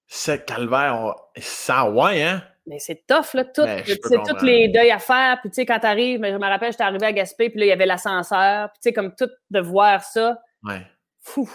Ce 0.06 0.32
calvaire, 0.32 1.14
ça, 1.36 1.90
ouais, 1.90 2.22
hein? 2.22 2.42
Mais 2.66 2.78
c'est 2.78 3.06
tough, 3.06 3.34
là, 3.34 3.44
tout. 3.44 3.66
C'est 3.84 3.98
tous 4.00 4.42
les 4.42 4.68
deuils 4.68 4.90
à 4.90 4.98
faire. 4.98 5.38
Puis, 5.40 5.50
tu 5.50 5.56
sais, 5.56 5.66
quand 5.66 5.78
t'arrives, 5.78 6.24
je 6.24 6.36
me 6.36 6.48
rappelle, 6.48 6.72
j'étais 6.72 6.84
arrivé 6.84 7.06
à 7.06 7.12
Gaspé, 7.12 7.50
puis 7.50 7.60
là, 7.60 7.66
il 7.66 7.68
y 7.68 7.72
avait 7.72 7.86
l'ascenseur. 7.86 8.70
Puis, 8.70 8.80
tu 8.82 8.88
sais, 8.88 8.92
comme 8.92 9.14
tout, 9.14 9.28
de 9.50 9.60
voir 9.60 10.02
ça. 10.02 10.40
Ouais. 10.62 10.80
Fou. 11.20 11.50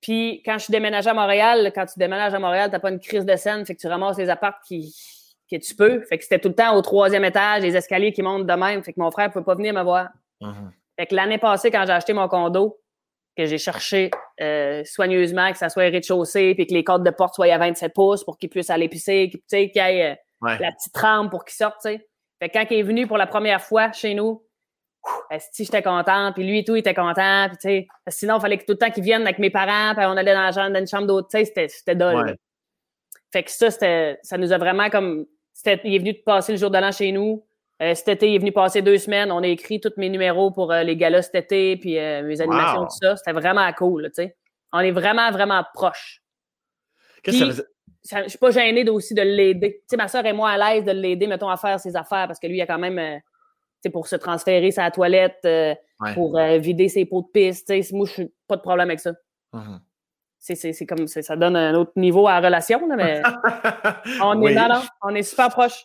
Puis, 0.00 0.42
quand 0.44 0.54
je 0.58 0.64
suis 0.64 0.72
déménagé 0.72 1.08
à 1.08 1.14
Montréal, 1.14 1.72
quand 1.74 1.86
tu 1.86 1.98
déménages 1.98 2.34
à 2.34 2.38
Montréal, 2.38 2.68
t'as 2.70 2.80
pas 2.80 2.90
une 2.90 3.00
crise 3.00 3.24
de 3.24 3.36
scène, 3.36 3.64
fait 3.64 3.74
que 3.74 3.80
tu 3.80 3.86
ramasses 3.86 4.18
les 4.18 4.28
apparts 4.28 4.60
qui, 4.66 4.94
que 5.50 5.56
tu 5.56 5.74
peux. 5.76 6.00
Fait 6.02 6.18
que 6.18 6.24
c'était 6.24 6.40
tout 6.40 6.48
le 6.48 6.54
temps 6.54 6.76
au 6.76 6.82
troisième 6.82 7.24
étage, 7.24 7.62
les 7.62 7.76
escaliers 7.76 8.12
qui 8.12 8.22
montent 8.22 8.46
de 8.46 8.54
même. 8.54 8.82
Fait 8.82 8.92
que 8.92 9.00
mon 9.00 9.10
frère 9.10 9.30
pouvait 9.30 9.44
pas 9.44 9.54
venir 9.54 9.72
me 9.72 9.82
voir. 9.82 10.08
Mm-hmm. 10.40 10.70
Fait 10.98 11.06
que 11.06 11.14
l'année 11.14 11.38
passée, 11.38 11.70
quand 11.70 11.84
j'ai 11.86 11.92
acheté 11.92 12.12
mon 12.12 12.28
condo, 12.28 12.80
que 13.36 13.44
j'ai 13.44 13.58
cherché 13.58 14.10
euh, 14.40 14.82
soigneusement, 14.84 15.52
que 15.52 15.58
ça 15.58 15.68
soit 15.68 15.84
rez-de-chaussée, 15.84 16.54
puis 16.54 16.66
que 16.66 16.72
les 16.72 16.84
cordes 16.84 17.04
de 17.04 17.10
porte 17.10 17.34
soient 17.34 17.52
à 17.52 17.58
27 17.58 17.92
pouces 17.94 18.24
pour 18.24 18.38
qu'il 18.38 18.48
puisse 18.48 18.70
aller 18.70 18.88
pisser, 18.88 19.30
qu'il 19.48 19.70
y 19.74 19.78
ait 19.78 20.12
euh, 20.12 20.56
la 20.58 20.72
petite 20.72 20.96
rampe 20.96 21.30
pour 21.30 21.44
qu'il 21.44 21.54
sorte, 21.54 21.76
tu 21.82 21.90
sais. 21.90 22.08
Fait 22.38 22.50
quand 22.50 22.66
il 22.70 22.78
est 22.78 22.82
venu 22.82 23.06
pour 23.06 23.16
la 23.16 23.26
première 23.26 23.62
fois 23.62 23.92
chez 23.92 24.14
nous, 24.14 24.42
si 25.52 25.64
j'étais 25.64 25.82
contente, 25.82 26.34
puis 26.34 26.44
lui 26.44 26.58
et 26.60 26.64
tout, 26.64 26.76
il 26.76 26.80
était 26.80 26.94
content, 26.94 27.48
puis 27.48 27.56
tu 27.56 27.68
sais, 27.68 27.86
sinon, 28.08 28.38
il 28.38 28.40
fallait 28.40 28.58
que 28.58 28.64
tout 28.64 28.72
le 28.72 28.78
temps 28.78 28.90
qu'il 28.90 29.04
vienne 29.04 29.22
avec 29.22 29.38
mes 29.38 29.50
parents, 29.50 29.94
puis 29.94 30.04
on 30.06 30.16
allait 30.16 30.34
dans, 30.34 30.50
dans 30.50 30.78
une 30.78 30.86
chambre 30.86 31.06
d'hôtel, 31.06 31.28
tu 31.28 31.38
sais, 31.38 31.44
c'était, 31.44 31.68
c'était 31.68 31.94
dole. 31.94 32.36
Fait 33.32 33.42
que 33.42 33.50
ça, 33.50 33.70
c'était, 33.70 34.18
ça 34.22 34.38
nous 34.38 34.52
a 34.52 34.58
vraiment 34.58 34.90
comme, 34.90 35.26
il 35.64 35.94
est 35.94 35.98
venu 35.98 36.14
passer 36.14 36.52
le 36.52 36.58
jour 36.58 36.70
de 36.70 36.78
l'an 36.78 36.92
chez 36.92 37.12
nous, 37.12 37.44
euh, 37.82 37.94
cet 37.94 38.08
été, 38.08 38.30
il 38.30 38.36
est 38.36 38.38
venu 38.38 38.52
passer 38.52 38.80
deux 38.80 38.96
semaines. 38.96 39.30
On 39.30 39.42
a 39.42 39.46
écrit 39.46 39.80
tous 39.80 39.92
mes 39.98 40.08
numéros 40.08 40.50
pour 40.50 40.72
euh, 40.72 40.82
les 40.82 40.96
galas 40.96 41.22
cet 41.22 41.34
été, 41.34 41.76
puis 41.76 41.98
euh, 41.98 42.22
mes 42.22 42.40
animations, 42.40 42.84
tout 42.84 42.96
ça. 43.02 43.16
C'était 43.16 43.32
vraiment 43.32 43.70
cool, 43.74 44.04
tu 44.06 44.22
sais. 44.22 44.36
On 44.72 44.80
est 44.80 44.92
vraiment, 44.92 45.30
vraiment 45.30 45.62
proches. 45.74 46.22
Qu'est-ce 47.22 47.38
que 47.38 47.44
ça 47.44 47.50
faisait? 47.50 48.24
Je 48.24 48.30
suis 48.30 48.38
pas 48.38 48.50
gênée 48.50 48.88
aussi 48.88 49.14
de 49.14 49.22
l'aider. 49.22 49.80
Tu 49.80 49.84
sais, 49.88 49.96
ma 49.96 50.08
soeur 50.08 50.24
est 50.24 50.32
moins 50.32 50.52
à 50.52 50.74
l'aise 50.74 50.84
de 50.84 50.92
l'aider, 50.92 51.26
mettons, 51.26 51.48
à 51.48 51.56
faire 51.56 51.78
ses 51.80 51.96
affaires, 51.96 52.26
parce 52.28 52.38
que 52.38 52.46
lui, 52.46 52.56
il 52.56 52.62
a 52.62 52.66
quand 52.66 52.78
même, 52.78 52.96
tu 52.96 53.22
sais, 53.82 53.90
pour 53.90 54.06
se 54.06 54.16
transférer 54.16 54.70
sa 54.70 54.90
toilette, 54.90 55.46
pour 56.14 56.38
vider 56.58 56.88
ses 56.88 57.04
pots 57.04 57.22
de 57.22 57.28
piste, 57.32 57.66
tu 57.68 57.82
sais. 57.82 57.94
Moi, 57.94 58.06
je 58.06 58.12
suis 58.12 58.32
pas 58.46 58.56
de 58.56 58.62
problème 58.62 58.88
avec 58.88 59.00
ça. 59.00 59.12
Mm-hmm. 59.52 59.80
C'est 60.38 60.86
comme, 60.86 61.08
ça 61.08 61.34
donne 61.34 61.56
un 61.56 61.74
autre 61.74 61.92
niveau 61.96 62.28
à 62.28 62.40
la 62.40 62.46
relation, 62.46 62.86
mais 62.86 63.22
on 64.22 64.40
est, 64.46 64.54
non, 64.54 64.68
non, 64.68 64.82
on 65.02 65.14
est 65.14 65.24
super 65.24 65.48
proches. 65.48 65.84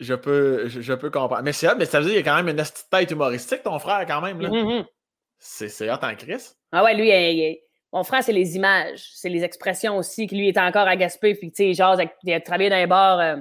Je 0.00 0.14
peux, 0.14 0.66
je, 0.66 0.92
peux 0.94 1.10
comprendre. 1.10 1.42
Mais 1.42 1.52
c'est 1.52 1.72
mais 1.76 1.84
ça 1.84 2.00
veut 2.00 2.06
dire 2.06 2.14
qu'il 2.14 2.26
y 2.26 2.28
a 2.28 2.32
quand 2.32 2.42
même 2.42 2.56
une 2.56 2.64
tête 2.90 3.10
humoristique, 3.10 3.62
ton 3.62 3.78
frère, 3.78 4.06
quand 4.06 4.22
même. 4.22 4.40
Là. 4.40 4.48
Mm-hmm. 4.48 4.86
C'est 5.38 5.90
hot 5.90 5.98
en 6.02 6.14
Chris. 6.14 6.54
Ah 6.72 6.82
ouais, 6.82 6.94
lui, 6.94 7.60
mon 7.92 8.04
frère, 8.04 8.22
c'est 8.22 8.32
les 8.32 8.56
images, 8.56 9.10
c'est 9.14 9.28
les 9.28 9.42
expressions 9.42 9.96
aussi, 9.96 10.26
qui 10.26 10.36
lui 10.36 10.48
est 10.48 10.58
encore 10.58 10.86
à 10.86 10.96
Gaspé, 10.96 11.34
puis 11.34 11.50
tu 11.50 11.64
sais, 11.64 11.74
genre, 11.74 11.96
il 12.22 12.32
a 12.32 12.40
travaillé 12.40 12.70
dans 12.70 12.76
les 12.76 12.86
bars 12.86 13.18
euh, 13.18 13.36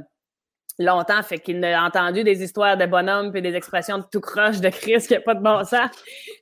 longtemps, 0.80 1.22
fait 1.22 1.40
qu'il 1.40 1.64
a 1.64 1.84
entendu 1.84 2.24
des 2.24 2.42
histoires 2.42 2.76
de 2.76 2.86
bonhommes 2.86 3.32
puis 3.32 3.42
des 3.42 3.54
expressions 3.54 4.00
de 4.00 4.06
tout 4.12 4.22
croche 4.22 4.60
de 4.60 4.70
Chris 4.70 5.06
qui 5.08 5.14
n'a 5.14 5.22
pas 5.22 5.36
de 5.36 5.44
bon 5.44 5.64
sens. 5.64 5.92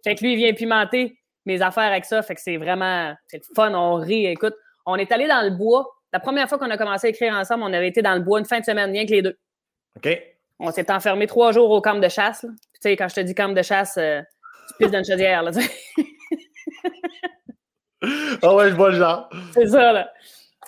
Fait 0.04 0.16
que 0.16 0.24
lui, 0.24 0.34
il 0.34 0.38
vient 0.38 0.54
pimenter 0.54 1.20
mes 1.46 1.62
affaires 1.62 1.92
avec 1.92 2.06
ça, 2.06 2.22
fait 2.22 2.36
que 2.36 2.42
c'est 2.42 2.58
vraiment, 2.58 3.14
c'est 3.28 3.42
fun, 3.56 3.74
on 3.74 3.96
rit. 3.96 4.26
Écoute, 4.28 4.56
on 4.86 4.96
est 4.96 5.12
allé 5.12 5.28
dans 5.28 5.42
le 5.42 5.52
bois. 5.52 5.86
La 6.14 6.20
première 6.22 6.48
fois 6.48 6.58
qu'on 6.58 6.70
a 6.70 6.78
commencé 6.78 7.08
à 7.08 7.10
écrire 7.10 7.34
ensemble, 7.34 7.64
on 7.64 7.74
avait 7.74 7.90
été 7.90 8.02
dans 8.02 8.16
le 8.16 8.22
bois 8.22 8.40
une 8.40 8.46
fin 8.46 8.60
de 8.60 8.66
semaine, 8.66 8.92
rien 8.92 9.06
que 9.06 9.12
les 9.12 9.22
deux. 9.22 9.38
OK? 9.98 10.22
On 10.60 10.72
s'est 10.72 10.92
enfermé 10.92 11.28
trois 11.28 11.52
jours 11.52 11.70
au 11.70 11.82
camp 11.82 12.00
de 12.00 12.08
chasse. 12.08 12.42
Tu 12.42 12.80
sais, 12.80 12.96
quand 12.96 13.08
je 13.08 13.16
te 13.16 13.20
dis 13.22 13.36
camp 13.36 13.50
de 13.54 13.62
chasse, 13.62 13.98
euh, 13.98 14.22
tu 14.70 14.76
pisses 14.80 14.92
dans 14.92 15.00
une 15.00 15.06
chaudière, 15.06 15.44
là, 15.44 15.52
Ah 18.42 18.56
ouais, 18.56 18.70
je 18.70 18.76
vois 18.76 18.92
le 18.92 18.98
genre. 18.98 19.30
C'est 19.54 19.68
ça, 19.68 19.92
là. 19.92 20.12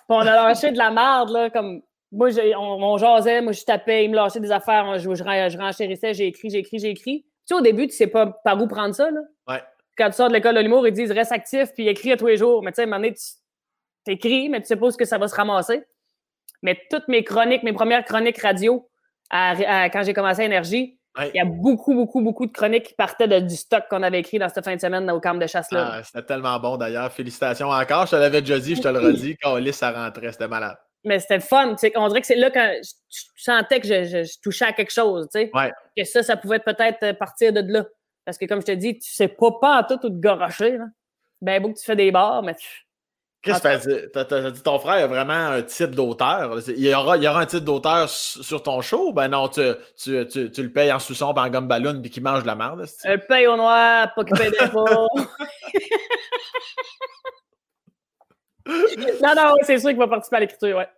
on 0.09 0.19
a 0.19 0.25
lâché 0.25 0.71
de 0.71 0.77
la 0.77 0.91
merde, 0.91 1.29
là, 1.29 1.49
comme. 1.49 1.81
Moi, 2.11 2.29
on, 2.57 2.83
on, 2.83 2.97
jasait, 2.97 3.39
moi, 3.39 3.51
je 3.51 3.63
tapais, 3.63 4.05
il 4.05 4.09
me 4.09 4.15
lâchait 4.15 4.39
des 4.39 4.51
affaires, 4.51 4.97
je, 4.97 5.13
je, 5.13 5.23
je 5.23 5.57
renchérissais, 5.57 6.15
j'ai 6.15 6.25
écrit, 6.25 6.49
j'ai 6.49 6.57
écrit, 6.57 6.79
j'ai 6.79 6.89
écrit. 6.89 7.21
Tu 7.21 7.29
sais, 7.45 7.53
au 7.53 7.61
début, 7.61 7.87
tu 7.87 7.95
sais 7.95 8.07
pas 8.07 8.25
par 8.43 8.59
où 8.59 8.67
prendre 8.67 8.95
ça, 8.95 9.11
là. 9.11 9.21
Ouais. 9.47 9.61
Quand 9.95 10.09
tu 10.09 10.15
sors 10.15 10.27
de 10.27 10.33
l'école 10.33 10.55
de 10.55 10.61
l'humour, 10.61 10.87
ils 10.87 10.93
disent 10.93 11.11
reste 11.11 11.31
actif 11.31 11.71
puis 11.75 11.87
écris 11.87 12.11
à 12.11 12.17
tous 12.17 12.25
les 12.25 12.37
jours. 12.37 12.63
Mais 12.63 12.71
tu 12.71 12.77
sais, 12.77 12.81
à 12.81 12.85
un 12.85 12.87
moment 12.87 13.01
donné, 13.01 13.13
tu 13.13 14.11
écris, 14.11 14.49
mais 14.49 14.59
tu 14.61 14.65
sais 14.65 14.75
pas 14.75 14.87
où 14.87 14.91
que 14.91 15.05
ça 15.05 15.19
va 15.19 15.27
se 15.27 15.35
ramasser. 15.35 15.83
Mais 16.63 16.81
toutes 16.89 17.07
mes 17.07 17.23
chroniques, 17.23 17.61
mes 17.63 17.73
premières 17.73 18.03
chroniques 18.05 18.41
radio, 18.41 18.88
quand 19.31 20.03
j'ai 20.03 20.13
commencé 20.13 20.41
à 20.41 20.45
Énergie, 20.45 20.99
il 21.17 21.31
y 21.35 21.39
a 21.39 21.45
beaucoup, 21.45 21.93
beaucoup, 21.93 22.21
beaucoup 22.21 22.45
de 22.45 22.51
chroniques 22.51 22.87
qui 22.87 22.93
partaient 22.93 23.41
du 23.41 23.55
stock 23.55 23.83
qu'on 23.89 24.03
avait 24.03 24.19
écrit 24.19 24.39
dans 24.39 24.47
cette 24.47 24.63
fin 24.63 24.75
de 24.75 24.81
semaine 24.81 25.09
au 25.11 25.19
camp 25.19 25.35
de 25.35 25.47
chasse-là. 25.47 25.91
Ah, 25.93 26.03
c'était 26.03 26.23
tellement 26.23 26.59
bon 26.59 26.77
d'ailleurs. 26.77 27.11
Félicitations 27.11 27.69
encore. 27.69 28.05
Je 28.05 28.11
te 28.11 28.15
l'avais 28.15 28.41
déjà 28.41 28.59
dit, 28.59 28.75
je 28.75 28.81
te 28.81 28.87
le 28.87 28.99
redis. 28.99 29.35
Quand 29.41 29.59
ça 29.71 29.91
rentrait, 29.91 30.31
c'était 30.31 30.47
malade. 30.47 30.77
Mais 31.03 31.19
c'était 31.19 31.39
fun. 31.39 31.75
On 31.95 32.07
dirait 32.07 32.21
que 32.21 32.27
c'est 32.27 32.35
là 32.35 32.51
quand 32.51 32.73
je, 32.81 33.21
sentais 33.35 33.79
que 33.79 33.87
je, 33.87 34.41
touchais 34.41 34.65
à 34.65 34.73
quelque 34.73 34.91
chose. 34.91 35.27
Que 35.33 36.03
ça, 36.03 36.23
ça 36.23 36.37
pouvait 36.37 36.59
peut-être 36.59 37.17
partir 37.17 37.53
de 37.53 37.61
là. 37.61 37.85
Parce 38.25 38.37
que 38.37 38.45
comme 38.45 38.61
je 38.61 38.67
te 38.67 38.71
dis, 38.71 38.97
tu 38.99 39.11
sais 39.11 39.27
pas 39.27 39.51
pas 39.59 39.79
en 39.79 39.83
tout 39.83 40.05
ou 40.05 40.09
te 40.09 40.21
gorocher. 40.21 40.77
Ben 41.41 41.61
beau 41.61 41.69
que 41.69 41.79
tu 41.79 41.85
fais 41.85 41.95
des 41.95 42.11
bars, 42.11 42.43
mais 42.43 42.53
tu, 42.53 42.67
Qu'est-ce 43.41 43.61
que 43.61 44.11
tu 44.11 44.19
as 44.19 44.51
dit? 44.51 44.61
Ton 44.61 44.79
frère 44.79 45.05
a 45.05 45.07
vraiment 45.07 45.33
un 45.33 45.61
titre 45.61 45.91
d'auteur? 45.91 46.59
Il 46.67 46.85
y, 46.85 46.93
aura, 46.93 47.15
il 47.15 47.23
y 47.23 47.27
aura 47.27 47.39
un 47.39 47.45
titre 47.45 47.63
d'auteur 47.63 48.09
sur 48.09 48.61
ton 48.61 48.81
show? 48.81 49.13
Ben 49.13 49.29
non, 49.29 49.47
tu, 49.47 49.61
tu, 49.95 50.27
tu, 50.27 50.51
tu 50.51 50.63
le 50.63 50.71
payes 50.71 50.91
en 50.91 50.99
sous-son 50.99 51.27
en 51.27 51.49
gomme 51.49 51.67
ballon 51.67 52.01
puis 52.01 52.11
qu'il 52.11 52.21
mange 52.21 52.41
de 52.41 52.47
la 52.47 52.55
merde. 52.55 52.85
Je 53.05 53.11
le 53.11 53.19
paye 53.19 53.47
au 53.47 53.55
noir, 53.55 54.13
pas 54.13 54.25
qu'il 54.25 54.37
paye 54.37 54.51
d'impôts. 54.51 54.85
non, 58.65 59.35
non, 59.35 59.55
c'est 59.63 59.79
sûr 59.79 59.89
qu'il 59.91 59.99
va 59.99 60.07
participer 60.09 60.35
à 60.35 60.39
l'écriture, 60.41 60.77
ouais. 60.77 60.89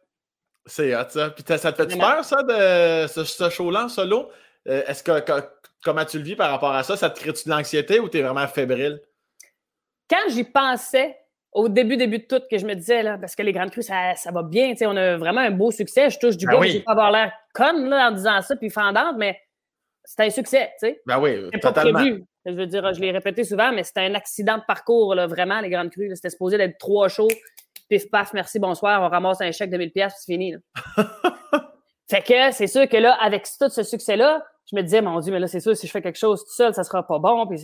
C'est 0.65 0.95
hot, 0.95 1.09
ça. 1.09 1.29
Puis 1.29 1.43
ça 1.47 1.71
te 1.71 1.87
fait 1.87 1.97
peur, 1.97 2.25
ça, 2.25 2.41
de 2.41 3.07
ce, 3.07 3.49
show-là 3.51 3.85
en 3.85 3.89
solo? 3.89 4.31
Euh, 4.67 4.83
est-ce 4.87 5.03
que, 5.03 5.23
comment 5.83 6.05
tu 6.05 6.17
le 6.17 6.23
vis 6.23 6.35
par 6.35 6.49
rapport 6.49 6.73
à 6.73 6.81
ça? 6.81 6.97
Ça 6.97 7.11
te 7.11 7.19
crée-tu 7.19 7.45
de 7.45 7.53
l'anxiété 7.53 7.99
ou 7.99 8.09
tu 8.09 8.17
es 8.17 8.21
vraiment 8.23 8.47
fébrile? 8.47 8.99
Quand 10.09 10.29
j'y 10.29 10.43
pensais, 10.43 11.20
au 11.53 11.67
début, 11.67 11.97
début 11.97 12.19
de 12.19 12.23
tout, 12.23 12.41
que 12.49 12.57
je 12.57 12.65
me 12.65 12.73
disais, 12.75 13.03
là, 13.03 13.17
parce 13.17 13.35
que 13.35 13.43
les 13.43 13.51
Grandes 13.51 13.71
Crues, 13.71 13.83
ça, 13.83 14.15
ça 14.15 14.31
va 14.31 14.43
bien, 14.43 14.73
on 14.81 14.95
a 14.95 15.17
vraiment 15.17 15.41
un 15.41 15.51
beau 15.51 15.71
succès. 15.71 16.09
Je 16.09 16.17
touche 16.17 16.37
du 16.37 16.45
ben 16.45 16.55
bois, 16.55 16.67
je 16.67 16.73
vais 16.73 16.79
pas 16.79 16.93
avoir 16.93 17.11
l'air 17.11 17.31
conne 17.53 17.89
là, 17.89 18.09
en 18.09 18.11
disant 18.11 18.41
ça, 18.41 18.55
puis 18.55 18.69
fendante, 18.69 19.15
mais 19.17 19.37
c'est 20.03 20.21
un 20.21 20.29
succès, 20.29 20.71
tu 20.79 20.87
sais. 20.87 21.01
Ben 21.05 21.19
oui, 21.19 21.49
totalement. 21.59 21.93
Pas 21.93 21.99
prévu. 21.99 22.23
Je 22.45 22.51
veux 22.53 22.65
dire, 22.65 22.93
je 22.93 22.99
l'ai 23.01 23.11
répété 23.11 23.43
souvent, 23.43 23.71
mais 23.71 23.83
c'était 23.83 24.01
un 24.01 24.15
accident 24.15 24.57
de 24.57 24.63
parcours, 24.65 25.13
là, 25.13 25.27
vraiment, 25.27 25.59
les 25.61 25.69
Grandes 25.69 25.91
Crues. 25.91 26.09
C'était 26.15 26.29
supposé 26.29 26.57
d'être 26.57 26.77
trois 26.79 27.07
shows, 27.07 27.27
pif 27.89 28.09
paf, 28.09 28.33
merci, 28.33 28.57
bonsoir, 28.57 29.01
on 29.01 29.09
ramasse 29.09 29.41
un 29.41 29.51
chèque 29.51 29.69
de 29.69 29.77
1000$, 29.77 29.91
puis 29.91 30.03
c'est 30.17 30.33
fini. 30.33 30.55
fait 32.09 32.21
que 32.21 32.51
c'est 32.51 32.67
sûr 32.67 32.87
que 32.87 32.97
là, 32.97 33.13
avec 33.21 33.45
tout 33.59 33.69
ce 33.69 33.83
succès-là, 33.83 34.43
je 34.71 34.75
me 34.77 34.81
disais, 34.81 35.01
mon 35.01 35.19
Dieu, 35.19 35.33
mais 35.33 35.39
là, 35.39 35.47
c'est 35.47 35.59
sûr, 35.59 35.75
si 35.75 35.85
je 35.85 35.91
fais 35.91 36.01
quelque 36.01 36.17
chose 36.17 36.45
tout 36.45 36.53
seul, 36.53 36.73
ça 36.73 36.83
sera 36.83 37.05
pas 37.05 37.19
bon. 37.19 37.45
Puis, 37.45 37.61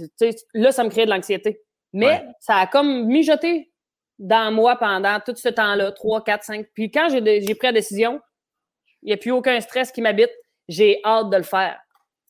là, 0.54 0.72
ça 0.72 0.84
me 0.84 0.90
créait 0.90 1.06
de 1.06 1.12
l'anxiété. 1.12 1.62
Mais 1.94 2.26
ça 2.40 2.56
a 2.58 2.68
comme 2.68 3.06
mijoté 3.06 3.72
dans 4.20 4.52
moi 4.52 4.76
pendant 4.78 5.20
tout 5.20 5.36
ce 5.36 5.50
temps-là, 5.50 5.92
3, 5.92 6.24
4, 6.24 6.44
5. 6.44 6.68
Puis 6.74 6.92
quand 6.92 7.08
j'ai 7.10 7.22
pris 7.56 7.68
la 7.68 7.72
décision, 7.72 8.22
il 9.04 9.08
n'y 9.08 9.14
a 9.14 9.18
plus 9.18 9.32
aucun 9.32 9.60
stress 9.62 9.92
qui 9.92 10.02
m'habite. 10.02 10.32
J'ai 10.68 11.00
hâte 11.06 11.30
de 11.30 11.38
le 11.38 11.44
faire. 11.44 11.80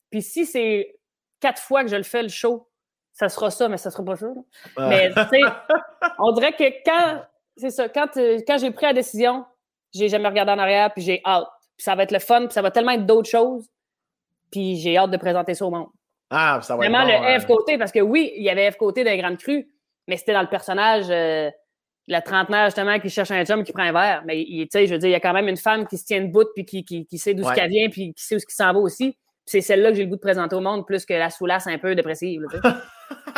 Puis 0.10 0.22
si 0.22 0.46
c'est 0.46 0.96
quatre 1.40 1.62
fois 1.62 1.84
que 1.84 1.90
je 1.90 1.96
le 1.96 2.04
fais 2.04 2.24
le 2.24 2.30
show, 2.30 2.68
ça 3.14 3.30
sera 3.30 3.50
ça, 3.50 3.68
mais 3.68 3.78
ça 3.78 3.90
sera 3.90 4.04
pas 4.04 4.16
ça. 4.16 4.28
Mais 4.78 5.10
tu 5.10 5.16
sais, 5.16 5.42
on 6.20 6.32
dirait 6.34 6.54
que 6.54 6.66
quand 6.86 7.24
c'est 7.58 7.72
ça, 7.72 7.90
quand, 7.90 8.16
euh, 8.18 8.40
quand 8.48 8.58
j'ai 8.60 8.72
pris 8.72 8.86
la 8.86 8.94
décision, 8.94 9.46
j'ai 9.94 10.10
jamais 10.10 10.28
regardé 10.28 10.52
en 10.52 10.60
arrière, 10.60 10.94
puis 10.94 11.02
j'ai 11.02 11.22
hâte. 11.26 11.48
Puis 11.76 11.84
ça 11.84 11.96
va 11.96 12.04
être 12.04 12.12
le 12.12 12.20
fun, 12.20 12.46
puis 12.46 12.54
ça 12.54 12.62
va 12.62 12.72
tellement 12.72 12.92
être 12.92 13.06
d'autres 13.06 13.30
choses. 13.30 13.68
Puis 14.52 14.78
j'ai 14.78 14.98
hâte 14.98 15.12
de 15.12 15.18
présenter 15.18 15.56
ça 15.56 15.66
au 15.66 15.72
monde. 15.72 15.88
Ah, 16.30 16.60
ça 16.62 16.76
va 16.76 16.88
Vraiment 16.88 17.08
être 17.08 17.24
le 17.24 17.40
F 17.40 17.48
côté, 17.48 17.78
parce 17.78 17.92
que 17.92 18.00
oui, 18.00 18.32
il 18.36 18.44
y 18.44 18.50
avait 18.50 18.70
F 18.72 18.78
côté 18.78 19.04
d'un 19.04 19.18
Grand 19.18 19.36
Cru, 19.36 19.68
mais 20.08 20.18
c'était 20.18 20.34
dans 20.34 20.42
le 20.42 20.50
personnage. 20.50 21.06
Euh, 21.10 21.50
la 22.08 22.22
trentenaire, 22.22 22.66
justement, 22.66 23.00
qui 23.00 23.10
cherche 23.10 23.32
un 23.32 23.44
chum 23.44 23.64
qui 23.64 23.74
prend 23.74 23.84
un 23.84 23.92
verre. 23.92 24.24
Mais, 24.26 24.46
tu 24.46 24.68
sais, 24.72 24.88
je 24.88 24.94
veux 24.94 25.00
dire, 25.00 25.10
il 25.10 25.14
y 25.14 25.16
a 25.16 25.20
quand 25.20 25.34
même 25.34 25.48
une 25.48 25.58
femme 25.58 25.86
qui 25.88 25.98
se 25.98 26.06
tient 26.06 26.22
debout 26.22 26.46
puis 26.56 26.66
qui, 26.66 26.84
qui, 26.86 27.06
qui 27.06 27.18
sait 27.18 27.34
d'où 27.34 27.44
ce 27.44 27.54
qu'elle 27.54 27.70
vient 27.70 27.90
puis 27.90 28.14
qui 28.14 28.24
sait 28.24 28.36
où 28.36 28.40
ce 28.40 28.46
qui 28.46 28.56
s'en 28.56 28.74
va 28.74 28.80
aussi. 28.80 29.18
C'est 29.46 29.62
celle-là 29.62 29.92
que 29.92 29.98
j'ai 29.98 30.04
le 30.04 30.10
goût 30.10 30.16
de 30.16 30.22
présenter 30.22 30.56
au 30.56 30.62
monde 30.62 30.86
plus 30.86 31.06
que 31.06 31.14
la 31.14 31.30
soulasse 31.30 31.68
un 31.68 31.78
peu 31.78 31.96
dépressive. 31.96 32.42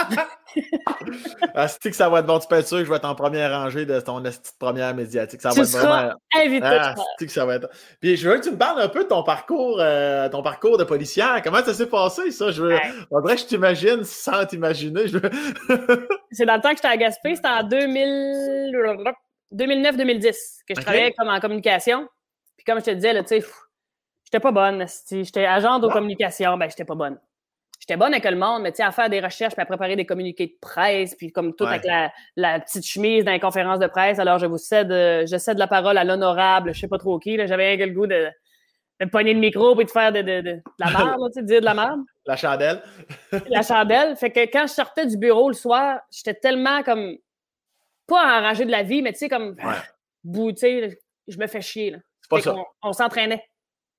ah, 1.55 1.67
que 1.81 1.91
ça 1.91 2.09
va 2.09 2.19
être 2.19 2.25
bon. 2.25 2.39
Tu 2.39 2.47
peux 2.47 2.55
être 2.55 2.67
sûr 2.67 2.79
que 2.79 2.85
je 2.85 2.89
vais 2.89 2.95
être 2.97 3.05
en 3.05 3.15
première 3.15 3.51
rangée 3.51 3.85
de 3.85 3.99
ton 3.99 4.21
première 4.59 4.93
médiatique. 4.95 5.41
Ça 5.41 5.49
va 5.49 5.61
être 5.61 5.69
vraiment. 5.69 6.13
Invité. 6.35 6.65
Ah, 6.65 6.95
que 7.19 7.27
ça 7.27 7.45
va 7.45 7.55
être. 7.55 7.69
Puis 7.99 8.17
je 8.17 8.29
veux 8.29 8.37
que 8.37 8.43
tu 8.43 8.51
me 8.51 8.57
parles 8.57 8.81
un 8.81 8.89
peu 8.89 9.03
de 9.03 9.09
ton 9.09 9.23
parcours, 9.23 9.77
euh, 9.79 10.29
ton 10.29 10.41
parcours 10.41 10.77
de 10.77 10.83
policière. 10.83 11.41
Comment 11.43 11.63
ça 11.63 11.73
s'est 11.73 11.89
passé, 11.89 12.31
ça? 12.31 12.51
Je 12.51 12.63
veux. 12.63 12.77
Vrai, 13.11 13.37
je 13.37 13.45
t'imagine 13.45 14.03
sans 14.03 14.45
t'imaginer. 14.45 15.05
C'est 16.31 16.45
dans 16.45 16.55
le 16.55 16.61
temps 16.61 16.69
que 16.69 16.77
j'étais 16.77 16.87
à 16.87 16.97
Gaspé, 16.97 17.35
c'était 17.35 17.47
en 17.47 17.63
2000... 17.63 18.71
2009-2010 19.51 20.33
que 20.67 20.75
je 20.75 20.81
travaillais 20.81 21.11
comme 21.17 21.27
en 21.27 21.39
communication. 21.39 22.07
Puis 22.55 22.65
comme 22.65 22.79
je 22.79 22.85
te 22.85 22.91
disais, 22.91 23.19
tu 23.23 23.27
sais, 23.27 23.45
j'étais 24.23 24.39
pas 24.39 24.51
bonne. 24.51 24.85
J'étais 25.09 25.45
agent 25.45 25.79
de 25.79 25.87
communication, 25.87 26.55
ben 26.55 26.69
j'étais 26.69 26.85
pas 26.85 26.93
bonne 26.93 27.17
j'étais 27.79 27.97
bonne 27.97 28.13
avec 28.13 28.25
le 28.25 28.35
monde, 28.35 28.61
mais 28.61 28.71
tu 28.71 28.77
sais, 28.77 28.83
à 28.83 28.91
faire 28.91 29.09
des 29.09 29.19
recherches, 29.19 29.53
puis 29.53 29.61
à 29.61 29.65
préparer 29.65 29.95
des 29.95 30.05
communiqués 30.05 30.47
de 30.47 30.57
presse, 30.61 31.15
puis 31.15 31.31
comme 31.31 31.55
tout 31.55 31.65
avec 31.65 31.83
la, 32.35 32.59
petite 32.59 32.85
chemise 32.85 33.23
dans 33.23 33.31
les 33.31 33.39
conférences 33.39 33.79
de 33.79 33.87
presse. 33.87 34.19
Alors, 34.19 34.37
je 34.37 34.45
vous 34.45 34.57
cède, 34.57 34.89
je 34.89 35.37
cède 35.37 35.57
la 35.57 35.67
parole 35.67 35.97
à 35.97 36.03
l'honorable, 36.03 36.73
je 36.73 36.79
sais 36.81 36.87
pas 36.87 36.97
trop 36.97 37.17
qui. 37.19 37.37
J'avais 37.47 37.73
un 37.73 37.85
le 37.85 37.93
goût 37.93 38.07
de, 38.07 38.29
de 38.99 39.05
pogner 39.05 39.33
le 39.33 39.39
micro 39.39 39.75
puis 39.75 39.85
de 39.85 39.91
faire 39.91 40.11
de, 40.11 40.21
de, 40.21 40.61
la 40.77 40.85
merde, 40.91 41.21
tu 41.27 41.33
sais, 41.33 41.41
de 41.41 41.47
dire 41.47 41.61
de 41.61 41.65
la 41.65 41.73
merde. 41.73 42.01
La 42.25 42.35
chandelle. 42.35 42.81
la 43.49 43.61
chandelle. 43.61 44.15
Fait 44.15 44.31
que 44.31 44.41
quand 44.41 44.67
je 44.67 44.73
sortais 44.73 45.05
du 45.05 45.17
bureau 45.17 45.49
le 45.49 45.55
soir, 45.55 45.99
j'étais 46.11 46.33
tellement 46.33 46.83
comme, 46.83 47.15
pas 48.07 48.39
enragé 48.39 48.65
de 48.65 48.71
la 48.71 48.83
vie, 48.83 49.01
mais 49.01 49.13
tu 49.13 49.19
sais, 49.19 49.29
comme, 49.29 49.55
bout, 50.23 50.51
tu 50.51 50.59
sais, 50.59 50.99
je 51.27 51.37
me 51.37 51.47
fais 51.47 51.61
chier. 51.61 51.91
Là. 51.91 51.97
Pas 52.29 52.41
ça. 52.41 52.55
On, 52.83 52.93
s'entraînait. 52.93 53.43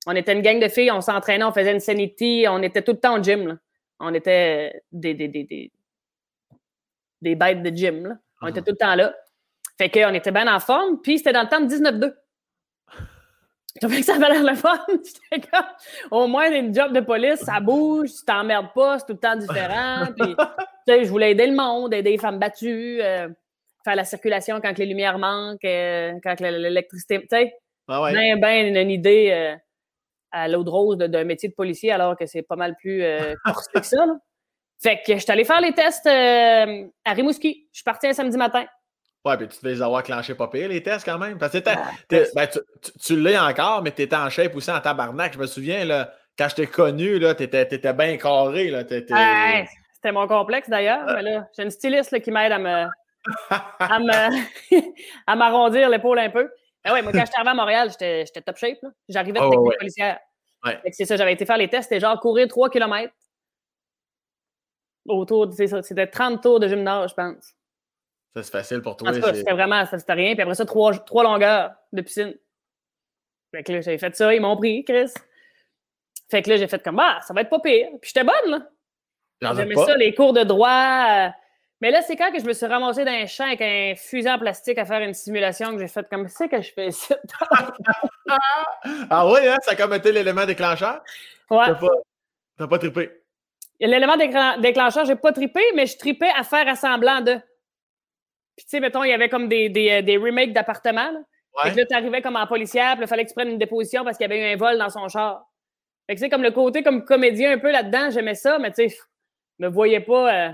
On 0.05 0.15
était 0.15 0.33
une 0.33 0.41
gang 0.41 0.59
de 0.59 0.69
filles, 0.69 0.91
on 0.91 1.01
s'entraînait, 1.01 1.43
on 1.43 1.51
faisait 1.51 1.71
une 1.71 1.79
sanity, 1.79 2.45
on 2.47 2.61
était 2.61 2.81
tout 2.81 2.93
le 2.93 2.99
temps 2.99 3.19
au 3.19 3.23
gym. 3.23 3.47
Là 3.47 3.55
on 4.01 4.13
était 4.13 4.81
des, 4.91 5.13
des, 5.13 5.27
des, 5.27 5.71
des, 7.21 7.35
bêtes 7.35 7.63
de 7.63 7.69
gym. 7.69 8.07
Là. 8.07 8.15
On 8.41 8.47
était 8.47 8.61
tout 8.61 8.71
le 8.71 8.77
temps 8.77 8.95
là. 8.95 9.13
Fait 9.77 9.89
qu'on 9.89 10.13
était 10.13 10.31
bien 10.31 10.53
en 10.53 10.59
forme, 10.59 11.01
puis 11.01 11.17
c'était 11.17 11.33
dans 11.33 11.43
le 11.43 11.47
temps 11.47 11.61
de 11.61 11.67
19-2. 11.67 12.13
Je 13.75 13.79
trouvais 13.79 14.01
que 14.01 14.05
ça 14.05 14.15
avait 14.15 14.29
l'air 14.29 14.43
le 14.43 14.55
fun. 14.55 14.85
au 16.11 16.27
moins, 16.27 16.51
une 16.51 16.73
job 16.73 16.91
de 16.91 16.99
police, 16.99 17.39
ça 17.39 17.59
bouge, 17.59 18.09
tu 18.11 18.25
t'emmerdes 18.25 18.73
pas, 18.75 18.99
c'est 18.99 19.05
tout 19.05 19.13
le 19.13 19.19
temps 19.19 19.35
différent. 19.35 20.07
Puis, 20.17 20.35
je 20.87 21.09
voulais 21.09 21.31
aider 21.31 21.47
le 21.47 21.55
monde, 21.55 21.93
aider 21.93 22.11
les 22.11 22.17
femmes 22.17 22.37
battues, 22.37 23.01
euh, 23.01 23.29
faire 23.83 23.95
la 23.95 24.03
circulation 24.03 24.59
quand 24.61 24.77
les 24.77 24.85
lumières 24.85 25.17
manquent, 25.17 25.63
euh, 25.63 26.13
quand 26.21 26.39
l'électricité. 26.41 27.21
Tu 27.21 27.27
sais, 27.29 27.53
ah 27.87 28.11
bien, 28.11 28.35
bien 28.35 28.67
une, 28.67 28.91
idée. 28.91 29.29
Euh, 29.31 29.55
à 30.31 30.47
l'eau 30.47 30.63
de 30.63 30.69
rose 30.69 30.97
d'un 30.97 31.23
métier 31.23 31.49
de 31.49 31.53
policier 31.53 31.91
alors 31.91 32.17
que 32.17 32.25
c'est 32.25 32.41
pas 32.41 32.55
mal 32.55 32.75
plus 32.79 33.03
euh, 33.03 33.35
que 33.73 33.83
ça. 33.83 34.05
Fait 34.81 35.01
que 35.05 35.13
je 35.13 35.19
suis 35.19 35.31
allé 35.31 35.45
faire 35.45 35.61
les 35.61 35.73
tests 35.73 36.07
euh, 36.07 36.87
à 37.05 37.13
Rimouski. 37.13 37.67
Je 37.71 37.77
suis 37.77 37.83
parti 37.83 38.07
un 38.07 38.13
samedi 38.13 38.37
matin. 38.37 38.65
Ouais, 39.23 39.37
puis 39.37 39.47
tu 39.47 39.57
devais 39.61 39.75
les 39.75 39.81
avoir 39.81 40.01
clenchés 40.01 40.33
pas 40.33 40.47
pire, 40.47 40.69
les 40.69 40.81
tests 40.81 41.05
quand 41.05 41.19
même. 41.19 41.37
Parce 41.37 41.53
que 41.53 41.59
ah, 41.67 41.91
ben, 42.09 42.47
tu, 42.47 42.59
tu, 42.99 43.19
l'es 43.19 43.37
encore, 43.37 43.83
mais 43.83 43.91
tu 43.91 44.01
étais 44.01 44.15
en 44.15 44.29
shape 44.29 44.55
aussi 44.55 44.71
en 44.71 44.79
tabarnak. 44.79 45.33
Je 45.33 45.39
me 45.39 45.45
souviens, 45.45 45.85
là, 45.85 46.11
quand 46.37 46.49
je 46.49 46.55
t'ai 46.55 46.67
connu, 46.67 47.19
tu 47.19 47.43
étais, 47.43 47.61
étais, 47.61 47.93
bien 47.93 48.17
carré. 48.17 48.73
C'était 48.89 50.11
mon 50.11 50.27
complexe 50.27 50.67
d'ailleurs. 50.67 51.05
mais 51.05 51.21
là, 51.21 51.47
j'ai 51.55 51.63
une 51.63 51.69
styliste 51.69 52.19
qui 52.21 52.31
m'aide 52.31 52.51
à 52.51 52.57
me 52.57 52.87
à 55.27 55.35
m'arrondir 55.35 55.89
l'épaule 55.89 56.19
un 56.19 56.29
peu. 56.29 56.49
Ah 56.83 56.93
ouais, 56.93 57.01
moi, 57.01 57.11
quand 57.11 57.19
j'étais 57.19 57.35
arrivé 57.35 57.51
à 57.51 57.53
Montréal, 57.53 57.89
j'étais 57.89 58.41
top 58.41 58.57
shape. 58.57 58.79
J'arrivais 59.07 59.39
de 59.39 59.45
oh, 59.45 59.51
technique 59.51 59.77
policière. 59.77 60.19
C'est 60.91 61.05
ça, 61.05 61.15
j'avais 61.15 61.33
été 61.33 61.45
faire 61.45 61.57
les 61.57 61.69
tests, 61.69 61.89
c'était 61.89 61.99
genre 61.99 62.19
courir 62.19 62.47
3 62.47 62.69
km. 62.69 63.13
Autour, 65.07 65.51
c'était 65.53 66.07
30 66.07 66.41
tours 66.43 66.59
de 66.59 66.67
gymnase, 66.67 67.11
je 67.11 67.15
pense. 67.15 67.55
Ça, 68.35 68.43
c'est 68.43 68.51
facile 68.51 68.81
pour 68.81 68.95
toi. 68.95 69.13
c'était 69.13 69.51
vraiment, 69.51 69.85
c'était 69.85 70.13
rien. 70.13 70.33
Puis 70.33 70.41
après 70.41 70.55
ça, 70.55 70.65
trois, 70.65 70.93
trois 70.99 71.23
longueurs 71.23 71.73
de 71.91 72.01
piscine. 72.01 72.33
Fait 73.53 73.63
que 73.63 73.73
là, 73.73 73.81
j'avais 73.81 73.97
fait 73.97 74.15
ça, 74.15 74.33
ils 74.33 74.41
m'ont 74.41 74.55
pris, 74.55 74.85
Chris. 74.85 75.11
Fait 76.29 76.41
que 76.41 76.49
là, 76.49 76.55
j'ai 76.55 76.67
fait 76.67 76.81
comme, 76.81 76.99
ah, 76.99 77.19
ça 77.27 77.33
va 77.33 77.41
être 77.41 77.49
pas 77.49 77.59
pire. 77.59 77.89
Puis 78.01 78.11
j'étais 78.13 78.23
bonne, 78.23 78.51
là. 78.51 79.53
J'aimais 79.55 79.75
ça, 79.75 79.97
les 79.97 80.13
cours 80.13 80.33
de 80.33 80.43
droit. 80.43 81.33
Mais 81.81 81.89
là, 81.89 82.03
c'est 82.03 82.15
quand 82.15 82.31
que 82.31 82.39
je 82.39 82.45
me 82.45 82.53
suis 82.53 82.67
ramassé 82.67 83.03
dans 83.03 83.11
un 83.11 83.25
champ 83.25 83.45
avec 83.45 83.59
un 83.61 83.95
fusil 83.97 84.29
en 84.29 84.37
plastique 84.37 84.77
à 84.77 84.85
faire 84.85 85.01
une 85.01 85.15
simulation 85.15 85.73
que 85.73 85.79
j'ai 85.79 85.87
fait 85.87 86.07
comme, 86.07 86.27
c'est 86.27 86.47
que 86.47 86.61
je 86.61 86.71
fais 86.71 86.91
ça? 86.91 87.17
ah 89.09 89.27
oui, 89.27 89.47
hein? 89.47 89.57
Ça 89.63 89.71
a 89.71 89.75
comme 89.75 89.93
été 89.93 90.11
l'élément 90.11 90.45
déclencheur? 90.45 91.03
Ouais. 91.49 91.65
T'as 91.65 91.75
pas, 91.75 91.87
t'as 92.57 92.67
pas 92.67 92.77
trippé? 92.77 93.09
L'élément 93.79 94.15
déclencheur, 94.15 95.05
j'ai 95.05 95.15
pas 95.15 95.33
trippé, 95.33 95.61
mais 95.73 95.87
je 95.87 95.97
tripais 95.97 96.29
à 96.37 96.43
faire 96.43 96.67
assemblant 96.67 97.19
de. 97.21 97.33
Puis, 98.55 98.65
tu 98.65 98.69
sais, 98.69 98.79
mettons, 98.79 99.03
il 99.03 99.09
y 99.09 99.13
avait 99.13 99.29
comme 99.29 99.47
des, 99.47 99.69
des, 99.69 99.89
euh, 99.89 100.01
des 100.03 100.17
remakes 100.17 100.53
d'appartements. 100.53 101.11
Ouais. 101.55 101.63
Fait 101.63 101.71
que 101.71 101.77
là, 101.77 101.85
t'arrivais 101.87 102.21
comme 102.21 102.35
en 102.35 102.45
policière, 102.45 102.93
puis 102.93 103.05
il 103.05 103.07
fallait 103.07 103.23
que 103.23 103.29
tu 103.29 103.33
prennes 103.33 103.49
une 103.49 103.57
déposition 103.57 104.03
parce 104.03 104.17
qu'il 104.17 104.29
y 104.29 104.31
avait 104.31 104.51
eu 104.51 104.53
un 104.53 104.55
vol 104.55 104.77
dans 104.77 104.89
son 104.91 105.07
char. 105.07 105.43
Fait 106.05 106.13
que, 106.13 106.19
c'est 106.19 106.29
comme 106.29 106.43
le 106.43 106.51
côté 106.51 106.83
comme 106.83 107.03
comédien 107.05 107.53
un 107.53 107.57
peu 107.57 107.71
là-dedans, 107.71 108.11
j'aimais 108.11 108.35
ça, 108.35 108.59
mais 108.59 108.71
tu 108.71 108.87
sais, 108.87 108.95
je 109.59 109.65
me 109.65 109.71
voyais 109.71 109.99
pas 109.99 110.31
euh, 110.31 110.51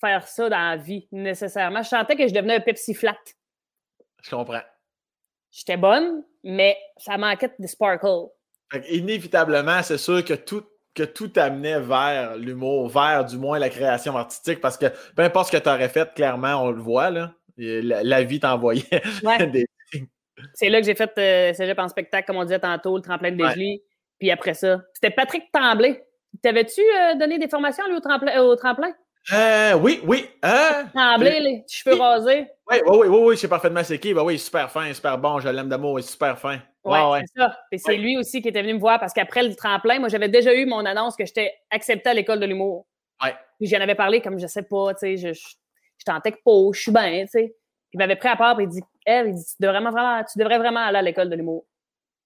faire 0.00 0.26
ça 0.26 0.48
dans 0.48 0.70
la 0.70 0.76
vie 0.76 1.08
nécessairement. 1.12 1.82
Je 1.82 1.88
sentais 1.88 2.16
que 2.16 2.26
je 2.26 2.34
devenais 2.34 2.56
un 2.56 2.60
Pepsi 2.60 2.94
flat. 2.94 3.18
Je 4.22 4.30
comprends. 4.30 4.62
J'étais 5.50 5.76
bonne, 5.76 6.24
mais 6.44 6.76
ça 6.96 7.18
manquait 7.18 7.52
de 7.58 7.66
sparkle. 7.66 8.28
Fait 8.72 8.84
inévitablement, 8.90 9.82
c'est 9.82 9.98
sûr 9.98 10.24
que 10.24 10.34
tout 10.34 10.64
que 10.94 11.02
tout 11.04 11.30
amenait 11.36 11.80
vers 11.80 12.36
l'humour, 12.36 12.88
vers 12.88 13.24
du 13.24 13.38
moins 13.38 13.58
la 13.58 13.68
création 13.68 14.16
artistique, 14.16 14.60
parce 14.60 14.76
que 14.76 14.86
peu 15.14 15.22
importe 15.22 15.52
ce 15.52 15.56
que 15.56 15.62
tu 15.62 15.68
aurais 15.68 15.88
fait, 15.88 16.12
clairement, 16.14 16.64
on 16.64 16.70
le 16.70 16.80
voit, 16.80 17.10
là. 17.10 17.32
La, 17.56 18.22
vie 18.24 18.40
t'envoyait 18.40 19.02
des 19.52 19.66
C'est 20.54 20.70
là 20.70 20.80
que 20.80 20.86
j'ai 20.86 20.94
fait 20.94 21.12
euh, 21.18 21.52
cégep 21.52 21.78
en 21.78 21.88
spectacle, 21.88 22.26
comme 22.26 22.38
on 22.38 22.44
disait 22.44 22.58
tantôt, 22.58 22.96
le 22.96 23.02
tremplin 23.02 23.30
de 23.30 23.36
Desjolies. 23.36 23.82
Puis 24.18 24.30
après 24.30 24.54
ça, 24.54 24.82
c'était 24.94 25.10
Patrick 25.10 25.44
Tremblay. 25.52 26.02
T'avais-tu 26.42 26.80
euh, 26.80 27.14
donné 27.18 27.38
des 27.38 27.48
formations, 27.48 27.86
lui, 27.86 27.96
au 27.96 28.00
tremplin? 28.00 28.40
Au 28.40 28.56
tremplin? 28.56 28.92
Euh, 29.32 29.74
oui, 29.74 30.00
oui. 30.04 30.28
Euh, 30.44 30.84
Tremblay, 30.94 31.40
les 31.40 31.64
cheveux 31.68 31.96
rasés. 31.96 32.48
Oui, 32.70 32.78
oui, 32.86 32.98
oui, 32.98 33.06
oui, 33.08 33.18
oui, 33.22 33.36
c'est 33.36 33.48
parfaitement 33.48 33.84
c'est 33.84 33.98
qui. 33.98 34.12
Ben 34.14 34.22
oui, 34.22 34.38
super 34.38 34.70
fin, 34.70 34.92
super 34.92 35.18
bon, 35.18 35.40
je 35.40 35.48
l'aime 35.48 35.68
d'amour, 35.68 35.98
il 35.98 36.02
est 36.02 36.08
super 36.08 36.38
fin. 36.38 36.58
Ouais, 36.84 37.22
c'est 37.34 37.40
ça. 37.40 37.58
Et 37.70 37.78
c'est 37.78 37.96
lui 37.96 38.16
aussi 38.16 38.40
qui 38.40 38.48
était 38.48 38.62
venu 38.62 38.74
me 38.74 38.78
voir 38.78 38.98
parce 38.98 39.12
qu'après 39.12 39.42
le 39.42 39.54
tremplin, 39.54 39.98
moi, 39.98 40.08
j'avais 40.08 40.28
déjà 40.28 40.54
eu 40.54 40.66
mon 40.66 40.84
annonce 40.84 41.14
que 41.16 41.26
j'étais 41.26 41.52
accepté 41.70 42.10
à 42.10 42.14
l'école 42.14 42.40
de 42.40 42.46
l'humour. 42.46 42.86
Ouais. 43.22 43.34
Puis 43.58 43.68
j'en 43.68 43.80
avais 43.80 43.94
parlé 43.94 44.20
comme 44.20 44.38
je 44.38 44.46
sais 44.46 44.62
pas, 44.62 44.94
tu 44.94 45.00
sais, 45.00 45.16
je, 45.16 45.32
je, 45.34 45.48
je 45.98 46.04
tentais 46.04 46.32
que 46.32 46.38
pas, 46.44 46.72
je 46.72 46.80
suis 46.80 46.92
bien, 46.92 47.24
tu 47.24 47.30
sais. 47.30 47.54
Puis 47.90 47.96
il 47.96 47.98
m'avait 47.98 48.16
pris 48.16 48.28
à 48.28 48.36
part 48.36 48.58
et 48.60 48.62
il 48.62 48.68
dit, 48.68 48.82
elle, 49.04 49.28
il 49.28 49.34
dit, 49.34 49.44
tu 49.44 49.56
devrais 49.60 49.80
vraiment, 49.80 50.24
tu 50.24 50.38
devrais 50.38 50.58
vraiment 50.58 50.80
aller 50.80 50.98
à 50.98 51.02
l'école 51.02 51.28
de 51.28 51.36
l'humour. 51.36 51.66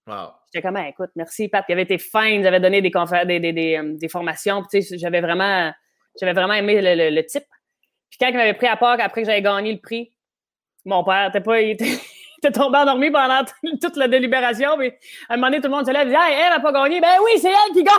Wow. 0.07 0.33
J'étais 0.53 0.67
comme, 0.67 0.77
ah, 0.77 0.89
écoute, 0.89 1.11
merci, 1.17 1.49
Pat. 1.49 1.65
Il 1.69 1.73
avait 1.73 1.83
été 1.83 1.99
fin, 1.99 2.27
il 2.27 2.47
avait 2.47 2.61
donné 2.61 2.83
des, 2.83 2.91
des, 2.91 3.41
des, 3.41 3.53
des, 3.53 3.77
euh, 3.77 3.97
des 3.97 4.09
formations. 4.09 4.63
Puis, 4.63 4.81
tu 4.81 4.87
sais, 4.87 4.99
j'avais 4.99 5.23
vraiment, 5.23 5.73
j'avais 6.21 6.33
vraiment 6.33 6.55
aimé 6.55 6.81
le, 6.81 7.11
le, 7.11 7.27
type. 7.27 7.47
Puis 8.11 8.19
quand 8.21 8.29
il 8.29 8.37
m'avait 8.37 8.55
pris 8.55 8.67
à 8.67 8.77
part, 8.77 8.99
après 9.01 9.23
que 9.23 9.27
j'avais 9.27 9.43
gagné 9.43 9.73
le 9.73 9.81
prix, 9.81 10.13
mon 10.85 11.03
père, 11.03 11.31
pas, 11.33 11.61
il 11.61 11.71
était, 11.71 11.99
était 12.39 12.53
tombé 12.53 12.79
endormi 12.79 13.11
pendant 13.11 13.45
toute 13.81 13.97
la 13.97 14.09
délibération. 14.09 14.77
Puis 14.79 14.93
à 15.29 15.35
un 15.35 15.37
moment 15.37 15.49
donné, 15.49 15.61
tout 15.61 15.69
le 15.69 15.75
monde 15.75 15.87
se 15.87 15.93
lève 15.93 16.07
et 16.07 16.11
dit 16.11 16.17
hey, 16.17 16.41
elle 16.41 16.51
n'a 16.51 16.61
pas 16.61 16.73
gagné. 16.73 17.01
Ben 17.01 17.17
oui, 17.25 17.39
c'est 17.41 17.51
elle 17.51 17.73
qui 17.73 17.83
gagne. 17.83 17.95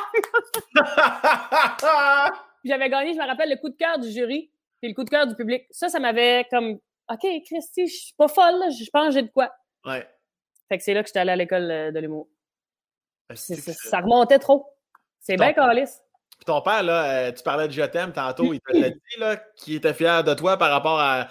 j'avais 2.63 2.89
gagné, 2.89 3.13
je 3.13 3.19
me 3.19 3.25
rappelle, 3.25 3.49
le 3.49 3.57
coup 3.57 3.69
de 3.69 3.75
cœur 3.75 3.99
du 3.99 4.09
jury 4.09 4.51
puis 4.79 4.89
le 4.89 4.95
coup 4.95 5.03
de 5.03 5.09
cœur 5.09 5.27
du 5.27 5.35
public. 5.35 5.65
Ça, 5.71 5.89
ça 5.89 5.99
m'avait 5.99 6.45
comme 6.49 6.79
OK, 7.11 7.25
Christy, 7.45 7.87
je 7.87 7.95
suis 7.95 8.13
pas 8.17 8.27
folle, 8.27 8.63
je 8.71 8.89
pense 8.91 9.07
que 9.07 9.13
j'ai 9.13 9.21
de 9.21 9.31
quoi. 9.31 9.53
Ouais. 9.85 10.07
Fait 10.69 10.77
que 10.77 10.83
c'est 10.83 10.93
là 10.93 11.03
que 11.03 11.07
j'étais 11.07 11.19
allé 11.19 11.31
à 11.31 11.35
l'école 11.35 11.69
euh, 11.69 11.91
de 11.91 11.99
l'humour. 11.99 12.27
Ça 13.33 13.99
remontait 13.99 14.39
trop. 14.39 14.67
C'est 15.19 15.35
bien 15.35 15.53
calice. 15.53 16.01
Puis 16.37 16.45
ton 16.45 16.61
père, 16.61 16.83
là, 16.83 17.03
euh, 17.05 17.31
tu 17.31 17.43
parlais 17.43 17.67
de 17.67 17.73
Je 17.73 17.81
t'aime 17.83 18.11
tantôt, 18.11 18.53
il 18.53 18.59
t'a 18.59 18.73
dit 18.89 19.39
qu'il 19.57 19.75
était 19.75 19.93
fier 19.93 20.23
de 20.23 20.33
toi 20.33 20.57
par 20.57 20.71
rapport 20.71 20.99
à, 20.99 21.27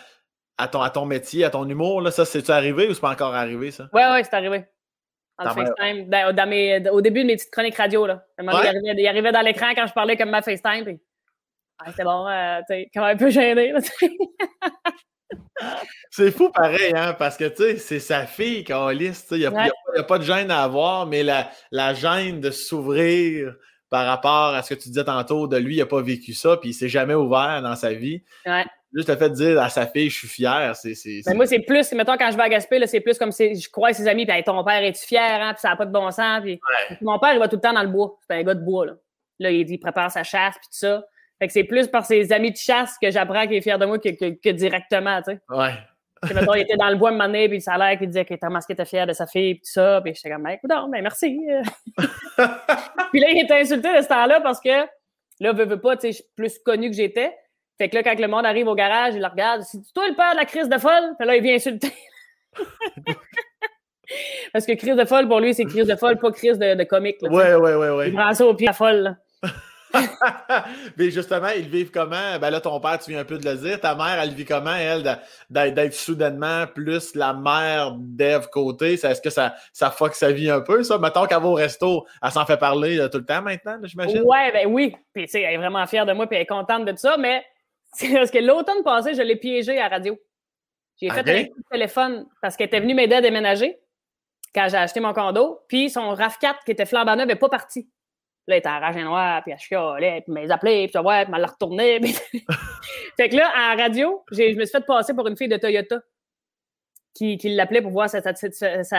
à, 0.58 0.68
ton, 0.68 0.80
à 0.80 0.90
ton 0.90 1.04
métier, 1.04 1.44
à 1.44 1.50
ton 1.50 1.68
humour. 1.68 2.00
Là. 2.00 2.10
Ça, 2.10 2.24
c'est-tu 2.24 2.50
arrivé 2.50 2.88
ou 2.88 2.94
c'est 2.94 3.00
pas 3.00 3.10
encore 3.10 3.34
arrivé, 3.34 3.70
ça? 3.70 3.88
Oui, 3.92 4.02
oui, 4.12 4.20
c'est 4.24 4.34
arrivé. 4.34 4.64
En 5.38 5.52
FaceTime. 5.52 6.08
Dans, 6.08 6.48
mes, 6.48 6.88
au 6.90 7.00
début 7.00 7.22
de 7.22 7.26
mes 7.26 7.36
petites 7.36 7.50
chroniques 7.50 7.76
radio, 7.76 8.06
là. 8.06 8.24
il, 8.40 8.48
arrivait, 8.48 8.94
il, 8.96 9.08
arrivait, 9.08 9.32
dans 9.32 9.40
l'écran 9.40 9.72
quand 9.74 9.86
je 9.86 9.92
parlais 9.92 10.16
comme 10.16 10.30
ma 10.30 10.42
FaceTime. 10.42 10.84
Puis... 10.84 11.00
Ah, 11.78 11.90
c'est 11.94 12.04
bon, 12.04 12.28
euh, 12.28 12.60
tu 12.60 12.66
sais, 12.68 12.90
quand 12.94 13.04
même 13.04 13.16
un 13.16 13.18
peu 13.18 13.30
gêné. 13.30 13.74
c'est 16.10 16.30
fou 16.30 16.50
pareil, 16.50 16.92
hein, 16.94 17.14
parce 17.14 17.36
que 17.36 17.48
tu 17.48 17.62
sais, 17.62 17.76
c'est 17.78 17.98
sa 17.98 18.26
fille, 18.26 18.62
Calis. 18.62 19.24
Il 19.32 19.38
n'y 19.38 19.46
a, 19.46 19.68
a, 19.96 20.02
pas 20.04 20.18
de 20.18 20.24
gêne 20.24 20.52
à 20.52 20.62
avoir, 20.62 21.06
mais 21.06 21.24
la, 21.24 21.50
la 21.72 21.94
gêne 21.94 22.40
de 22.40 22.52
s'ouvrir 22.52 23.56
par 23.94 24.06
rapport 24.06 24.56
à 24.56 24.62
ce 24.64 24.74
que 24.74 24.80
tu 24.80 24.88
disais 24.88 25.04
tantôt, 25.04 25.46
de 25.46 25.56
lui, 25.56 25.76
il 25.76 25.78
n'a 25.78 25.86
pas 25.86 26.02
vécu 26.02 26.32
ça, 26.34 26.56
puis 26.56 26.70
il 26.70 26.72
s'est 26.72 26.88
jamais 26.88 27.14
ouvert 27.14 27.62
dans 27.62 27.76
sa 27.76 27.92
vie. 27.92 28.24
Ouais. 28.44 28.64
Juste 28.92 29.08
le 29.08 29.14
fait 29.14 29.28
de 29.28 29.34
dire 29.36 29.62
à 29.62 29.68
sa 29.68 29.86
fille, 29.86 30.10
je 30.10 30.18
suis 30.18 30.26
fier, 30.26 30.74
c'est. 30.74 30.94
Mais 31.28 31.34
moi, 31.34 31.46
c'est 31.46 31.60
plus, 31.60 31.92
mettons, 31.92 32.16
quand 32.16 32.28
je 32.32 32.36
vais 32.36 32.42
à 32.42 32.48
Gaspé, 32.48 32.84
c'est 32.88 32.98
plus 32.98 33.16
comme 33.16 33.30
si 33.30 33.54
je 33.54 33.70
crois 33.70 33.92
ses 33.92 34.08
amis, 34.08 34.26
puis 34.26 34.42
ton 34.42 34.64
père, 34.64 34.82
es-tu 34.82 35.06
fier, 35.06 35.40
hein, 35.40 35.52
puis 35.52 35.60
ça 35.60 35.68
n'a 35.68 35.76
pas 35.76 35.86
de 35.86 35.92
bon 35.92 36.10
sens. 36.10 36.40
Puis, 36.42 36.58
mon 37.02 37.20
père, 37.20 37.34
il 37.34 37.38
va 37.38 37.46
tout 37.46 37.54
le 37.54 37.60
temps 37.60 37.72
dans 37.72 37.84
le 37.84 37.88
bois. 37.88 38.18
C'est 38.26 38.34
un 38.34 38.42
gars 38.42 38.54
de 38.54 38.64
bois, 38.64 38.86
là. 38.86 38.94
Là, 39.38 39.52
il, 39.52 39.70
il 39.70 39.78
prépare 39.78 40.10
sa 40.10 40.24
chasse, 40.24 40.56
puis 40.56 40.66
tout 40.66 40.78
ça. 40.78 41.04
Fait 41.38 41.46
que 41.46 41.52
c'est 41.52 41.62
plus 41.62 41.86
par 41.86 42.04
ses 42.04 42.32
amis 42.32 42.50
de 42.50 42.56
chasse 42.56 42.98
que 43.00 43.12
j'apprends 43.12 43.46
qu'il 43.46 43.54
est 43.54 43.60
fier 43.60 43.78
de 43.78 43.86
moi 43.86 44.00
que, 44.00 44.08
que, 44.10 44.50
directement, 44.50 45.22
tu 45.22 45.34
sais. 45.34 45.40
Ouais. 45.50 45.74
Mettons, 46.32 46.54
il 46.54 46.62
était 46.62 46.76
dans 46.76 46.88
le 46.88 46.96
bois 46.96 47.10
un 47.10 47.12
moment 47.12 47.26
donné, 47.26 47.48
puis 47.48 47.60
ça 47.60 47.74
a 47.74 47.78
l'air 47.78 47.98
qu'il 47.98 48.08
disait 48.08 48.24
que 48.24 48.34
Thomas 48.34 48.64
était 48.68 48.84
fier 48.84 49.06
de 49.06 49.12
sa 49.12 49.26
fille, 49.26 49.54
puis 49.54 49.62
tout 49.62 49.72
ça. 49.72 50.00
Puis 50.02 50.14
j'étais 50.14 50.30
comme, 50.30 50.42
ben, 50.42 50.50
écoute, 50.50 50.70
ben, 50.70 51.02
merci. 51.02 51.40
puis 51.96 53.20
là, 53.20 53.30
il 53.30 53.42
était 53.44 53.60
insulté 53.60 53.96
de 53.96 54.02
ce 54.02 54.08
temps-là 54.08 54.40
parce 54.40 54.60
que, 54.60 54.86
là, 55.40 55.52
veux, 55.52 55.64
veux 55.64 55.80
pas, 55.80 55.96
tu 55.96 56.02
sais, 56.02 56.12
je 56.12 56.16
suis 56.16 56.24
plus 56.36 56.58
connu 56.60 56.90
que 56.90 56.96
j'étais. 56.96 57.34
Fait 57.78 57.88
que 57.88 57.96
là, 57.96 58.02
quand 58.02 58.18
le 58.18 58.28
monde 58.28 58.46
arrive 58.46 58.68
au 58.68 58.74
garage, 58.74 59.14
il 59.14 59.20
le 59.20 59.26
regarde. 59.26 59.62
C'est 59.62 59.78
toi 59.92 60.08
le 60.08 60.14
père 60.14 60.32
de 60.32 60.36
la 60.36 60.44
crise 60.44 60.68
de 60.68 60.78
folle? 60.78 61.14
Puis 61.18 61.26
là, 61.26 61.36
il 61.36 61.42
vient 61.42 61.54
insulter. 61.54 61.92
Parce 64.52 64.66
que 64.66 64.72
crise 64.72 64.96
de 64.96 65.04
folle, 65.04 65.26
pour 65.26 65.40
lui, 65.40 65.54
c'est 65.54 65.64
crise 65.64 65.88
de 65.88 65.96
folle, 65.96 66.18
pas 66.18 66.30
crise 66.30 66.58
de, 66.58 66.74
de 66.74 66.84
comique. 66.84 67.16
Là, 67.22 67.30
ouais, 67.30 67.54
ouais, 67.54 67.74
ouais, 67.74 67.90
ouais. 67.90 68.08
Il 68.08 68.14
prend 68.14 68.32
ça 68.32 68.46
au 68.46 68.54
pied 68.54 68.68
à 68.68 68.72
folle. 68.72 69.16
Mais 70.96 71.10
justement, 71.10 71.48
ils 71.48 71.68
vivent 71.68 71.90
comment? 71.90 72.38
Ben 72.40 72.50
là, 72.50 72.60
ton 72.60 72.78
père, 72.80 72.98
tu 72.98 73.10
viens 73.10 73.20
un 73.20 73.24
peu 73.24 73.38
de 73.38 73.48
le 73.48 73.56
dire. 73.56 73.80
Ta 73.80 73.94
mère, 73.94 74.20
elle 74.20 74.30
vit 74.30 74.44
comment, 74.44 74.74
elle, 74.74 75.18
d'être 75.50 75.94
soudainement 75.94 76.66
plus 76.66 77.14
la 77.14 77.32
mère 77.32 77.92
d'Ève 77.98 78.48
côté? 78.48 78.94
Est-ce 78.94 79.20
que 79.20 79.30
ça, 79.30 79.54
ça 79.72 79.90
fuck 79.90 80.14
sa 80.14 80.32
vie 80.32 80.50
un 80.50 80.60
peu, 80.60 80.82
ça? 80.82 80.98
Mettons 80.98 81.26
qu'elle 81.26 81.40
va 81.40 81.48
au 81.48 81.54
resto, 81.54 82.06
elle 82.22 82.30
s'en 82.30 82.46
fait 82.46 82.56
parler 82.56 83.06
tout 83.10 83.18
le 83.18 83.26
temps 83.26 83.42
maintenant, 83.42 83.78
j'imagine? 83.82 84.22
Ouais, 84.22 84.52
ben 84.52 84.66
oui. 84.66 84.94
Puis, 85.12 85.24
tu 85.24 85.32
sais, 85.32 85.42
elle 85.42 85.54
est 85.54 85.58
vraiment 85.58 85.86
fière 85.86 86.06
de 86.06 86.12
moi, 86.12 86.26
puis 86.26 86.36
elle 86.36 86.42
est 86.42 86.46
contente 86.46 86.84
de 86.84 86.90
tout 86.92 86.98
ça, 86.98 87.16
mais 87.16 87.44
c'est 87.92 88.12
parce 88.12 88.30
que 88.30 88.38
l'automne 88.38 88.82
passé, 88.82 89.14
je 89.14 89.22
l'ai 89.22 89.36
piégée 89.36 89.78
à 89.78 89.88
la 89.88 89.96
radio. 89.96 90.18
J'ai 91.00 91.10
fait 91.10 91.28
un 91.28 91.44
coup 91.44 91.58
de 91.58 91.68
téléphone 91.70 92.26
parce 92.40 92.56
qu'elle 92.56 92.68
était 92.68 92.80
venue 92.80 92.94
m'aider 92.94 93.16
à 93.16 93.20
déménager 93.20 93.78
quand 94.54 94.68
j'ai 94.68 94.76
acheté 94.76 95.00
mon 95.00 95.12
condo. 95.12 95.60
Puis 95.68 95.90
son 95.90 96.14
RAV4 96.14 96.64
qui 96.64 96.70
était 96.70 96.86
flambant 96.86 97.16
neuf 97.16 97.26
n'est 97.26 97.34
pas 97.34 97.48
parti. 97.48 97.88
Là, 98.46 98.56
elle 98.56 98.58
était 98.58 98.68
en 98.68 98.80
rage 98.80 98.96
noir, 98.96 99.42
puis 99.42 99.52
elle 99.52 99.58
chialait, 99.58 100.22
puis 100.26 100.34
elle 100.36 100.52
appelé, 100.52 100.86
puis 100.86 100.92
tu 100.92 101.02
vois, 101.02 101.24
puis 101.24 101.32
elle 101.34 101.40
l'a 101.40 101.46
retourné. 101.46 102.00
fait 103.16 103.28
que 103.28 103.36
là, 103.36 103.50
la 103.56 103.82
radio, 103.82 104.22
je 104.30 104.54
me 104.54 104.64
suis 104.64 104.72
fait 104.72 104.84
passer 104.84 105.14
pour 105.14 105.26
une 105.26 105.36
fille 105.36 105.48
de 105.48 105.56
Toyota 105.56 106.00
qui, 107.14 107.38
qui 107.38 107.54
l'appelait 107.54 107.80
pour 107.80 107.92
voir 107.92 108.10
sa, 108.10 108.20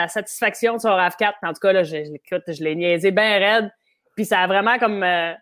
satisfaction 0.07 0.76
de 0.76 0.82
son 0.82 0.90
RAV4. 0.90 1.34
En 1.44 1.53
tout 1.53 1.60
cas, 1.61 1.74
là, 1.74 1.84
je, 1.84 1.98
je 1.98 2.64
l'ai 2.64 2.76
niaisé 2.76 3.11
bien 3.11 3.38
raide. 3.38 3.72
Puis 4.15 4.26
ça 4.26 4.40
a 4.40 4.48
vraiment 4.48 4.80
comme... 4.80 5.03
Euh, 5.03 5.34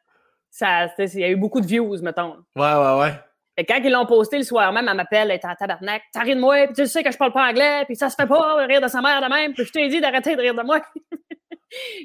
ça, 0.49 0.87
il 0.97 1.19
y 1.19 1.23
a 1.23 1.29
eu 1.29 1.35
beaucoup 1.35 1.61
de 1.61 1.65
views, 1.65 1.97
mettons. 2.01 2.35
Ouais, 2.55 2.73
ouais, 2.73 2.99
ouais. 2.99 3.13
Et 3.55 3.65
quand 3.65 3.79
ils 3.83 3.91
l'ont 3.91 4.05
posté 4.05 4.37
le 4.37 4.43
soir 4.43 4.71
même, 4.71 4.87
elle 4.87 4.95
m'appelle, 4.95 5.29
elle 5.29 5.37
est 5.37 5.45
en 5.45 5.53
tabarnak. 5.53 6.01
T'as 6.11 6.21
ri 6.21 6.35
de 6.35 6.39
moi, 6.39 6.65
puis 6.67 6.73
tu 6.73 6.87
sais 6.87 7.03
que 7.03 7.11
je 7.11 7.17
parle 7.17 7.33
pas 7.33 7.47
anglais, 7.47 7.85
puis 7.85 7.95
ça 7.95 8.09
se 8.09 8.15
fait 8.15 8.27
pas 8.27 8.65
rire 8.65 8.81
de 8.81 8.87
sa 8.87 9.01
mère 9.01 9.21
de 9.21 9.29
même, 9.31 9.53
puis 9.53 9.63
je 9.63 9.71
t'ai 9.71 9.87
dit 9.89 10.01
d'arrêter 10.01 10.35
de 10.35 10.41
rire 10.41 10.55
de 10.55 10.63
moi. 10.63 10.81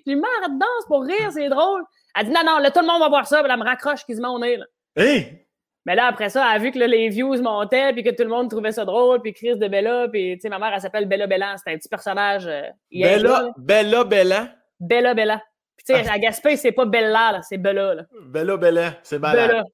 J'ai 0.06 0.12
arrête 0.12 0.52
de 0.52 0.58
danse 0.58 0.86
pour 0.86 1.02
rire, 1.02 1.30
c'est 1.32 1.48
drôle. 1.48 1.82
Elle 2.14 2.26
dit, 2.26 2.32
non, 2.32 2.42
non, 2.44 2.58
là, 2.58 2.70
tout 2.70 2.80
le 2.80 2.86
monde 2.86 3.00
va 3.00 3.08
voir 3.08 3.26
ça, 3.26 3.42
puis 3.42 3.52
elle 3.52 3.58
me 3.58 3.64
raccroche 3.64 4.04
quasiment 4.04 4.34
au 4.34 4.38
nez. 4.38 4.56
Là. 4.56 4.66
Hey! 4.96 5.46
Mais 5.86 5.94
là, 5.94 6.06
après 6.06 6.28
ça, 6.28 6.46
elle 6.50 6.56
a 6.56 6.58
vu 6.58 6.70
que 6.70 6.78
là, 6.78 6.86
les 6.86 7.08
views 7.08 7.40
montaient, 7.40 7.92
puis 7.92 8.02
que 8.02 8.10
tout 8.10 8.22
le 8.22 8.28
monde 8.28 8.50
trouvait 8.50 8.72
ça 8.72 8.84
drôle, 8.84 9.22
puis 9.22 9.32
Chris 9.32 9.56
de 9.56 9.68
Bella, 9.68 10.08
puis 10.12 10.34
tu 10.34 10.40
sais, 10.40 10.48
ma 10.48 10.58
mère, 10.58 10.72
elle 10.74 10.80
s'appelle 10.80 11.06
Bella 11.06 11.26
Bella, 11.26 11.54
c'est 11.56 11.72
un 11.72 11.76
petit 11.78 11.88
personnage. 11.88 12.46
Euh, 12.46 12.62
Bella, 12.92 13.52
Bella 13.56 14.04
Bella? 14.04 14.48
Bella 14.78 15.14
Bella. 15.14 15.42
Puis 15.76 15.86
tu 15.86 15.94
sais, 15.94 16.06
ah. 16.06 16.12
à 16.12 16.18
Gaspé, 16.18 16.56
c'est 16.56 16.72
pas 16.72 16.84
Bella, 16.84 17.32
là, 17.32 17.42
c'est 17.42 17.56
Bella. 17.56 17.94
Là. 17.94 18.02
Bella 18.26 18.56
Bella, 18.56 18.94
c'est 19.02 19.18
malade. 19.18 19.48
Bella. 19.48 19.64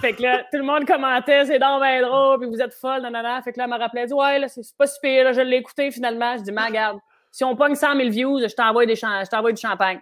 Fait 0.00 0.12
que 0.12 0.22
là, 0.22 0.44
tout 0.50 0.58
le 0.58 0.64
monde 0.64 0.84
commentait, 0.86 1.46
c'est 1.46 1.58
donc 1.58 1.82
bien 1.82 2.02
drôle, 2.02 2.40
puis 2.40 2.48
vous 2.48 2.60
êtes 2.60 2.74
folle, 2.74 3.02
nanana. 3.02 3.40
Fait 3.42 3.52
que 3.52 3.58
là, 3.58 3.64
elle 3.64 3.70
m'a 3.70 3.78
rappelé, 3.78 4.06
dit, 4.06 4.12
ouais, 4.12 4.38
là, 4.38 4.48
c'est 4.48 4.76
pas 4.76 4.86
si 4.86 4.98
pire, 5.00 5.24
là, 5.24 5.32
je 5.32 5.40
l'ai 5.40 5.58
écouté 5.58 5.90
finalement. 5.90 6.36
Je 6.36 6.42
dis, 6.42 6.52
mais 6.52 6.66
regarde, 6.66 6.98
si 7.30 7.44
on 7.44 7.56
pogne 7.56 7.74
100 7.74 7.96
000 7.96 8.10
views, 8.10 8.40
je 8.40 8.54
t'envoie, 8.54 8.86
des 8.86 8.96
je 8.96 9.28
t'envoie 9.28 9.52
du 9.52 9.60
champagne. 9.60 10.00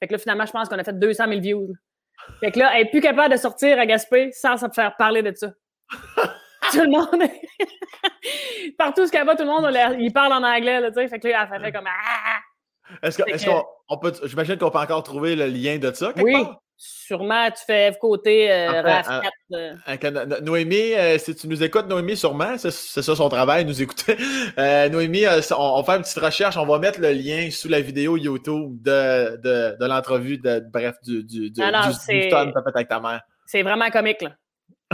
Fait 0.00 0.08
que 0.08 0.12
là, 0.12 0.18
finalement, 0.18 0.46
je 0.46 0.52
pense 0.52 0.68
qu'on 0.68 0.78
a 0.78 0.84
fait 0.84 0.98
200 0.98 1.28
000 1.28 1.40
views. 1.40 1.72
Fait 2.40 2.50
que 2.50 2.58
là, 2.58 2.72
elle 2.74 2.86
est 2.86 2.90
plus 2.90 3.00
capable 3.00 3.32
de 3.32 3.38
sortir 3.38 3.78
à 3.78 3.86
Gaspé 3.86 4.30
sans 4.32 4.56
se 4.56 4.66
faire 4.74 4.96
parler 4.96 5.22
de 5.22 5.32
ça. 5.34 5.48
tout 6.72 6.80
le 6.80 6.90
monde. 6.90 7.28
Partout 8.78 9.02
où 9.02 9.08
qu'elle 9.08 9.26
va, 9.26 9.36
tout 9.36 9.44
le 9.44 9.48
monde, 9.48 9.68
il 9.98 10.12
parle 10.12 10.32
en 10.32 10.42
anglais, 10.42 10.80
tu 10.88 10.94
sais. 10.94 11.08
Fait 11.08 11.18
que 11.18 11.28
là, 11.28 11.48
elle 11.52 11.60
fait 11.60 11.72
comme. 11.72 11.86
Ah! 11.86 12.40
Est-ce 13.02 13.46
qu'on 13.46 13.98
peut. 13.98 14.12
J'imagine 14.24 14.58
qu'on 14.58 14.70
peut 14.70 14.78
encore 14.78 15.02
trouver 15.02 15.36
le 15.36 15.46
lien 15.46 15.78
de 15.78 15.92
ça. 15.92 16.12
Oui. 16.16 16.44
Sûrement, 16.84 17.48
tu 17.52 17.62
fais 17.64 17.96
côté 18.00 18.50
euh, 18.50 18.82
RAF4. 18.82 19.30
Euh. 19.52 20.40
Noémie, 20.40 20.94
euh, 20.94 21.16
si 21.16 21.32
tu 21.32 21.46
nous 21.46 21.62
écoutes, 21.62 21.86
Noémie, 21.86 22.16
sûrement, 22.16 22.58
c'est 22.58 22.72
ça 22.72 23.14
son 23.14 23.28
travail, 23.28 23.64
nous 23.64 23.80
écouter. 23.80 24.16
Noémie, 24.90 25.24
on, 25.56 25.84
faire 25.84 25.94
une 25.94 26.02
petite 26.02 26.18
recherche, 26.18 26.56
on 26.56 26.66
va 26.66 26.80
mettre 26.80 27.00
le 27.00 27.12
lien 27.12 27.50
sous 27.52 27.68
la 27.68 27.80
vidéo 27.80 28.16
YouTube 28.16 28.82
de, 28.82 29.36
de, 29.36 29.76
de 29.78 29.86
l'entrevue, 29.86 30.38
de, 30.38 30.58
bref, 30.72 30.96
du, 31.04 31.22
du, 31.22 31.52
du, 31.52 31.62
Alors, 31.62 31.88
du, 31.88 32.34
avec 32.74 32.88
ta 32.88 32.98
mère. 32.98 33.20
C'est 33.46 33.62
vraiment 33.62 33.88
comique, 33.90 34.22
là. 34.22 34.30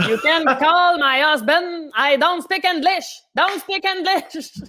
You 0.07 0.17
can 0.17 0.45
call 0.59 0.99
my 0.99 1.23
husband. 1.23 1.89
I 1.97 2.17
don't 2.17 2.43
speak 2.43 2.65
English. 2.65 3.19
Don't 3.33 3.59
speak 3.61 3.83
English. 3.83 4.51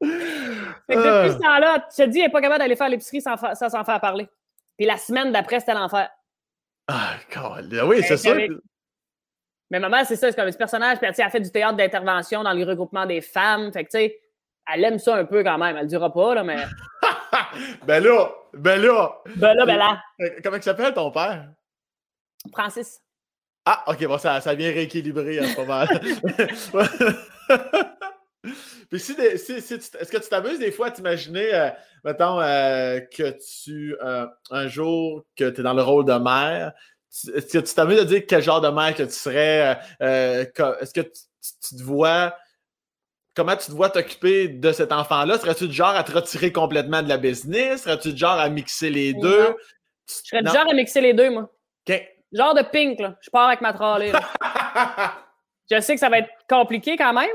fait 0.00 0.94
que 0.94 1.24
depuis 1.26 1.34
ce 1.34 1.38
temps-là, 1.38 1.84
tu 1.94 2.02
te 2.02 2.08
dis, 2.08 2.20
elle 2.20 2.24
n'est 2.24 2.32
pas 2.32 2.40
capable 2.40 2.60
d'aller 2.60 2.76
faire 2.76 2.88
l'épicerie 2.88 3.20
sans, 3.20 3.36
s'en 3.36 3.84
faire 3.84 4.00
parler. 4.00 4.26
Puis 4.80 4.86
la 4.86 4.96
semaine 4.96 5.30
d'après, 5.30 5.60
c'était 5.60 5.74
l'enfer. 5.74 6.08
Ah, 6.88 7.16
oui, 7.84 8.02
c'est 8.02 8.16
ça. 8.16 8.34
Mais 9.70 9.78
maman, 9.78 10.06
c'est 10.06 10.16
ça, 10.16 10.30
c'est 10.30 10.34
comme 10.34 10.48
un 10.48 10.52
personnage. 10.52 10.96
Puis 10.96 11.06
elle 11.06 11.22
a 11.22 11.28
fait 11.28 11.40
du 11.40 11.50
théâtre 11.50 11.76
d'intervention 11.76 12.42
dans 12.42 12.54
le 12.54 12.64
regroupement 12.64 13.04
des 13.04 13.20
femmes. 13.20 13.70
Fait 13.74 13.84
que, 13.84 13.90
tu 13.90 13.98
sais, 13.98 14.18
elle 14.72 14.82
aime 14.82 14.98
ça 14.98 15.16
un 15.16 15.26
peu 15.26 15.44
quand 15.44 15.58
même. 15.58 15.76
Elle 15.76 15.82
ne 15.84 15.88
dira 15.88 16.10
pas, 16.10 16.34
là, 16.34 16.44
mais. 16.44 16.64
ben 17.86 18.02
là, 18.02 18.30
ben 18.54 18.80
là. 18.80 19.20
Ben 19.36 19.52
là, 19.52 19.66
ben 19.66 19.76
là. 19.76 20.02
Comment 20.42 20.56
il 20.56 20.62
s'appelle 20.62 20.94
ton 20.94 21.10
père? 21.10 21.50
Francis. 22.50 23.02
Ah, 23.66 23.84
ok, 23.86 24.06
bon, 24.06 24.16
ça, 24.16 24.40
ça 24.40 24.54
vient 24.54 24.70
rééquilibrer 24.70 25.40
hein, 25.40 25.52
pas 25.54 25.66
mal. 25.66 25.88
Puis 28.90 28.98
si, 28.98 29.12
est-ce 29.12 30.10
que 30.10 30.18
tu 30.18 30.28
t'amuses 30.28 30.58
des 30.58 30.72
fois 30.72 30.88
à 30.88 30.90
t'imaginer, 30.90 31.54
euh, 31.54 31.70
mettons, 32.04 32.40
euh, 32.40 32.98
que 33.00 33.36
tu, 33.38 33.96
euh, 34.02 34.26
un 34.50 34.66
jour, 34.66 35.24
que 35.36 35.48
tu 35.48 35.60
es 35.60 35.62
dans 35.62 35.74
le 35.74 35.82
rôle 35.82 36.04
de 36.04 36.14
mère, 36.14 36.72
est-ce 37.08 37.58
que 37.58 37.58
tu 37.58 37.74
t'amuses 37.74 38.00
de 38.00 38.04
dire 38.04 38.22
quel 38.26 38.42
genre 38.42 38.60
de 38.60 38.68
mère 38.68 38.94
que 38.94 39.04
tu 39.04 39.12
serais? 39.12 39.78
est-ce 40.00 40.92
que 40.92 41.00
tu, 41.02 41.76
te 41.76 41.82
vois, 41.84 42.34
comment 43.36 43.56
tu 43.56 43.66
te 43.66 43.72
vois 43.72 43.90
t'occuper 43.90 44.48
de 44.48 44.72
cet 44.72 44.90
enfant-là? 44.90 45.38
Serais-tu 45.38 45.68
du 45.68 45.74
genre 45.74 45.94
à 45.94 46.02
te 46.02 46.10
retirer 46.10 46.52
complètement 46.52 47.02
de 47.02 47.08
la 47.08 47.16
business? 47.16 47.82
Serais-tu 47.82 48.12
du 48.12 48.18
genre 48.18 48.40
à 48.40 48.48
mixer 48.48 48.90
les 48.90 49.14
deux? 49.14 49.56
Je 50.08 50.14
serais 50.14 50.42
du 50.42 50.50
genre 50.50 50.68
à 50.68 50.74
mixer 50.74 51.00
les 51.00 51.14
deux, 51.14 51.30
moi. 51.30 51.48
OK. 51.88 52.02
Genre 52.32 52.54
de 52.54 52.62
pink, 52.62 52.98
là. 52.98 53.16
Je 53.20 53.30
pars 53.30 53.46
avec 53.48 53.60
ma 53.60 53.72
trolley. 53.72 54.12
je 55.70 55.80
sais 55.80 55.94
que 55.94 56.00
ça 56.00 56.08
va 56.08 56.18
être 56.18 56.30
compliqué 56.48 56.96
quand 56.96 57.12
même, 57.12 57.28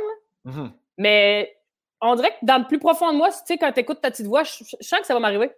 mm-hmm. 0.45 0.72
Mais 0.98 1.56
on 2.02 2.16
dirait 2.16 2.32
que 2.32 2.46
dans 2.46 2.58
le 2.58 2.68
plus 2.68 2.80
profond 2.80 3.12
de 3.12 3.18
moi, 3.18 3.30
tu 3.30 3.38
sais, 3.46 3.58
quand 3.58 3.72
tu 3.72 3.80
écoutes 3.80 4.02
ta 4.02 4.12
petite 4.12 4.28
voix, 4.28 4.44
je, 4.44 4.64
sens 4.82 5.00
que 5.00 5.06
ça 5.06 5.14
va 5.14 5.20
m'arriver. 5.20 5.52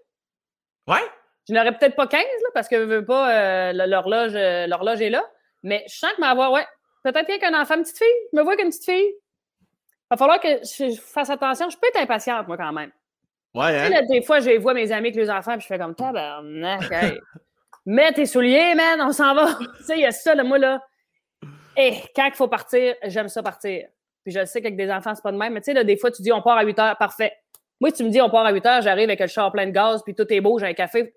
Ouais? 0.88 1.02
Je 1.48 1.54
n'aurais 1.54 1.78
peut-être 1.78 1.96
pas 1.96 2.08
15, 2.08 2.22
là, 2.22 2.50
parce 2.54 2.68
que 2.68 2.78
je 2.78 2.84
veux 2.84 3.06
pas, 3.06 3.32
euh, 3.32 3.74
l'horloge, 3.74 4.36
euh, 4.36 4.68
l'horloge 4.68 5.02
est 5.02 5.10
là, 5.10 5.24
mais 5.64 5.84
je 5.88 5.96
sens 5.96 6.12
que 6.14 6.22
ma 6.22 6.34
voix, 6.34 6.52
ouais, 6.52 6.66
peut-être 7.04 7.28
bien 7.28 7.40
qu'un 7.40 7.60
enfant, 7.60 7.76
une 7.76 7.84
petite 7.84 7.98
fille, 7.98 8.08
je 8.32 8.38
me 8.38 8.44
vois 8.44 8.56
qu'une 8.56 8.70
petite 8.70 8.86
fille. 8.86 9.14
Il 10.10 10.12
va 10.12 10.18
falloir 10.18 10.40
que 10.40 10.48
je 10.64 11.00
fasse 11.02 11.30
attention. 11.30 11.70
Je 11.70 11.78
peux 11.78 11.88
être 11.88 12.00
impatiente, 12.00 12.48
moi, 12.48 12.56
quand 12.56 12.72
même. 12.72 12.92
Ouais, 13.54 13.78
hein? 13.78 14.02
des 14.10 14.22
fois, 14.22 14.40
je 14.40 14.58
vois 14.58 14.74
mes 14.74 14.92
amis 14.92 15.08
avec 15.08 15.16
les 15.16 15.30
enfants, 15.30 15.54
puis 15.54 15.62
je 15.62 15.68
fais 15.68 15.80
comme 15.80 15.96
tabarnak, 15.96 16.82
hey. 16.92 17.20
Mets 17.86 18.12
tes 18.12 18.26
souliers, 18.26 18.76
man, 18.76 19.02
on 19.02 19.12
s'en 19.12 19.34
va. 19.34 19.56
tu 19.78 19.84
sais, 19.84 19.96
il 19.96 20.02
y 20.02 20.06
a 20.06 20.12
ça, 20.12 20.36
là, 20.36 20.44
moi, 20.44 20.58
là. 20.58 20.82
Et 21.78 21.94
eh, 21.94 22.04
quand 22.16 22.26
il 22.26 22.34
faut 22.34 22.48
partir, 22.48 22.96
j'aime 23.04 23.30
ça 23.30 23.42
partir. 23.44 23.88
Puis 24.28 24.34
je 24.38 24.44
sais 24.44 24.62
qu'avec 24.62 24.76
des 24.76 24.92
enfants, 24.92 25.16
c'est 25.16 25.24
pas 25.24 25.32
de 25.32 25.38
même. 25.38 25.54
Mais 25.54 25.62
tu 25.62 25.68
sais, 25.68 25.74
là, 25.74 25.86
des 25.86 25.96
fois, 25.96 26.12
tu 26.12 26.22
dis 26.22 26.34
on 26.34 26.42
part 26.42 26.58
à 26.58 26.64
8 26.64 26.78
heures, 26.80 26.98
parfait. 26.98 27.32
Moi, 27.80 27.94
tu 27.94 28.04
me 28.04 28.10
dis 28.10 28.20
on 28.20 28.30
part 28.30 28.46
à 28.46 28.52
8 28.52 28.66
heures, 28.66 28.82
j'arrive 28.82 29.06
avec 29.06 29.22
le 29.22 29.28
char 29.28 29.54
plein 29.54 29.66
de 29.66 29.72
gaz, 29.72 30.04
puis 30.04 30.16
tout 30.16 30.26
est 30.34 30.42
beau, 30.42 30.60
j'ai 30.60 30.66
un 30.66 30.74
café. 30.74 31.14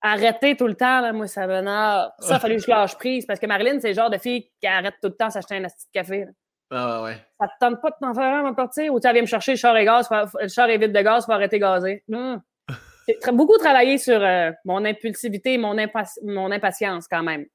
Arrêtez 0.00 0.56
tout 0.56 0.68
le 0.68 0.76
temps, 0.76 1.00
là, 1.00 1.12
moi, 1.12 1.26
ça 1.26 1.48
m'énerve. 1.48 2.10
Ça, 2.20 2.36
il 2.36 2.38
fallait 2.38 2.54
que 2.54 2.62
je 2.62 2.70
lâche 2.70 2.94
prise. 2.94 3.26
Parce 3.26 3.40
que 3.40 3.46
Marilyn, 3.46 3.80
c'est 3.80 3.88
le 3.88 3.94
genre 3.94 4.10
de 4.10 4.18
fille 4.18 4.48
qui 4.60 4.68
arrête 4.68 4.94
tout 5.02 5.08
le 5.08 5.16
temps 5.16 5.28
s'acheter 5.28 5.56
un 5.56 5.62
petit 5.62 5.88
café. 5.92 6.26
Ah 6.70 7.02
ouais. 7.02 7.16
Ça 7.40 7.48
te 7.48 7.52
tente 7.58 7.82
pas 7.82 7.90
de 7.90 7.96
t'en 8.00 8.14
faire 8.14 8.32
un 8.32 8.48
à 8.48 8.54
partir? 8.54 8.94
Ou 8.94 9.00
tu 9.00 9.12
viens 9.12 9.22
me 9.22 9.26
chercher 9.26 9.52
le 9.52 9.56
char 9.56 9.76
et 9.76 9.84
gaz, 9.84 10.08
le 10.40 10.46
char 10.46 10.70
est 10.70 10.78
vide 10.78 10.92
de 10.92 11.00
gaz, 11.00 11.26
faut 11.26 11.32
arrêter 11.32 11.56
de 11.56 11.62
gazer. 11.62 12.04
J'ai 13.08 13.32
beaucoup 13.32 13.58
travaillé 13.58 13.98
sur 13.98 14.22
euh, 14.22 14.52
mon 14.64 14.84
impulsivité 14.84 15.54
et 15.54 15.58
mon, 15.58 15.74
mon 16.22 16.52
impatience 16.52 17.08
quand 17.08 17.24
même. 17.24 17.46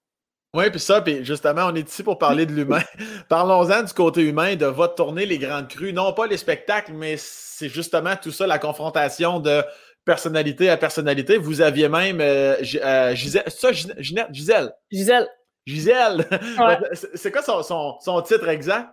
Oui, 0.53 0.69
puis 0.69 0.81
ça, 0.81 1.01
puis 1.01 1.23
justement, 1.23 1.67
on 1.67 1.75
est 1.75 1.87
ici 1.87 2.03
pour 2.03 2.17
parler 2.17 2.45
de 2.45 2.51
l'humain. 2.51 2.81
Parlons-en 3.29 3.83
du 3.83 3.93
côté 3.93 4.21
humain 4.21 4.57
de 4.57 4.65
votre 4.65 4.95
tournée 4.95 5.25
Les 5.25 5.37
Grandes 5.37 5.69
Crues. 5.69 5.93
Non 5.93 6.11
pas 6.11 6.27
les 6.27 6.35
spectacles, 6.35 6.91
mais 6.91 7.15
c'est 7.17 7.69
justement 7.69 8.17
tout 8.21 8.31
ça, 8.31 8.45
la 8.47 8.59
confrontation 8.59 9.39
de 9.39 9.63
personnalité 10.03 10.69
à 10.69 10.75
personnalité. 10.75 11.37
Vous 11.37 11.61
aviez 11.61 11.87
même 11.87 12.19
euh, 12.19 12.57
euh, 12.83 13.15
Gisèle, 13.15 13.43
ça, 13.47 13.71
Ginette, 13.71 14.27
Gisèle? 14.33 14.73
Gisèle. 14.91 15.29
Gisèle. 15.65 16.25
c'est 17.13 17.31
quoi 17.31 17.43
son, 17.43 17.99
son, 18.01 18.21
titre 18.21 18.49
exact? 18.49 18.89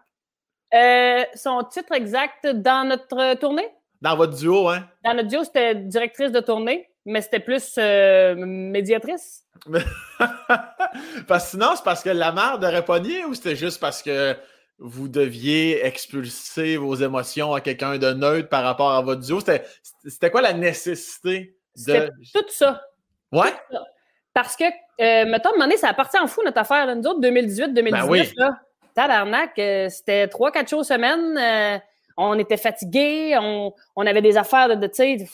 son 1.35 1.65
titre 1.65 1.93
exact 1.93 2.47
dans 2.47 2.87
notre 2.87 3.35
tournée? 3.35 3.69
Dans 4.01 4.17
votre 4.17 4.37
duo, 4.37 4.69
hein? 4.69 4.87
Dans 5.05 5.15
notre 5.15 5.29
duo, 5.29 5.43
c'était 5.43 5.75
directrice 5.75 6.31
de 6.31 6.39
tournée, 6.39 6.89
mais 7.09 7.23
c'était 7.23 7.41
plus 7.41 7.75
euh, 7.79 8.35
médiatrice. 8.37 9.45
parce 11.27 11.45
que 11.45 11.51
sinon, 11.51 11.71
c'est 11.75 11.85
parce 11.85 12.03
que 12.03 12.11
la 12.11 12.33
mère 12.33 12.59
de 12.59 12.81
pogné 12.81 13.25
ou 13.25 13.35
c'était 13.35 13.57
juste 13.57 13.81
parce 13.81 14.03
que 14.03 14.37
vous 14.79 15.09
deviez 15.09 15.85
expulser 15.85 16.77
vos 16.77 16.95
émotions 16.95 17.55
à 17.55 17.61
quelqu'un 17.61 17.99
de 17.99 18.13
neutre 18.13 18.49
par 18.49 18.63
rapport 18.63 18.93
à 18.93 19.03
votre 19.03 19.23
duo? 19.23 19.41
C'était 19.41 20.31
quoi 20.31 20.43
la 20.43 20.53
nécessité 20.53 21.57
de. 21.87 22.11
Tout 22.33 22.45
ça. 22.49 22.83
Ouais? 23.33 23.53
Parce 24.35 24.55
que, 24.55 24.65
euh, 24.65 25.27
mettons, 25.27 25.51
à 25.51 25.53
un 25.53 25.57
moment 25.57 25.65
donné, 25.65 25.77
ça 25.77 25.89
a 25.89 25.95
parti 25.95 26.19
en 26.19 26.27
fou 26.27 26.43
notre 26.45 26.59
affaire. 26.59 26.95
Nous 26.95 27.03
autres, 27.09 27.21
2018-2019, 27.21 27.91
ben 27.91 28.07
oui. 28.09 28.33
là, 28.37 28.61
tabarnak, 28.95 29.59
euh, 29.59 29.89
c'était 29.89 30.27
3-4 30.27 30.69
jours 30.69 30.85
semaine. 30.85 31.37
Euh, 31.37 31.79
on 32.17 32.39
était 32.39 32.57
fatigués, 32.57 33.37
on, 33.39 33.73
avait 33.97 34.23
des 34.23 34.37
affaires 34.37 34.69
de, 34.69 34.75
de 34.75 34.87
tu 34.89 34.95
sais, 34.95 35.27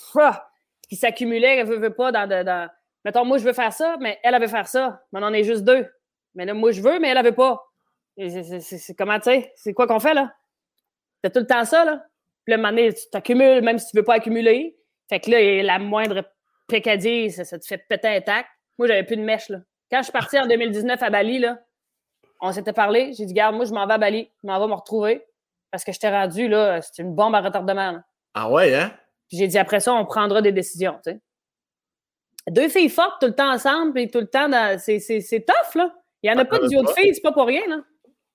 qui 0.87 0.97
s'accumulaient, 0.97 1.59
elle 1.59 1.67
veut, 1.67 1.79
veut 1.79 1.95
pas 1.95 2.13
dans, 2.13 2.29
dans, 2.29 2.69
Mettons, 3.05 3.25
moi, 3.25 3.39
je 3.39 3.45
veux 3.45 3.53
faire 3.53 3.73
ça, 3.73 3.97
mais 4.01 4.19
elle, 4.23 4.35
avait 4.35 4.49
faire 4.49 4.67
ça. 4.67 5.03
Mais 5.13 5.21
on 5.23 5.33
est 5.33 5.45
juste 5.45 5.65
deux. 5.65 5.87
Mais 6.35 6.47
là, 6.47 6.55
moi, 6.55 6.73
je 6.73 6.81
veux, 6.81 6.99
mais 6.99 7.09
elle, 7.09 7.19
avait 7.19 7.33
pas. 7.33 7.63
C'est 8.17 8.95
comment, 8.97 9.19
tu 9.19 9.25
sais, 9.25 9.53
c'est 9.57 9.75
quoi 9.75 9.87
qu'on 9.87 10.01
fait, 10.01 10.15
là? 10.15 10.33
C'est 11.23 11.33
tout 11.33 11.41
le 11.41 11.47
temps 11.47 11.65
ça, 11.65 11.85
là. 11.85 12.05
Puis 12.45 12.57
là, 12.57 12.93
tu 12.93 13.11
t'accumules, 13.11 13.63
même 13.63 13.79
si 13.79 13.91
tu 13.91 13.97
veux 13.97 14.05
pas 14.05 14.15
accumuler. 14.15 14.77
Fait 15.09 15.21
que 15.21 15.31
là, 15.31 15.63
la 15.63 15.79
moindre 15.79 16.25
pécadille, 16.67 17.31
ça, 17.31 17.59
te 17.59 17.67
fait 17.67 17.79
péter 17.89 18.09
un 18.09 18.21
tac. 18.21 18.47
Moi, 18.79 18.89
j'avais 18.89 19.05
plus 19.05 19.17
de 19.17 19.23
mèche, 19.23 19.49
là. 19.49 19.61
Quand 19.91 19.99
je 19.99 20.05
suis 20.05 20.13
partie 20.13 20.39
en 20.39 20.47
2019 20.47 21.03
à 21.03 21.11
Bali, 21.11 21.39
là, 21.39 21.59
on 22.41 22.53
s'était 22.53 22.73
parlé. 22.73 23.13
J'ai 23.13 23.27
dit, 23.27 23.35
garde, 23.35 23.55
moi, 23.55 23.65
je 23.65 23.73
m'en 23.73 23.87
vais 23.87 23.95
à 23.95 23.99
Bali. 23.99 24.31
Je 24.43 24.47
m'en 24.47 24.59
vais 24.59 24.67
me 24.67 24.75
retrouver. 24.75 25.25
Parce 25.71 25.85
que 25.85 25.93
je 25.93 25.99
t'ai 25.99 26.09
rendu, 26.09 26.49
là, 26.49 26.81
c'est 26.81 27.03
une 27.03 27.15
bombe 27.15 27.35
à 27.35 27.41
retardement. 27.41 27.99
Ah 28.35 28.51
ouais, 28.51 28.75
hein? 28.75 28.93
Puis 29.35 29.41
j'ai 29.41 29.49
dit, 29.49 29.59
après 29.59 29.81
ça, 29.81 29.93
on 29.93 30.05
prendra 30.07 30.43
des 30.43 30.53
décisions, 30.53 31.01
tu 31.05 31.11
sais. 31.11 31.21
Deux 32.51 32.69
filles 32.69 32.89
fortes 32.89 33.21
tout 33.21 33.27
le 33.27 33.35
temps 33.35 33.53
ensemble, 33.53 33.93
puis 33.93 34.09
tout 34.09 34.21
le 34.21 34.29
temps, 34.29 34.49
c'est 34.79 35.45
tough, 35.45 35.75
là. 35.75 35.93
Il 36.23 36.31
n'y 36.31 36.37
en 36.37 36.39
a 36.39 36.45
pas 36.45 36.61
de 36.61 36.69
duo 36.69 36.83
de 36.83 36.91
filles, 36.91 37.13
c'est 37.13 37.21
pas 37.21 37.33
pour 37.33 37.47
rien, 37.47 37.63
là. 37.67 37.81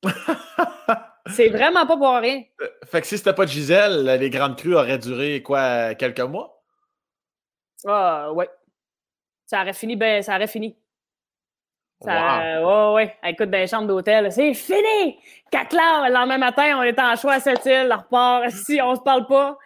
c'est 1.30 1.48
vraiment 1.48 1.86
pas 1.86 1.96
pour 1.96 2.14
rien. 2.16 2.44
Euh, 2.62 2.68
fait 2.86 3.00
que 3.00 3.08
si 3.08 3.18
c'était 3.18 3.34
pas 3.34 3.46
de 3.46 3.50
Gisèle, 3.50 4.04
les 4.20 4.30
grandes 4.30 4.58
crues 4.58 4.76
auraient 4.76 4.98
duré, 4.98 5.42
quoi, 5.42 5.96
quelques 5.96 6.20
mois? 6.20 6.62
Ah, 7.88 8.34
ouais. 8.34 8.50
Ça 9.46 9.62
aurait 9.62 9.74
fini, 9.74 9.96
ben, 9.96 10.22
ça 10.22 10.36
aurait 10.36 10.48
fini. 10.48 10.76
Ça, 12.02 12.62
wow. 12.62 12.96
ouais, 12.96 13.06
ouais. 13.06 13.30
Écoute, 13.32 13.52
dans 13.52 13.58
les 13.58 13.68
chambres 13.68 13.88
d'hôtel, 13.88 14.32
c'est 14.34 14.54
fini! 14.54 15.18
Quatre 15.50 15.78
heures, 15.78 16.08
le 16.08 16.14
lendemain 16.14 16.40
matin, 16.40 16.78
on 16.78 16.84
était 16.84 17.02
en 17.02 17.16
choix 17.16 17.34
à 17.34 17.40
Sept-Îles, 17.40 17.88
la 17.88 17.98
repart. 17.98 18.50
Si 18.66 18.82
on 18.82 18.96
se 18.96 19.02
parle 19.02 19.28
pas, 19.28 19.58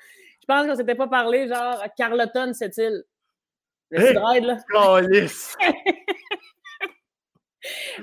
je 0.43 0.45
pense 0.45 0.67
qu'on 0.67 0.75
s'était 0.75 0.95
pas 0.95 1.07
parlé, 1.07 1.47
genre, 1.47 1.81
Carleton, 1.95 2.51
Sept-Îles. 2.53 3.05
Le 3.91 4.01
hey, 4.01 4.17
ride, 4.17 4.43
là. 4.43 4.57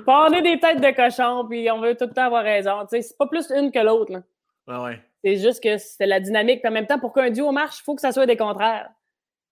on 0.07 0.33
est 0.33 0.41
des 0.41 0.59
têtes 0.59 0.81
de 0.81 0.89
cochon, 0.89 1.45
puis 1.47 1.69
on 1.69 1.79
veut 1.79 1.95
tout 1.95 2.07
le 2.07 2.13
temps 2.13 2.25
avoir 2.25 2.43
raison. 2.43 2.83
C'est 2.89 3.15
pas 3.15 3.27
plus 3.27 3.51
une 3.51 3.71
que 3.71 3.77
l'autre. 3.77 4.23
Ah 4.67 4.81
ouais. 4.81 4.99
C'est 5.23 5.37
juste 5.37 5.61
que 5.61 5.77
c'est 5.77 6.07
la 6.07 6.19
dynamique. 6.19 6.65
en 6.65 6.71
même 6.71 6.87
temps, 6.87 6.97
pour 6.97 7.13
qu'un 7.13 7.29
duo 7.29 7.51
marche, 7.51 7.81
il 7.81 7.83
faut 7.83 7.93
que 7.93 8.01
ça 8.01 8.11
soit 8.11 8.25
des 8.25 8.37
contraires. 8.37 8.89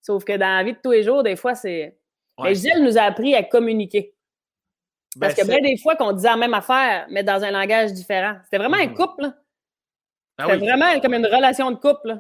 Sauf 0.02 0.24
que 0.24 0.34
dans 0.34 0.58
la 0.58 0.64
vie 0.64 0.74
de 0.74 0.80
tous 0.82 0.92
les 0.92 1.04
jours, 1.04 1.22
des 1.22 1.36
fois, 1.36 1.54
c'est. 1.54 1.96
Ouais. 2.40 2.56
Gilles 2.56 2.84
nous 2.84 2.98
a 2.98 3.02
appris 3.02 3.36
à 3.36 3.44
communiquer. 3.44 4.16
Parce 5.20 5.36
ben, 5.36 5.44
que 5.44 5.48
bien 5.48 5.62
des 5.62 5.78
fois 5.78 5.96
qu'on 5.96 6.14
disait 6.14 6.30
la 6.30 6.38
même 6.38 6.56
affaire, 6.56 7.06
mais 7.12 7.22
dans 7.22 7.44
un 7.44 7.52
langage 7.52 7.94
différent. 7.94 8.38
C'était 8.46 8.58
vraiment 8.58 8.78
un 8.78 8.88
mhm. 8.88 8.96
couple. 8.96 9.32
Ben 10.38 10.46
C'était 10.46 10.58
vraiment 10.58 11.00
comme 11.02 11.14
une 11.14 11.28
relation 11.28 11.70
de 11.70 11.76
couple. 11.76 12.20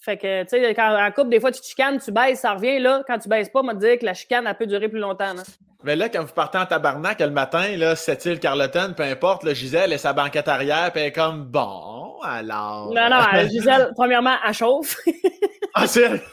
Fait 0.00 0.16
que, 0.16 0.42
tu 0.44 0.50
sais, 0.50 0.74
quand 0.74 0.96
en 0.96 1.10
couple, 1.10 1.30
des 1.30 1.40
fois, 1.40 1.50
tu 1.50 1.60
te 1.60 1.66
chicanes, 1.66 1.98
tu 1.98 2.12
baisses, 2.12 2.40
ça 2.40 2.54
revient. 2.54 2.78
Là, 2.78 3.02
quand 3.06 3.18
tu 3.18 3.28
baisses 3.28 3.48
pas, 3.48 3.60
on 3.60 3.66
va 3.66 3.74
te 3.74 3.80
dire 3.80 3.98
que 3.98 4.04
la 4.04 4.14
chicane, 4.14 4.46
elle 4.46 4.56
peut 4.56 4.66
durer 4.66 4.88
plus 4.88 5.00
longtemps. 5.00 5.34
Mais 5.82 5.96
là, 5.96 6.08
quand 6.08 6.22
vous 6.22 6.32
partez 6.32 6.58
en 6.58 6.66
tabarnak 6.66 7.20
le 7.20 7.30
matin, 7.30 7.76
là, 7.76 7.96
cette 7.96 8.24
île 8.24 8.38
Carleton, 8.38 8.94
peu 8.96 9.02
importe, 9.02 9.42
là, 9.42 9.54
Gisèle 9.54 9.92
et 9.92 9.98
sa 9.98 10.12
banquette 10.12 10.48
arrière, 10.48 10.92
puis 10.92 11.02
elle 11.02 11.08
est 11.08 11.12
comme 11.12 11.44
bon, 11.44 12.20
alors. 12.22 12.92
Non, 12.92 13.10
non, 13.10 13.48
Gisèle, 13.48 13.90
premièrement, 13.96 14.36
elle 14.46 14.54
chauffe. 14.54 14.96
ah, 15.74 15.86
c'est. 15.86 16.22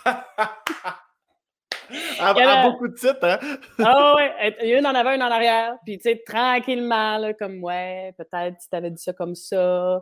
Elle 1.87 2.47
a 2.47 2.63
beaucoup 2.63 2.87
de 2.87 2.95
titres, 2.95 3.23
hein? 3.23 3.37
ah 3.83 4.15
ouais, 4.15 4.55
une 4.63 4.87
en 4.87 4.95
avant, 4.95 5.11
une 5.11 5.21
en 5.21 5.29
arrière. 5.29 5.75
Puis, 5.85 5.97
tu 5.99 6.09
sais, 6.09 6.23
tranquillement, 6.25 7.19
là, 7.19 7.33
comme, 7.33 7.63
ouais, 7.63 8.11
peut-être 8.17 8.59
si 8.59 8.69
t'avais 8.69 8.89
dit 8.89 9.01
ça 9.01 9.13
comme 9.13 9.35
ça. 9.35 10.01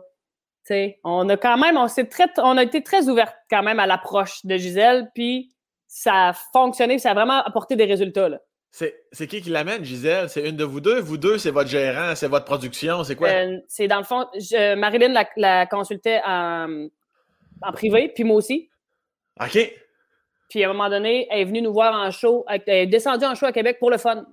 On 1.04 1.28
a 1.28 1.36
quand 1.36 1.58
même, 1.58 1.76
on, 1.76 1.86
très, 1.86 2.28
on 2.38 2.56
a 2.56 2.62
été 2.62 2.82
très 2.82 3.08
ouverte 3.08 3.36
quand 3.50 3.62
même 3.62 3.78
à 3.78 3.86
l'approche 3.86 4.44
de 4.44 4.56
Gisèle, 4.56 5.10
puis 5.14 5.54
ça 5.86 6.28
a 6.28 6.32
fonctionné, 6.32 6.98
ça 6.98 7.10
a 7.10 7.14
vraiment 7.14 7.42
apporté 7.44 7.76
des 7.76 7.84
résultats, 7.84 8.28
là. 8.28 8.38
C'est 8.76 9.28
qui 9.28 9.40
qui 9.40 9.50
l'amène, 9.50 9.84
Gisèle? 9.84 10.28
C'est 10.28 10.48
une 10.48 10.56
de 10.56 10.64
vous 10.64 10.80
deux? 10.80 10.98
Vous 10.98 11.16
deux, 11.16 11.38
c'est 11.38 11.52
votre 11.52 11.70
gérant, 11.70 12.16
c'est 12.16 12.26
votre 12.26 12.44
production, 12.44 13.04
c'est 13.04 13.14
quoi? 13.14 13.28
Euh, 13.28 13.58
c'est 13.68 13.86
dans 13.86 13.98
le 13.98 14.04
fond, 14.04 14.26
Marilyn 14.76 15.12
la, 15.12 15.28
la 15.36 15.66
consultait 15.66 16.20
en, 16.26 16.88
en, 17.62 17.72
privé, 17.72 18.10
puis 18.12 18.24
moi 18.24 18.36
aussi. 18.36 18.68
OK. 19.40 19.72
Puis 20.48 20.64
à 20.64 20.70
un 20.70 20.72
moment 20.72 20.90
donné, 20.90 21.28
elle 21.30 21.42
est 21.42 21.44
venue 21.44 21.62
nous 21.62 21.72
voir 21.72 21.94
en 21.94 22.10
show, 22.10 22.44
elle 22.48 22.62
est 22.66 22.86
descendue 22.86 23.24
en 23.24 23.36
show 23.36 23.46
à 23.46 23.52
Québec 23.52 23.78
pour 23.78 23.90
le 23.90 23.98
fun. 23.98 24.26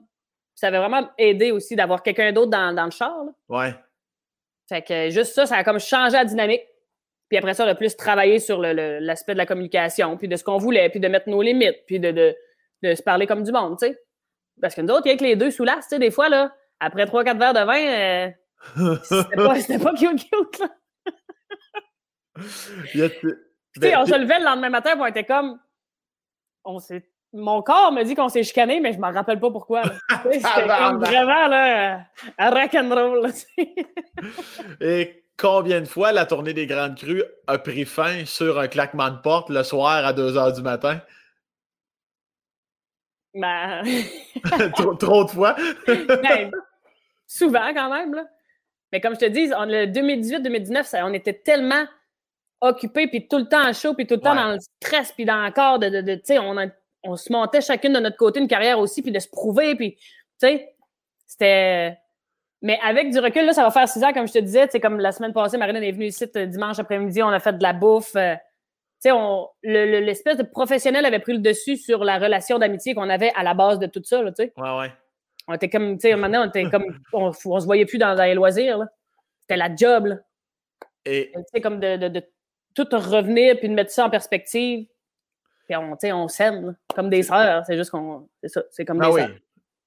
Ça 0.55 0.67
avait 0.67 0.79
vraiment 0.79 1.07
aidé 1.19 1.51
aussi 1.51 1.75
d'avoir 1.75 2.01
quelqu'un 2.01 2.31
d'autre 2.31 2.49
dans, 2.49 2.73
dans, 2.75 2.85
le 2.85 2.91
char. 2.91 3.15
Là. 3.23 3.31
Ouais. 3.47 3.75
Fait 4.71 4.81
que 4.81 5.09
juste 5.09 5.33
ça, 5.33 5.45
ça 5.45 5.57
a 5.57 5.65
comme 5.65 5.81
changé 5.81 6.13
la 6.13 6.23
dynamique. 6.23 6.61
Puis 7.27 7.37
après 7.37 7.53
ça, 7.53 7.65
on 7.65 7.67
a 7.67 7.75
plus 7.75 7.97
travaillé 7.97 8.39
sur 8.39 8.57
l'aspect 8.61 9.33
de 9.33 9.37
la 9.37 9.45
communication, 9.45 10.15
puis 10.15 10.29
de 10.29 10.37
ce 10.37 10.45
qu'on 10.45 10.59
voulait, 10.59 10.89
puis 10.89 11.01
de 11.01 11.09
mettre 11.09 11.27
nos 11.27 11.41
limites, 11.41 11.83
puis 11.87 11.99
de, 11.99 12.11
de, 12.11 12.33
de 12.81 12.95
se 12.95 13.03
parler 13.03 13.27
comme 13.27 13.43
du 13.43 13.51
monde, 13.51 13.77
tu 13.77 13.87
sais. 13.87 14.01
Parce 14.61 14.73
que 14.73 14.79
nous 14.79 14.93
autres, 14.93 15.07
il 15.07 15.09
y 15.09 15.13
a 15.13 15.17
que 15.17 15.23
les 15.25 15.35
deux 15.35 15.51
sous 15.51 15.65
l'as, 15.65 15.75
tu 15.81 15.89
sais, 15.89 15.99
des 15.99 16.09
fois, 16.09 16.29
là, 16.29 16.55
après 16.79 17.05
trois, 17.05 17.25
quatre 17.25 17.37
verres 17.37 17.53
de 17.53 17.65
vin, 17.65 18.31
euh, 18.79 18.95
c'était 19.03 19.77
pas, 19.77 19.91
pas 19.91 19.97
cute, 19.97 20.29
cute, 20.29 20.59
là. 20.59 20.69
tu 22.91 23.81
sais, 23.81 23.95
on 23.97 24.05
se 24.05 24.17
levait 24.17 24.39
le 24.39 24.45
lendemain 24.45 24.69
matin, 24.69 24.91
puis 24.91 25.01
on 25.01 25.05
était 25.05 25.25
comme, 25.25 25.59
on 26.63 26.79
s'est 26.79 27.10
mon 27.33 27.61
corps 27.61 27.91
me 27.91 28.03
dit 28.03 28.15
qu'on 28.15 28.29
s'est 28.29 28.43
chicané, 28.43 28.79
mais 28.79 28.93
je 28.93 28.99
m'en 28.99 29.11
rappelle 29.11 29.39
pas 29.39 29.51
pourquoi. 29.51 29.83
C'était 30.31 30.67
comme 30.67 30.99
vraiment 30.99 31.47
là, 31.47 32.05
un 32.37 32.49
rock'n'roll. 32.49 33.31
Et 34.81 35.23
combien 35.37 35.81
de 35.81 35.85
fois 35.85 36.11
la 36.11 36.25
tournée 36.25 36.53
des 36.53 36.67
Grandes 36.67 36.97
Crues 36.97 37.23
a 37.47 37.57
pris 37.57 37.85
fin 37.85 38.25
sur 38.25 38.59
un 38.59 38.67
claquement 38.67 39.09
de 39.09 39.17
porte 39.17 39.49
le 39.49 39.63
soir 39.63 40.05
à 40.05 40.13
2 40.13 40.33
h 40.33 40.55
du 40.55 40.61
matin? 40.61 41.01
Ben... 43.33 43.81
trop, 44.99 45.23
de 45.23 45.29
fois? 45.29 45.55
Ben, 45.87 46.51
souvent 47.25 47.73
quand 47.73 47.89
même. 47.89 48.13
Là. 48.13 48.25
Mais 48.91 48.99
comme 48.99 49.13
je 49.13 49.19
te 49.19 49.25
dis, 49.25 49.53
en 49.53 49.67
2018-2019, 49.67 51.03
on 51.05 51.13
était 51.13 51.33
tellement 51.33 51.85
occupés, 52.59 53.07
puis 53.07 53.27
tout 53.27 53.37
le 53.37 53.47
temps 53.47 53.69
en 53.69 53.73
chaud, 53.73 53.93
puis 53.93 54.05
tout 54.05 54.15
le 54.15 54.21
temps 54.21 54.35
dans 54.35 54.51
le 54.51 54.59
stress, 54.59 55.13
puis 55.13 55.23
dans 55.23 55.45
le 55.45 55.51
corps 55.51 55.79
de, 55.79 55.87
de, 55.89 56.15
tu 56.15 56.21
sais, 56.25 56.39
on, 56.39 56.55
on, 57.03 57.15
se 57.15 57.31
montait 57.31 57.61
chacune 57.61 57.93
de 57.93 57.99
notre 57.99 58.17
côté 58.17 58.39
une 58.39 58.47
carrière 58.47 58.79
aussi, 58.79 59.01
puis 59.01 59.11
de 59.11 59.19
se 59.19 59.27
prouver, 59.29 59.75
puis, 59.75 59.95
tu 59.95 60.01
sais, 60.39 60.75
c'était... 61.25 61.97
Mais 62.63 62.79
avec 62.83 63.11
du 63.11 63.19
recul, 63.19 63.45
là, 63.45 63.53
ça 63.53 63.63
va 63.63 63.71
faire 63.71 63.89
six 63.89 64.03
ans, 64.03 64.13
comme 64.13 64.27
je 64.27 64.33
te 64.33 64.39
disais, 64.39 64.67
tu 64.67 64.73
sais, 64.73 64.79
comme 64.79 64.99
la 64.99 65.11
semaine 65.11 65.33
passée, 65.33 65.57
Marine 65.57 65.77
est 65.77 65.91
venue 65.91 66.05
ici 66.05 66.27
dimanche 66.47 66.77
après-midi, 66.77 67.23
on 67.23 67.29
a 67.29 67.39
fait 67.39 67.57
de 67.57 67.63
la 67.63 67.73
bouffe, 67.73 68.15
euh, 68.15 68.35
tu 69.03 69.09
sais, 69.09 69.15
l'espèce 69.63 70.37
de 70.37 70.43
professionnel 70.43 71.05
avait 71.05 71.19
pris 71.19 71.33
le 71.33 71.39
dessus 71.39 71.75
sur 71.75 72.03
la 72.03 72.19
relation 72.19 72.59
d'amitié 72.59 72.93
qu'on 72.93 73.09
avait 73.09 73.31
à 73.35 73.41
la 73.41 73.55
base 73.55 73.79
de 73.79 73.87
tout 73.87 74.01
ça, 74.03 74.21
tu 74.25 74.31
sais. 74.35 74.53
Ouais, 74.57 74.77
ouais. 74.77 74.91
On 75.47 75.53
était 75.53 75.69
comme, 75.69 75.97
tu 75.97 76.07
sais, 76.07 76.15
maintenant, 76.15 76.43
on 76.45 76.49
était 76.49 76.69
comme, 76.69 76.85
on, 77.13 77.31
on, 77.45 77.59
se 77.59 77.65
voyait 77.65 77.85
plus 77.85 77.97
dans, 77.97 78.13
les 78.13 78.35
loisirs, 78.35 78.77
là. 78.77 78.87
C'était 79.39 79.57
la 79.57 79.75
job, 79.75 80.05
là. 80.05 80.15
Et. 81.05 81.31
Tu 81.33 81.41
sais, 81.53 81.61
comme 81.61 81.79
de, 81.79 81.97
de, 81.97 82.07
de, 82.09 82.23
tout 82.73 82.87
revenir 82.91 83.57
puis 83.59 83.67
de 83.67 83.73
mettre 83.73 83.91
ça 83.91 84.05
en 84.05 84.09
perspective. 84.09 84.87
Puis 85.71 86.11
on, 86.11 86.23
on 86.23 86.27
s'aime 86.27 86.75
comme 86.93 87.09
des 87.09 87.23
sœurs. 87.23 87.63
C'est 87.65 87.77
juste 87.77 87.91
qu'on. 87.91 88.27
C'est 88.43 88.49
ça. 88.49 88.61
C'est 88.71 88.85
comme 88.85 89.01
ah 89.01 89.07
des 89.07 89.13
oui. 89.13 89.21
sœurs. 89.21 89.29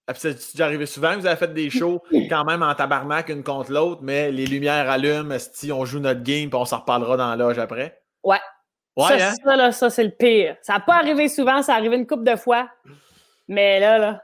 Ah, 0.07 0.13
c'est 0.15 0.35
déjà 0.53 0.67
arrivé 0.67 0.85
souvent, 0.85 1.17
vous 1.17 1.27
avez 1.27 1.37
fait 1.37 1.53
des 1.55 1.71
shows 1.71 2.03
quand 2.29 2.45
même 2.45 2.63
en 2.63 2.75
tabarnak 2.75 3.31
une 3.31 3.43
contre 3.43 3.73
l'autre, 3.73 4.03
mais 4.03 4.31
les 4.31 4.45
lumières 4.45 4.91
allument, 4.91 5.37
si 5.39 5.73
on 5.73 5.87
joue 5.87 5.99
notre 5.99 6.23
game, 6.23 6.51
puis 6.51 6.59
on 6.59 6.67
s'en 6.67 6.81
reparlera 6.81 7.17
dans 7.17 7.35
l'âge 7.35 7.59
après? 7.59 8.03
Ouais. 8.23 8.37
Ouais, 8.97 9.19
ça, 9.19 9.31
hein? 9.31 9.35
ça, 9.43 9.57
là, 9.57 9.73
ça 9.73 9.89
c'est 9.89 10.05
le 10.05 10.11
pire. 10.11 10.57
Ça 10.61 10.75
n'a 10.75 10.81
pas 10.81 10.97
arrivé 10.97 11.29
souvent, 11.29 11.63
ça 11.63 11.75
arrivé 11.75 11.97
une 11.97 12.07
couple 12.07 12.25
de 12.25 12.37
fois. 12.37 12.69
Mais 13.49 13.81
là, 13.81 13.99
là, 13.99 14.23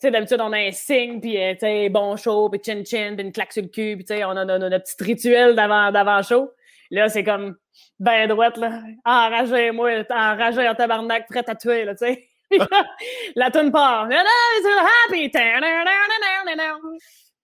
tu 0.00 0.06
sais, 0.06 0.10
d'habitude, 0.12 0.40
on 0.40 0.52
a 0.52 0.58
un 0.58 0.70
signe, 0.70 1.20
puis, 1.20 1.42
euh, 1.42 1.54
tu 1.54 1.60
sais, 1.60 1.88
bon 1.88 2.16
show, 2.16 2.48
puis 2.48 2.60
chin-chin, 2.64 3.14
puis 3.16 3.26
une 3.26 3.32
claque 3.32 3.52
sur 3.52 3.62
le 3.62 3.68
cul, 3.68 3.96
puis, 3.96 4.04
tu 4.04 4.14
sais, 4.14 4.24
on 4.24 4.30
a 4.30 4.44
notre 4.44 4.78
petit 4.78 5.04
rituel 5.04 5.56
d'avant-show. 5.56 6.52
Là, 6.90 7.08
c'est 7.08 7.24
comme, 7.24 7.56
ben 7.98 8.28
droite, 8.28 8.56
là. 8.56 8.80
Enragé, 9.04 9.70
moi, 9.70 9.90
enragé 10.10 10.68
en 10.68 10.74
tabarnak, 10.74 11.28
prêt 11.28 11.48
à 11.48 11.54
tuer, 11.54 11.84
là, 11.84 11.94
tu 11.94 12.06
sais. 12.06 12.28
la 13.36 13.50
tune 13.50 13.72
part. 13.72 14.08
Happy. 15.08 15.30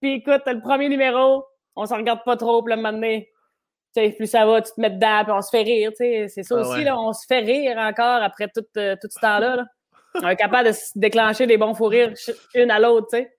Puis 0.01 0.15
écoute, 0.15 0.43
le 0.47 0.61
premier 0.61 0.89
numéro, 0.89 1.45
on 1.77 1.87
s'en 1.87 1.97
regarde 1.97 2.25
pas 2.25 2.37
trop, 2.37 2.63
puis 2.63 2.75
le 2.75 2.77
moment 2.77 2.93
donné, 2.93 3.31
tu 3.95 4.03
sais, 4.03 4.11
plus 4.11 4.27
ça 4.27 4.47
va, 4.47 4.63
tu 4.63 4.73
te 4.73 4.81
mets 4.81 4.91
dedans, 4.91 5.23
puis 5.25 5.33
on 5.33 5.43
se 5.43 5.51
fait 5.51 5.63
rire, 5.63 5.91
tu 5.91 5.99
sais. 5.99 6.29
C'est 6.29 6.43
ça 6.43 6.57
ah 6.59 6.61
aussi, 6.61 6.85
là, 6.85 6.99
on 6.99 7.13
se 7.13 7.27
fait 7.27 7.41
rire 7.41 7.77
encore 7.79 8.23
après 8.23 8.49
tout, 8.49 8.65
euh, 8.77 8.97
tout 9.01 9.09
ce 9.11 9.21
temps-là, 9.21 9.57
là. 9.57 9.65
On 10.15 10.29
est 10.29 10.37
capable 10.37 10.69
de 10.69 10.73
se 10.73 10.91
déclencher 10.95 11.47
des 11.47 11.57
bons 11.57 11.75
fous 11.75 11.87
rires 11.87 12.13
une 12.55 12.71
à 12.71 12.79
l'autre, 12.79 13.09
tu 13.11 13.19
sais. 13.19 13.33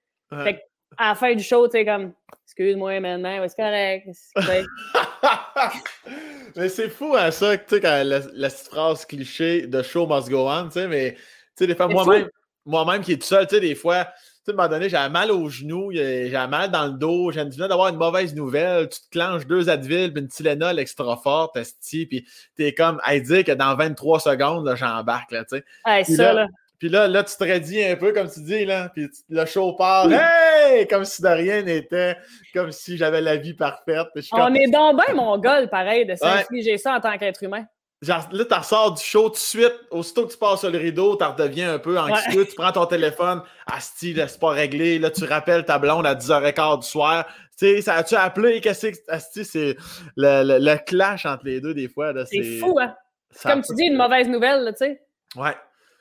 Fait 0.44 0.64
à 0.98 1.10
la 1.10 1.16
fin 1.16 1.34
du 1.34 1.44
show, 1.44 1.68
tu 1.68 1.74
sais, 1.74 1.86
comme, 1.86 2.14
excuse-moi 2.46 3.00
maintenant, 3.00 3.46
c'est 3.48 3.56
correct. 3.56 4.08
mais 6.56 6.70
c'est 6.70 6.90
fou, 6.90 7.16
hein, 7.18 7.32
ça, 7.32 7.58
tu 7.58 7.64
sais, 7.68 7.82
quand 7.82 8.04
la, 8.04 8.20
petite 8.22 8.68
phrase 8.68 9.06
cliché 9.06 9.68
de 9.68 9.82
show 9.82 10.08
must 10.08 10.30
go 10.30 10.50
on, 10.50 10.66
tu 10.66 10.74
sais, 10.74 10.88
mais, 10.88 11.14
tu 11.14 11.20
sais, 11.56 11.68
des 11.68 11.76
fois, 11.76 11.88
moi-même, 11.88 12.30
moi-même 12.66 13.02
qui 13.02 13.14
est 13.14 13.18
tout 13.18 13.28
seul, 13.28 13.48
tu 13.48 13.56
sais, 13.56 13.62
des 13.62 13.76
fois, 13.76 14.06
tu 14.06 14.12
sais, 14.46 14.52
à 14.52 14.54
un 14.54 14.56
moment 14.56 14.70
donné, 14.70 14.90
j'avais 14.90 15.10
mal 15.10 15.32
aux 15.32 15.50
genoux, 15.50 15.92
j'avais 15.94 16.48
mal 16.48 16.72
dans 16.72 16.86
le 16.86 16.94
dos, 16.94 17.32
j'ai 17.32 17.44
viens 17.46 17.68
d'avoir 17.68 17.90
une 17.90 17.98
mauvaise 17.98 18.36
nouvelle, 18.36 18.90
tu 18.90 19.00
te 19.00 19.10
clenches 19.12 19.46
deux 19.48 19.70
Advil, 19.70 20.14
puis 20.14 20.22
une 20.22 20.30
Tylenol 20.30 20.80
extra 20.80 21.18
forte, 21.18 21.58
puis 21.92 22.28
t'es 22.56 22.74
comme, 22.74 23.00
à 23.04 23.18
dire 23.20 23.44
que 23.44 23.52
dans 23.52 23.76
23 23.76 24.20
secondes, 24.20 24.66
là, 24.66 24.76
j'embarque, 24.76 25.32
là, 25.32 25.46
tu 25.46 25.58
sais. 25.58 26.16
ça, 26.16 26.34
là 26.34 26.48
puis 26.80 26.90
là, 26.90 27.08
là, 27.08 27.24
tu 27.24 27.36
te 27.36 27.44
redis 27.44 27.84
un 27.84 27.96
peu, 27.96 28.12
comme 28.12 28.30
tu 28.30 28.42
dis, 28.42 28.66
là. 28.66 28.90
Puis 28.90 29.08
le 29.30 29.46
show 29.46 29.74
part, 29.74 30.10
hey! 30.12 30.88
Comme 30.88 31.06
si 31.06 31.22
de 31.22 31.28
rien 31.28 31.62
n'était, 31.62 32.18
comme 32.54 32.72
si 32.72 32.98
j'avais 32.98 33.22
la 33.22 33.38
vie 33.38 33.54
parfaite. 33.54 34.08
On 34.32 34.54
est 34.54 34.70
donc 34.70 34.98
bien 35.06 35.16
mongol, 35.16 35.70
pareil, 35.70 36.06
de 36.06 36.16
s'infliger 36.16 36.78
ça 36.78 36.96
en 36.96 37.00
tant 37.00 37.18
qu'être 37.18 37.44
humain. 37.44 37.66
Genre, 38.02 38.28
là, 38.34 38.44
tu 38.44 38.54
ressors 38.54 38.96
du 38.96 39.02
show 39.02 39.30
tout 39.30 39.36
de 39.36 39.38
suite. 39.38 39.80
Aussitôt 39.90 40.28
que 40.28 40.34
tu 40.34 40.38
passes 40.38 40.60
sur 40.60 40.70
le 40.70 40.78
rideau, 40.78 41.16
tu 41.16 41.24
redeviens 41.24 41.76
un 41.76 41.80
peu 41.80 41.98
anxieux. 41.98 42.46
Tu 42.46 42.56
prends 42.56 42.74
ton 42.74 42.86
téléphone. 42.86 43.42
Asti, 43.66 44.14
c'est 44.14 44.40
pas 44.40 44.50
réglé. 44.50 45.00
Là, 45.00 45.10
tu 45.10 45.24
rappelles 45.24 45.64
ta 45.64 45.80
blonde 45.80 46.06
à 46.06 46.16
10h15 46.16 46.82
du 46.82 46.88
soir. 46.88 47.26
Tu 47.58 47.66
sais, 47.66 47.82
ça 47.82 47.94
a-tu 47.94 48.16
appelé? 48.16 48.60
Qu'est-ce 48.60 48.88
que 48.88 48.98
Asti, 49.08 49.46
c'est 49.46 49.78
le, 50.18 50.60
le, 50.60 50.78
clash 50.86 51.26
entre 51.26 51.46
les 51.46 51.62
deux, 51.62 51.74
des 51.74 51.88
fois. 51.88 52.12
C'est 52.26 52.60
fou, 52.60 52.78
hein? 52.82 52.94
Comme 53.42 53.62
tu 53.62 53.74
dis, 53.74 53.86
une 53.86 53.96
mauvaise 53.96 54.28
nouvelle, 54.28 54.74
tu 54.78 54.86
sais. 54.86 55.02
Ouais 55.38 55.56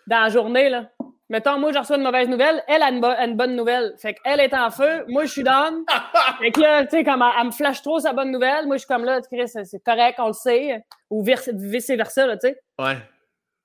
dans 0.06 0.20
la 0.22 0.28
journée, 0.28 0.68
là. 0.68 0.88
Mettons, 1.32 1.58
moi, 1.58 1.72
je 1.72 1.78
reçois 1.78 1.96
une 1.96 2.02
mauvaise 2.02 2.28
nouvelle, 2.28 2.62
elle 2.68 2.82
a 2.82 2.90
une, 2.90 3.36
bonne 3.36 3.56
nouvelle. 3.56 3.94
Fait 3.96 4.12
qu'elle 4.12 4.38
est 4.38 4.52
en 4.52 4.70
feu, 4.70 5.04
moi, 5.08 5.24
je 5.24 5.30
suis 5.30 5.42
down. 5.42 5.82
fait 6.38 6.50
que 6.50 6.60
là, 6.60 6.84
tu 6.84 6.90
sais, 6.90 7.04
comme 7.04 7.24
elle, 7.40 7.46
me 7.46 7.50
flash 7.50 7.80
trop 7.80 8.00
sa 8.00 8.12
bonne 8.12 8.30
nouvelle, 8.30 8.66
moi, 8.66 8.76
je 8.76 8.80
suis 8.80 8.86
comme 8.86 9.04
là, 9.04 9.18
Chris, 9.22 9.48
c'est 9.48 9.82
correct, 9.82 10.16
on 10.18 10.26
le 10.26 10.32
sait. 10.34 10.84
Ou 11.08 11.24
vice-versa, 11.24 12.26
là, 12.26 12.36
tu 12.36 12.48
sais. 12.48 12.60
Ouais. 12.78 12.98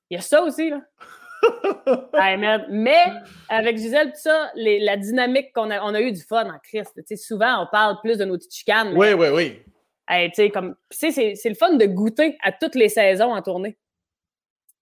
Il 0.09 0.15
y 0.15 0.17
a 0.17 0.21
ça 0.21 0.41
aussi, 0.43 0.69
là. 0.69 0.79
mais 2.69 3.03
avec 3.49 3.77
Gisèle, 3.77 4.13
tout 4.13 4.21
ça, 4.21 4.49
la 4.55 4.95
dynamique 4.95 5.51
qu'on 5.53 5.69
a, 5.69 5.81
on 5.81 5.93
a 5.93 5.99
eu 5.99 6.13
du 6.13 6.21
fun 6.21 6.49
en 6.49 6.59
Christ. 6.59 6.93
Tu 6.95 7.03
sais, 7.05 7.15
souvent, 7.17 7.63
on 7.63 7.67
parle 7.69 7.97
plus 8.01 8.17
de 8.17 8.23
nos 8.23 8.37
petites 8.37 8.55
chicanes. 8.55 8.93
Oui, 8.95 9.11
oui, 9.11 9.27
oui. 9.27 9.59
tu 10.07 10.31
sais, 10.35 10.49
comme, 10.51 10.75
c'est 10.89 11.09
le 11.43 11.55
fun 11.55 11.73
de 11.73 11.85
goûter 11.85 12.37
à 12.43 12.53
toutes 12.53 12.75
les 12.75 12.87
saisons 12.87 13.33
en 13.33 13.41
tournée. 13.41 13.77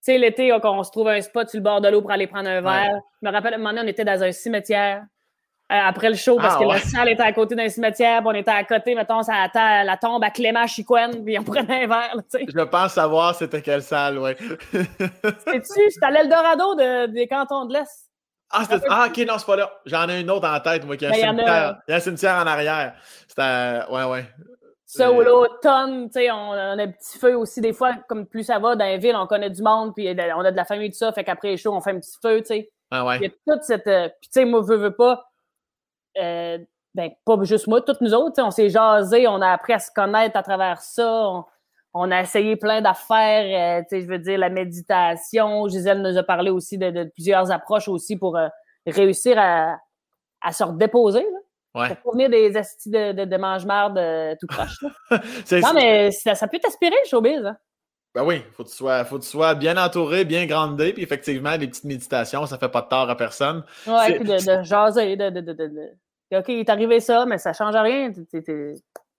Tu 0.06 0.12
sais, 0.12 0.18
l'été, 0.20 0.54
on 0.54 0.84
se 0.84 0.92
trouve 0.92 1.08
un 1.08 1.20
spot 1.20 1.50
sur 1.50 1.58
le 1.58 1.64
bord 1.64 1.82
de 1.82 1.88
l'eau 1.88 2.02
pour 2.02 2.12
aller 2.12 2.28
prendre 2.28 2.48
un 2.48 2.62
verre. 2.62 3.00
Je 3.24 3.28
me 3.28 3.34
rappelle, 3.34 3.54
à 3.54 3.56
un 3.56 3.58
moment 3.58 3.72
donné, 3.72 3.86
on 3.86 3.88
était 3.88 4.06
dans 4.06 4.22
un 4.22 4.32
cimetière 4.32 5.04
euh, 5.72 5.76
après 5.84 6.10
le 6.10 6.16
show 6.16 6.36
parce 6.36 6.58
ah, 6.58 6.60
que 6.60 6.70
la 6.70 6.78
salle 6.78 7.10
était 7.10 7.24
à 7.24 7.34
côté 7.34 7.56
d'un 7.56 7.70
cimetière, 7.70 8.20
puis 8.20 8.28
on 8.28 8.36
était 8.36 8.52
à 8.52 8.64
côté, 8.66 8.94
mettons, 8.94 9.24
ça 9.24 9.50
la 9.56 9.98
tombe 9.98 10.24
à 10.24 10.30
Clément 10.30 10.68
Chicoine, 10.68 11.26
puis 11.26 11.40
on 11.40 11.44
prenait 11.44 11.86
un 11.86 11.88
verre, 11.88 12.18
tu 12.32 12.38
sais. 12.38 12.46
Je 12.48 12.62
pense 12.62 12.94
savoir 12.94 13.34
c'était 13.34 13.64
quelle 13.64 13.82
salle, 13.82 14.20
oui. 14.20 14.34
C'est-tu? 14.72 15.90
C'était 15.90 16.06
à 16.06 16.12
l'Eldorado 16.12 16.76
de, 16.76 17.08
des 17.08 17.28
cantons 17.28 17.66
de 17.66 17.74
l'Est. 17.74 18.12
Ah, 18.52 18.64
ah, 18.90 19.08
ok, 19.10 19.26
non, 19.26 19.40
c'est 19.40 19.46
pas 19.48 19.56
là. 19.56 19.72
J'en 19.88 20.08
ai 20.08 20.22
une 20.22 20.30
autre 20.30 20.48
en 20.48 20.60
tête, 20.60 20.86
moi, 20.86 20.98
qui 20.98 21.08
a 21.08 21.10
un, 21.10 21.14
ben, 21.14 21.20
cimetière. 21.20 21.78
Il 21.88 21.92
y 21.92 21.94
a 21.96 21.98
un 21.98 22.00
cimetière 22.00 22.36
en 22.36 22.46
arrière. 22.46 22.94
C'était. 23.28 23.92
Ouais, 23.92 24.04
ouais. 24.04 24.26
Ça 24.86 25.12
ou 25.12 25.22
l'automne, 25.22 26.08
tu 26.08 26.20
sais, 26.20 26.32
on, 26.32 26.52
a 26.52 26.76
un 26.76 26.88
petit 26.88 27.18
feu 27.18 27.36
aussi. 27.36 27.60
Des 27.60 27.74
fois, 27.74 27.96
comme 28.08 28.28
plus 28.28 28.44
ça 28.44 28.60
va 28.60 28.76
dans 28.76 28.86
les 28.86 29.00
villes, 29.00 29.16
on 29.16 29.26
connaît 29.26 29.50
du 29.50 29.64
monde, 29.64 29.94
puis 29.96 30.08
on 30.10 30.40
a 30.42 30.52
de 30.52 30.56
la 30.56 30.66
famille, 30.66 30.92
tout 30.92 30.98
ça. 30.98 31.12
Fait 31.12 31.24
qu'après 31.24 31.50
les 31.50 31.58
shows, 31.58 31.74
on 31.74 31.82
fait 31.82 31.92
un 31.92 32.00
petit 32.00 32.18
feu, 32.22 32.42
tu 32.42 32.48
sais. 32.48 32.72
Ah 32.92 33.04
ouais. 33.04 33.18
Il 33.18 33.24
y 33.24 33.26
a 33.26 33.30
toute 33.48 33.64
cette. 33.64 33.88
Euh, 33.88 34.10
puis, 34.22 34.30
tu 34.30 34.40
sais, 34.40 34.46
moi, 34.46 34.62
veux, 34.62 34.78
veux 34.78 34.96
pas. 34.96 35.26
Euh, 36.18 36.60
ben, 36.94 37.12
pas 37.26 37.36
juste 37.44 37.68
moi, 37.68 37.82
toutes 37.82 38.00
nous 38.00 38.14
autres, 38.14 38.42
on 38.42 38.52
s'est 38.52 38.70
jasé, 38.70 39.28
on 39.28 39.42
a 39.42 39.50
appris 39.50 39.74
à 39.74 39.80
se 39.80 39.92
connaître 39.92 40.38
à 40.38 40.44
travers 40.44 40.80
ça. 40.82 41.44
On, 41.94 42.12
a 42.12 42.22
essayé 42.22 42.56
plein 42.56 42.82
d'affaires, 42.82 43.80
euh, 43.80 43.84
sais, 43.90 44.02
je 44.02 44.08
veux 44.08 44.20
dire, 44.20 44.38
la 44.38 44.50
méditation. 44.50 45.68
Gisèle 45.68 46.02
nous 46.02 46.18
a 46.18 46.24
parlé 46.24 46.52
aussi 46.52 46.78
de, 46.78 47.06
plusieurs 47.16 47.52
approches 47.52 47.88
aussi 47.88 48.18
pour 48.18 48.38
réussir 48.86 49.38
à, 49.40 49.78
à 50.42 50.52
se 50.54 50.64
redéposer. 50.64 51.24
Là. 51.24 51.40
Ouais. 51.76 51.94
Pour 52.04 52.14
venir 52.14 52.30
des 52.30 52.56
astis 52.56 52.90
de, 52.90 53.12
de, 53.12 53.26
de 53.26 53.38
mange-marde 53.38 53.98
euh, 53.98 54.34
tout 54.40 54.48
proche. 54.48 54.82
non, 55.12 55.74
mais 55.74 56.10
ça, 56.12 56.48
peut 56.48 56.58
t'aspirer, 56.58 56.96
le 57.04 57.10
showbiz. 57.10 57.46
Hein? 57.46 57.58
Ben 58.14 58.24
oui, 58.24 58.42
faut 58.54 58.64
que 58.64 58.70
tu 58.70 58.76
sois, 58.76 59.04
faut 59.04 59.18
que 59.18 59.24
tu 59.24 59.30
sois 59.30 59.56
bien 59.56 59.76
entouré, 59.76 60.24
bien 60.24 60.46
grandé, 60.46 60.94
puis 60.94 61.04
effectivement, 61.04 61.58
des 61.58 61.68
petites 61.68 61.84
méditations, 61.84 62.46
ça 62.46 62.58
fait 62.58 62.70
pas 62.70 62.82
de 62.82 62.88
tort 62.88 63.10
à 63.10 63.18
personne. 63.18 63.66
Ouais, 63.86 64.16
puis 64.16 64.24
de, 64.24 64.60
de 64.60 64.64
jaser, 64.64 65.18
de, 65.18 65.30
de, 65.30 65.42
de, 65.42 66.38
OK, 66.38 66.46
il 66.48 66.60
est 66.60 66.70
arrivé 66.70 67.02
ça, 67.02 67.26
mais 67.26 67.38
ça 67.38 67.52
change 67.52 67.76
rien. 67.76 68.12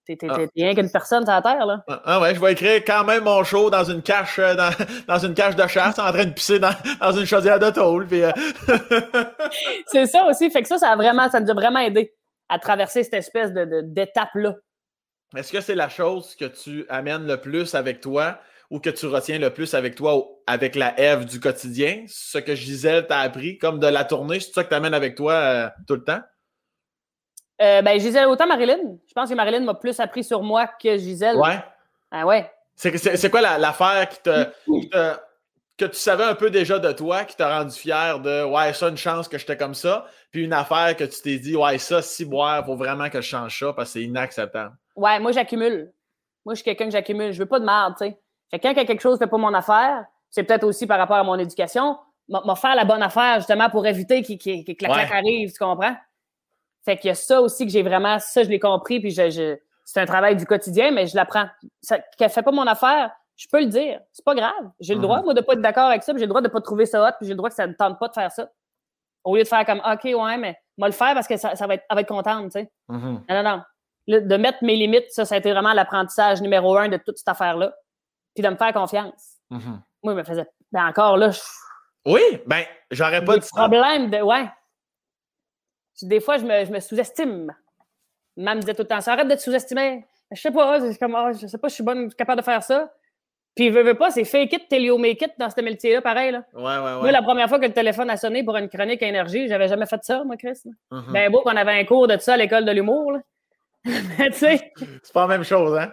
T'es 0.06 0.16
ah. 0.30 0.38
rien 0.54 0.74
qu'une 0.74 0.90
personne 0.90 1.24
sur 1.24 1.34
la 1.34 1.42
terre, 1.42 1.66
là. 1.66 1.82
Ah, 1.88 2.02
ah 2.04 2.20
ouais, 2.20 2.34
je 2.34 2.40
vais 2.40 2.52
écrire 2.52 2.82
quand 2.86 3.04
même 3.04 3.24
mon 3.24 3.42
show 3.42 3.68
dans 3.70 3.84
une 3.84 4.02
cache, 4.02 4.38
euh, 4.38 4.54
dans, 4.54 4.70
dans 5.08 5.18
une 5.18 5.34
cache 5.34 5.56
de 5.56 5.66
chasse, 5.66 5.98
en 5.98 6.12
train 6.12 6.24
de 6.24 6.30
pisser 6.30 6.58
dans, 6.58 6.70
dans 7.00 7.12
une 7.12 7.26
chaudière 7.26 7.58
de 7.58 7.70
tôle. 7.70 8.06
Puis, 8.06 8.22
euh, 8.22 8.30
c'est 9.88 10.06
ça 10.06 10.24
aussi. 10.26 10.48
Fait 10.48 10.62
que 10.62 10.68
ça, 10.68 10.78
ça 10.78 10.92
a 10.92 10.96
vraiment, 10.96 11.28
ça 11.28 11.40
nous 11.40 11.50
a 11.50 11.54
vraiment 11.54 11.80
aidé 11.80 12.15
à 12.48 12.58
traverser 12.58 13.02
cette 13.02 13.14
espèce 13.14 13.52
de, 13.52 13.82
d'étape-là. 13.82 14.54
Est-ce 15.36 15.52
que 15.52 15.60
c'est 15.60 15.74
la 15.74 15.88
chose 15.88 16.36
que 16.36 16.44
tu 16.44 16.86
amènes 16.88 17.26
le 17.26 17.40
plus 17.40 17.74
avec 17.74 18.00
toi 18.00 18.38
ou 18.70 18.80
que 18.80 18.90
tu 18.90 19.06
retiens 19.06 19.38
le 19.38 19.52
plus 19.52 19.74
avec 19.74 19.94
toi 19.94 20.24
avec 20.46 20.76
la 20.76 20.98
Ève 20.98 21.24
du 21.24 21.40
quotidien? 21.40 22.04
Ce 22.08 22.38
que 22.38 22.54
Gisèle 22.54 23.06
t'a 23.06 23.20
appris, 23.20 23.58
comme 23.58 23.80
de 23.80 23.86
la 23.86 24.04
tournée, 24.04 24.40
c'est 24.40 24.52
ça 24.52 24.64
que 24.64 24.68
tu 24.68 24.74
amènes 24.74 24.94
avec 24.94 25.16
toi 25.16 25.32
euh, 25.32 25.68
tout 25.86 25.94
le 25.94 26.04
temps? 26.04 26.20
Euh, 27.60 27.82
ben, 27.82 27.98
Gisèle, 27.98 28.26
autant 28.26 28.46
Marilyn. 28.46 28.98
Je 29.06 29.14
pense 29.14 29.30
que 29.30 29.34
Marilyn 29.34 29.60
m'a 29.60 29.74
plus 29.74 29.98
appris 29.98 30.22
sur 30.22 30.42
moi 30.42 30.66
que 30.66 30.96
Gisèle. 30.96 31.36
Ouais. 31.36 31.58
Ah 32.10 32.26
ouais. 32.26 32.50
C'est 32.76 33.30
quoi 33.30 33.40
l'affaire 33.40 34.08
qui 34.08 34.22
te, 34.22 34.46
que 35.78 35.84
tu 35.84 35.96
savais 35.96 36.24
un 36.24 36.34
peu 36.34 36.50
déjà 36.50 36.78
de 36.78 36.90
toi, 36.92 37.24
qui 37.24 37.36
t'a 37.36 37.58
rendu 37.58 37.74
fier 37.74 38.20
de 38.20 38.44
Ouais, 38.44 38.72
ça, 38.72 38.88
une 38.88 38.96
chance 38.96 39.28
que 39.28 39.38
j'étais 39.38 39.56
comme 39.56 39.74
ça, 39.74 40.06
puis 40.30 40.44
une 40.44 40.52
affaire 40.52 40.96
que 40.96 41.04
tu 41.04 41.20
t'es 41.22 41.38
dit 41.38 41.56
Ouais, 41.56 41.78
ça, 41.78 42.02
si 42.02 42.24
boire, 42.24 42.64
faut 42.64 42.76
vraiment 42.76 43.10
que 43.10 43.20
je 43.20 43.28
change 43.28 43.58
ça 43.58 43.72
parce 43.72 43.90
que 43.90 43.92
c'est 43.94 44.04
inacceptable. 44.04 44.74
Ouais, 44.94 45.18
moi, 45.20 45.32
j'accumule. 45.32 45.92
Moi, 46.44 46.54
je 46.54 46.56
suis 46.56 46.64
quelqu'un 46.64 46.86
que 46.86 46.92
j'accumule. 46.92 47.32
Je 47.32 47.38
veux 47.38 47.46
pas 47.46 47.60
de 47.60 47.64
merde, 47.64 47.94
tu 47.98 48.06
sais. 48.06 48.18
Fait 48.50 48.60
quand 48.60 48.74
quelque 48.74 49.00
chose 49.00 49.18
fait 49.18 49.26
pas 49.26 49.38
mon 49.38 49.52
affaire, 49.52 50.04
c'est 50.30 50.44
peut-être 50.44 50.64
aussi 50.64 50.86
par 50.86 50.98
rapport 50.98 51.16
à 51.16 51.24
mon 51.24 51.38
éducation, 51.38 51.98
m'a 52.28 52.56
faire 52.56 52.74
la 52.74 52.84
bonne 52.84 53.02
affaire 53.02 53.36
justement 53.36 53.70
pour 53.70 53.86
éviter 53.86 54.22
que 54.22 54.82
la 54.82 54.88
claque 54.88 55.12
arrive, 55.12 55.52
tu 55.52 55.58
comprends? 55.58 55.96
Fait 56.84 56.96
qu'il 56.96 57.08
y 57.08 57.10
a 57.10 57.14
ça 57.14 57.40
aussi 57.40 57.66
que 57.66 57.72
j'ai 57.72 57.82
vraiment, 57.82 58.18
ça, 58.18 58.44
je 58.44 58.48
l'ai 58.48 58.60
compris, 58.60 59.00
puis 59.00 59.10
je, 59.10 59.56
c'est 59.84 60.00
un 60.00 60.06
travail 60.06 60.36
du 60.36 60.46
quotidien, 60.46 60.92
mais 60.92 61.06
je 61.06 61.16
l'apprends. 61.16 61.46
Qu'elle 62.16 62.30
fait 62.30 62.42
pas 62.42 62.52
mon 62.52 62.66
affaire, 62.66 63.10
je 63.36 63.46
peux 63.50 63.60
le 63.60 63.66
dire. 63.66 64.00
C'est 64.12 64.24
pas 64.24 64.34
grave. 64.34 64.70
J'ai 64.80 64.94
le 64.94 65.00
droit, 65.00 65.18
mhm. 65.18 65.24
moi, 65.26 65.34
de 65.34 65.40
pas 65.40 65.52
être 65.52 65.60
d'accord 65.60 65.88
avec 65.88 66.02
ça, 66.02 66.12
puis 66.12 66.20
j'ai 66.20 66.26
le 66.26 66.30
droit 66.30 66.40
de 66.40 66.48
pas 66.48 66.60
trouver 66.60 66.86
ça 66.86 67.06
hot, 67.06 67.12
puis 67.18 67.26
j'ai 67.26 67.34
le 67.34 67.36
droit 67.36 67.50
que 67.50 67.54
ça 67.54 67.66
ne 67.66 67.74
tente 67.74 67.98
pas 67.98 68.08
de 68.08 68.14
faire 68.14 68.32
ça. 68.32 68.50
Au 69.24 69.36
lieu 69.36 69.42
de 69.42 69.48
faire 69.48 69.64
comme, 69.66 69.80
OK, 69.80 70.04
ouais, 70.04 70.36
mais 70.38 70.58
moi 70.78 70.88
le 70.88 70.94
faire 70.94 71.14
parce 71.14 71.26
que 71.26 71.36
ça, 71.36 71.54
va 71.66 71.74
être, 71.74 71.84
elle 71.88 71.94
va 71.94 72.00
être 72.00 72.08
contente, 72.08 72.46
tu 72.46 72.60
sais. 72.60 72.70
Mhm. 72.88 73.24
Non, 73.28 73.42
non, 73.42 73.42
non. 73.42 74.20
de 74.20 74.36
mettre 74.36 74.58
mes 74.62 74.76
limites, 74.76 75.10
ça, 75.10 75.24
ça 75.24 75.34
a 75.34 75.38
été 75.38 75.52
vraiment 75.52 75.72
l'apprentissage 75.72 76.40
numéro 76.40 76.76
un 76.76 76.88
de 76.88 76.96
toute 76.96 77.18
cette 77.18 77.28
affaire-là. 77.28 77.74
Puis 78.34 78.42
de 78.42 78.48
me 78.48 78.56
faire 78.56 78.72
confiance. 78.72 79.38
Mhm. 79.50 79.82
Moi, 80.02 80.12
il 80.12 80.16
me 80.16 80.24
faisait. 80.24 80.46
Ben 80.72 80.86
encore 80.86 81.16
là, 81.16 81.30
je... 81.30 81.40
Oui, 82.06 82.22
ben, 82.46 82.64
j'aurais 82.90 83.24
pas 83.24 83.36
dit 83.36 83.48
problème 83.48 84.10
de. 84.10 84.18
Ouais. 84.18 84.48
Des 86.02 86.20
fois, 86.20 86.38
je 86.38 86.44
me, 86.44 86.64
je 86.64 86.70
me 86.70 86.80
sous-estime. 86.80 87.52
Maman 88.36 88.56
me 88.56 88.60
disait 88.60 88.74
tout 88.74 88.82
le 88.82 88.88
temps, 88.88 89.00
ça 89.00 89.14
arrête 89.14 89.28
de 89.28 89.34
te 89.34 89.40
sous-estimer. 89.40 90.06
Je 90.30 90.40
sais 90.40 90.50
pas, 90.50 90.78
comme, 91.00 91.14
oh, 91.14 91.32
je 91.32 91.46
sais 91.46 91.58
pas, 91.58 91.68
je 91.68 91.74
suis 91.74 91.82
bonne, 91.82 92.12
capable 92.14 92.40
de 92.40 92.44
faire 92.44 92.62
ça. 92.62 92.92
Puis, 93.56 93.70
veux, 93.70 93.82
veux 93.82 93.94
pas, 93.94 94.10
c'est 94.10 94.24
fake 94.24 94.52
it 94.52 94.68
till 94.68 94.82
you 94.82 94.98
make 94.98 95.22
it 95.22 95.32
dans 95.38 95.48
ce 95.48 95.58
métier-là, 95.62 96.02
pareil. 96.02 96.30
Là. 96.30 96.44
Ouais, 96.52 96.62
ouais, 96.62 96.78
ouais. 96.78 97.00
Moi, 97.00 97.10
la 97.10 97.22
première 97.22 97.48
fois 97.48 97.58
que 97.58 97.64
le 97.64 97.72
téléphone 97.72 98.10
a 98.10 98.18
sonné 98.18 98.44
pour 98.44 98.54
une 98.58 98.68
chronique 98.68 99.02
à 99.02 99.06
énergie, 99.06 99.48
j'avais 99.48 99.66
jamais 99.66 99.86
fait 99.86 100.02
ça, 100.02 100.22
moi, 100.24 100.36
Chris. 100.36 100.60
Mm-hmm. 100.92 101.12
Ben, 101.12 101.32
beau 101.32 101.40
qu'on 101.40 101.56
avait 101.56 101.80
un 101.80 101.84
cours 101.86 102.06
de 102.06 102.18
ça 102.18 102.34
à 102.34 102.36
l'école 102.36 102.66
de 102.66 102.72
l'humour. 102.72 103.18
Mais 103.84 103.94
tu 104.30 104.38
sais. 104.38 104.72
C'est 105.02 105.12
pas 105.12 105.22
la 105.22 105.28
même 105.28 105.42
chose, 105.42 105.74
hein? 105.78 105.90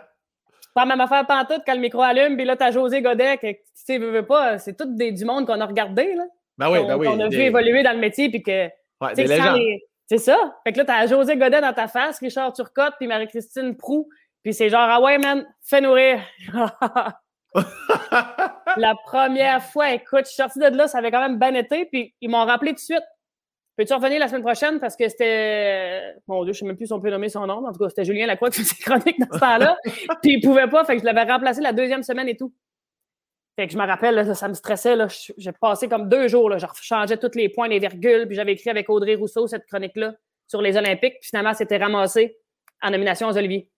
C'est 0.59 0.73
pas 0.75 0.81
la 0.81 0.87
même 0.87 1.01
affaire 1.01 1.25
pantoute 1.25 1.61
quand 1.65 1.73
le 1.73 1.79
micro 1.79 2.01
allume, 2.01 2.35
puis 2.35 2.45
là, 2.45 2.57
t'as 2.57 2.71
José 2.71 3.01
Godet, 3.01 3.37
que 3.37 3.51
tu 3.51 3.59
sais, 3.73 3.97
veux, 3.97 4.11
veux 4.11 4.25
pas, 4.25 4.57
c'est 4.57 4.75
tout 4.75 4.97
des, 4.97 5.13
du 5.13 5.23
monde 5.23 5.47
qu'on 5.47 5.61
a 5.61 5.65
regardé, 5.65 6.15
là. 6.15 6.23
Ben 6.57 6.69
oui, 6.69 6.85
ben 6.85 6.97
oui. 6.97 7.07
On 7.07 7.19
a 7.19 7.29
vu 7.29 7.39
évoluer 7.39 7.81
dans 7.81 7.93
le 7.93 7.99
métier, 7.99 8.29
puis 8.29 8.43
que. 8.43 8.67
Ouais, 8.99 9.13
des 9.15 9.25
légendes. 9.25 9.59
C'est 10.07 10.17
ça. 10.17 10.37
Fait 10.65 10.73
que 10.73 10.79
là, 10.79 10.85
t'as 10.85 11.07
José 11.07 11.37
Godet 11.37 11.61
dans 11.61 11.73
ta 11.73 11.87
face, 11.87 12.19
Richard 12.19 12.51
Turcotte, 12.51 12.95
puis 12.99 13.07
Marie-Christine 13.07 13.77
Prou. 13.77 14.09
Puis 14.43 14.53
c'est 14.53 14.69
genre, 14.69 14.87
ah 14.89 14.99
ouais, 14.99 15.17
man, 15.17 15.47
fais 15.61 15.79
nourrir. 15.79 16.19
la 18.77 18.95
première 19.05 19.63
fois, 19.63 19.91
écoute, 19.93 20.21
je 20.25 20.31
suis 20.31 20.35
sortie 20.35 20.59
de 20.59 20.65
là, 20.65 20.87
ça 20.87 20.99
avait 20.99 21.11
quand 21.11 21.21
même 21.21 21.39
bien 21.39 21.53
été, 21.53 21.85
puis 21.85 22.13
ils 22.21 22.29
m'ont 22.29 22.45
rappelé 22.45 22.71
tout 22.71 22.75
de 22.75 22.79
suite. 22.79 23.03
Peux-tu 23.75 23.93
revenir 23.93 24.19
la 24.19 24.27
semaine 24.27 24.43
prochaine? 24.43 24.79
Parce 24.79 24.95
que 24.95 25.09
c'était. 25.09 26.13
Mon 26.27 26.43
Dieu, 26.43 26.53
je 26.53 26.57
ne 26.57 26.59
sais 26.59 26.65
même 26.65 26.77
plus 26.77 26.85
si 26.85 26.93
on 26.93 26.99
peut 26.99 27.09
nommer 27.09 27.29
son 27.29 27.47
nom. 27.47 27.65
En 27.65 27.71
tout 27.71 27.79
cas, 27.79 27.89
c'était 27.89 28.05
Julien 28.05 28.27
Lacroix 28.27 28.51
qui 28.51 28.63
faisait 28.63 28.75
chronique 28.83 29.19
dans 29.19 29.33
ce 29.33 29.39
temps-là. 29.39 29.77
puis 30.21 30.33
il 30.33 30.37
ne 30.37 30.47
pouvait 30.47 30.67
pas, 30.67 30.85
fait 30.85 30.95
que 30.95 31.01
je 31.01 31.05
l'avais 31.05 31.23
remplacé 31.23 31.59
la 31.59 31.73
deuxième 31.73 32.03
semaine 32.03 32.27
et 32.27 32.37
tout. 32.37 32.53
Fait 33.55 33.67
que 33.67 33.73
je 33.73 33.77
me 33.77 33.85
rappelle, 33.85 34.35
ça 34.35 34.47
me 34.47 34.53
stressait. 34.53 34.95
J'ai 35.37 35.51
passé 35.53 35.87
comme 35.87 36.07
deux 36.07 36.27
jours. 36.27 36.49
Là, 36.49 36.57
je 36.57 36.65
changeais 36.81 37.17
tous 37.17 37.35
les 37.35 37.49
points, 37.49 37.67
les 37.67 37.79
virgules. 37.79 38.27
Puis 38.27 38.35
j'avais 38.35 38.53
écrit 38.53 38.69
avec 38.69 38.89
Audrey 38.89 39.15
Rousseau 39.15 39.47
cette 39.47 39.65
chronique-là 39.65 40.13
sur 40.47 40.61
les 40.61 40.77
Olympiques. 40.77 41.19
Puis 41.19 41.29
finalement, 41.29 41.53
c'était 41.53 41.77
ramassé 41.77 42.37
en 42.81 42.91
nomination 42.91 43.27
aux 43.27 43.37
Olivier. 43.37 43.69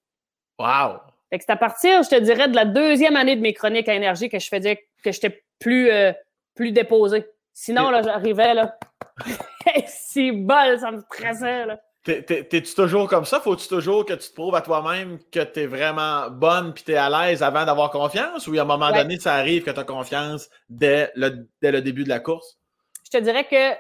Wow! 0.60 1.00
Fait 1.30 1.40
que 1.40 1.46
c'est 1.46 1.52
à 1.52 1.58
partir, 1.58 2.04
je 2.04 2.10
te 2.10 2.20
dirais, 2.20 2.48
de 2.48 2.56
la 2.56 2.66
deuxième 2.66 3.16
année 3.16 3.36
de 3.36 3.42
mes 3.42 3.54
chroniques 3.54 3.90
à 3.90 3.94
énergie 3.94 4.30
que 4.30 4.40
je 4.40 4.48
faisais 4.48 4.88
que 5.04 5.12
j'étais 5.12 5.44
plus, 5.60 5.90
euh, 5.90 6.14
plus 6.54 6.72
déposé. 6.72 7.26
Sinon, 7.54 7.90
là, 7.90 8.02
j'arrivais, 8.02 8.54
là. 8.54 8.78
si 9.88 10.32
bol, 10.32 10.80
ça 10.80 10.92
me 10.92 11.02
stressait, 11.02 11.66
là. 11.66 11.80
T'es-tu 12.04 12.76
toujours 12.76 13.10
comme 13.10 13.26
ça? 13.26 13.40
Faut-tu 13.40 13.68
toujours 13.68 14.06
que 14.06 14.14
tu 14.14 14.30
te 14.30 14.34
prouves 14.36 14.54
à 14.54 14.62
toi-même 14.62 15.18
que 15.32 15.40
tu 15.40 15.62
es 15.62 15.66
vraiment 15.66 16.30
bonne 16.30 16.72
puis 16.72 16.84
tu 16.84 16.92
es 16.92 16.98
à 16.98 17.10
l'aise 17.10 17.42
avant 17.42 17.66
d'avoir 17.66 17.90
confiance? 17.90 18.48
Ou 18.48 18.56
à 18.60 18.62
un 18.62 18.66
moment 18.66 18.92
donné, 18.92 19.18
ça 19.18 19.34
arrive 19.34 19.64
que 19.64 19.72
tu 19.72 19.80
as 19.80 19.84
confiance 19.84 20.48
dès 20.70 21.12
le, 21.16 21.48
dès 21.64 21.72
le 21.72 21.82
début 21.82 22.04
de 22.04 22.10
la 22.10 22.20
course? 22.20 22.60
Je 23.06 23.18
te 23.18 23.24
dirais 23.24 23.46
que 23.46 23.76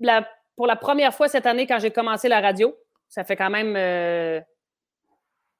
la, 0.00 0.28
pour 0.56 0.66
la 0.66 0.74
première 0.74 1.14
fois 1.14 1.28
cette 1.28 1.46
année, 1.46 1.68
quand 1.68 1.78
j'ai 1.78 1.92
commencé 1.92 2.28
la 2.28 2.40
radio, 2.40 2.76
ça 3.08 3.22
fait 3.22 3.36
quand 3.36 3.50
même 3.50 3.76
euh, 3.76 4.40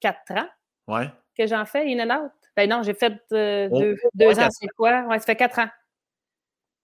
quatre 0.01 0.33
ans 0.33 0.49
ouais. 0.89 1.11
Que 1.41 1.47
j'en 1.47 1.65
fais, 1.65 1.85
in 1.87 1.99
and 2.01 2.15
out. 2.15 2.33
Ben 2.57 2.69
non, 2.69 2.83
j'ai 2.83 2.95
fait 2.95 3.15
euh, 3.33 3.69
oh. 3.71 3.83
deux, 4.15 4.39
ans, 4.39 4.49
c'est 4.51 4.69
quoi? 4.69 5.03
Ouais, 5.03 5.19
ça 5.19 5.25
fait 5.25 5.37
quatre 5.37 5.59
ans. 5.59 5.69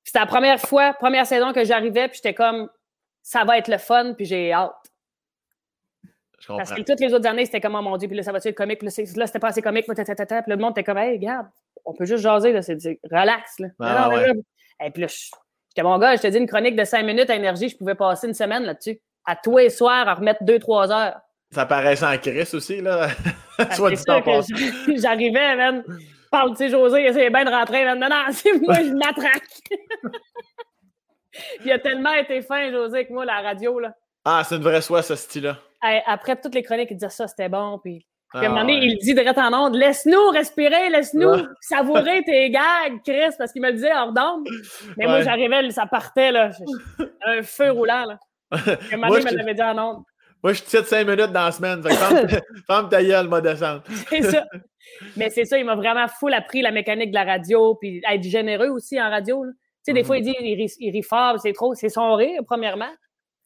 C'était 0.05 0.20
la 0.20 0.27
première 0.27 0.61
fois, 0.61 0.93
première 0.95 1.27
saison 1.27 1.53
que 1.53 1.65
j'arrivais, 1.65 2.09
puis 2.09 2.16
j'étais 2.16 2.35
comme, 2.35 2.70
ça 3.23 3.45
va 3.45 3.59
être 3.59 3.69
le 3.69 3.78
fun, 3.78 4.15
puis 4.15 4.24
j'ai 4.24 4.53
hâte. 4.53 4.73
Parce 6.47 6.73
que 6.73 6.83
toutes 6.83 7.01
les 7.01 7.12
autres 7.12 7.27
années, 7.27 7.45
c'était 7.45 7.61
comme, 7.61 7.74
oh 7.74 7.83
mon 7.83 7.97
Dieu, 7.97 8.07
puis 8.07 8.16
là, 8.16 8.23
ça 8.23 8.31
va 8.31 8.39
être 8.39 8.55
comique, 8.55 8.83
là, 8.83 8.91
c'était 8.91 9.39
pas 9.39 9.49
assez 9.49 9.62
comique, 9.62 9.87
puis 9.87 9.97
le 9.97 10.57
monde 10.57 10.70
était 10.73 10.85
comme, 10.85 10.99
hey, 10.99 11.16
regarde, 11.16 11.49
on 11.85 11.93
peut 11.93 12.05
juste 12.05 12.23
jaser, 12.23 12.53
là, 12.53 12.62
c'est 12.62 12.78
relax, 13.11 13.59
là. 13.59 13.69
Ah, 13.81 14.11
Et 14.85 14.91
puis 14.91 15.03
là, 15.03 15.09
j'étais 15.09 15.83
mon 15.83 15.99
gars, 15.99 16.15
je 16.16 16.23
te 16.23 16.27
dis, 16.28 16.39
une 16.39 16.47
chronique 16.47 16.77
de 16.77 16.85
cinq 16.85 17.03
minutes 17.03 17.31
à 17.31 17.35
énergie, 17.35 17.69
je 17.69 17.77
pouvais 17.77 17.97
passer 17.97 18.28
une 18.28 18.35
semaine 18.35 18.62
là-dessus. 18.62 19.01
À 19.24 19.35
tous 19.35 19.59
les 19.59 19.70
soirs, 19.70 20.07
à 20.07 20.15
remettre 20.15 20.45
deux, 20.45 20.61
trois 20.61 20.93
heures. 20.93 21.20
Ça 21.51 21.66
paraissait 21.66 22.06
en 22.06 22.18
crise 22.18 22.55
aussi, 22.55 22.81
là. 22.81 23.09
Ben, 23.59 23.70
Soit 23.73 23.90
du 23.90 24.02
temps 24.02 24.23
J'arrivais, 24.97 25.56
man. 25.56 25.85
Parle, 26.31 26.51
tu 26.51 26.56
sais, 26.56 26.68
José, 26.70 27.05
essayez 27.05 27.31
bien 27.31 27.44
de 27.44 27.51
rentrer, 27.51 27.85
man. 27.85 27.98
Non, 27.98 28.09
non, 28.09 28.24
c'est 28.32 28.59
moi, 28.60 28.77
je 28.77 28.93
m'attraque. 28.93 29.43
Il 31.64 31.70
a 31.70 31.78
tellement 31.78 32.14
été 32.14 32.40
fin, 32.43 32.70
José, 32.70 32.97
avec 32.97 33.10
moi, 33.10 33.24
la 33.24 33.40
radio, 33.40 33.78
là. 33.78 33.94
Ah, 34.24 34.43
c'est 34.44 34.56
une 34.56 34.62
vraie 34.62 34.81
soie, 34.81 35.02
ce 35.02 35.14
style-là. 35.14 35.59
Après 36.06 36.35
toutes 36.35 36.55
les 36.55 36.62
chroniques, 36.62 36.90
il 36.90 36.97
disait 36.97 37.10
ça, 37.10 37.28
c'était 37.28 37.48
bon. 37.48 37.78
Puis, 37.78 38.05
à 38.35 38.39
un 38.39 38.43
ah, 38.43 38.48
moment 38.48 38.60
donné, 38.62 38.78
il 38.82 38.98
dit 38.98 39.14
direct 39.14 39.39
en 39.39 39.52
onde 39.52 39.77
laisse-nous 39.77 40.31
respirer, 40.31 40.89
laisse-nous 40.89 41.47
savourer 41.60 42.24
tes 42.24 42.51
gags, 42.51 43.01
Chris, 43.05 43.36
parce 43.39 43.52
qu'il 43.52 43.62
me 43.62 43.68
le 43.68 43.74
disait 43.74 43.94
hors 43.94 44.12
d'onde. 44.12 44.48
Mais 44.97 45.06
moi, 45.06 45.20
j'arrivais, 45.20 45.70
ça 45.70 45.86
partait, 45.86 46.32
là. 46.32 46.51
Un 47.24 47.43
feu 47.43 47.70
roulant, 47.70 48.05
là. 48.06 48.18
À 48.51 48.56
un 48.93 48.97
moment 48.97 49.09
donné, 49.09 49.24
il 49.28 49.32
me 49.32 49.39
l'avait 49.39 49.55
dit 49.55 49.62
en 49.62 49.78
onde. 49.78 50.05
Moi, 50.47 50.52
je 50.52 50.62
suis 50.62 50.78
de 50.78 50.85
5 50.85 51.09
minutes 51.09 51.32
dans 51.32 51.47
la 51.47 51.51
semaine. 51.51 51.82
Femme 52.68 52.89
ta 52.89 53.02
gueule, 53.02 53.28
descendre. 53.43 53.82
c'est 54.09 54.23
ça. 54.23 54.44
Mais 55.16 55.28
c'est 55.28 55.44
ça, 55.44 55.59
il 55.59 55.64
m'a 55.64 55.74
vraiment 55.74 56.06
full 56.06 56.32
appris 56.35 56.62
la 56.62 56.70
mécanique 56.70 57.10
de 57.10 57.16
la 57.16 57.24
radio, 57.24 57.74
puis 57.74 58.01
être 58.09 58.23
généreux 58.23 58.68
aussi 58.68 59.02
en 59.02 59.10
radio. 59.10 59.44
Tu 59.44 59.52
sais, 59.82 59.93
des 59.93 60.05
fois, 60.05 60.20
mhm. 60.20 60.23
il 60.23 60.24
dit 60.24 60.36
il 60.39 60.55
rit, 60.55 60.73
il 60.78 60.93
rit 60.93 61.02
fort, 61.02 61.40
c'est 61.40 61.52
trop. 61.52 61.74
C'est 61.74 61.89
son 61.89 62.14
rire, 62.14 62.43
premièrement. 62.47 62.93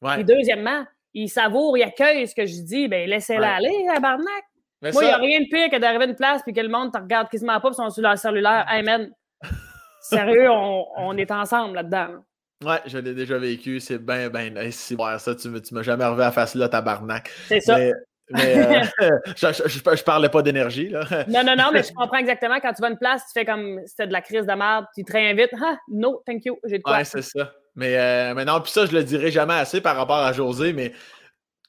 Ouais. 0.03 0.17
Puis 0.17 0.25
deuxièmement, 0.25 0.85
il 1.15 1.31
savoure, 1.31 1.79
il 1.79 1.85
accueille 1.85 2.29
ce 2.29 2.35
que 2.35 2.45
je 2.45 2.61
dis, 2.61 2.87
ben 2.87 3.09
laissez-la 3.09 3.55
aller, 3.55 3.83
la 3.87 3.99
barnac. 3.99 4.45
Moi, 4.83 4.93
il 5.03 5.07
n'y 5.07 5.11
a 5.11 5.17
rien 5.17 5.41
de 5.41 5.47
pire 5.51 5.71
que 5.71 5.79
d'arriver 5.79 6.05
à 6.05 6.09
une 6.09 6.17
place 6.17 6.43
et 6.47 6.53
que 6.53 6.61
le 6.61 6.69
monde 6.69 6.93
te 6.93 6.99
regarde 6.99 7.31
quasiment 7.31 7.59
pas 7.61 7.71
et 7.71 7.73
sont 7.73 7.89
sur 7.89 8.03
leur 8.03 8.19
cellulaire. 8.19 8.67
Hey 8.69 8.83
man, 8.83 9.11
sérieux, 10.03 10.51
on, 10.51 11.17
est 11.17 11.31
ensemble 11.31 11.77
là-dedans. 11.77 12.23
Ouais, 12.65 12.81
je 12.87 12.99
l'ai 12.99 13.15
déjà 13.15 13.39
vécu. 13.39 13.81
C'est 13.81 13.99
bien, 13.99 14.29
bien 14.29 14.51
nice. 14.51 14.95
ça, 15.19 15.35
tu 15.35 15.49
ne 15.49 15.61
m'as 15.73 15.83
jamais 15.83 16.05
revu 16.05 16.23
à 16.23 16.31
face 16.31 16.55
là, 16.55 16.69
tabarnak. 16.69 17.31
C'est 17.49 17.61
ça. 17.61 17.79
Mais, 18.33 18.57
euh, 18.57 18.85
je, 19.37 19.69
je, 19.69 20.05
parlais 20.05 20.29
pas 20.29 20.43
d'énergie. 20.43 20.89
là. 20.89 21.05
non, 21.29 21.43
non, 21.43 21.57
non, 21.57 21.71
mais 21.73 21.83
je 21.83 21.93
comprends 21.95 22.19
exactement. 22.19 22.61
Quand 22.61 22.73
tu 22.73 22.81
vas 22.81 22.89
à 22.89 22.91
une 22.91 22.99
place, 22.99 23.23
tu 23.27 23.33
fais 23.41 23.45
comme 23.45 23.81
c'était 23.87 24.07
de 24.07 24.13
la 24.13 24.21
crise 24.21 24.47
de 24.47 24.53
merde, 24.53 24.85
tu 24.95 25.05
te 25.05 25.13
réinvites. 25.13 25.51
Ah, 25.61 25.77
no, 25.89 26.23
thank 26.27 26.45
you, 26.45 26.59
j'ai 26.65 26.79
de 26.79 26.83
quoi. 26.83 26.99
Ouais, 26.99 27.05
c'est 27.05 27.23
ça. 27.23 27.53
Mais, 27.75 27.97
euh, 27.97 28.35
mais 28.35 28.45
non, 28.45 28.61
puis 28.61 28.71
ça, 28.71 28.87
je 28.87 28.93
le 28.93 29.03
dirai 29.03 29.31
jamais 29.31 29.55
assez 29.55 29.81
par 29.81 29.97
rapport 29.97 30.19
à 30.19 30.33
José, 30.33 30.73
mais 30.73 30.93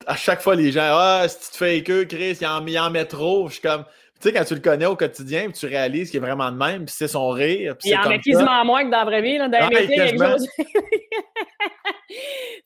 à 0.06 0.16
chaque 0.16 0.42
fois, 0.42 0.56
les 0.56 0.72
gens, 0.72 0.82
ah, 0.84 1.26
si 1.28 1.40
tu 1.40 1.52
te 1.52 1.58
fais 1.58 1.84
que 1.84 2.04
Chris, 2.04 2.38
il 2.42 2.48
en, 2.48 2.66
il 2.66 2.78
en 2.78 2.90
met 2.90 3.06
trop. 3.06 3.48
Je 3.48 3.54
suis 3.54 3.62
comme, 3.62 3.86
tu 4.22 4.30
sais, 4.30 4.34
quand 4.34 4.43
tu 4.43 4.53
le 4.53 4.60
connais 4.60 4.85
au 4.85 4.95
quotidien, 4.95 5.45
puis 5.45 5.53
tu 5.53 5.65
réalises 5.65 6.11
qu'il 6.11 6.18
est 6.18 6.26
vraiment 6.26 6.52
de 6.52 6.57
même, 6.57 6.85
puis 6.85 6.93
c'est 6.95 7.07
son 7.07 7.30
rire. 7.30 7.76
il 7.84 7.98
en 7.98 8.07
met 8.07 8.19
quasiment 8.19 8.64
moins 8.64 8.84
que 8.84 8.91
dans 8.91 8.99
la 8.99 9.06
vraie 9.06 9.22
vie. 9.22 9.38
Là, 9.38 9.48
dans 9.48 9.68
les 9.68 9.88
métiers, 9.88 10.18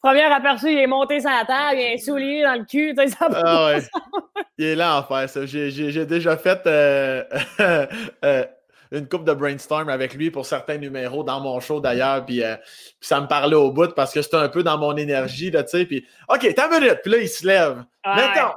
Premier 0.02 0.24
aperçu, 0.24 0.72
il 0.72 0.80
est 0.80 0.88
monté 0.88 1.20
sur 1.20 1.30
la 1.30 1.46
table, 1.46 1.80
il 1.80 1.94
est 1.94 1.98
soulier 1.98 2.42
dans 2.44 2.56
le 2.56 2.66
cul. 2.66 2.94
Tu 2.96 3.04
sais, 3.04 3.16
ça 3.16 3.28
ah 3.32 3.68
ouais. 3.68 3.80
il 4.58 4.66
est 4.66 4.76
là 4.76 5.00
en 5.00 5.04
faire 5.04 5.30
ça. 5.30 5.46
J'ai 5.46 6.06
déjà 6.06 6.36
fait 6.38 6.62
euh, 6.68 7.24
euh, 8.24 8.46
une 8.92 9.08
coupe 9.08 9.24
de 9.24 9.34
brainstorm 9.34 9.90
avec 9.90 10.14
lui 10.14 10.30
pour 10.32 10.46
certains 10.46 10.78
numéros 10.78 11.24
dans 11.24 11.40
mon 11.40 11.60
show 11.60 11.80
d'ailleurs. 11.80 12.26
Puis, 12.26 12.44
euh, 12.44 12.56
ça 13.00 13.22
me 13.22 13.28
parlait 13.28 13.56
au 13.56 13.72
bout 13.72 13.94
parce 13.96 14.14
que 14.14 14.22
c'était 14.22 14.38
un 14.38 14.50
peu 14.50 14.64
dans 14.64 14.78
mon 14.78 14.96
énergie. 14.98 15.52
Là, 15.52 15.64
puis, 15.64 16.06
OK, 16.30 16.54
t'as 16.54 16.68
une 16.68 16.84
minute. 16.84 17.00
Puis 17.02 17.12
là, 17.12 17.18
il 17.20 17.30
se 17.30 17.48
lève. 17.48 17.84
Mettons. 18.06 18.54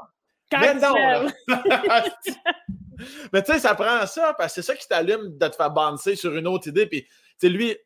Mettons. 0.52 0.94
Mais 3.32 3.42
tu 3.42 3.52
sais, 3.52 3.58
ça 3.58 3.74
prend 3.74 4.06
ça 4.06 4.34
parce 4.36 4.54
que 4.54 4.62
c'est 4.62 4.66
ça 4.72 4.76
qui 4.76 4.86
t'allume 4.88 5.38
de 5.38 5.48
te 5.48 5.56
faire 5.56 5.70
bouncer 5.70 6.16
sur 6.16 6.34
une 6.36 6.46
autre 6.46 6.68
idée. 6.68 6.86
Puis, 6.86 7.02
tu 7.02 7.08
sais, 7.38 7.48
lui, 7.48 7.76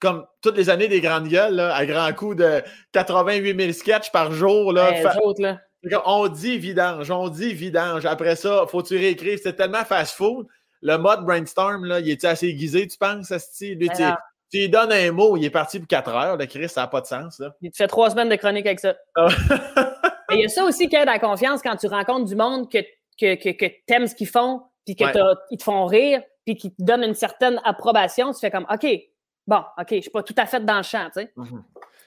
comme 0.00 0.26
toutes 0.40 0.56
les 0.56 0.70
années 0.70 0.88
des 0.88 1.00
grandes 1.00 1.28
gueules, 1.28 1.54
là, 1.54 1.74
à 1.74 1.84
grand 1.86 2.12
coup 2.14 2.34
de 2.34 2.62
88 2.92 3.60
000 3.60 3.72
sketchs 3.72 4.10
par 4.10 4.32
jour. 4.32 4.72
Là, 4.72 4.92
On 6.06 6.28
dit 6.28 6.58
vidange, 6.58 7.10
on 7.10 7.28
dit 7.28 7.52
vidange. 7.52 8.06
Après 8.06 8.36
ça, 8.36 8.64
faut 8.68 8.82
tu 8.82 8.96
réécrire. 8.96 9.38
C'est 9.42 9.54
tellement 9.54 9.84
fast-food. 9.84 10.46
Le 10.82 10.96
mode 10.96 11.24
brainstorm, 11.24 11.84
là, 11.84 12.00
il 12.00 12.08
est 12.08 12.24
assez 12.24 12.46
aiguisé, 12.46 12.86
tu 12.86 12.96
penses, 12.96 13.30
Asti? 13.30 13.74
Lui, 13.74 13.90
tu, 13.90 14.02
lui 14.58 14.68
donnes 14.70 14.92
un 14.92 15.12
mot, 15.12 15.36
il 15.36 15.44
est 15.44 15.50
parti 15.50 15.78
pour 15.78 15.86
4 15.86 16.08
heures. 16.14 16.36
Le 16.38 16.46
Chris, 16.46 16.70
ça 16.70 16.82
n'a 16.82 16.86
pas 16.86 17.02
de 17.02 17.06
sens. 17.06 17.38
Là. 17.38 17.54
Il 17.60 17.70
te 17.70 17.76
fait 17.76 17.86
trois 17.86 18.08
semaines 18.08 18.30
de 18.30 18.36
chronique 18.36 18.64
avec 18.64 18.80
ça. 18.80 18.94
Ah 19.14 19.28
il 20.30 20.40
y 20.40 20.44
a 20.44 20.48
ça 20.48 20.64
aussi 20.64 20.88
qui 20.88 20.96
aide 20.96 21.08
à 21.08 21.12
la 21.12 21.18
confiance 21.18 21.60
quand 21.62 21.76
tu 21.76 21.86
rencontres 21.86 22.24
du 22.24 22.34
monde 22.34 22.70
que, 22.70 22.78
que, 23.20 23.34
que, 23.34 23.50
que 23.50 23.70
t'aimes 23.86 24.06
ce 24.06 24.14
qu'ils 24.14 24.28
font, 24.28 24.62
puis 24.84 24.96
qu'ils 24.96 25.10
te 25.12 25.62
font 25.62 25.86
rire, 25.86 26.22
puis 26.44 26.56
qu'ils 26.56 26.70
te 26.70 26.82
donnent 26.82 27.04
une 27.04 27.14
certaine 27.14 27.60
approbation. 27.64 28.32
Tu 28.32 28.40
fais 28.40 28.50
comme, 28.50 28.66
OK, 28.72 28.86
bon, 29.46 29.62
OK, 29.78 29.86
je 29.90 29.94
ne 29.96 30.00
suis 30.00 30.10
pas 30.10 30.22
tout 30.22 30.34
à 30.36 30.46
fait 30.46 30.64
dans 30.64 30.78
le 30.78 30.82
champ. 30.82 31.06
Tu 31.14 31.22
sais. 31.22 31.32
Mhm. 31.36 31.64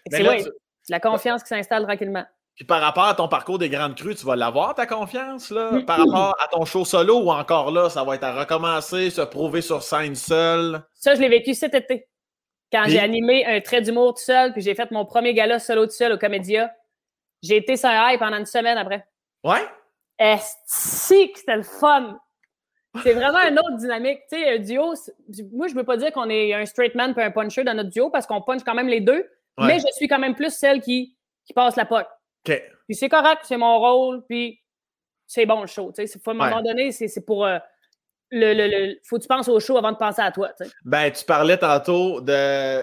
C'est 0.10 0.92
la 0.92 1.00
confiance 1.00 1.44
qui 1.44 1.50
s'installe 1.50 1.84
tranquillement. 1.84 2.26
Puis 2.56 2.66
par 2.66 2.82
rapport 2.82 3.06
à 3.06 3.16
ton 3.16 3.28
parcours 3.28 3.58
des 3.58 3.70
grandes 3.70 3.96
crues, 3.96 4.16
tu 4.16 4.26
vas 4.26 4.36
l'avoir, 4.36 4.76
ta 4.76 4.86
confiance, 4.86 5.50
là? 5.50 5.82
Par 5.88 5.98
rapport 5.98 6.36
à 6.40 6.48
ton 6.50 6.66
show 6.66 6.86
solo 6.86 7.20
ou 7.20 7.32
encore 7.32 7.72
là, 7.72 7.90
ça 7.90 8.04
va 8.04 8.16
être 8.16 8.24
à 8.24 8.40
recommencer, 8.40 9.10
se 9.10 9.22
prouver 9.22 9.62
sur 9.62 9.82
scène 9.82 10.14
seul? 10.14 10.84
Ça, 10.94 11.16
je 11.16 11.22
l'ai 11.22 11.30
vécu 11.30 11.56
cet 11.56 11.74
été. 11.74 12.08
Quand 12.72 12.84
j'ai 12.88 13.00
animé 13.00 13.46
un 13.46 13.60
trait 13.62 13.82
d'humour 13.82 14.16
tout 14.16 14.22
seul, 14.22 14.52
puis 14.52 14.62
j'ai 14.62 14.76
fait 14.76 14.92
mon 14.92 15.06
premier 15.06 15.34
gala 15.34 15.60
solo 15.60 15.86
tout 15.86 15.94
seul 15.94 16.12
au 16.12 16.18
Comédia. 16.18 16.72
J'ai 17.42 17.58
été 17.58 17.76
sur 17.76 17.90
un 17.90 18.12
high 18.12 18.20
pendant 18.20 18.38
une 18.38 18.46
semaine 18.46 18.78
après. 18.78 19.06
Ouais? 19.44 19.66
Est-ce 20.24 21.34
que 21.34 21.38
c'était 21.38 21.58
le 21.58 21.64
fun? 21.64 22.18
C'est 23.02 23.14
vraiment 23.14 23.40
une 23.40 23.60
autre 23.60 23.76
dynamique. 23.78 24.20
Tu 24.32 24.38
sais, 24.38 24.50
un 24.52 24.60
duo, 24.60 24.94
moi, 25.52 25.68
je 25.68 25.74
ne 25.74 25.80
veux 25.80 25.84
pas 25.84 25.98
dire 25.98 26.14
qu'on 26.14 26.30
est 26.30 26.54
un 26.54 26.66
straight 26.66 26.96
man 26.96 27.14
et 27.18 27.22
un 27.22 27.32
puncher 27.32 27.66
dans 27.66 27.74
notre 27.74 27.90
duo 27.90 28.10
parce 28.10 28.26
qu'on 28.26 28.42
punch 28.42 28.64
quand 28.64 28.76
même 28.76 28.88
les 28.88 29.02
deux, 29.02 29.28
mais 29.58 29.80
je 29.80 29.88
suis 29.98 30.08
quand 30.08 30.20
même 30.20 30.36
plus 30.36 30.54
celle 30.54 30.80
qui, 30.80 31.18
qui 31.46 31.54
passe 31.54 31.76
la 31.76 31.86
pote. 31.86 32.08
Puis 32.88 32.96
c'est 32.96 33.10
correct, 33.10 33.42
c'est 33.44 33.58
mon 33.58 33.80
rôle, 33.80 34.24
puis 34.30 34.62
c'est 35.28 35.46
bon 35.46 35.62
le 35.62 35.68
show. 35.68 35.92
Tu 35.94 36.08
sais, 36.08 36.20
à 36.26 36.32
un 36.32 36.34
moment 36.34 36.62
donné, 36.62 36.92
c'est 36.92 37.26
pour. 37.26 37.46
Euh, 37.46 37.58
le, 38.32 38.54
le, 38.54 38.96
faut 39.04 39.18
que 39.18 39.22
tu 39.22 39.28
penses 39.28 39.48
au 39.48 39.60
show 39.60 39.78
avant 39.78 39.92
de 39.92 39.98
penser 39.98 40.22
à 40.22 40.32
toi. 40.32 40.52
Tu 40.58 40.68
Ben, 40.86 41.12
tu 41.12 41.24
parlais 41.26 41.58
tantôt 41.58 42.20
de, 42.22 42.82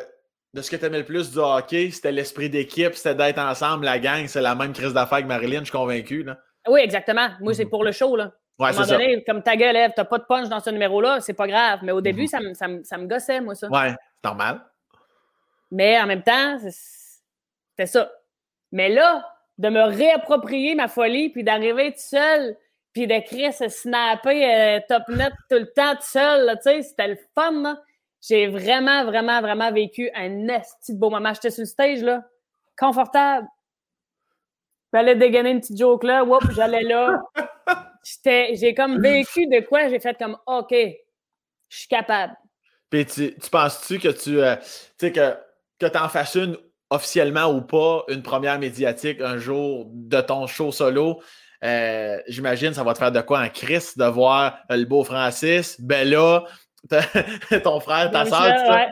de 0.54 0.62
ce 0.62 0.70
que 0.70 0.76
tu 0.76 0.84
aimais 0.84 0.98
le 0.98 1.04
plus 1.04 1.32
du 1.32 1.38
hockey, 1.38 1.90
c'était 1.90 2.12
l'esprit 2.12 2.50
d'équipe, 2.50 2.94
c'était 2.94 3.14
d'être 3.14 3.38
ensemble, 3.38 3.86
la 3.86 3.98
gang, 3.98 4.26
c'est 4.26 4.42
la 4.42 4.54
même 4.54 4.72
crise 4.72 4.92
d'affaires 4.92 5.22
que 5.22 5.26
Marilyn, 5.26 5.60
je 5.60 5.64
suis 5.64 5.72
convaincu. 5.72 6.22
Là. 6.22 6.38
Oui, 6.68 6.80
exactement. 6.80 7.28
Moi, 7.40 7.54
c'est 7.54 7.64
mhm. 7.64 7.70
pour 7.70 7.84
le 7.84 7.92
show. 7.92 8.16
Là. 8.16 8.32
Ouais, 8.58 8.68
à 8.68 8.70
un 8.70 8.72
moment 8.72 8.86
donné, 8.86 9.24
comme 9.24 9.42
ta 9.42 9.56
gueule, 9.56 9.76
tu 9.88 9.94
t'as 9.96 10.04
pas 10.04 10.18
de 10.18 10.24
punch 10.24 10.48
dans 10.48 10.60
ce 10.60 10.70
numéro-là, 10.70 11.20
c'est 11.20 11.34
pas 11.34 11.46
grave. 11.46 11.80
Mais 11.82 11.92
au 11.92 12.00
début, 12.00 12.22
mhm. 12.22 12.28
ça, 12.28 12.40
me, 12.40 12.54
ça, 12.54 12.68
me, 12.68 12.84
ça, 12.84 12.98
me 12.98 13.06
gossait, 13.06 13.40
moi, 13.40 13.54
ça. 13.54 13.68
Ouais, 13.68 13.90
c'est 13.90 14.28
normal. 14.28 14.60
Mais 15.70 16.00
en 16.00 16.06
même 16.06 16.22
temps, 16.22 16.58
c'était 16.58 17.86
ça. 17.86 18.10
Mais 18.72 18.88
là, 18.88 19.24
de 19.58 19.68
me 19.68 19.82
réapproprier 19.82 20.74
ma 20.74 20.88
folie, 20.88 21.30
puis 21.30 21.44
d'arriver 21.44 21.92
tout 21.92 21.98
seul, 22.00 22.56
puis 22.92 23.06
d'écrire 23.06 23.52
se 23.52 23.68
snapper 23.68 24.44
euh, 24.44 24.80
top 24.88 25.08
net 25.08 25.32
tout 25.48 25.58
le 25.58 25.70
temps 25.72 25.94
tout 25.94 26.02
seul, 26.02 26.50
tu 26.56 26.62
sais, 26.62 26.82
c'était 26.82 27.08
le 27.08 27.18
fun, 27.34 27.78
J'ai 28.20 28.48
vraiment, 28.48 29.04
vraiment, 29.04 29.40
vraiment 29.40 29.72
vécu 29.72 30.10
un 30.14 30.48
esti 30.48 30.94
de 30.94 30.98
beau 30.98 31.10
moment. 31.10 31.32
J'étais 31.34 31.50
sur 31.50 31.62
le 31.62 31.66
stage, 31.66 32.02
là, 32.02 32.24
confortable. 32.78 33.46
J'allais 34.92 35.16
dégainer 35.16 35.50
une 35.50 35.60
petite 35.60 35.78
joke 35.78 36.04
là, 36.04 36.24
whoop, 36.24 36.42
j'allais 36.54 36.82
là. 36.82 37.22
J'ai 38.24 38.74
comme 38.74 39.00
vécu 39.00 39.46
de 39.46 39.64
quoi? 39.66 39.88
J'ai 39.88 40.00
fait 40.00 40.16
comme 40.18 40.36
OK, 40.46 40.74
je 41.68 41.76
suis 41.76 41.88
capable. 41.88 42.34
Puis 42.88 43.06
tu, 43.06 43.34
penses-tu 43.50 43.98
que 43.98 44.08
tu 44.08 44.40
euh, 44.40 44.56
sais 44.98 45.12
que, 45.12 45.34
que 45.78 45.86
tu 45.86 45.98
en 45.98 46.08
fasses 46.08 46.34
une 46.34 46.56
officiellement 46.90 47.46
ou 47.54 47.62
pas, 47.62 48.04
une 48.08 48.22
première 48.22 48.58
médiatique 48.58 49.20
un 49.20 49.38
jour 49.38 49.86
de 49.92 50.20
ton 50.20 50.48
show 50.48 50.72
solo, 50.72 51.22
euh, 51.62 52.18
j'imagine 52.26 52.74
ça 52.74 52.82
va 52.82 52.94
te 52.94 52.98
faire 52.98 53.12
de 53.12 53.20
quoi 53.20 53.40
en 53.40 53.48
crise 53.48 53.96
de 53.96 54.04
voir 54.04 54.58
le 54.70 54.84
beau 54.84 55.04
Francis, 55.04 55.80
Bella, 55.80 56.44
ton 57.62 57.78
frère, 57.80 58.10
ta 58.10 58.24
soeur, 58.24 58.88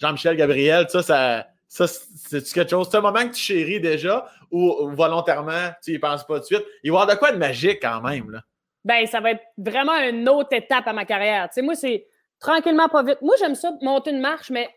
Jean-Michel 0.00 0.36
Gabriel, 0.36 0.86
ça, 0.88 1.02
ça, 1.02 1.46
ça 1.72 1.86
c'est 1.86 2.52
quelque 2.52 2.70
chose? 2.70 2.88
C'est 2.90 2.98
un 2.98 3.00
moment 3.00 3.26
que 3.26 3.34
tu 3.34 3.40
chéris 3.40 3.80
déjà 3.80 4.30
ou 4.50 4.90
volontairement, 4.90 5.70
tu 5.82 5.92
y 5.92 5.98
penses 5.98 6.26
pas 6.26 6.34
tout 6.34 6.40
de 6.40 6.44
suite? 6.44 6.66
Il 6.82 6.92
va 6.92 6.98
y 6.98 7.02
avoir 7.02 7.14
de 7.14 7.18
quoi 7.18 7.32
de 7.32 7.38
magique 7.38 7.78
quand 7.80 8.02
même. 8.02 8.30
Là. 8.30 8.42
Ben, 8.84 9.06
ça 9.06 9.20
va 9.20 9.30
être 9.30 9.42
vraiment 9.56 9.96
une 9.98 10.28
autre 10.28 10.52
étape 10.52 10.86
à 10.86 10.92
ma 10.92 11.06
carrière. 11.06 11.48
Tu 11.48 11.54
sais, 11.54 11.62
moi, 11.62 11.74
c'est 11.74 12.06
tranquillement, 12.40 12.88
pas 12.88 13.02
vite. 13.02 13.22
Moi, 13.22 13.36
j'aime 13.38 13.54
ça, 13.54 13.72
monter 13.80 14.10
une 14.10 14.20
marche, 14.20 14.50
mais 14.50 14.68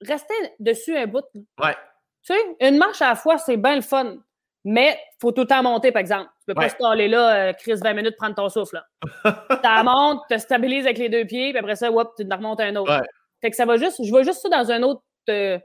rester 0.00 0.34
dessus 0.60 0.96
un 0.96 1.06
bout. 1.06 1.24
Ouais. 1.60 1.74
Tu 2.22 2.34
sais, 2.34 2.38
une 2.60 2.78
marche 2.78 3.02
à 3.02 3.08
la 3.08 3.14
fois, 3.16 3.38
c'est 3.38 3.56
bien 3.56 3.74
le 3.74 3.82
fun. 3.82 4.18
Mais 4.64 4.98
il 5.16 5.20
faut 5.20 5.32
tout 5.32 5.42
le 5.42 5.46
temps 5.48 5.62
monter, 5.62 5.90
par 5.90 6.00
exemple. 6.00 6.30
Tu 6.40 6.46
peux 6.46 6.54
pas 6.54 6.68
se 6.68 6.84
aller 6.84 7.08
là, 7.08 7.48
euh, 7.48 7.52
Chris, 7.52 7.74
20 7.82 7.94
minutes, 7.94 8.16
prendre 8.16 8.34
ton 8.34 8.48
souffle. 8.48 8.80
tu 9.24 9.30
montes, 9.84 10.22
tu 10.30 10.36
te 10.36 10.40
stabilises 10.40 10.86
avec 10.86 10.98
les 10.98 11.08
deux 11.08 11.24
pieds, 11.26 11.50
puis 11.50 11.58
après 11.58 11.76
ça, 11.76 11.90
whoop, 11.90 12.12
tu 12.16 12.26
te 12.26 12.34
remontes 12.34 12.60
un 12.60 12.76
autre. 12.76 13.02
Fait 13.40 13.50
que 13.50 13.56
ça 13.56 13.66
va 13.66 13.76
juste, 13.76 14.02
je 14.02 14.08
vois 14.08 14.22
juste 14.22 14.40
ça 14.40 14.48
dans 14.48 14.70
un 14.70 14.82
autre, 14.82 15.02
euh, 15.28 15.58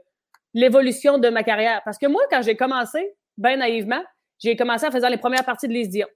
l'évolution 0.54 1.18
de 1.18 1.28
ma 1.28 1.42
carrière. 1.42 1.82
Parce 1.84 1.98
que 1.98 2.06
moi, 2.06 2.22
quand 2.30 2.42
j'ai 2.42 2.56
commencé, 2.56 3.14
bien 3.36 3.56
naïvement, 3.56 4.02
j'ai 4.38 4.56
commencé 4.56 4.86
en 4.86 4.90
faisant 4.90 5.08
les 5.08 5.18
premières 5.18 5.44
parties 5.44 5.68
de 5.68 5.72
Les 5.72 5.86
Dion, 5.86 6.08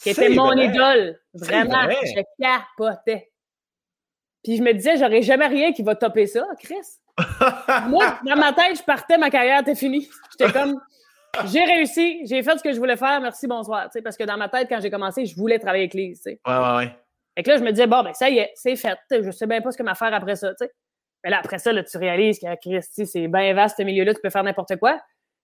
qui 0.00 0.10
était 0.10 0.28
mon 0.30 0.52
idole. 0.52 1.18
Vraiment, 1.34 1.88
je 1.90 2.22
capotais. 2.40 3.30
Puis 4.44 4.56
je 4.56 4.62
me 4.62 4.72
disais, 4.72 4.96
j'aurais 4.96 5.22
jamais 5.22 5.46
rien 5.46 5.72
qui 5.72 5.82
va 5.82 5.94
topper 5.94 6.26
ça, 6.26 6.46
Chris. 6.60 6.76
Moi, 7.88 8.18
dans 8.24 8.36
ma 8.36 8.52
tête, 8.52 8.78
je 8.78 8.82
partais, 8.82 9.18
ma 9.18 9.30
carrière 9.30 9.60
était 9.60 9.74
finie. 9.74 10.08
J'étais 10.30 10.52
comme, 10.52 10.80
j'ai 11.46 11.64
réussi, 11.64 12.24
j'ai 12.26 12.42
fait 12.42 12.56
ce 12.56 12.62
que 12.62 12.72
je 12.72 12.78
voulais 12.78 12.96
faire, 12.96 13.20
merci, 13.20 13.46
bonsoir. 13.46 13.88
parce 14.02 14.16
que 14.16 14.24
dans 14.24 14.36
ma 14.36 14.48
tête, 14.48 14.68
quand 14.68 14.80
j'ai 14.80 14.90
commencé, 14.90 15.26
je 15.26 15.36
voulais 15.36 15.58
travailler 15.58 15.84
avec 15.84 15.94
Lise. 15.94 16.22
Ouais, 16.24 16.38
ouais, 16.46 16.76
ouais. 16.76 16.96
Et 17.36 17.42
que 17.42 17.50
là, 17.50 17.58
je 17.58 17.62
me 17.62 17.70
disais, 17.70 17.86
bon, 17.86 18.02
ben 18.02 18.12
ça 18.14 18.28
y 18.28 18.38
est, 18.38 18.52
c'est 18.56 18.74
fait. 18.74 18.98
Je 19.10 19.30
sais 19.30 19.46
bien 19.46 19.60
pas 19.60 19.70
ce 19.70 19.78
que 19.78 19.82
m'a 19.82 19.94
faire 19.94 20.12
après 20.12 20.34
ça. 20.34 20.52
Mais 21.24 21.30
là, 21.30 21.38
après 21.38 21.58
ça, 21.58 21.72
là, 21.72 21.82
tu 21.82 21.96
réalises 21.98 22.38
que 22.38 22.46
Christy, 22.60 23.06
c'est 23.06 23.28
bien 23.28 23.52
vaste 23.54 23.76
ce 23.78 23.82
milieu-là, 23.82 24.14
tu 24.14 24.20
peux 24.20 24.30
faire 24.30 24.44
n'importe 24.44 24.76
quoi. 24.76 25.00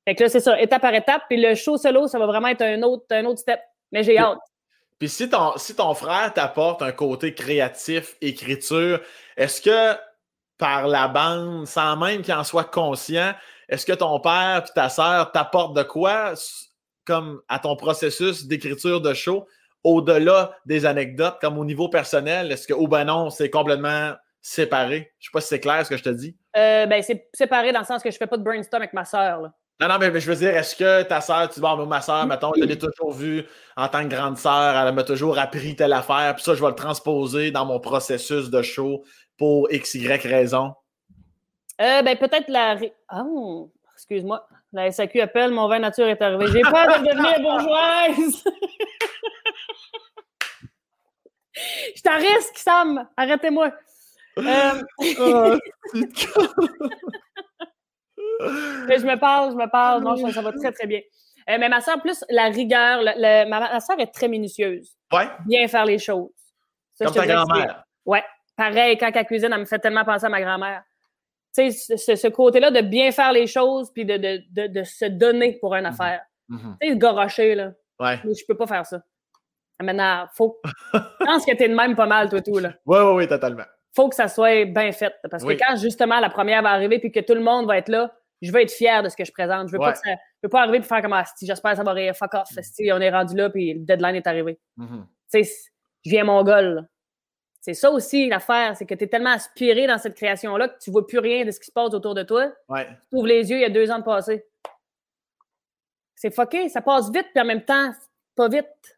Fait 0.07 0.15
que 0.15 0.25
là, 0.25 0.29
c'est 0.29 0.41
ça, 0.41 0.61
étape 0.61 0.83
par 0.83 0.95
étape. 0.95 1.23
Puis 1.29 1.41
le 1.41 1.55
show 1.55 1.77
solo, 1.77 2.07
ça 2.07 2.19
va 2.19 2.27
vraiment 2.27 2.49
être 2.49 2.63
un 2.63 2.83
autre, 2.83 3.05
un 3.11 3.25
autre 3.25 3.41
step. 3.41 3.61
Mais 3.91 4.03
j'ai 4.03 4.19
hâte. 4.19 4.39
Puis 4.99 5.09
si 5.09 5.29
ton, 5.29 5.57
si 5.57 5.75
ton 5.75 5.95
frère 5.95 6.33
t'apporte 6.33 6.83
un 6.83 6.93
côté 6.93 7.35
créatif, 7.35 8.17
écriture, 8.21 9.01
est-ce 9.37 9.61
que 9.61 9.99
par 10.59 10.87
la 10.87 11.09
bande, 11.09 11.67
sans 11.67 11.97
même 11.97 12.23
qu'il 12.23 12.35
en 12.35 12.45
soit 12.45 12.65
conscient, 12.65 13.35
est-ce 13.69 13.85
que 13.87 13.93
ton 13.93 14.21
père 14.21 14.63
et 14.65 14.73
ta 14.75 14.89
sœur 14.89 15.33
t'apportent 15.33 15.77
de 15.77 15.83
quoi 15.83 16.35
comme 17.05 17.43
à 17.49 17.59
ton 17.59 17.77
processus 17.77 18.47
d'écriture 18.47 19.01
de 19.01 19.13
show 19.15 19.47
au-delà 19.83 20.57
des 20.65 20.87
anecdotes, 20.87 21.39
comme 21.41 21.59
au 21.59 21.65
niveau 21.65 21.89
personnel? 21.89 22.53
Est-ce 22.53 22.67
que, 22.67 22.75
ou 22.75 22.89
ben 22.89 23.05
non, 23.05 23.31
c'est 23.31 23.51
complètement 23.51 24.13
séparé? 24.45 25.13
Je 25.19 25.27
sais 25.27 25.31
pas 25.33 25.41
si 25.41 25.49
c'est 25.49 25.61
clair 25.61 25.85
ce 25.85 25.91
que 25.91 25.97
je 25.97 26.03
te 26.03 26.11
dis. 26.11 26.37
Euh, 26.57 26.87
ben, 26.87 27.03
c'est 27.03 27.29
séparé 27.33 27.73
dans 27.73 27.81
le 27.81 27.87
sens 27.87 28.03
que 28.03 28.11
je 28.11 28.17
fais 28.17 28.27
pas 28.27 28.37
de 28.37 28.45
brainstorm 28.45 28.83
avec 28.83 28.93
ma 28.93 29.05
sœur. 29.05 29.51
Non, 29.81 29.89
non, 29.89 29.99
mais, 29.99 30.21
je 30.21 30.31
veux 30.31 30.37
dire, 30.37 30.57
est-ce 30.57 30.77
que 30.77 31.03
ta 31.03 31.21
soeur, 31.21 31.49
tu 31.49 31.59
vois, 31.59 31.85
ma 31.85 32.01
soeur, 32.01 32.27
mettons, 32.27 32.53
je 32.57 32.63
l'ai 32.63 32.79
toujours 32.79 33.13
vue 33.13 33.45
en 33.77 33.89
tant 33.89 34.05
que 34.05 34.15
grande 34.15 34.37
sœur, 34.37 34.77
elle 34.77 34.95
m'a 34.95 35.03
toujours 35.03 35.37
appris 35.39 35.75
telle 35.75 35.93
affaire, 35.93 36.35
puis 36.37 36.45
ça, 36.45 36.55
je 36.55 36.63
vais 36.63 36.69
le 36.69 36.77
transposer 36.77 37.51
dans 37.51 37.65
mon 37.65 37.81
processus 37.81 38.51
de 38.51 38.63
show 38.63 39.03
pour 39.37 39.73
X, 39.73 39.95
Y 39.95 40.25
raison? 40.27 40.75
Euh, 41.81 42.03
ben, 42.03 42.17
peut-être 42.17 42.49
la. 42.49 42.77
Oh, 43.17 43.73
excuse-moi. 43.95 44.47
La 44.73 44.93
SAQ 44.93 45.23
appelle, 45.23 45.51
mon 45.51 45.67
vin 45.69 45.81
nature 45.81 46.07
est 46.07 46.21
arrivé. 46.21 46.47
J'ai 46.53 46.61
peur 46.61 47.01
de 47.01 47.07
devenir 47.09 47.41
bourgeoise! 47.41 48.45
je 51.97 52.03
t'en 52.03 52.17
risque, 52.19 52.59
Sam! 52.59 53.09
Arrêtez-moi! 53.17 53.73
Euh... 54.39 55.59
Oh, 58.41 58.47
je 58.89 59.07
me 59.07 59.19
parle, 59.19 59.53
je 59.53 59.57
me 59.57 59.71
parle. 59.71 60.03
Non, 60.03 60.17
ça, 60.31 60.43
va 60.43 60.53
très, 60.53 60.73
très 60.73 60.87
bien. 60.87 61.01
Euh, 61.49 61.57
mais 61.59 61.69
ma 61.69 61.81
soeur, 61.81 62.01
plus 62.01 62.25
la 62.31 62.45
rigueur, 62.45 63.03
ma, 63.49 63.81
soeur 63.81 63.99
est 64.01 64.13
très 64.13 64.29
minutieuse. 64.29 64.97
Ouais. 65.13 65.29
Bien 65.47 65.69
faire 65.69 65.85
les 65.85 65.99
choses. 65.99 66.31
Comme 66.99 67.13
ta 67.13 67.27
grand-mère. 67.27 67.85
Ouais. 68.05 68.25
Pareil, 68.57 68.97
quand 68.99 69.11
elle 69.13 69.27
cuisine, 69.27 69.51
elle 69.53 69.61
me 69.61 69.65
fait 69.65 69.79
tellement 69.79 70.05
penser 70.05 70.27
à 70.27 70.29
ma 70.29 70.41
grand-mère. 70.41 70.83
Tu 71.57 71.71
sais, 71.71 72.17
ce, 72.17 72.29
côté-là 72.29 72.71
de 72.71 72.81
bien 72.81 73.13
faire 73.13 73.33
les 73.33 73.47
choses 73.47 73.93
puis 73.93 74.05
de, 74.05 74.17
de, 74.17 74.67
de, 74.67 74.85
se 74.85 75.05
donner 75.05 75.59
pour 75.61 75.75
une 75.75 75.83
mhm. 75.83 75.93
affaire. 75.93 76.23
Mhm. 76.49 76.77
Tu 76.81 76.89
sais, 76.89 76.97
gorocher, 76.97 77.55
là. 77.55 77.73
Ouais. 78.01 78.19
Mais 78.25 78.35
je 78.35 78.45
peux 78.47 78.57
pas 78.57 78.67
faire 78.67 78.87
ça. 78.87 79.01
Maintenant, 79.81 80.27
faut. 80.35 80.61
je 80.65 81.25
pense 81.25 81.45
que 81.45 81.55
t'es 81.55 81.69
de 81.69 81.75
même 81.75 81.95
pas 81.95 82.07
mal, 82.07 82.29
toi, 82.29 82.41
tout, 82.41 82.59
là. 82.59 82.73
Oui, 82.87 82.99
oui, 82.99 83.13
oui, 83.15 83.29
totalement. 83.29 83.65
Faut 83.95 84.09
que 84.09 84.15
ça 84.15 84.29
soit 84.29 84.65
bien 84.65 84.93
fait. 84.93 85.15
Parce 85.31 85.45
que 85.45 85.53
quand, 85.53 85.77
justement, 85.77 86.21
la 86.21 86.31
première 86.31 86.63
va 86.63 86.71
arriver 86.71 86.99
puis 86.99 87.13
que 87.13 87.21
tout 87.21 87.35
le 87.35 87.41
monde 87.41 87.67
va 87.67 87.79
être 87.79 87.89
là, 87.89 88.13
je 88.43 88.53
veux 88.53 88.61
être 88.61 88.73
fier 88.73 89.03
de 89.03 89.09
ce 89.09 89.17
que 89.17 89.25
je 89.25 89.33
présente. 89.33 89.69
Je 89.69 89.73
veux 89.73 89.79
pas 89.79 89.93
que 89.93 89.99
ça, 89.99 90.11
veux 90.43 90.49
pas 90.49 90.63
arriver 90.63 90.79
et 90.79 90.83
faire 90.83 91.03
comme 91.03 91.13
ah, 91.13 91.25
j'espère 91.41 91.73
que 91.73 91.77
ça 91.77 91.83
va 91.83 91.93
rire, 91.93 92.15
fuck 92.15 92.35
off, 92.35 92.49
on 92.55 93.01
est 93.01 93.11
rendu 93.11 93.37
là 93.37 93.51
puis 93.51 93.75
le 93.75 93.81
deadline 93.81 94.17
est 94.17 94.27
arrivé. 94.27 94.59
Tu 94.79 94.85
sais, 95.29 95.71
je 96.05 96.11
viens 96.11 96.25
mon 96.25 96.43
goal. 96.43 96.89
C'est 97.61 97.75
ça 97.75 97.91
aussi 97.91 98.29
l'affaire, 98.29 98.77
c'est 98.77 98.85
que 98.85 98.95
tu 98.95 99.05
es 99.05 99.07
tellement 99.07 99.31
aspiré 99.31 99.87
dans 99.87 99.97
cette 99.97 100.15
création-là 100.15 100.69
que 100.69 100.79
tu 100.79 100.91
vois 100.91 101.07
plus 101.07 101.19
rien 101.19 101.47
de 101.47 101.51
ce 101.51 101.59
qui 101.59 101.67
se 101.67 101.73
passe 101.73 101.95
autour 101.95 102.15
de 102.15 102.23
toi. 102.23 102.53
Ouais. 102.69 102.87
Tu 102.87 103.17
ouvres 103.17 103.27
les 103.27 103.51
yeux, 103.51 103.57
il 103.57 103.63
y 103.63 103.65
a 103.65 103.71
deux 103.71 103.91
ans 103.91 103.99
de 103.99 104.05
passé. 104.05 104.45
C'est 106.15 106.35
fucké, 106.35 106.69
ça 106.69 106.83
passe 106.83 107.11
vite, 107.11 107.27
puis 107.33 107.43
en 107.43 107.47
même 107.47 107.65
temps, 107.65 107.91
pas 108.37 108.49
vite. 108.49 108.94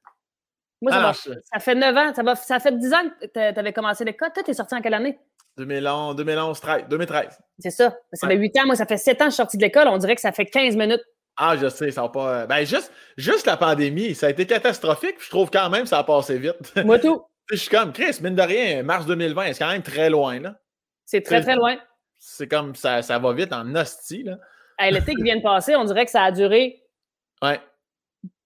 Moi, 0.90 1.12
ça, 1.12 1.32
ça, 1.52 1.58
fait 1.58 1.74
neuf 1.74 1.96
ans, 1.96 2.14
ça, 2.14 2.22
va, 2.22 2.36
ça 2.36 2.60
fait 2.60 2.78
dix 2.78 2.92
ans 2.92 3.02
que 3.20 3.26
tu 3.26 3.58
avais 3.58 3.72
commencé 3.72 4.04
l'école. 4.04 4.32
Toi, 4.32 4.42
tu 4.42 4.50
es 4.50 4.54
sorti 4.54 4.74
en 4.74 4.80
quelle 4.80 4.94
année? 4.94 5.18
2011, 5.56 6.16
2011 6.16 6.60
2013. 6.88 7.38
C'est 7.58 7.70
ça. 7.70 7.96
Ça 8.12 8.28
fait 8.28 8.36
8 8.36 8.58
ans. 8.58 8.66
Moi, 8.66 8.76
ça 8.76 8.86
fait 8.86 8.98
7 8.98 9.14
ans 9.14 9.24
que 9.24 9.30
je 9.30 9.34
suis 9.34 9.36
sorti 9.36 9.56
de 9.56 9.62
l'école. 9.62 9.88
On 9.88 9.96
dirait 9.98 10.14
que 10.14 10.20
ça 10.20 10.32
fait 10.32 10.46
15 10.46 10.76
minutes. 10.76 11.02
Ah, 11.36 11.56
je 11.56 11.68
sais, 11.68 11.90
ça 11.90 12.02
va 12.02 12.08
pas. 12.08 12.34
Euh, 12.34 12.46
ben, 12.46 12.64
juste, 12.64 12.92
juste 13.16 13.46
la 13.46 13.56
pandémie, 13.56 14.14
ça 14.14 14.26
a 14.26 14.30
été 14.30 14.46
catastrophique. 14.46 15.16
Je 15.20 15.28
trouve 15.28 15.50
quand 15.50 15.68
même 15.68 15.82
que 15.82 15.88
ça 15.88 15.98
a 15.98 16.04
passé 16.04 16.38
vite. 16.38 16.72
Moi, 16.84 16.98
tout. 16.98 17.22
je 17.50 17.56
suis 17.56 17.70
comme, 17.70 17.92
Chris, 17.92 18.18
mine 18.22 18.34
de 18.34 18.42
rien, 18.42 18.82
mars 18.82 19.06
2020, 19.06 19.52
c'est 19.52 19.64
quand 19.64 19.70
même 19.70 19.82
très 19.82 20.08
loin, 20.08 20.40
là. 20.40 20.54
C'est 21.04 21.20
très, 21.20 21.40
très 21.42 21.54
loin. 21.54 21.76
C'est 22.18 22.48
comme, 22.48 22.74
ça, 22.74 23.02
ça 23.02 23.18
va 23.18 23.32
vite 23.32 23.52
en 23.52 23.74
hostie, 23.74 24.24
là. 24.24 24.38
L'été 24.90 25.14
qui 25.14 25.22
vient 25.22 25.36
de 25.36 25.42
passer, 25.42 25.76
on 25.76 25.84
dirait 25.84 26.04
que 26.04 26.10
ça 26.10 26.22
a 26.22 26.32
duré 26.32 26.82
ouais. 27.42 27.60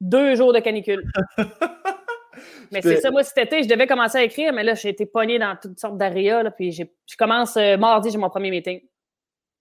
deux 0.01 0.37
jours 0.37 0.53
de 0.53 0.61
canicule. 0.61 1.03
Mais 2.71 2.83
c'est 2.83 3.01
ça, 3.01 3.11
moi, 3.11 3.23
cet 3.23 3.39
été, 3.39 3.63
je 3.63 3.69
devais 3.69 3.87
commencer 3.87 4.19
à 4.19 4.23
écrire, 4.23 4.53
mais 4.53 4.63
là, 4.63 4.75
j'ai 4.75 4.91
été 4.91 5.07
pogné 5.07 5.39
dans 5.39 5.57
toutes 5.61 5.79
sortes 5.79 5.99
d'aréas, 5.99 6.49
puis 6.53 6.73
je 6.73 7.17
commence 7.19 7.57
euh, 7.57 7.77
mardi, 7.77 8.11
j'ai 8.11 8.19
mon 8.19 8.31
premier 8.31 8.51
meeting. 8.51 8.81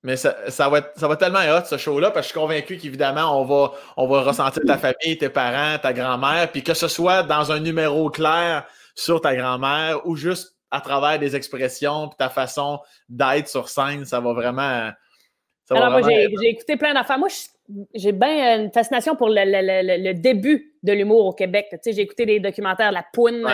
Mais 0.03 0.15
ça, 0.15 0.49
ça, 0.49 0.69
va 0.69 0.81
ça 0.95 1.07
va 1.07 1.17
tellement 1.17 1.39
hot, 1.39 1.65
ce 1.65 1.77
show-là, 1.77 2.11
parce 2.11 2.27
que 2.27 2.29
je 2.29 2.31
suis 2.31 2.39
convaincu 2.39 2.77
qu'évidemment, 2.77 3.39
on 3.39 3.43
va, 3.43 3.73
on 3.97 4.07
va 4.07 4.21
ressentir 4.21 4.61
ta 4.65 4.77
famille, 4.77 5.17
tes 5.17 5.29
parents, 5.29 5.77
ta 5.77 5.91
grand-mère, 5.91 6.49
puis 6.51 6.63
que 6.63 6.73
ce 6.73 6.87
soit 6.87 7.23
dans 7.23 7.51
un 7.51 7.59
numéro 7.59 8.09
clair 8.09 8.65
sur 8.95 9.19
ta 9.19 9.35
grand-mère 9.35 10.05
ou 10.07 10.15
juste 10.15 10.55
à 10.71 10.79
travers 10.79 11.19
des 11.19 11.35
expressions, 11.35 12.07
puis 12.07 12.17
ta 12.17 12.29
façon 12.29 12.79
d'être 13.09 13.49
sur 13.49 13.67
scène, 13.67 14.05
ça 14.05 14.19
va 14.19 14.33
vraiment. 14.33 14.91
Alors, 15.69 15.91
moi, 15.91 16.01
j'ai 16.01 16.49
écouté 16.49 16.77
plein 16.77 16.93
d'affaires. 16.93 17.19
Moi, 17.19 17.29
j'ai 17.93 18.11
bien 18.11 18.61
une 18.61 18.71
fascination 18.71 19.15
pour 19.15 19.29
le, 19.29 20.13
début 20.13 20.73
de 20.83 20.93
l'humour 20.93 21.25
au 21.25 21.33
Québec. 21.33 21.67
Tu 21.71 21.77
sais, 21.83 21.93
j'ai 21.93 22.01
écouté 22.01 22.25
des 22.25 22.39
documentaires, 22.39 22.91
La 22.91 23.03
Poune, 23.13 23.47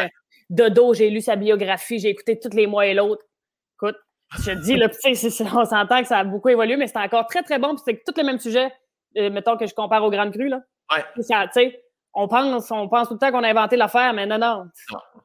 Dodo, 0.50 0.94
j'ai 0.94 1.10
lu 1.10 1.22
sa 1.22 1.36
biographie, 1.36 2.00
j'ai 2.00 2.10
écouté 2.10 2.40
tous 2.40 2.56
les 2.56 2.68
mois 2.68 2.86
et 2.86 2.94
l'autre. 2.94 3.26
Écoute, 3.76 3.98
je 4.40 4.52
te 4.52 4.64
dis, 4.64 4.76
là, 4.76 4.90
on 5.56 5.66
s'entend 5.66 6.02
que 6.02 6.08
ça 6.08 6.20
a 6.20 6.24
beaucoup 6.24 6.50
évolué, 6.50 6.78
mais 6.78 6.88
c'est 6.88 6.98
encore 6.98 7.28
très, 7.28 7.44
très 7.44 7.60
bon. 7.60 7.76
Puis 7.76 7.84
c'est 7.86 8.04
tous 8.06 8.18
les 8.18 8.24
mêmes 8.24 8.40
sujets, 8.40 8.72
euh, 9.18 9.30
mettons 9.30 9.58
que 9.58 9.66
je 9.66 9.74
compare 9.74 10.04
au 10.04 10.10
Grand 10.10 10.30
Cru. 10.32 10.48
Là. 10.48 10.62
Ouais. 10.92 11.50
on 12.14 12.28
pense, 12.28 12.72
on 12.72 12.88
pense 12.88 13.08
tout 13.08 13.16
le 13.16 13.20
temps 13.20 13.32
qu'on 13.32 13.44
a 13.44 13.50
inventé 13.50 13.76
l'affaire, 13.76 14.14
mais 14.14 14.26
non, 14.26 14.38
non. 14.38 14.66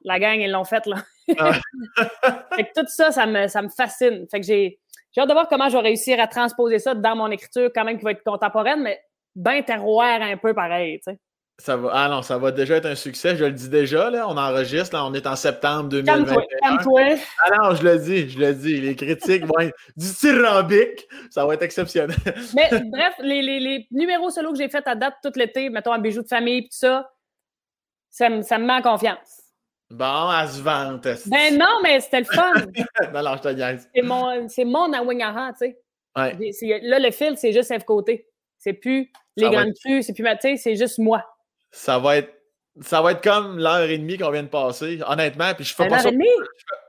La 0.04 0.18
gang, 0.18 0.40
ils 0.40 0.50
l'ont 0.50 0.64
faite, 0.64 0.86
là. 0.86 0.96
Ah. 1.38 1.52
fait 2.56 2.64
que 2.64 2.80
tout 2.80 2.86
ça, 2.88 3.12
ça 3.12 3.26
me, 3.26 3.46
ça 3.46 3.62
me 3.62 3.68
fascine. 3.68 4.26
Fait 4.30 4.40
que 4.40 4.46
j'ai 4.46 4.80
j'ai 5.12 5.20
hâte 5.20 5.28
de 5.28 5.34
voir 5.34 5.48
comment 5.48 5.68
je 5.68 5.76
vais 5.76 5.82
réussir 5.82 6.20
à 6.20 6.26
transposer 6.26 6.78
ça 6.78 6.94
dans 6.94 7.16
mon 7.16 7.30
écriture, 7.30 7.70
quand 7.74 7.84
même, 7.84 7.98
qui 7.98 8.04
va 8.04 8.12
être 8.12 8.22
contemporaine, 8.22 8.82
mais 8.82 9.00
ben 9.34 9.62
terroir 9.62 10.20
un 10.22 10.36
peu 10.36 10.54
pareil, 10.54 10.98
tu 10.98 11.12
sais. 11.12 11.18
Ça 11.58 11.76
va, 11.76 11.90
ah 11.92 12.08
non, 12.08 12.22
ça 12.22 12.38
va 12.38 12.52
déjà 12.52 12.76
être 12.76 12.86
un 12.86 12.94
succès, 12.94 13.36
je 13.36 13.44
le 13.44 13.52
dis 13.52 13.68
déjà, 13.68 14.08
là, 14.08 14.26
on 14.26 14.36
enregistre, 14.38 14.96
là, 14.96 15.04
on 15.04 15.12
est 15.12 15.26
en 15.26 15.36
septembre 15.36 15.90
2021. 15.90 16.36
Calme-toi, 16.62 17.02
Ah 17.44 17.50
non, 17.58 17.74
je 17.74 17.82
le 17.82 17.98
dis, 17.98 18.30
je 18.30 18.38
le 18.38 18.54
dis, 18.54 18.80
les 18.80 18.96
critiques 18.96 19.44
vont 19.44 19.58
être 19.58 19.76
du 19.94 20.10
tyrambique, 20.10 21.06
ça 21.28 21.44
va 21.44 21.52
être 21.52 21.62
exceptionnel. 21.62 22.16
Mais 22.54 22.70
bref, 22.70 23.14
les, 23.18 23.42
les, 23.42 23.60
les 23.60 23.86
numéros 23.90 24.30
solo 24.30 24.52
que 24.52 24.58
j'ai 24.58 24.70
fait 24.70 24.86
à 24.88 24.94
date 24.94 25.16
tout 25.22 25.32
l'été, 25.36 25.68
mettons 25.68 25.92
un 25.92 25.98
bijou 25.98 26.22
de 26.22 26.28
famille, 26.28 26.62
tout 26.62 26.68
ça, 26.70 27.10
ça 28.08 28.30
me, 28.30 28.40
ça 28.40 28.56
me 28.56 28.64
met 28.64 28.72
en 28.72 28.82
confiance. 28.82 29.39
Bon, 29.90 30.30
elle 30.32 30.48
se 30.48 30.60
vante. 30.60 31.06
Ben 31.26 31.58
non, 31.58 31.80
mais 31.82 32.00
c'était 32.00 32.20
le 32.20 32.26
fun. 32.26 32.52
non, 33.12 33.22
non, 33.22 33.36
je 33.36 33.48
te. 33.48 33.82
C'est 33.94 34.02
mon, 34.02 34.48
c'est 34.48 34.64
mon 34.64 34.92
Awingara, 34.92 35.52
tu 35.52 35.66
sais. 35.66 35.78
Ouais. 36.16 36.80
Là, 36.82 36.98
le 36.98 37.10
fil, 37.10 37.36
c'est 37.36 37.52
juste 37.52 37.72
un 37.72 37.78
côté. 37.80 38.28
C'est 38.58 38.74
plus 38.74 39.10
les 39.36 39.50
grandes 39.50 39.72
crues, 39.84 40.02
c'est 40.02 40.12
plus 40.12 40.22
ma, 40.22 40.36
c'est 40.38 40.76
juste 40.76 40.98
moi. 40.98 41.24
Ça 41.70 41.98
va 41.98 42.18
être, 42.18 42.32
ça 42.80 43.00
va 43.00 43.12
être 43.12 43.22
comme 43.22 43.58
l'heure 43.58 43.88
et 43.88 43.98
demie 43.98 44.18
qu'on 44.18 44.30
vient 44.30 44.42
de 44.42 44.48
passer, 44.48 45.00
honnêtement. 45.06 45.54
Puis 45.54 45.64
je 45.64 45.74
fais 45.74 45.88
pas 45.88 46.00
ça. 46.00 46.08
Et 46.08 46.12
demie? 46.12 46.26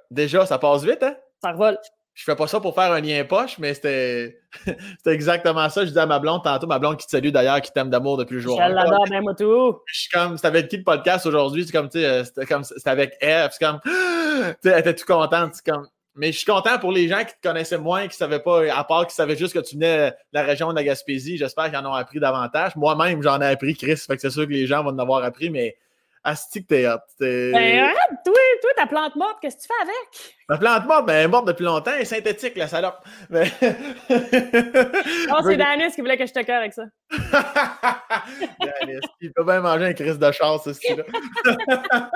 Déjà, 0.09 0.45
ça 0.45 0.59
passe 0.59 0.83
vite, 0.83 1.01
hein? 1.01 1.15
Ça 1.41 1.51
revole 1.51 1.77
je 2.13 2.23
fais 2.23 2.35
pas 2.35 2.47
ça 2.47 2.59
pour 2.59 2.75
faire 2.75 2.91
un 2.91 2.99
lien 2.99 3.23
poche, 3.23 3.57
mais 3.57 3.73
c'était 3.73 4.37
exactement 5.05 5.69
ça. 5.69 5.81
Je 5.81 5.87
disais 5.87 5.99
à 5.99 6.05
ma 6.05 6.19
blonde 6.19 6.43
tantôt, 6.43 6.67
ma 6.67 6.77
blonde 6.77 6.97
qui 6.97 7.05
te 7.05 7.11
salue 7.11 7.29
d'ailleurs, 7.29 7.61
qui 7.61 7.71
t'aime 7.71 7.89
d'amour 7.89 8.17
depuis 8.17 8.35
le 8.35 8.41
jour. 8.41 8.61
Je 8.61 8.73
l'adore, 8.73 9.07
même 9.09 9.25
tout. 9.37 9.79
Je 9.85 9.99
suis 10.01 10.09
comme, 10.09 10.35
c'était 10.35 10.47
avec 10.47 10.67
qui 10.67 10.77
le 10.77 10.83
podcast 10.83 11.25
aujourd'hui? 11.25 11.65
C'est 11.65 11.71
comme, 11.71 11.89
tu 11.89 11.99
sais, 11.99 12.05
euh, 12.05 12.23
c'était 12.23 12.45
comme, 12.45 12.63
c'était 12.63 12.89
avec 12.89 13.15
Eve. 13.21 13.49
C'est 13.51 13.65
comme, 13.65 13.79
tu 13.85 13.91
sais, 13.91 14.69
elle 14.69 14.79
était 14.79 14.95
tout 14.95 15.05
contente. 15.05 15.55
C'est 15.55 15.71
comme, 15.71 15.87
mais 16.15 16.33
je 16.33 16.37
suis 16.37 16.45
content 16.45 16.77
pour 16.77 16.91
les 16.91 17.07
gens 17.07 17.23
qui 17.23 17.33
te 17.33 17.47
connaissaient 17.47 17.77
moins, 17.77 18.01
qui 18.01 18.07
ne 18.09 18.13
savaient 18.13 18.41
pas, 18.41 18.63
à 18.75 18.83
part 18.83 19.07
qui 19.07 19.15
savaient 19.15 19.37
juste 19.37 19.53
que 19.53 19.59
tu 19.59 19.75
venais 19.75 20.09
de 20.09 20.15
la 20.33 20.43
région 20.43 20.69
de 20.69 20.75
la 20.75 20.83
Gaspésie. 20.83 21.37
J'espère 21.37 21.69
qu'ils 21.69 21.77
en 21.77 21.85
ont 21.85 21.93
appris 21.93 22.19
davantage. 22.19 22.75
Moi-même, 22.75 23.23
j'en 23.23 23.39
ai 23.39 23.47
appris, 23.47 23.75
Chris. 23.75 23.95
Fait 23.95 24.15
que 24.15 24.21
c'est 24.21 24.29
sûr 24.29 24.45
que 24.45 24.51
les 24.51 24.67
gens 24.67 24.83
vont 24.83 24.89
en 24.89 24.99
avoir 24.99 25.23
appris, 25.23 25.49
mais 25.49 25.77
Asti 26.23 26.61
que 26.61 26.67
t'es 26.67 26.87
hot. 26.87 26.99
Ben, 27.19 27.91
toi, 28.23 28.35
toi, 28.61 28.69
ta 28.75 28.85
plante 28.85 29.15
morte, 29.15 29.39
qu'est-ce 29.41 29.57
que 29.57 29.61
tu 29.61 29.67
fais 29.67 29.81
avec? 29.81 30.35
Ma 30.49 30.59
plante 30.59 30.85
morte, 30.85 31.07
ben, 31.07 31.13
elle 31.13 31.25
est 31.25 31.27
morte 31.27 31.47
depuis 31.47 31.63
longtemps, 31.63 31.89
elle 31.95 32.01
est 32.01 32.05
synthétique, 32.05 32.55
la 32.57 32.67
salope. 32.67 32.99
Oh, 33.31 33.37
c'est 35.43 35.57
Danis 35.57 35.91
qui 35.95 36.01
voulait 36.01 36.17
que 36.17 36.27
je 36.27 36.33
te 36.33 36.41
cœur 36.41 36.59
avec 36.59 36.73
ça. 36.73 36.83
Danis, 38.59 38.99
il 39.19 39.33
peut 39.33 39.43
bien 39.43 39.61
manger 39.61 39.85
un 39.85 39.93
crise 39.93 40.19
de 40.19 40.31
chasse, 40.31 40.63
ce 40.63 40.73
style-là. 40.73 41.05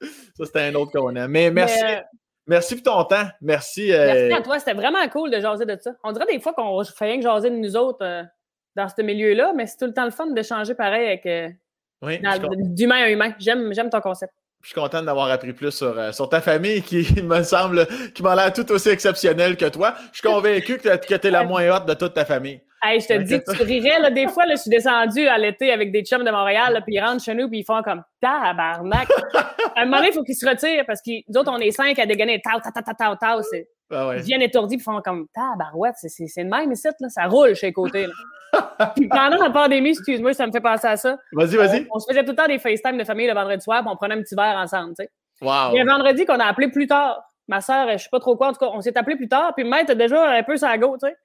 ça, 0.00 0.46
c'était 0.46 0.60
un 0.60 0.74
autre 0.76 0.92
qu'on 0.92 1.14
aime. 1.14 1.30
Mais 1.30 1.50
merci. 1.50 1.84
Euh, 1.84 2.00
merci 2.46 2.76
pour 2.76 2.84
ton 2.84 3.04
temps. 3.04 3.28
Merci. 3.42 3.92
Euh, 3.92 4.06
merci 4.06 4.32
à 4.32 4.40
toi. 4.42 4.58
C'était 4.58 4.74
vraiment 4.74 5.06
cool 5.08 5.30
de 5.30 5.38
jaser 5.38 5.66
de 5.66 5.76
ça. 5.78 5.90
On 6.02 6.12
dirait 6.12 6.26
des 6.26 6.40
fois 6.40 6.54
qu'on 6.54 6.82
fait 6.82 7.04
rien 7.04 7.16
que 7.16 7.24
jaser 7.24 7.50
de 7.50 7.56
nous 7.56 7.76
autres 7.76 8.06
euh, 8.06 8.22
dans 8.74 8.88
ce 8.88 9.02
milieu-là, 9.02 9.52
mais 9.54 9.66
c'est 9.66 9.76
tout 9.76 9.86
le 9.86 9.92
temps 9.92 10.06
le 10.06 10.12
fun 10.12 10.28
d'échanger 10.28 10.74
pareil 10.74 11.06
avec 11.06 11.26
oui, 12.02 12.20
D'humain 12.74 13.02
à 13.02 13.10
humain. 13.10 13.34
J'aime, 13.38 13.72
j'aime 13.74 13.90
ton 13.90 14.00
concept. 14.00 14.32
Je 14.62 14.68
suis 14.68 14.74
content 14.74 15.02
d'avoir 15.02 15.30
appris 15.30 15.52
plus 15.52 15.70
sur, 15.70 15.98
euh, 15.98 16.12
sur 16.12 16.28
ta 16.28 16.40
famille 16.40 16.82
qui 16.82 17.22
me 17.22 17.42
semble, 17.42 17.86
qui 18.14 18.22
m'a 18.22 18.34
l'air 18.34 18.52
tout 18.52 18.70
aussi 18.72 18.90
exceptionnelle 18.90 19.56
que 19.56 19.66
toi. 19.66 19.94
Je 20.12 20.18
suis 20.18 20.28
convaincu 20.28 20.76
que, 20.78 20.96
que 20.96 21.14
tu 21.14 21.26
es 21.26 21.30
la 21.30 21.44
moins 21.46 21.68
haute 21.74 21.86
de 21.86 21.94
toute 21.94 22.14
ta 22.14 22.24
famille. 22.24 22.60
Hey, 22.82 22.98
je 22.98 23.08
te 23.08 23.12
dis 23.12 23.38
que 23.42 23.56
tu 23.56 23.62
rirais, 23.62 24.00
là, 24.00 24.10
des 24.10 24.26
fois, 24.26 24.46
là, 24.46 24.54
je 24.54 24.62
suis 24.62 24.70
descendu 24.70 25.26
à 25.28 25.36
l'été 25.36 25.70
avec 25.70 25.92
des 25.92 26.02
chums 26.02 26.24
de 26.24 26.30
Montréal, 26.30 26.82
puis 26.86 26.94
ils 26.94 27.00
rentrent 27.00 27.22
chez 27.22 27.34
nous, 27.34 27.46
puis 27.46 27.58
ils 27.58 27.64
font 27.64 27.82
comme 27.82 28.02
tabarnak. 28.22 29.06
à 29.34 29.82
un 29.82 29.84
moment 29.84 29.98
donné, 29.98 30.08
il 30.08 30.14
faut 30.14 30.24
qu'ils 30.24 30.34
se 30.34 30.48
retirent 30.48 30.84
parce 30.86 31.02
que 31.02 31.10
nous 31.28 31.38
autres, 31.38 31.52
on 31.54 31.58
est 31.58 31.72
cinq 31.72 31.98
à 31.98 32.06
dégainer 32.06 32.40
tau, 32.40 32.58
tau, 32.58 32.70
tau, 32.74 32.92
tau, 32.98 33.16
tau. 33.20 33.42
Ah 33.90 34.12
ils 34.16 34.22
viennent 34.22 34.42
étourdis, 34.42 34.76
puis 34.76 34.82
ils 34.82 34.92
font 34.92 35.00
comme 35.00 35.26
tabarouette, 35.34 35.94
c'est, 35.96 36.08
c'est, 36.08 36.42
le 36.42 36.48
même 36.48 36.70
ici, 36.72 36.86
là, 37.00 37.08
ça 37.08 37.24
roule 37.26 37.54
chez 37.54 37.68
les 37.68 37.72
côtés. 37.72 38.06
puis 38.96 39.08
pendant 39.08 39.36
la 39.36 39.50
pandémie, 39.50 39.90
excuse-moi, 39.90 40.32
ça 40.32 40.46
me 40.46 40.52
fait 40.52 40.60
penser 40.60 40.86
à 40.86 40.96
ça. 40.96 41.18
Vas-y, 41.32 41.56
vas-y. 41.56 41.86
On, 41.90 41.98
se 41.98 42.06
faisait 42.08 42.24
tout 42.24 42.30
le 42.30 42.36
temps 42.36 42.46
des 42.46 42.58
FaceTime 42.58 42.98
de 42.98 43.04
famille 43.04 43.26
le 43.26 43.34
vendredi 43.34 43.62
soir, 43.62 43.82
puis 43.82 43.90
on 43.92 43.96
prenait 43.96 44.14
un 44.14 44.22
petit 44.22 44.34
verre 44.34 44.56
ensemble, 44.56 44.94
tu 44.98 45.04
sais. 45.04 45.10
Wow. 45.42 45.72
Il 45.72 45.76
y 45.76 45.80
a 45.80 45.82
un 45.82 45.96
vendredi 45.96 46.24
qu'on 46.24 46.38
a 46.38 46.44
appelé 46.44 46.68
plus 46.68 46.86
tard. 46.86 47.22
Ma 47.48 47.60
soeur, 47.60 47.90
je 47.92 47.98
sais 47.98 48.08
pas 48.12 48.20
trop 48.20 48.36
quoi, 48.36 48.48
en 48.48 48.52
tout 48.52 48.60
cas, 48.60 48.70
on 48.72 48.80
s'est 48.80 48.96
appelé 48.96 49.16
plus 49.16 49.28
tard, 49.28 49.54
puis 49.56 49.64
maître 49.64 49.94
déjà 49.94 50.30
un 50.30 50.42
peu 50.44 50.56
sa 50.56 50.76
go, 50.78 50.96
tu 51.00 51.08
sais. 51.08 51.16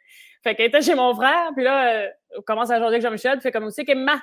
Fait 0.44 0.56
qu'elle 0.56 0.68
était 0.68 0.82
chez 0.82 0.96
mon 0.96 1.14
frère, 1.14 1.52
puis 1.56 1.64
là, 1.64 1.88
euh, 1.88 2.08
on 2.38 2.42
commence 2.42 2.70
à 2.72 2.76
jaser 2.76 2.88
avec 2.88 3.02
Jean-Michel, 3.02 3.42
fait 3.42 3.52
comme 3.52 3.66
aussi 3.66 3.86
que 3.86 3.94
Ma. 3.94 4.20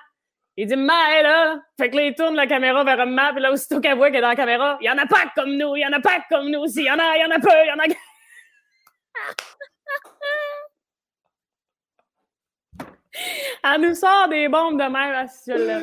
Il 0.56 0.66
dit 0.66 0.76
Ma, 0.76 0.94
elle 1.16 1.24
là. 1.24 1.60
Fait 1.78 1.90
que 1.90 1.96
là, 1.96 2.02
il 2.02 2.14
tourne 2.14 2.34
la 2.34 2.46
caméra 2.46 2.84
vers 2.84 3.06
Ma, 3.06 3.32
puis 3.32 3.40
là, 3.40 3.52
aussitôt 3.52 3.80
qu'elle 3.80 3.96
voit 3.96 4.08
qu'elle 4.10 4.18
est 4.18 4.22
dans 4.22 4.28
la 4.28 4.36
caméra, 4.36 4.78
il 4.80 4.86
y 4.86 4.90
en 4.90 4.98
a 4.98 5.06
pas 5.06 5.30
comme 5.34 5.56
nous, 5.56 5.76
il 5.76 5.80
y 5.80 5.86
en 5.86 5.92
a 5.92 6.00
pas 6.00 6.18
comme 6.28 6.50
nous 6.50 6.60
aussi, 6.60 6.80
il 6.80 6.86
y 6.86 6.90
en 6.90 6.98
a, 6.98 7.16
il 7.16 7.22
y 7.22 7.24
en 7.24 7.30
a 7.30 7.38
peu, 7.38 7.50
il 7.64 7.68
y 7.68 7.72
en 7.72 7.78
a. 7.78 7.94
Elle 13.64 13.80
nous 13.80 13.94
sort 13.94 14.28
des 14.28 14.48
bombes 14.48 14.80
de 14.80 14.88
mer 14.88 15.16
à 15.16 15.28
ce 15.28 15.52
là 15.52 15.78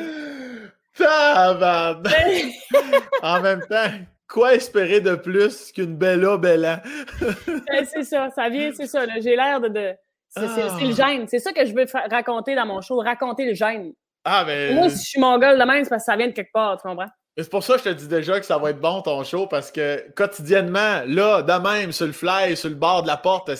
En 3.22 3.40
même 3.40 3.60
temps, 3.66 3.90
quoi 4.28 4.54
espérer 4.54 5.00
de 5.00 5.14
plus 5.14 5.72
qu'une 5.72 5.96
Bella 5.96 6.36
Bella? 6.36 6.82
Ben, 7.46 7.84
c'est 7.84 8.04
ça, 8.04 8.30
ça 8.30 8.48
vient, 8.48 8.70
c'est 8.74 8.86
ça. 8.86 9.06
J'ai 9.20 9.36
l'air 9.36 9.60
de. 9.60 9.94
C'est 10.28 10.42
le 10.42 10.46
ah. 10.46 11.08
gène. 11.08 11.26
C'est 11.28 11.38
ça 11.38 11.52
que 11.52 11.64
je 11.64 11.74
veux 11.74 11.86
raconter 12.10 12.54
dans 12.54 12.66
mon 12.66 12.80
show, 12.80 12.98
raconter 12.98 13.46
le 13.46 13.54
gène. 13.54 13.92
Ah, 14.24 14.44
mais. 14.46 14.74
Moi, 14.74 14.90
si 14.90 15.04
je 15.04 15.10
suis 15.10 15.20
mongol 15.20 15.58
de 15.58 15.64
même, 15.64 15.84
c'est 15.84 15.90
parce 15.90 16.02
que 16.02 16.12
ça 16.12 16.16
vient 16.16 16.28
de 16.28 16.32
quelque 16.32 16.52
part, 16.52 16.80
tu 16.80 16.86
comprends? 16.86 17.08
C'est 17.42 17.50
pour 17.50 17.62
ça 17.62 17.74
que 17.74 17.80
je 17.80 17.84
te 17.84 17.94
dis 17.94 18.08
déjà 18.08 18.38
que 18.38 18.46
ça 18.46 18.58
va 18.58 18.70
être 18.70 18.80
bon 18.80 19.02
ton 19.02 19.22
show 19.24 19.46
parce 19.46 19.70
que 19.70 20.10
quotidiennement, 20.12 21.02
là, 21.06 21.42
de 21.42 21.52
même, 21.52 21.92
sur 21.92 22.06
le 22.06 22.12
fly, 22.12 22.56
sur 22.56 22.68
le 22.68 22.74
bord 22.74 23.02
de 23.02 23.06
la 23.08 23.16
porte, 23.16 23.50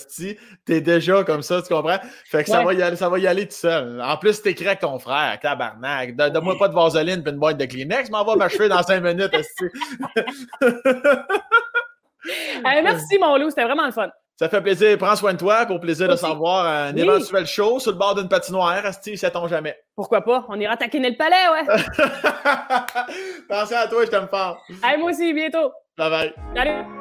t'es 0.64 0.80
déjà 0.80 1.24
comme 1.24 1.42
ça, 1.42 1.62
tu 1.62 1.72
comprends? 1.72 1.98
Fait 2.26 2.44
que 2.44 2.50
ça, 2.50 2.62
va 2.62 2.74
y 2.74 2.82
aller, 2.82 2.96
ça 2.96 3.08
va 3.08 3.18
y 3.18 3.26
aller 3.26 3.46
tout 3.46 3.54
seul. 3.54 4.00
En 4.02 4.16
plus, 4.16 4.42
t'écris 4.42 4.66
avec 4.66 4.80
ton 4.80 4.98
frère, 4.98 5.38
tabarnak. 5.40 6.16
Donne-moi 6.16 6.56
pas 6.58 6.68
de 6.68 6.74
vaseline 6.74 7.22
puis 7.22 7.32
une 7.32 7.38
boîte 7.38 7.58
de 7.58 7.64
Kleenex, 7.64 8.10
m'en 8.10 8.24
va 8.24 8.36
m'achever 8.36 8.68
dans 8.68 8.82
cinq 8.82 9.02
minutes, 9.02 9.30
merci, 12.62 13.18
mon 13.18 13.36
loup, 13.38 13.48
c'était 13.48 13.64
vraiment 13.64 13.86
le 13.86 13.92
fun. 13.92 14.10
Ça 14.40 14.48
fait 14.48 14.62
plaisir. 14.62 14.96
Prends 14.96 15.16
soin 15.16 15.34
de 15.34 15.38
toi. 15.38 15.66
Pour 15.66 15.80
plaisir 15.80 16.08
de 16.08 16.16
savoir 16.16 16.64
un 16.64 16.96
éventuel 16.96 17.46
show 17.46 17.78
sur 17.78 17.90
le 17.92 17.98
bord 17.98 18.14
d'une 18.14 18.26
patinoire. 18.26 18.86
Asti, 18.86 19.18
ça 19.18 19.30
tombe 19.30 19.50
jamais. 19.50 19.76
Pourquoi 19.94 20.22
pas? 20.22 20.46
On 20.48 20.58
ira 20.58 20.78
taquiner 20.78 21.10
le 21.10 21.16
palais, 21.16 21.36
ouais. 21.52 21.66
Pensez 23.50 23.74
à 23.74 23.86
toi, 23.86 24.02
je 24.06 24.10
t'aime 24.10 24.28
fort. 24.28 24.64
Allez, 24.82 24.96
moi 24.96 25.10
aussi, 25.10 25.34
bientôt. 25.34 25.72
Bye 25.98 26.32
bye. 26.54 27.00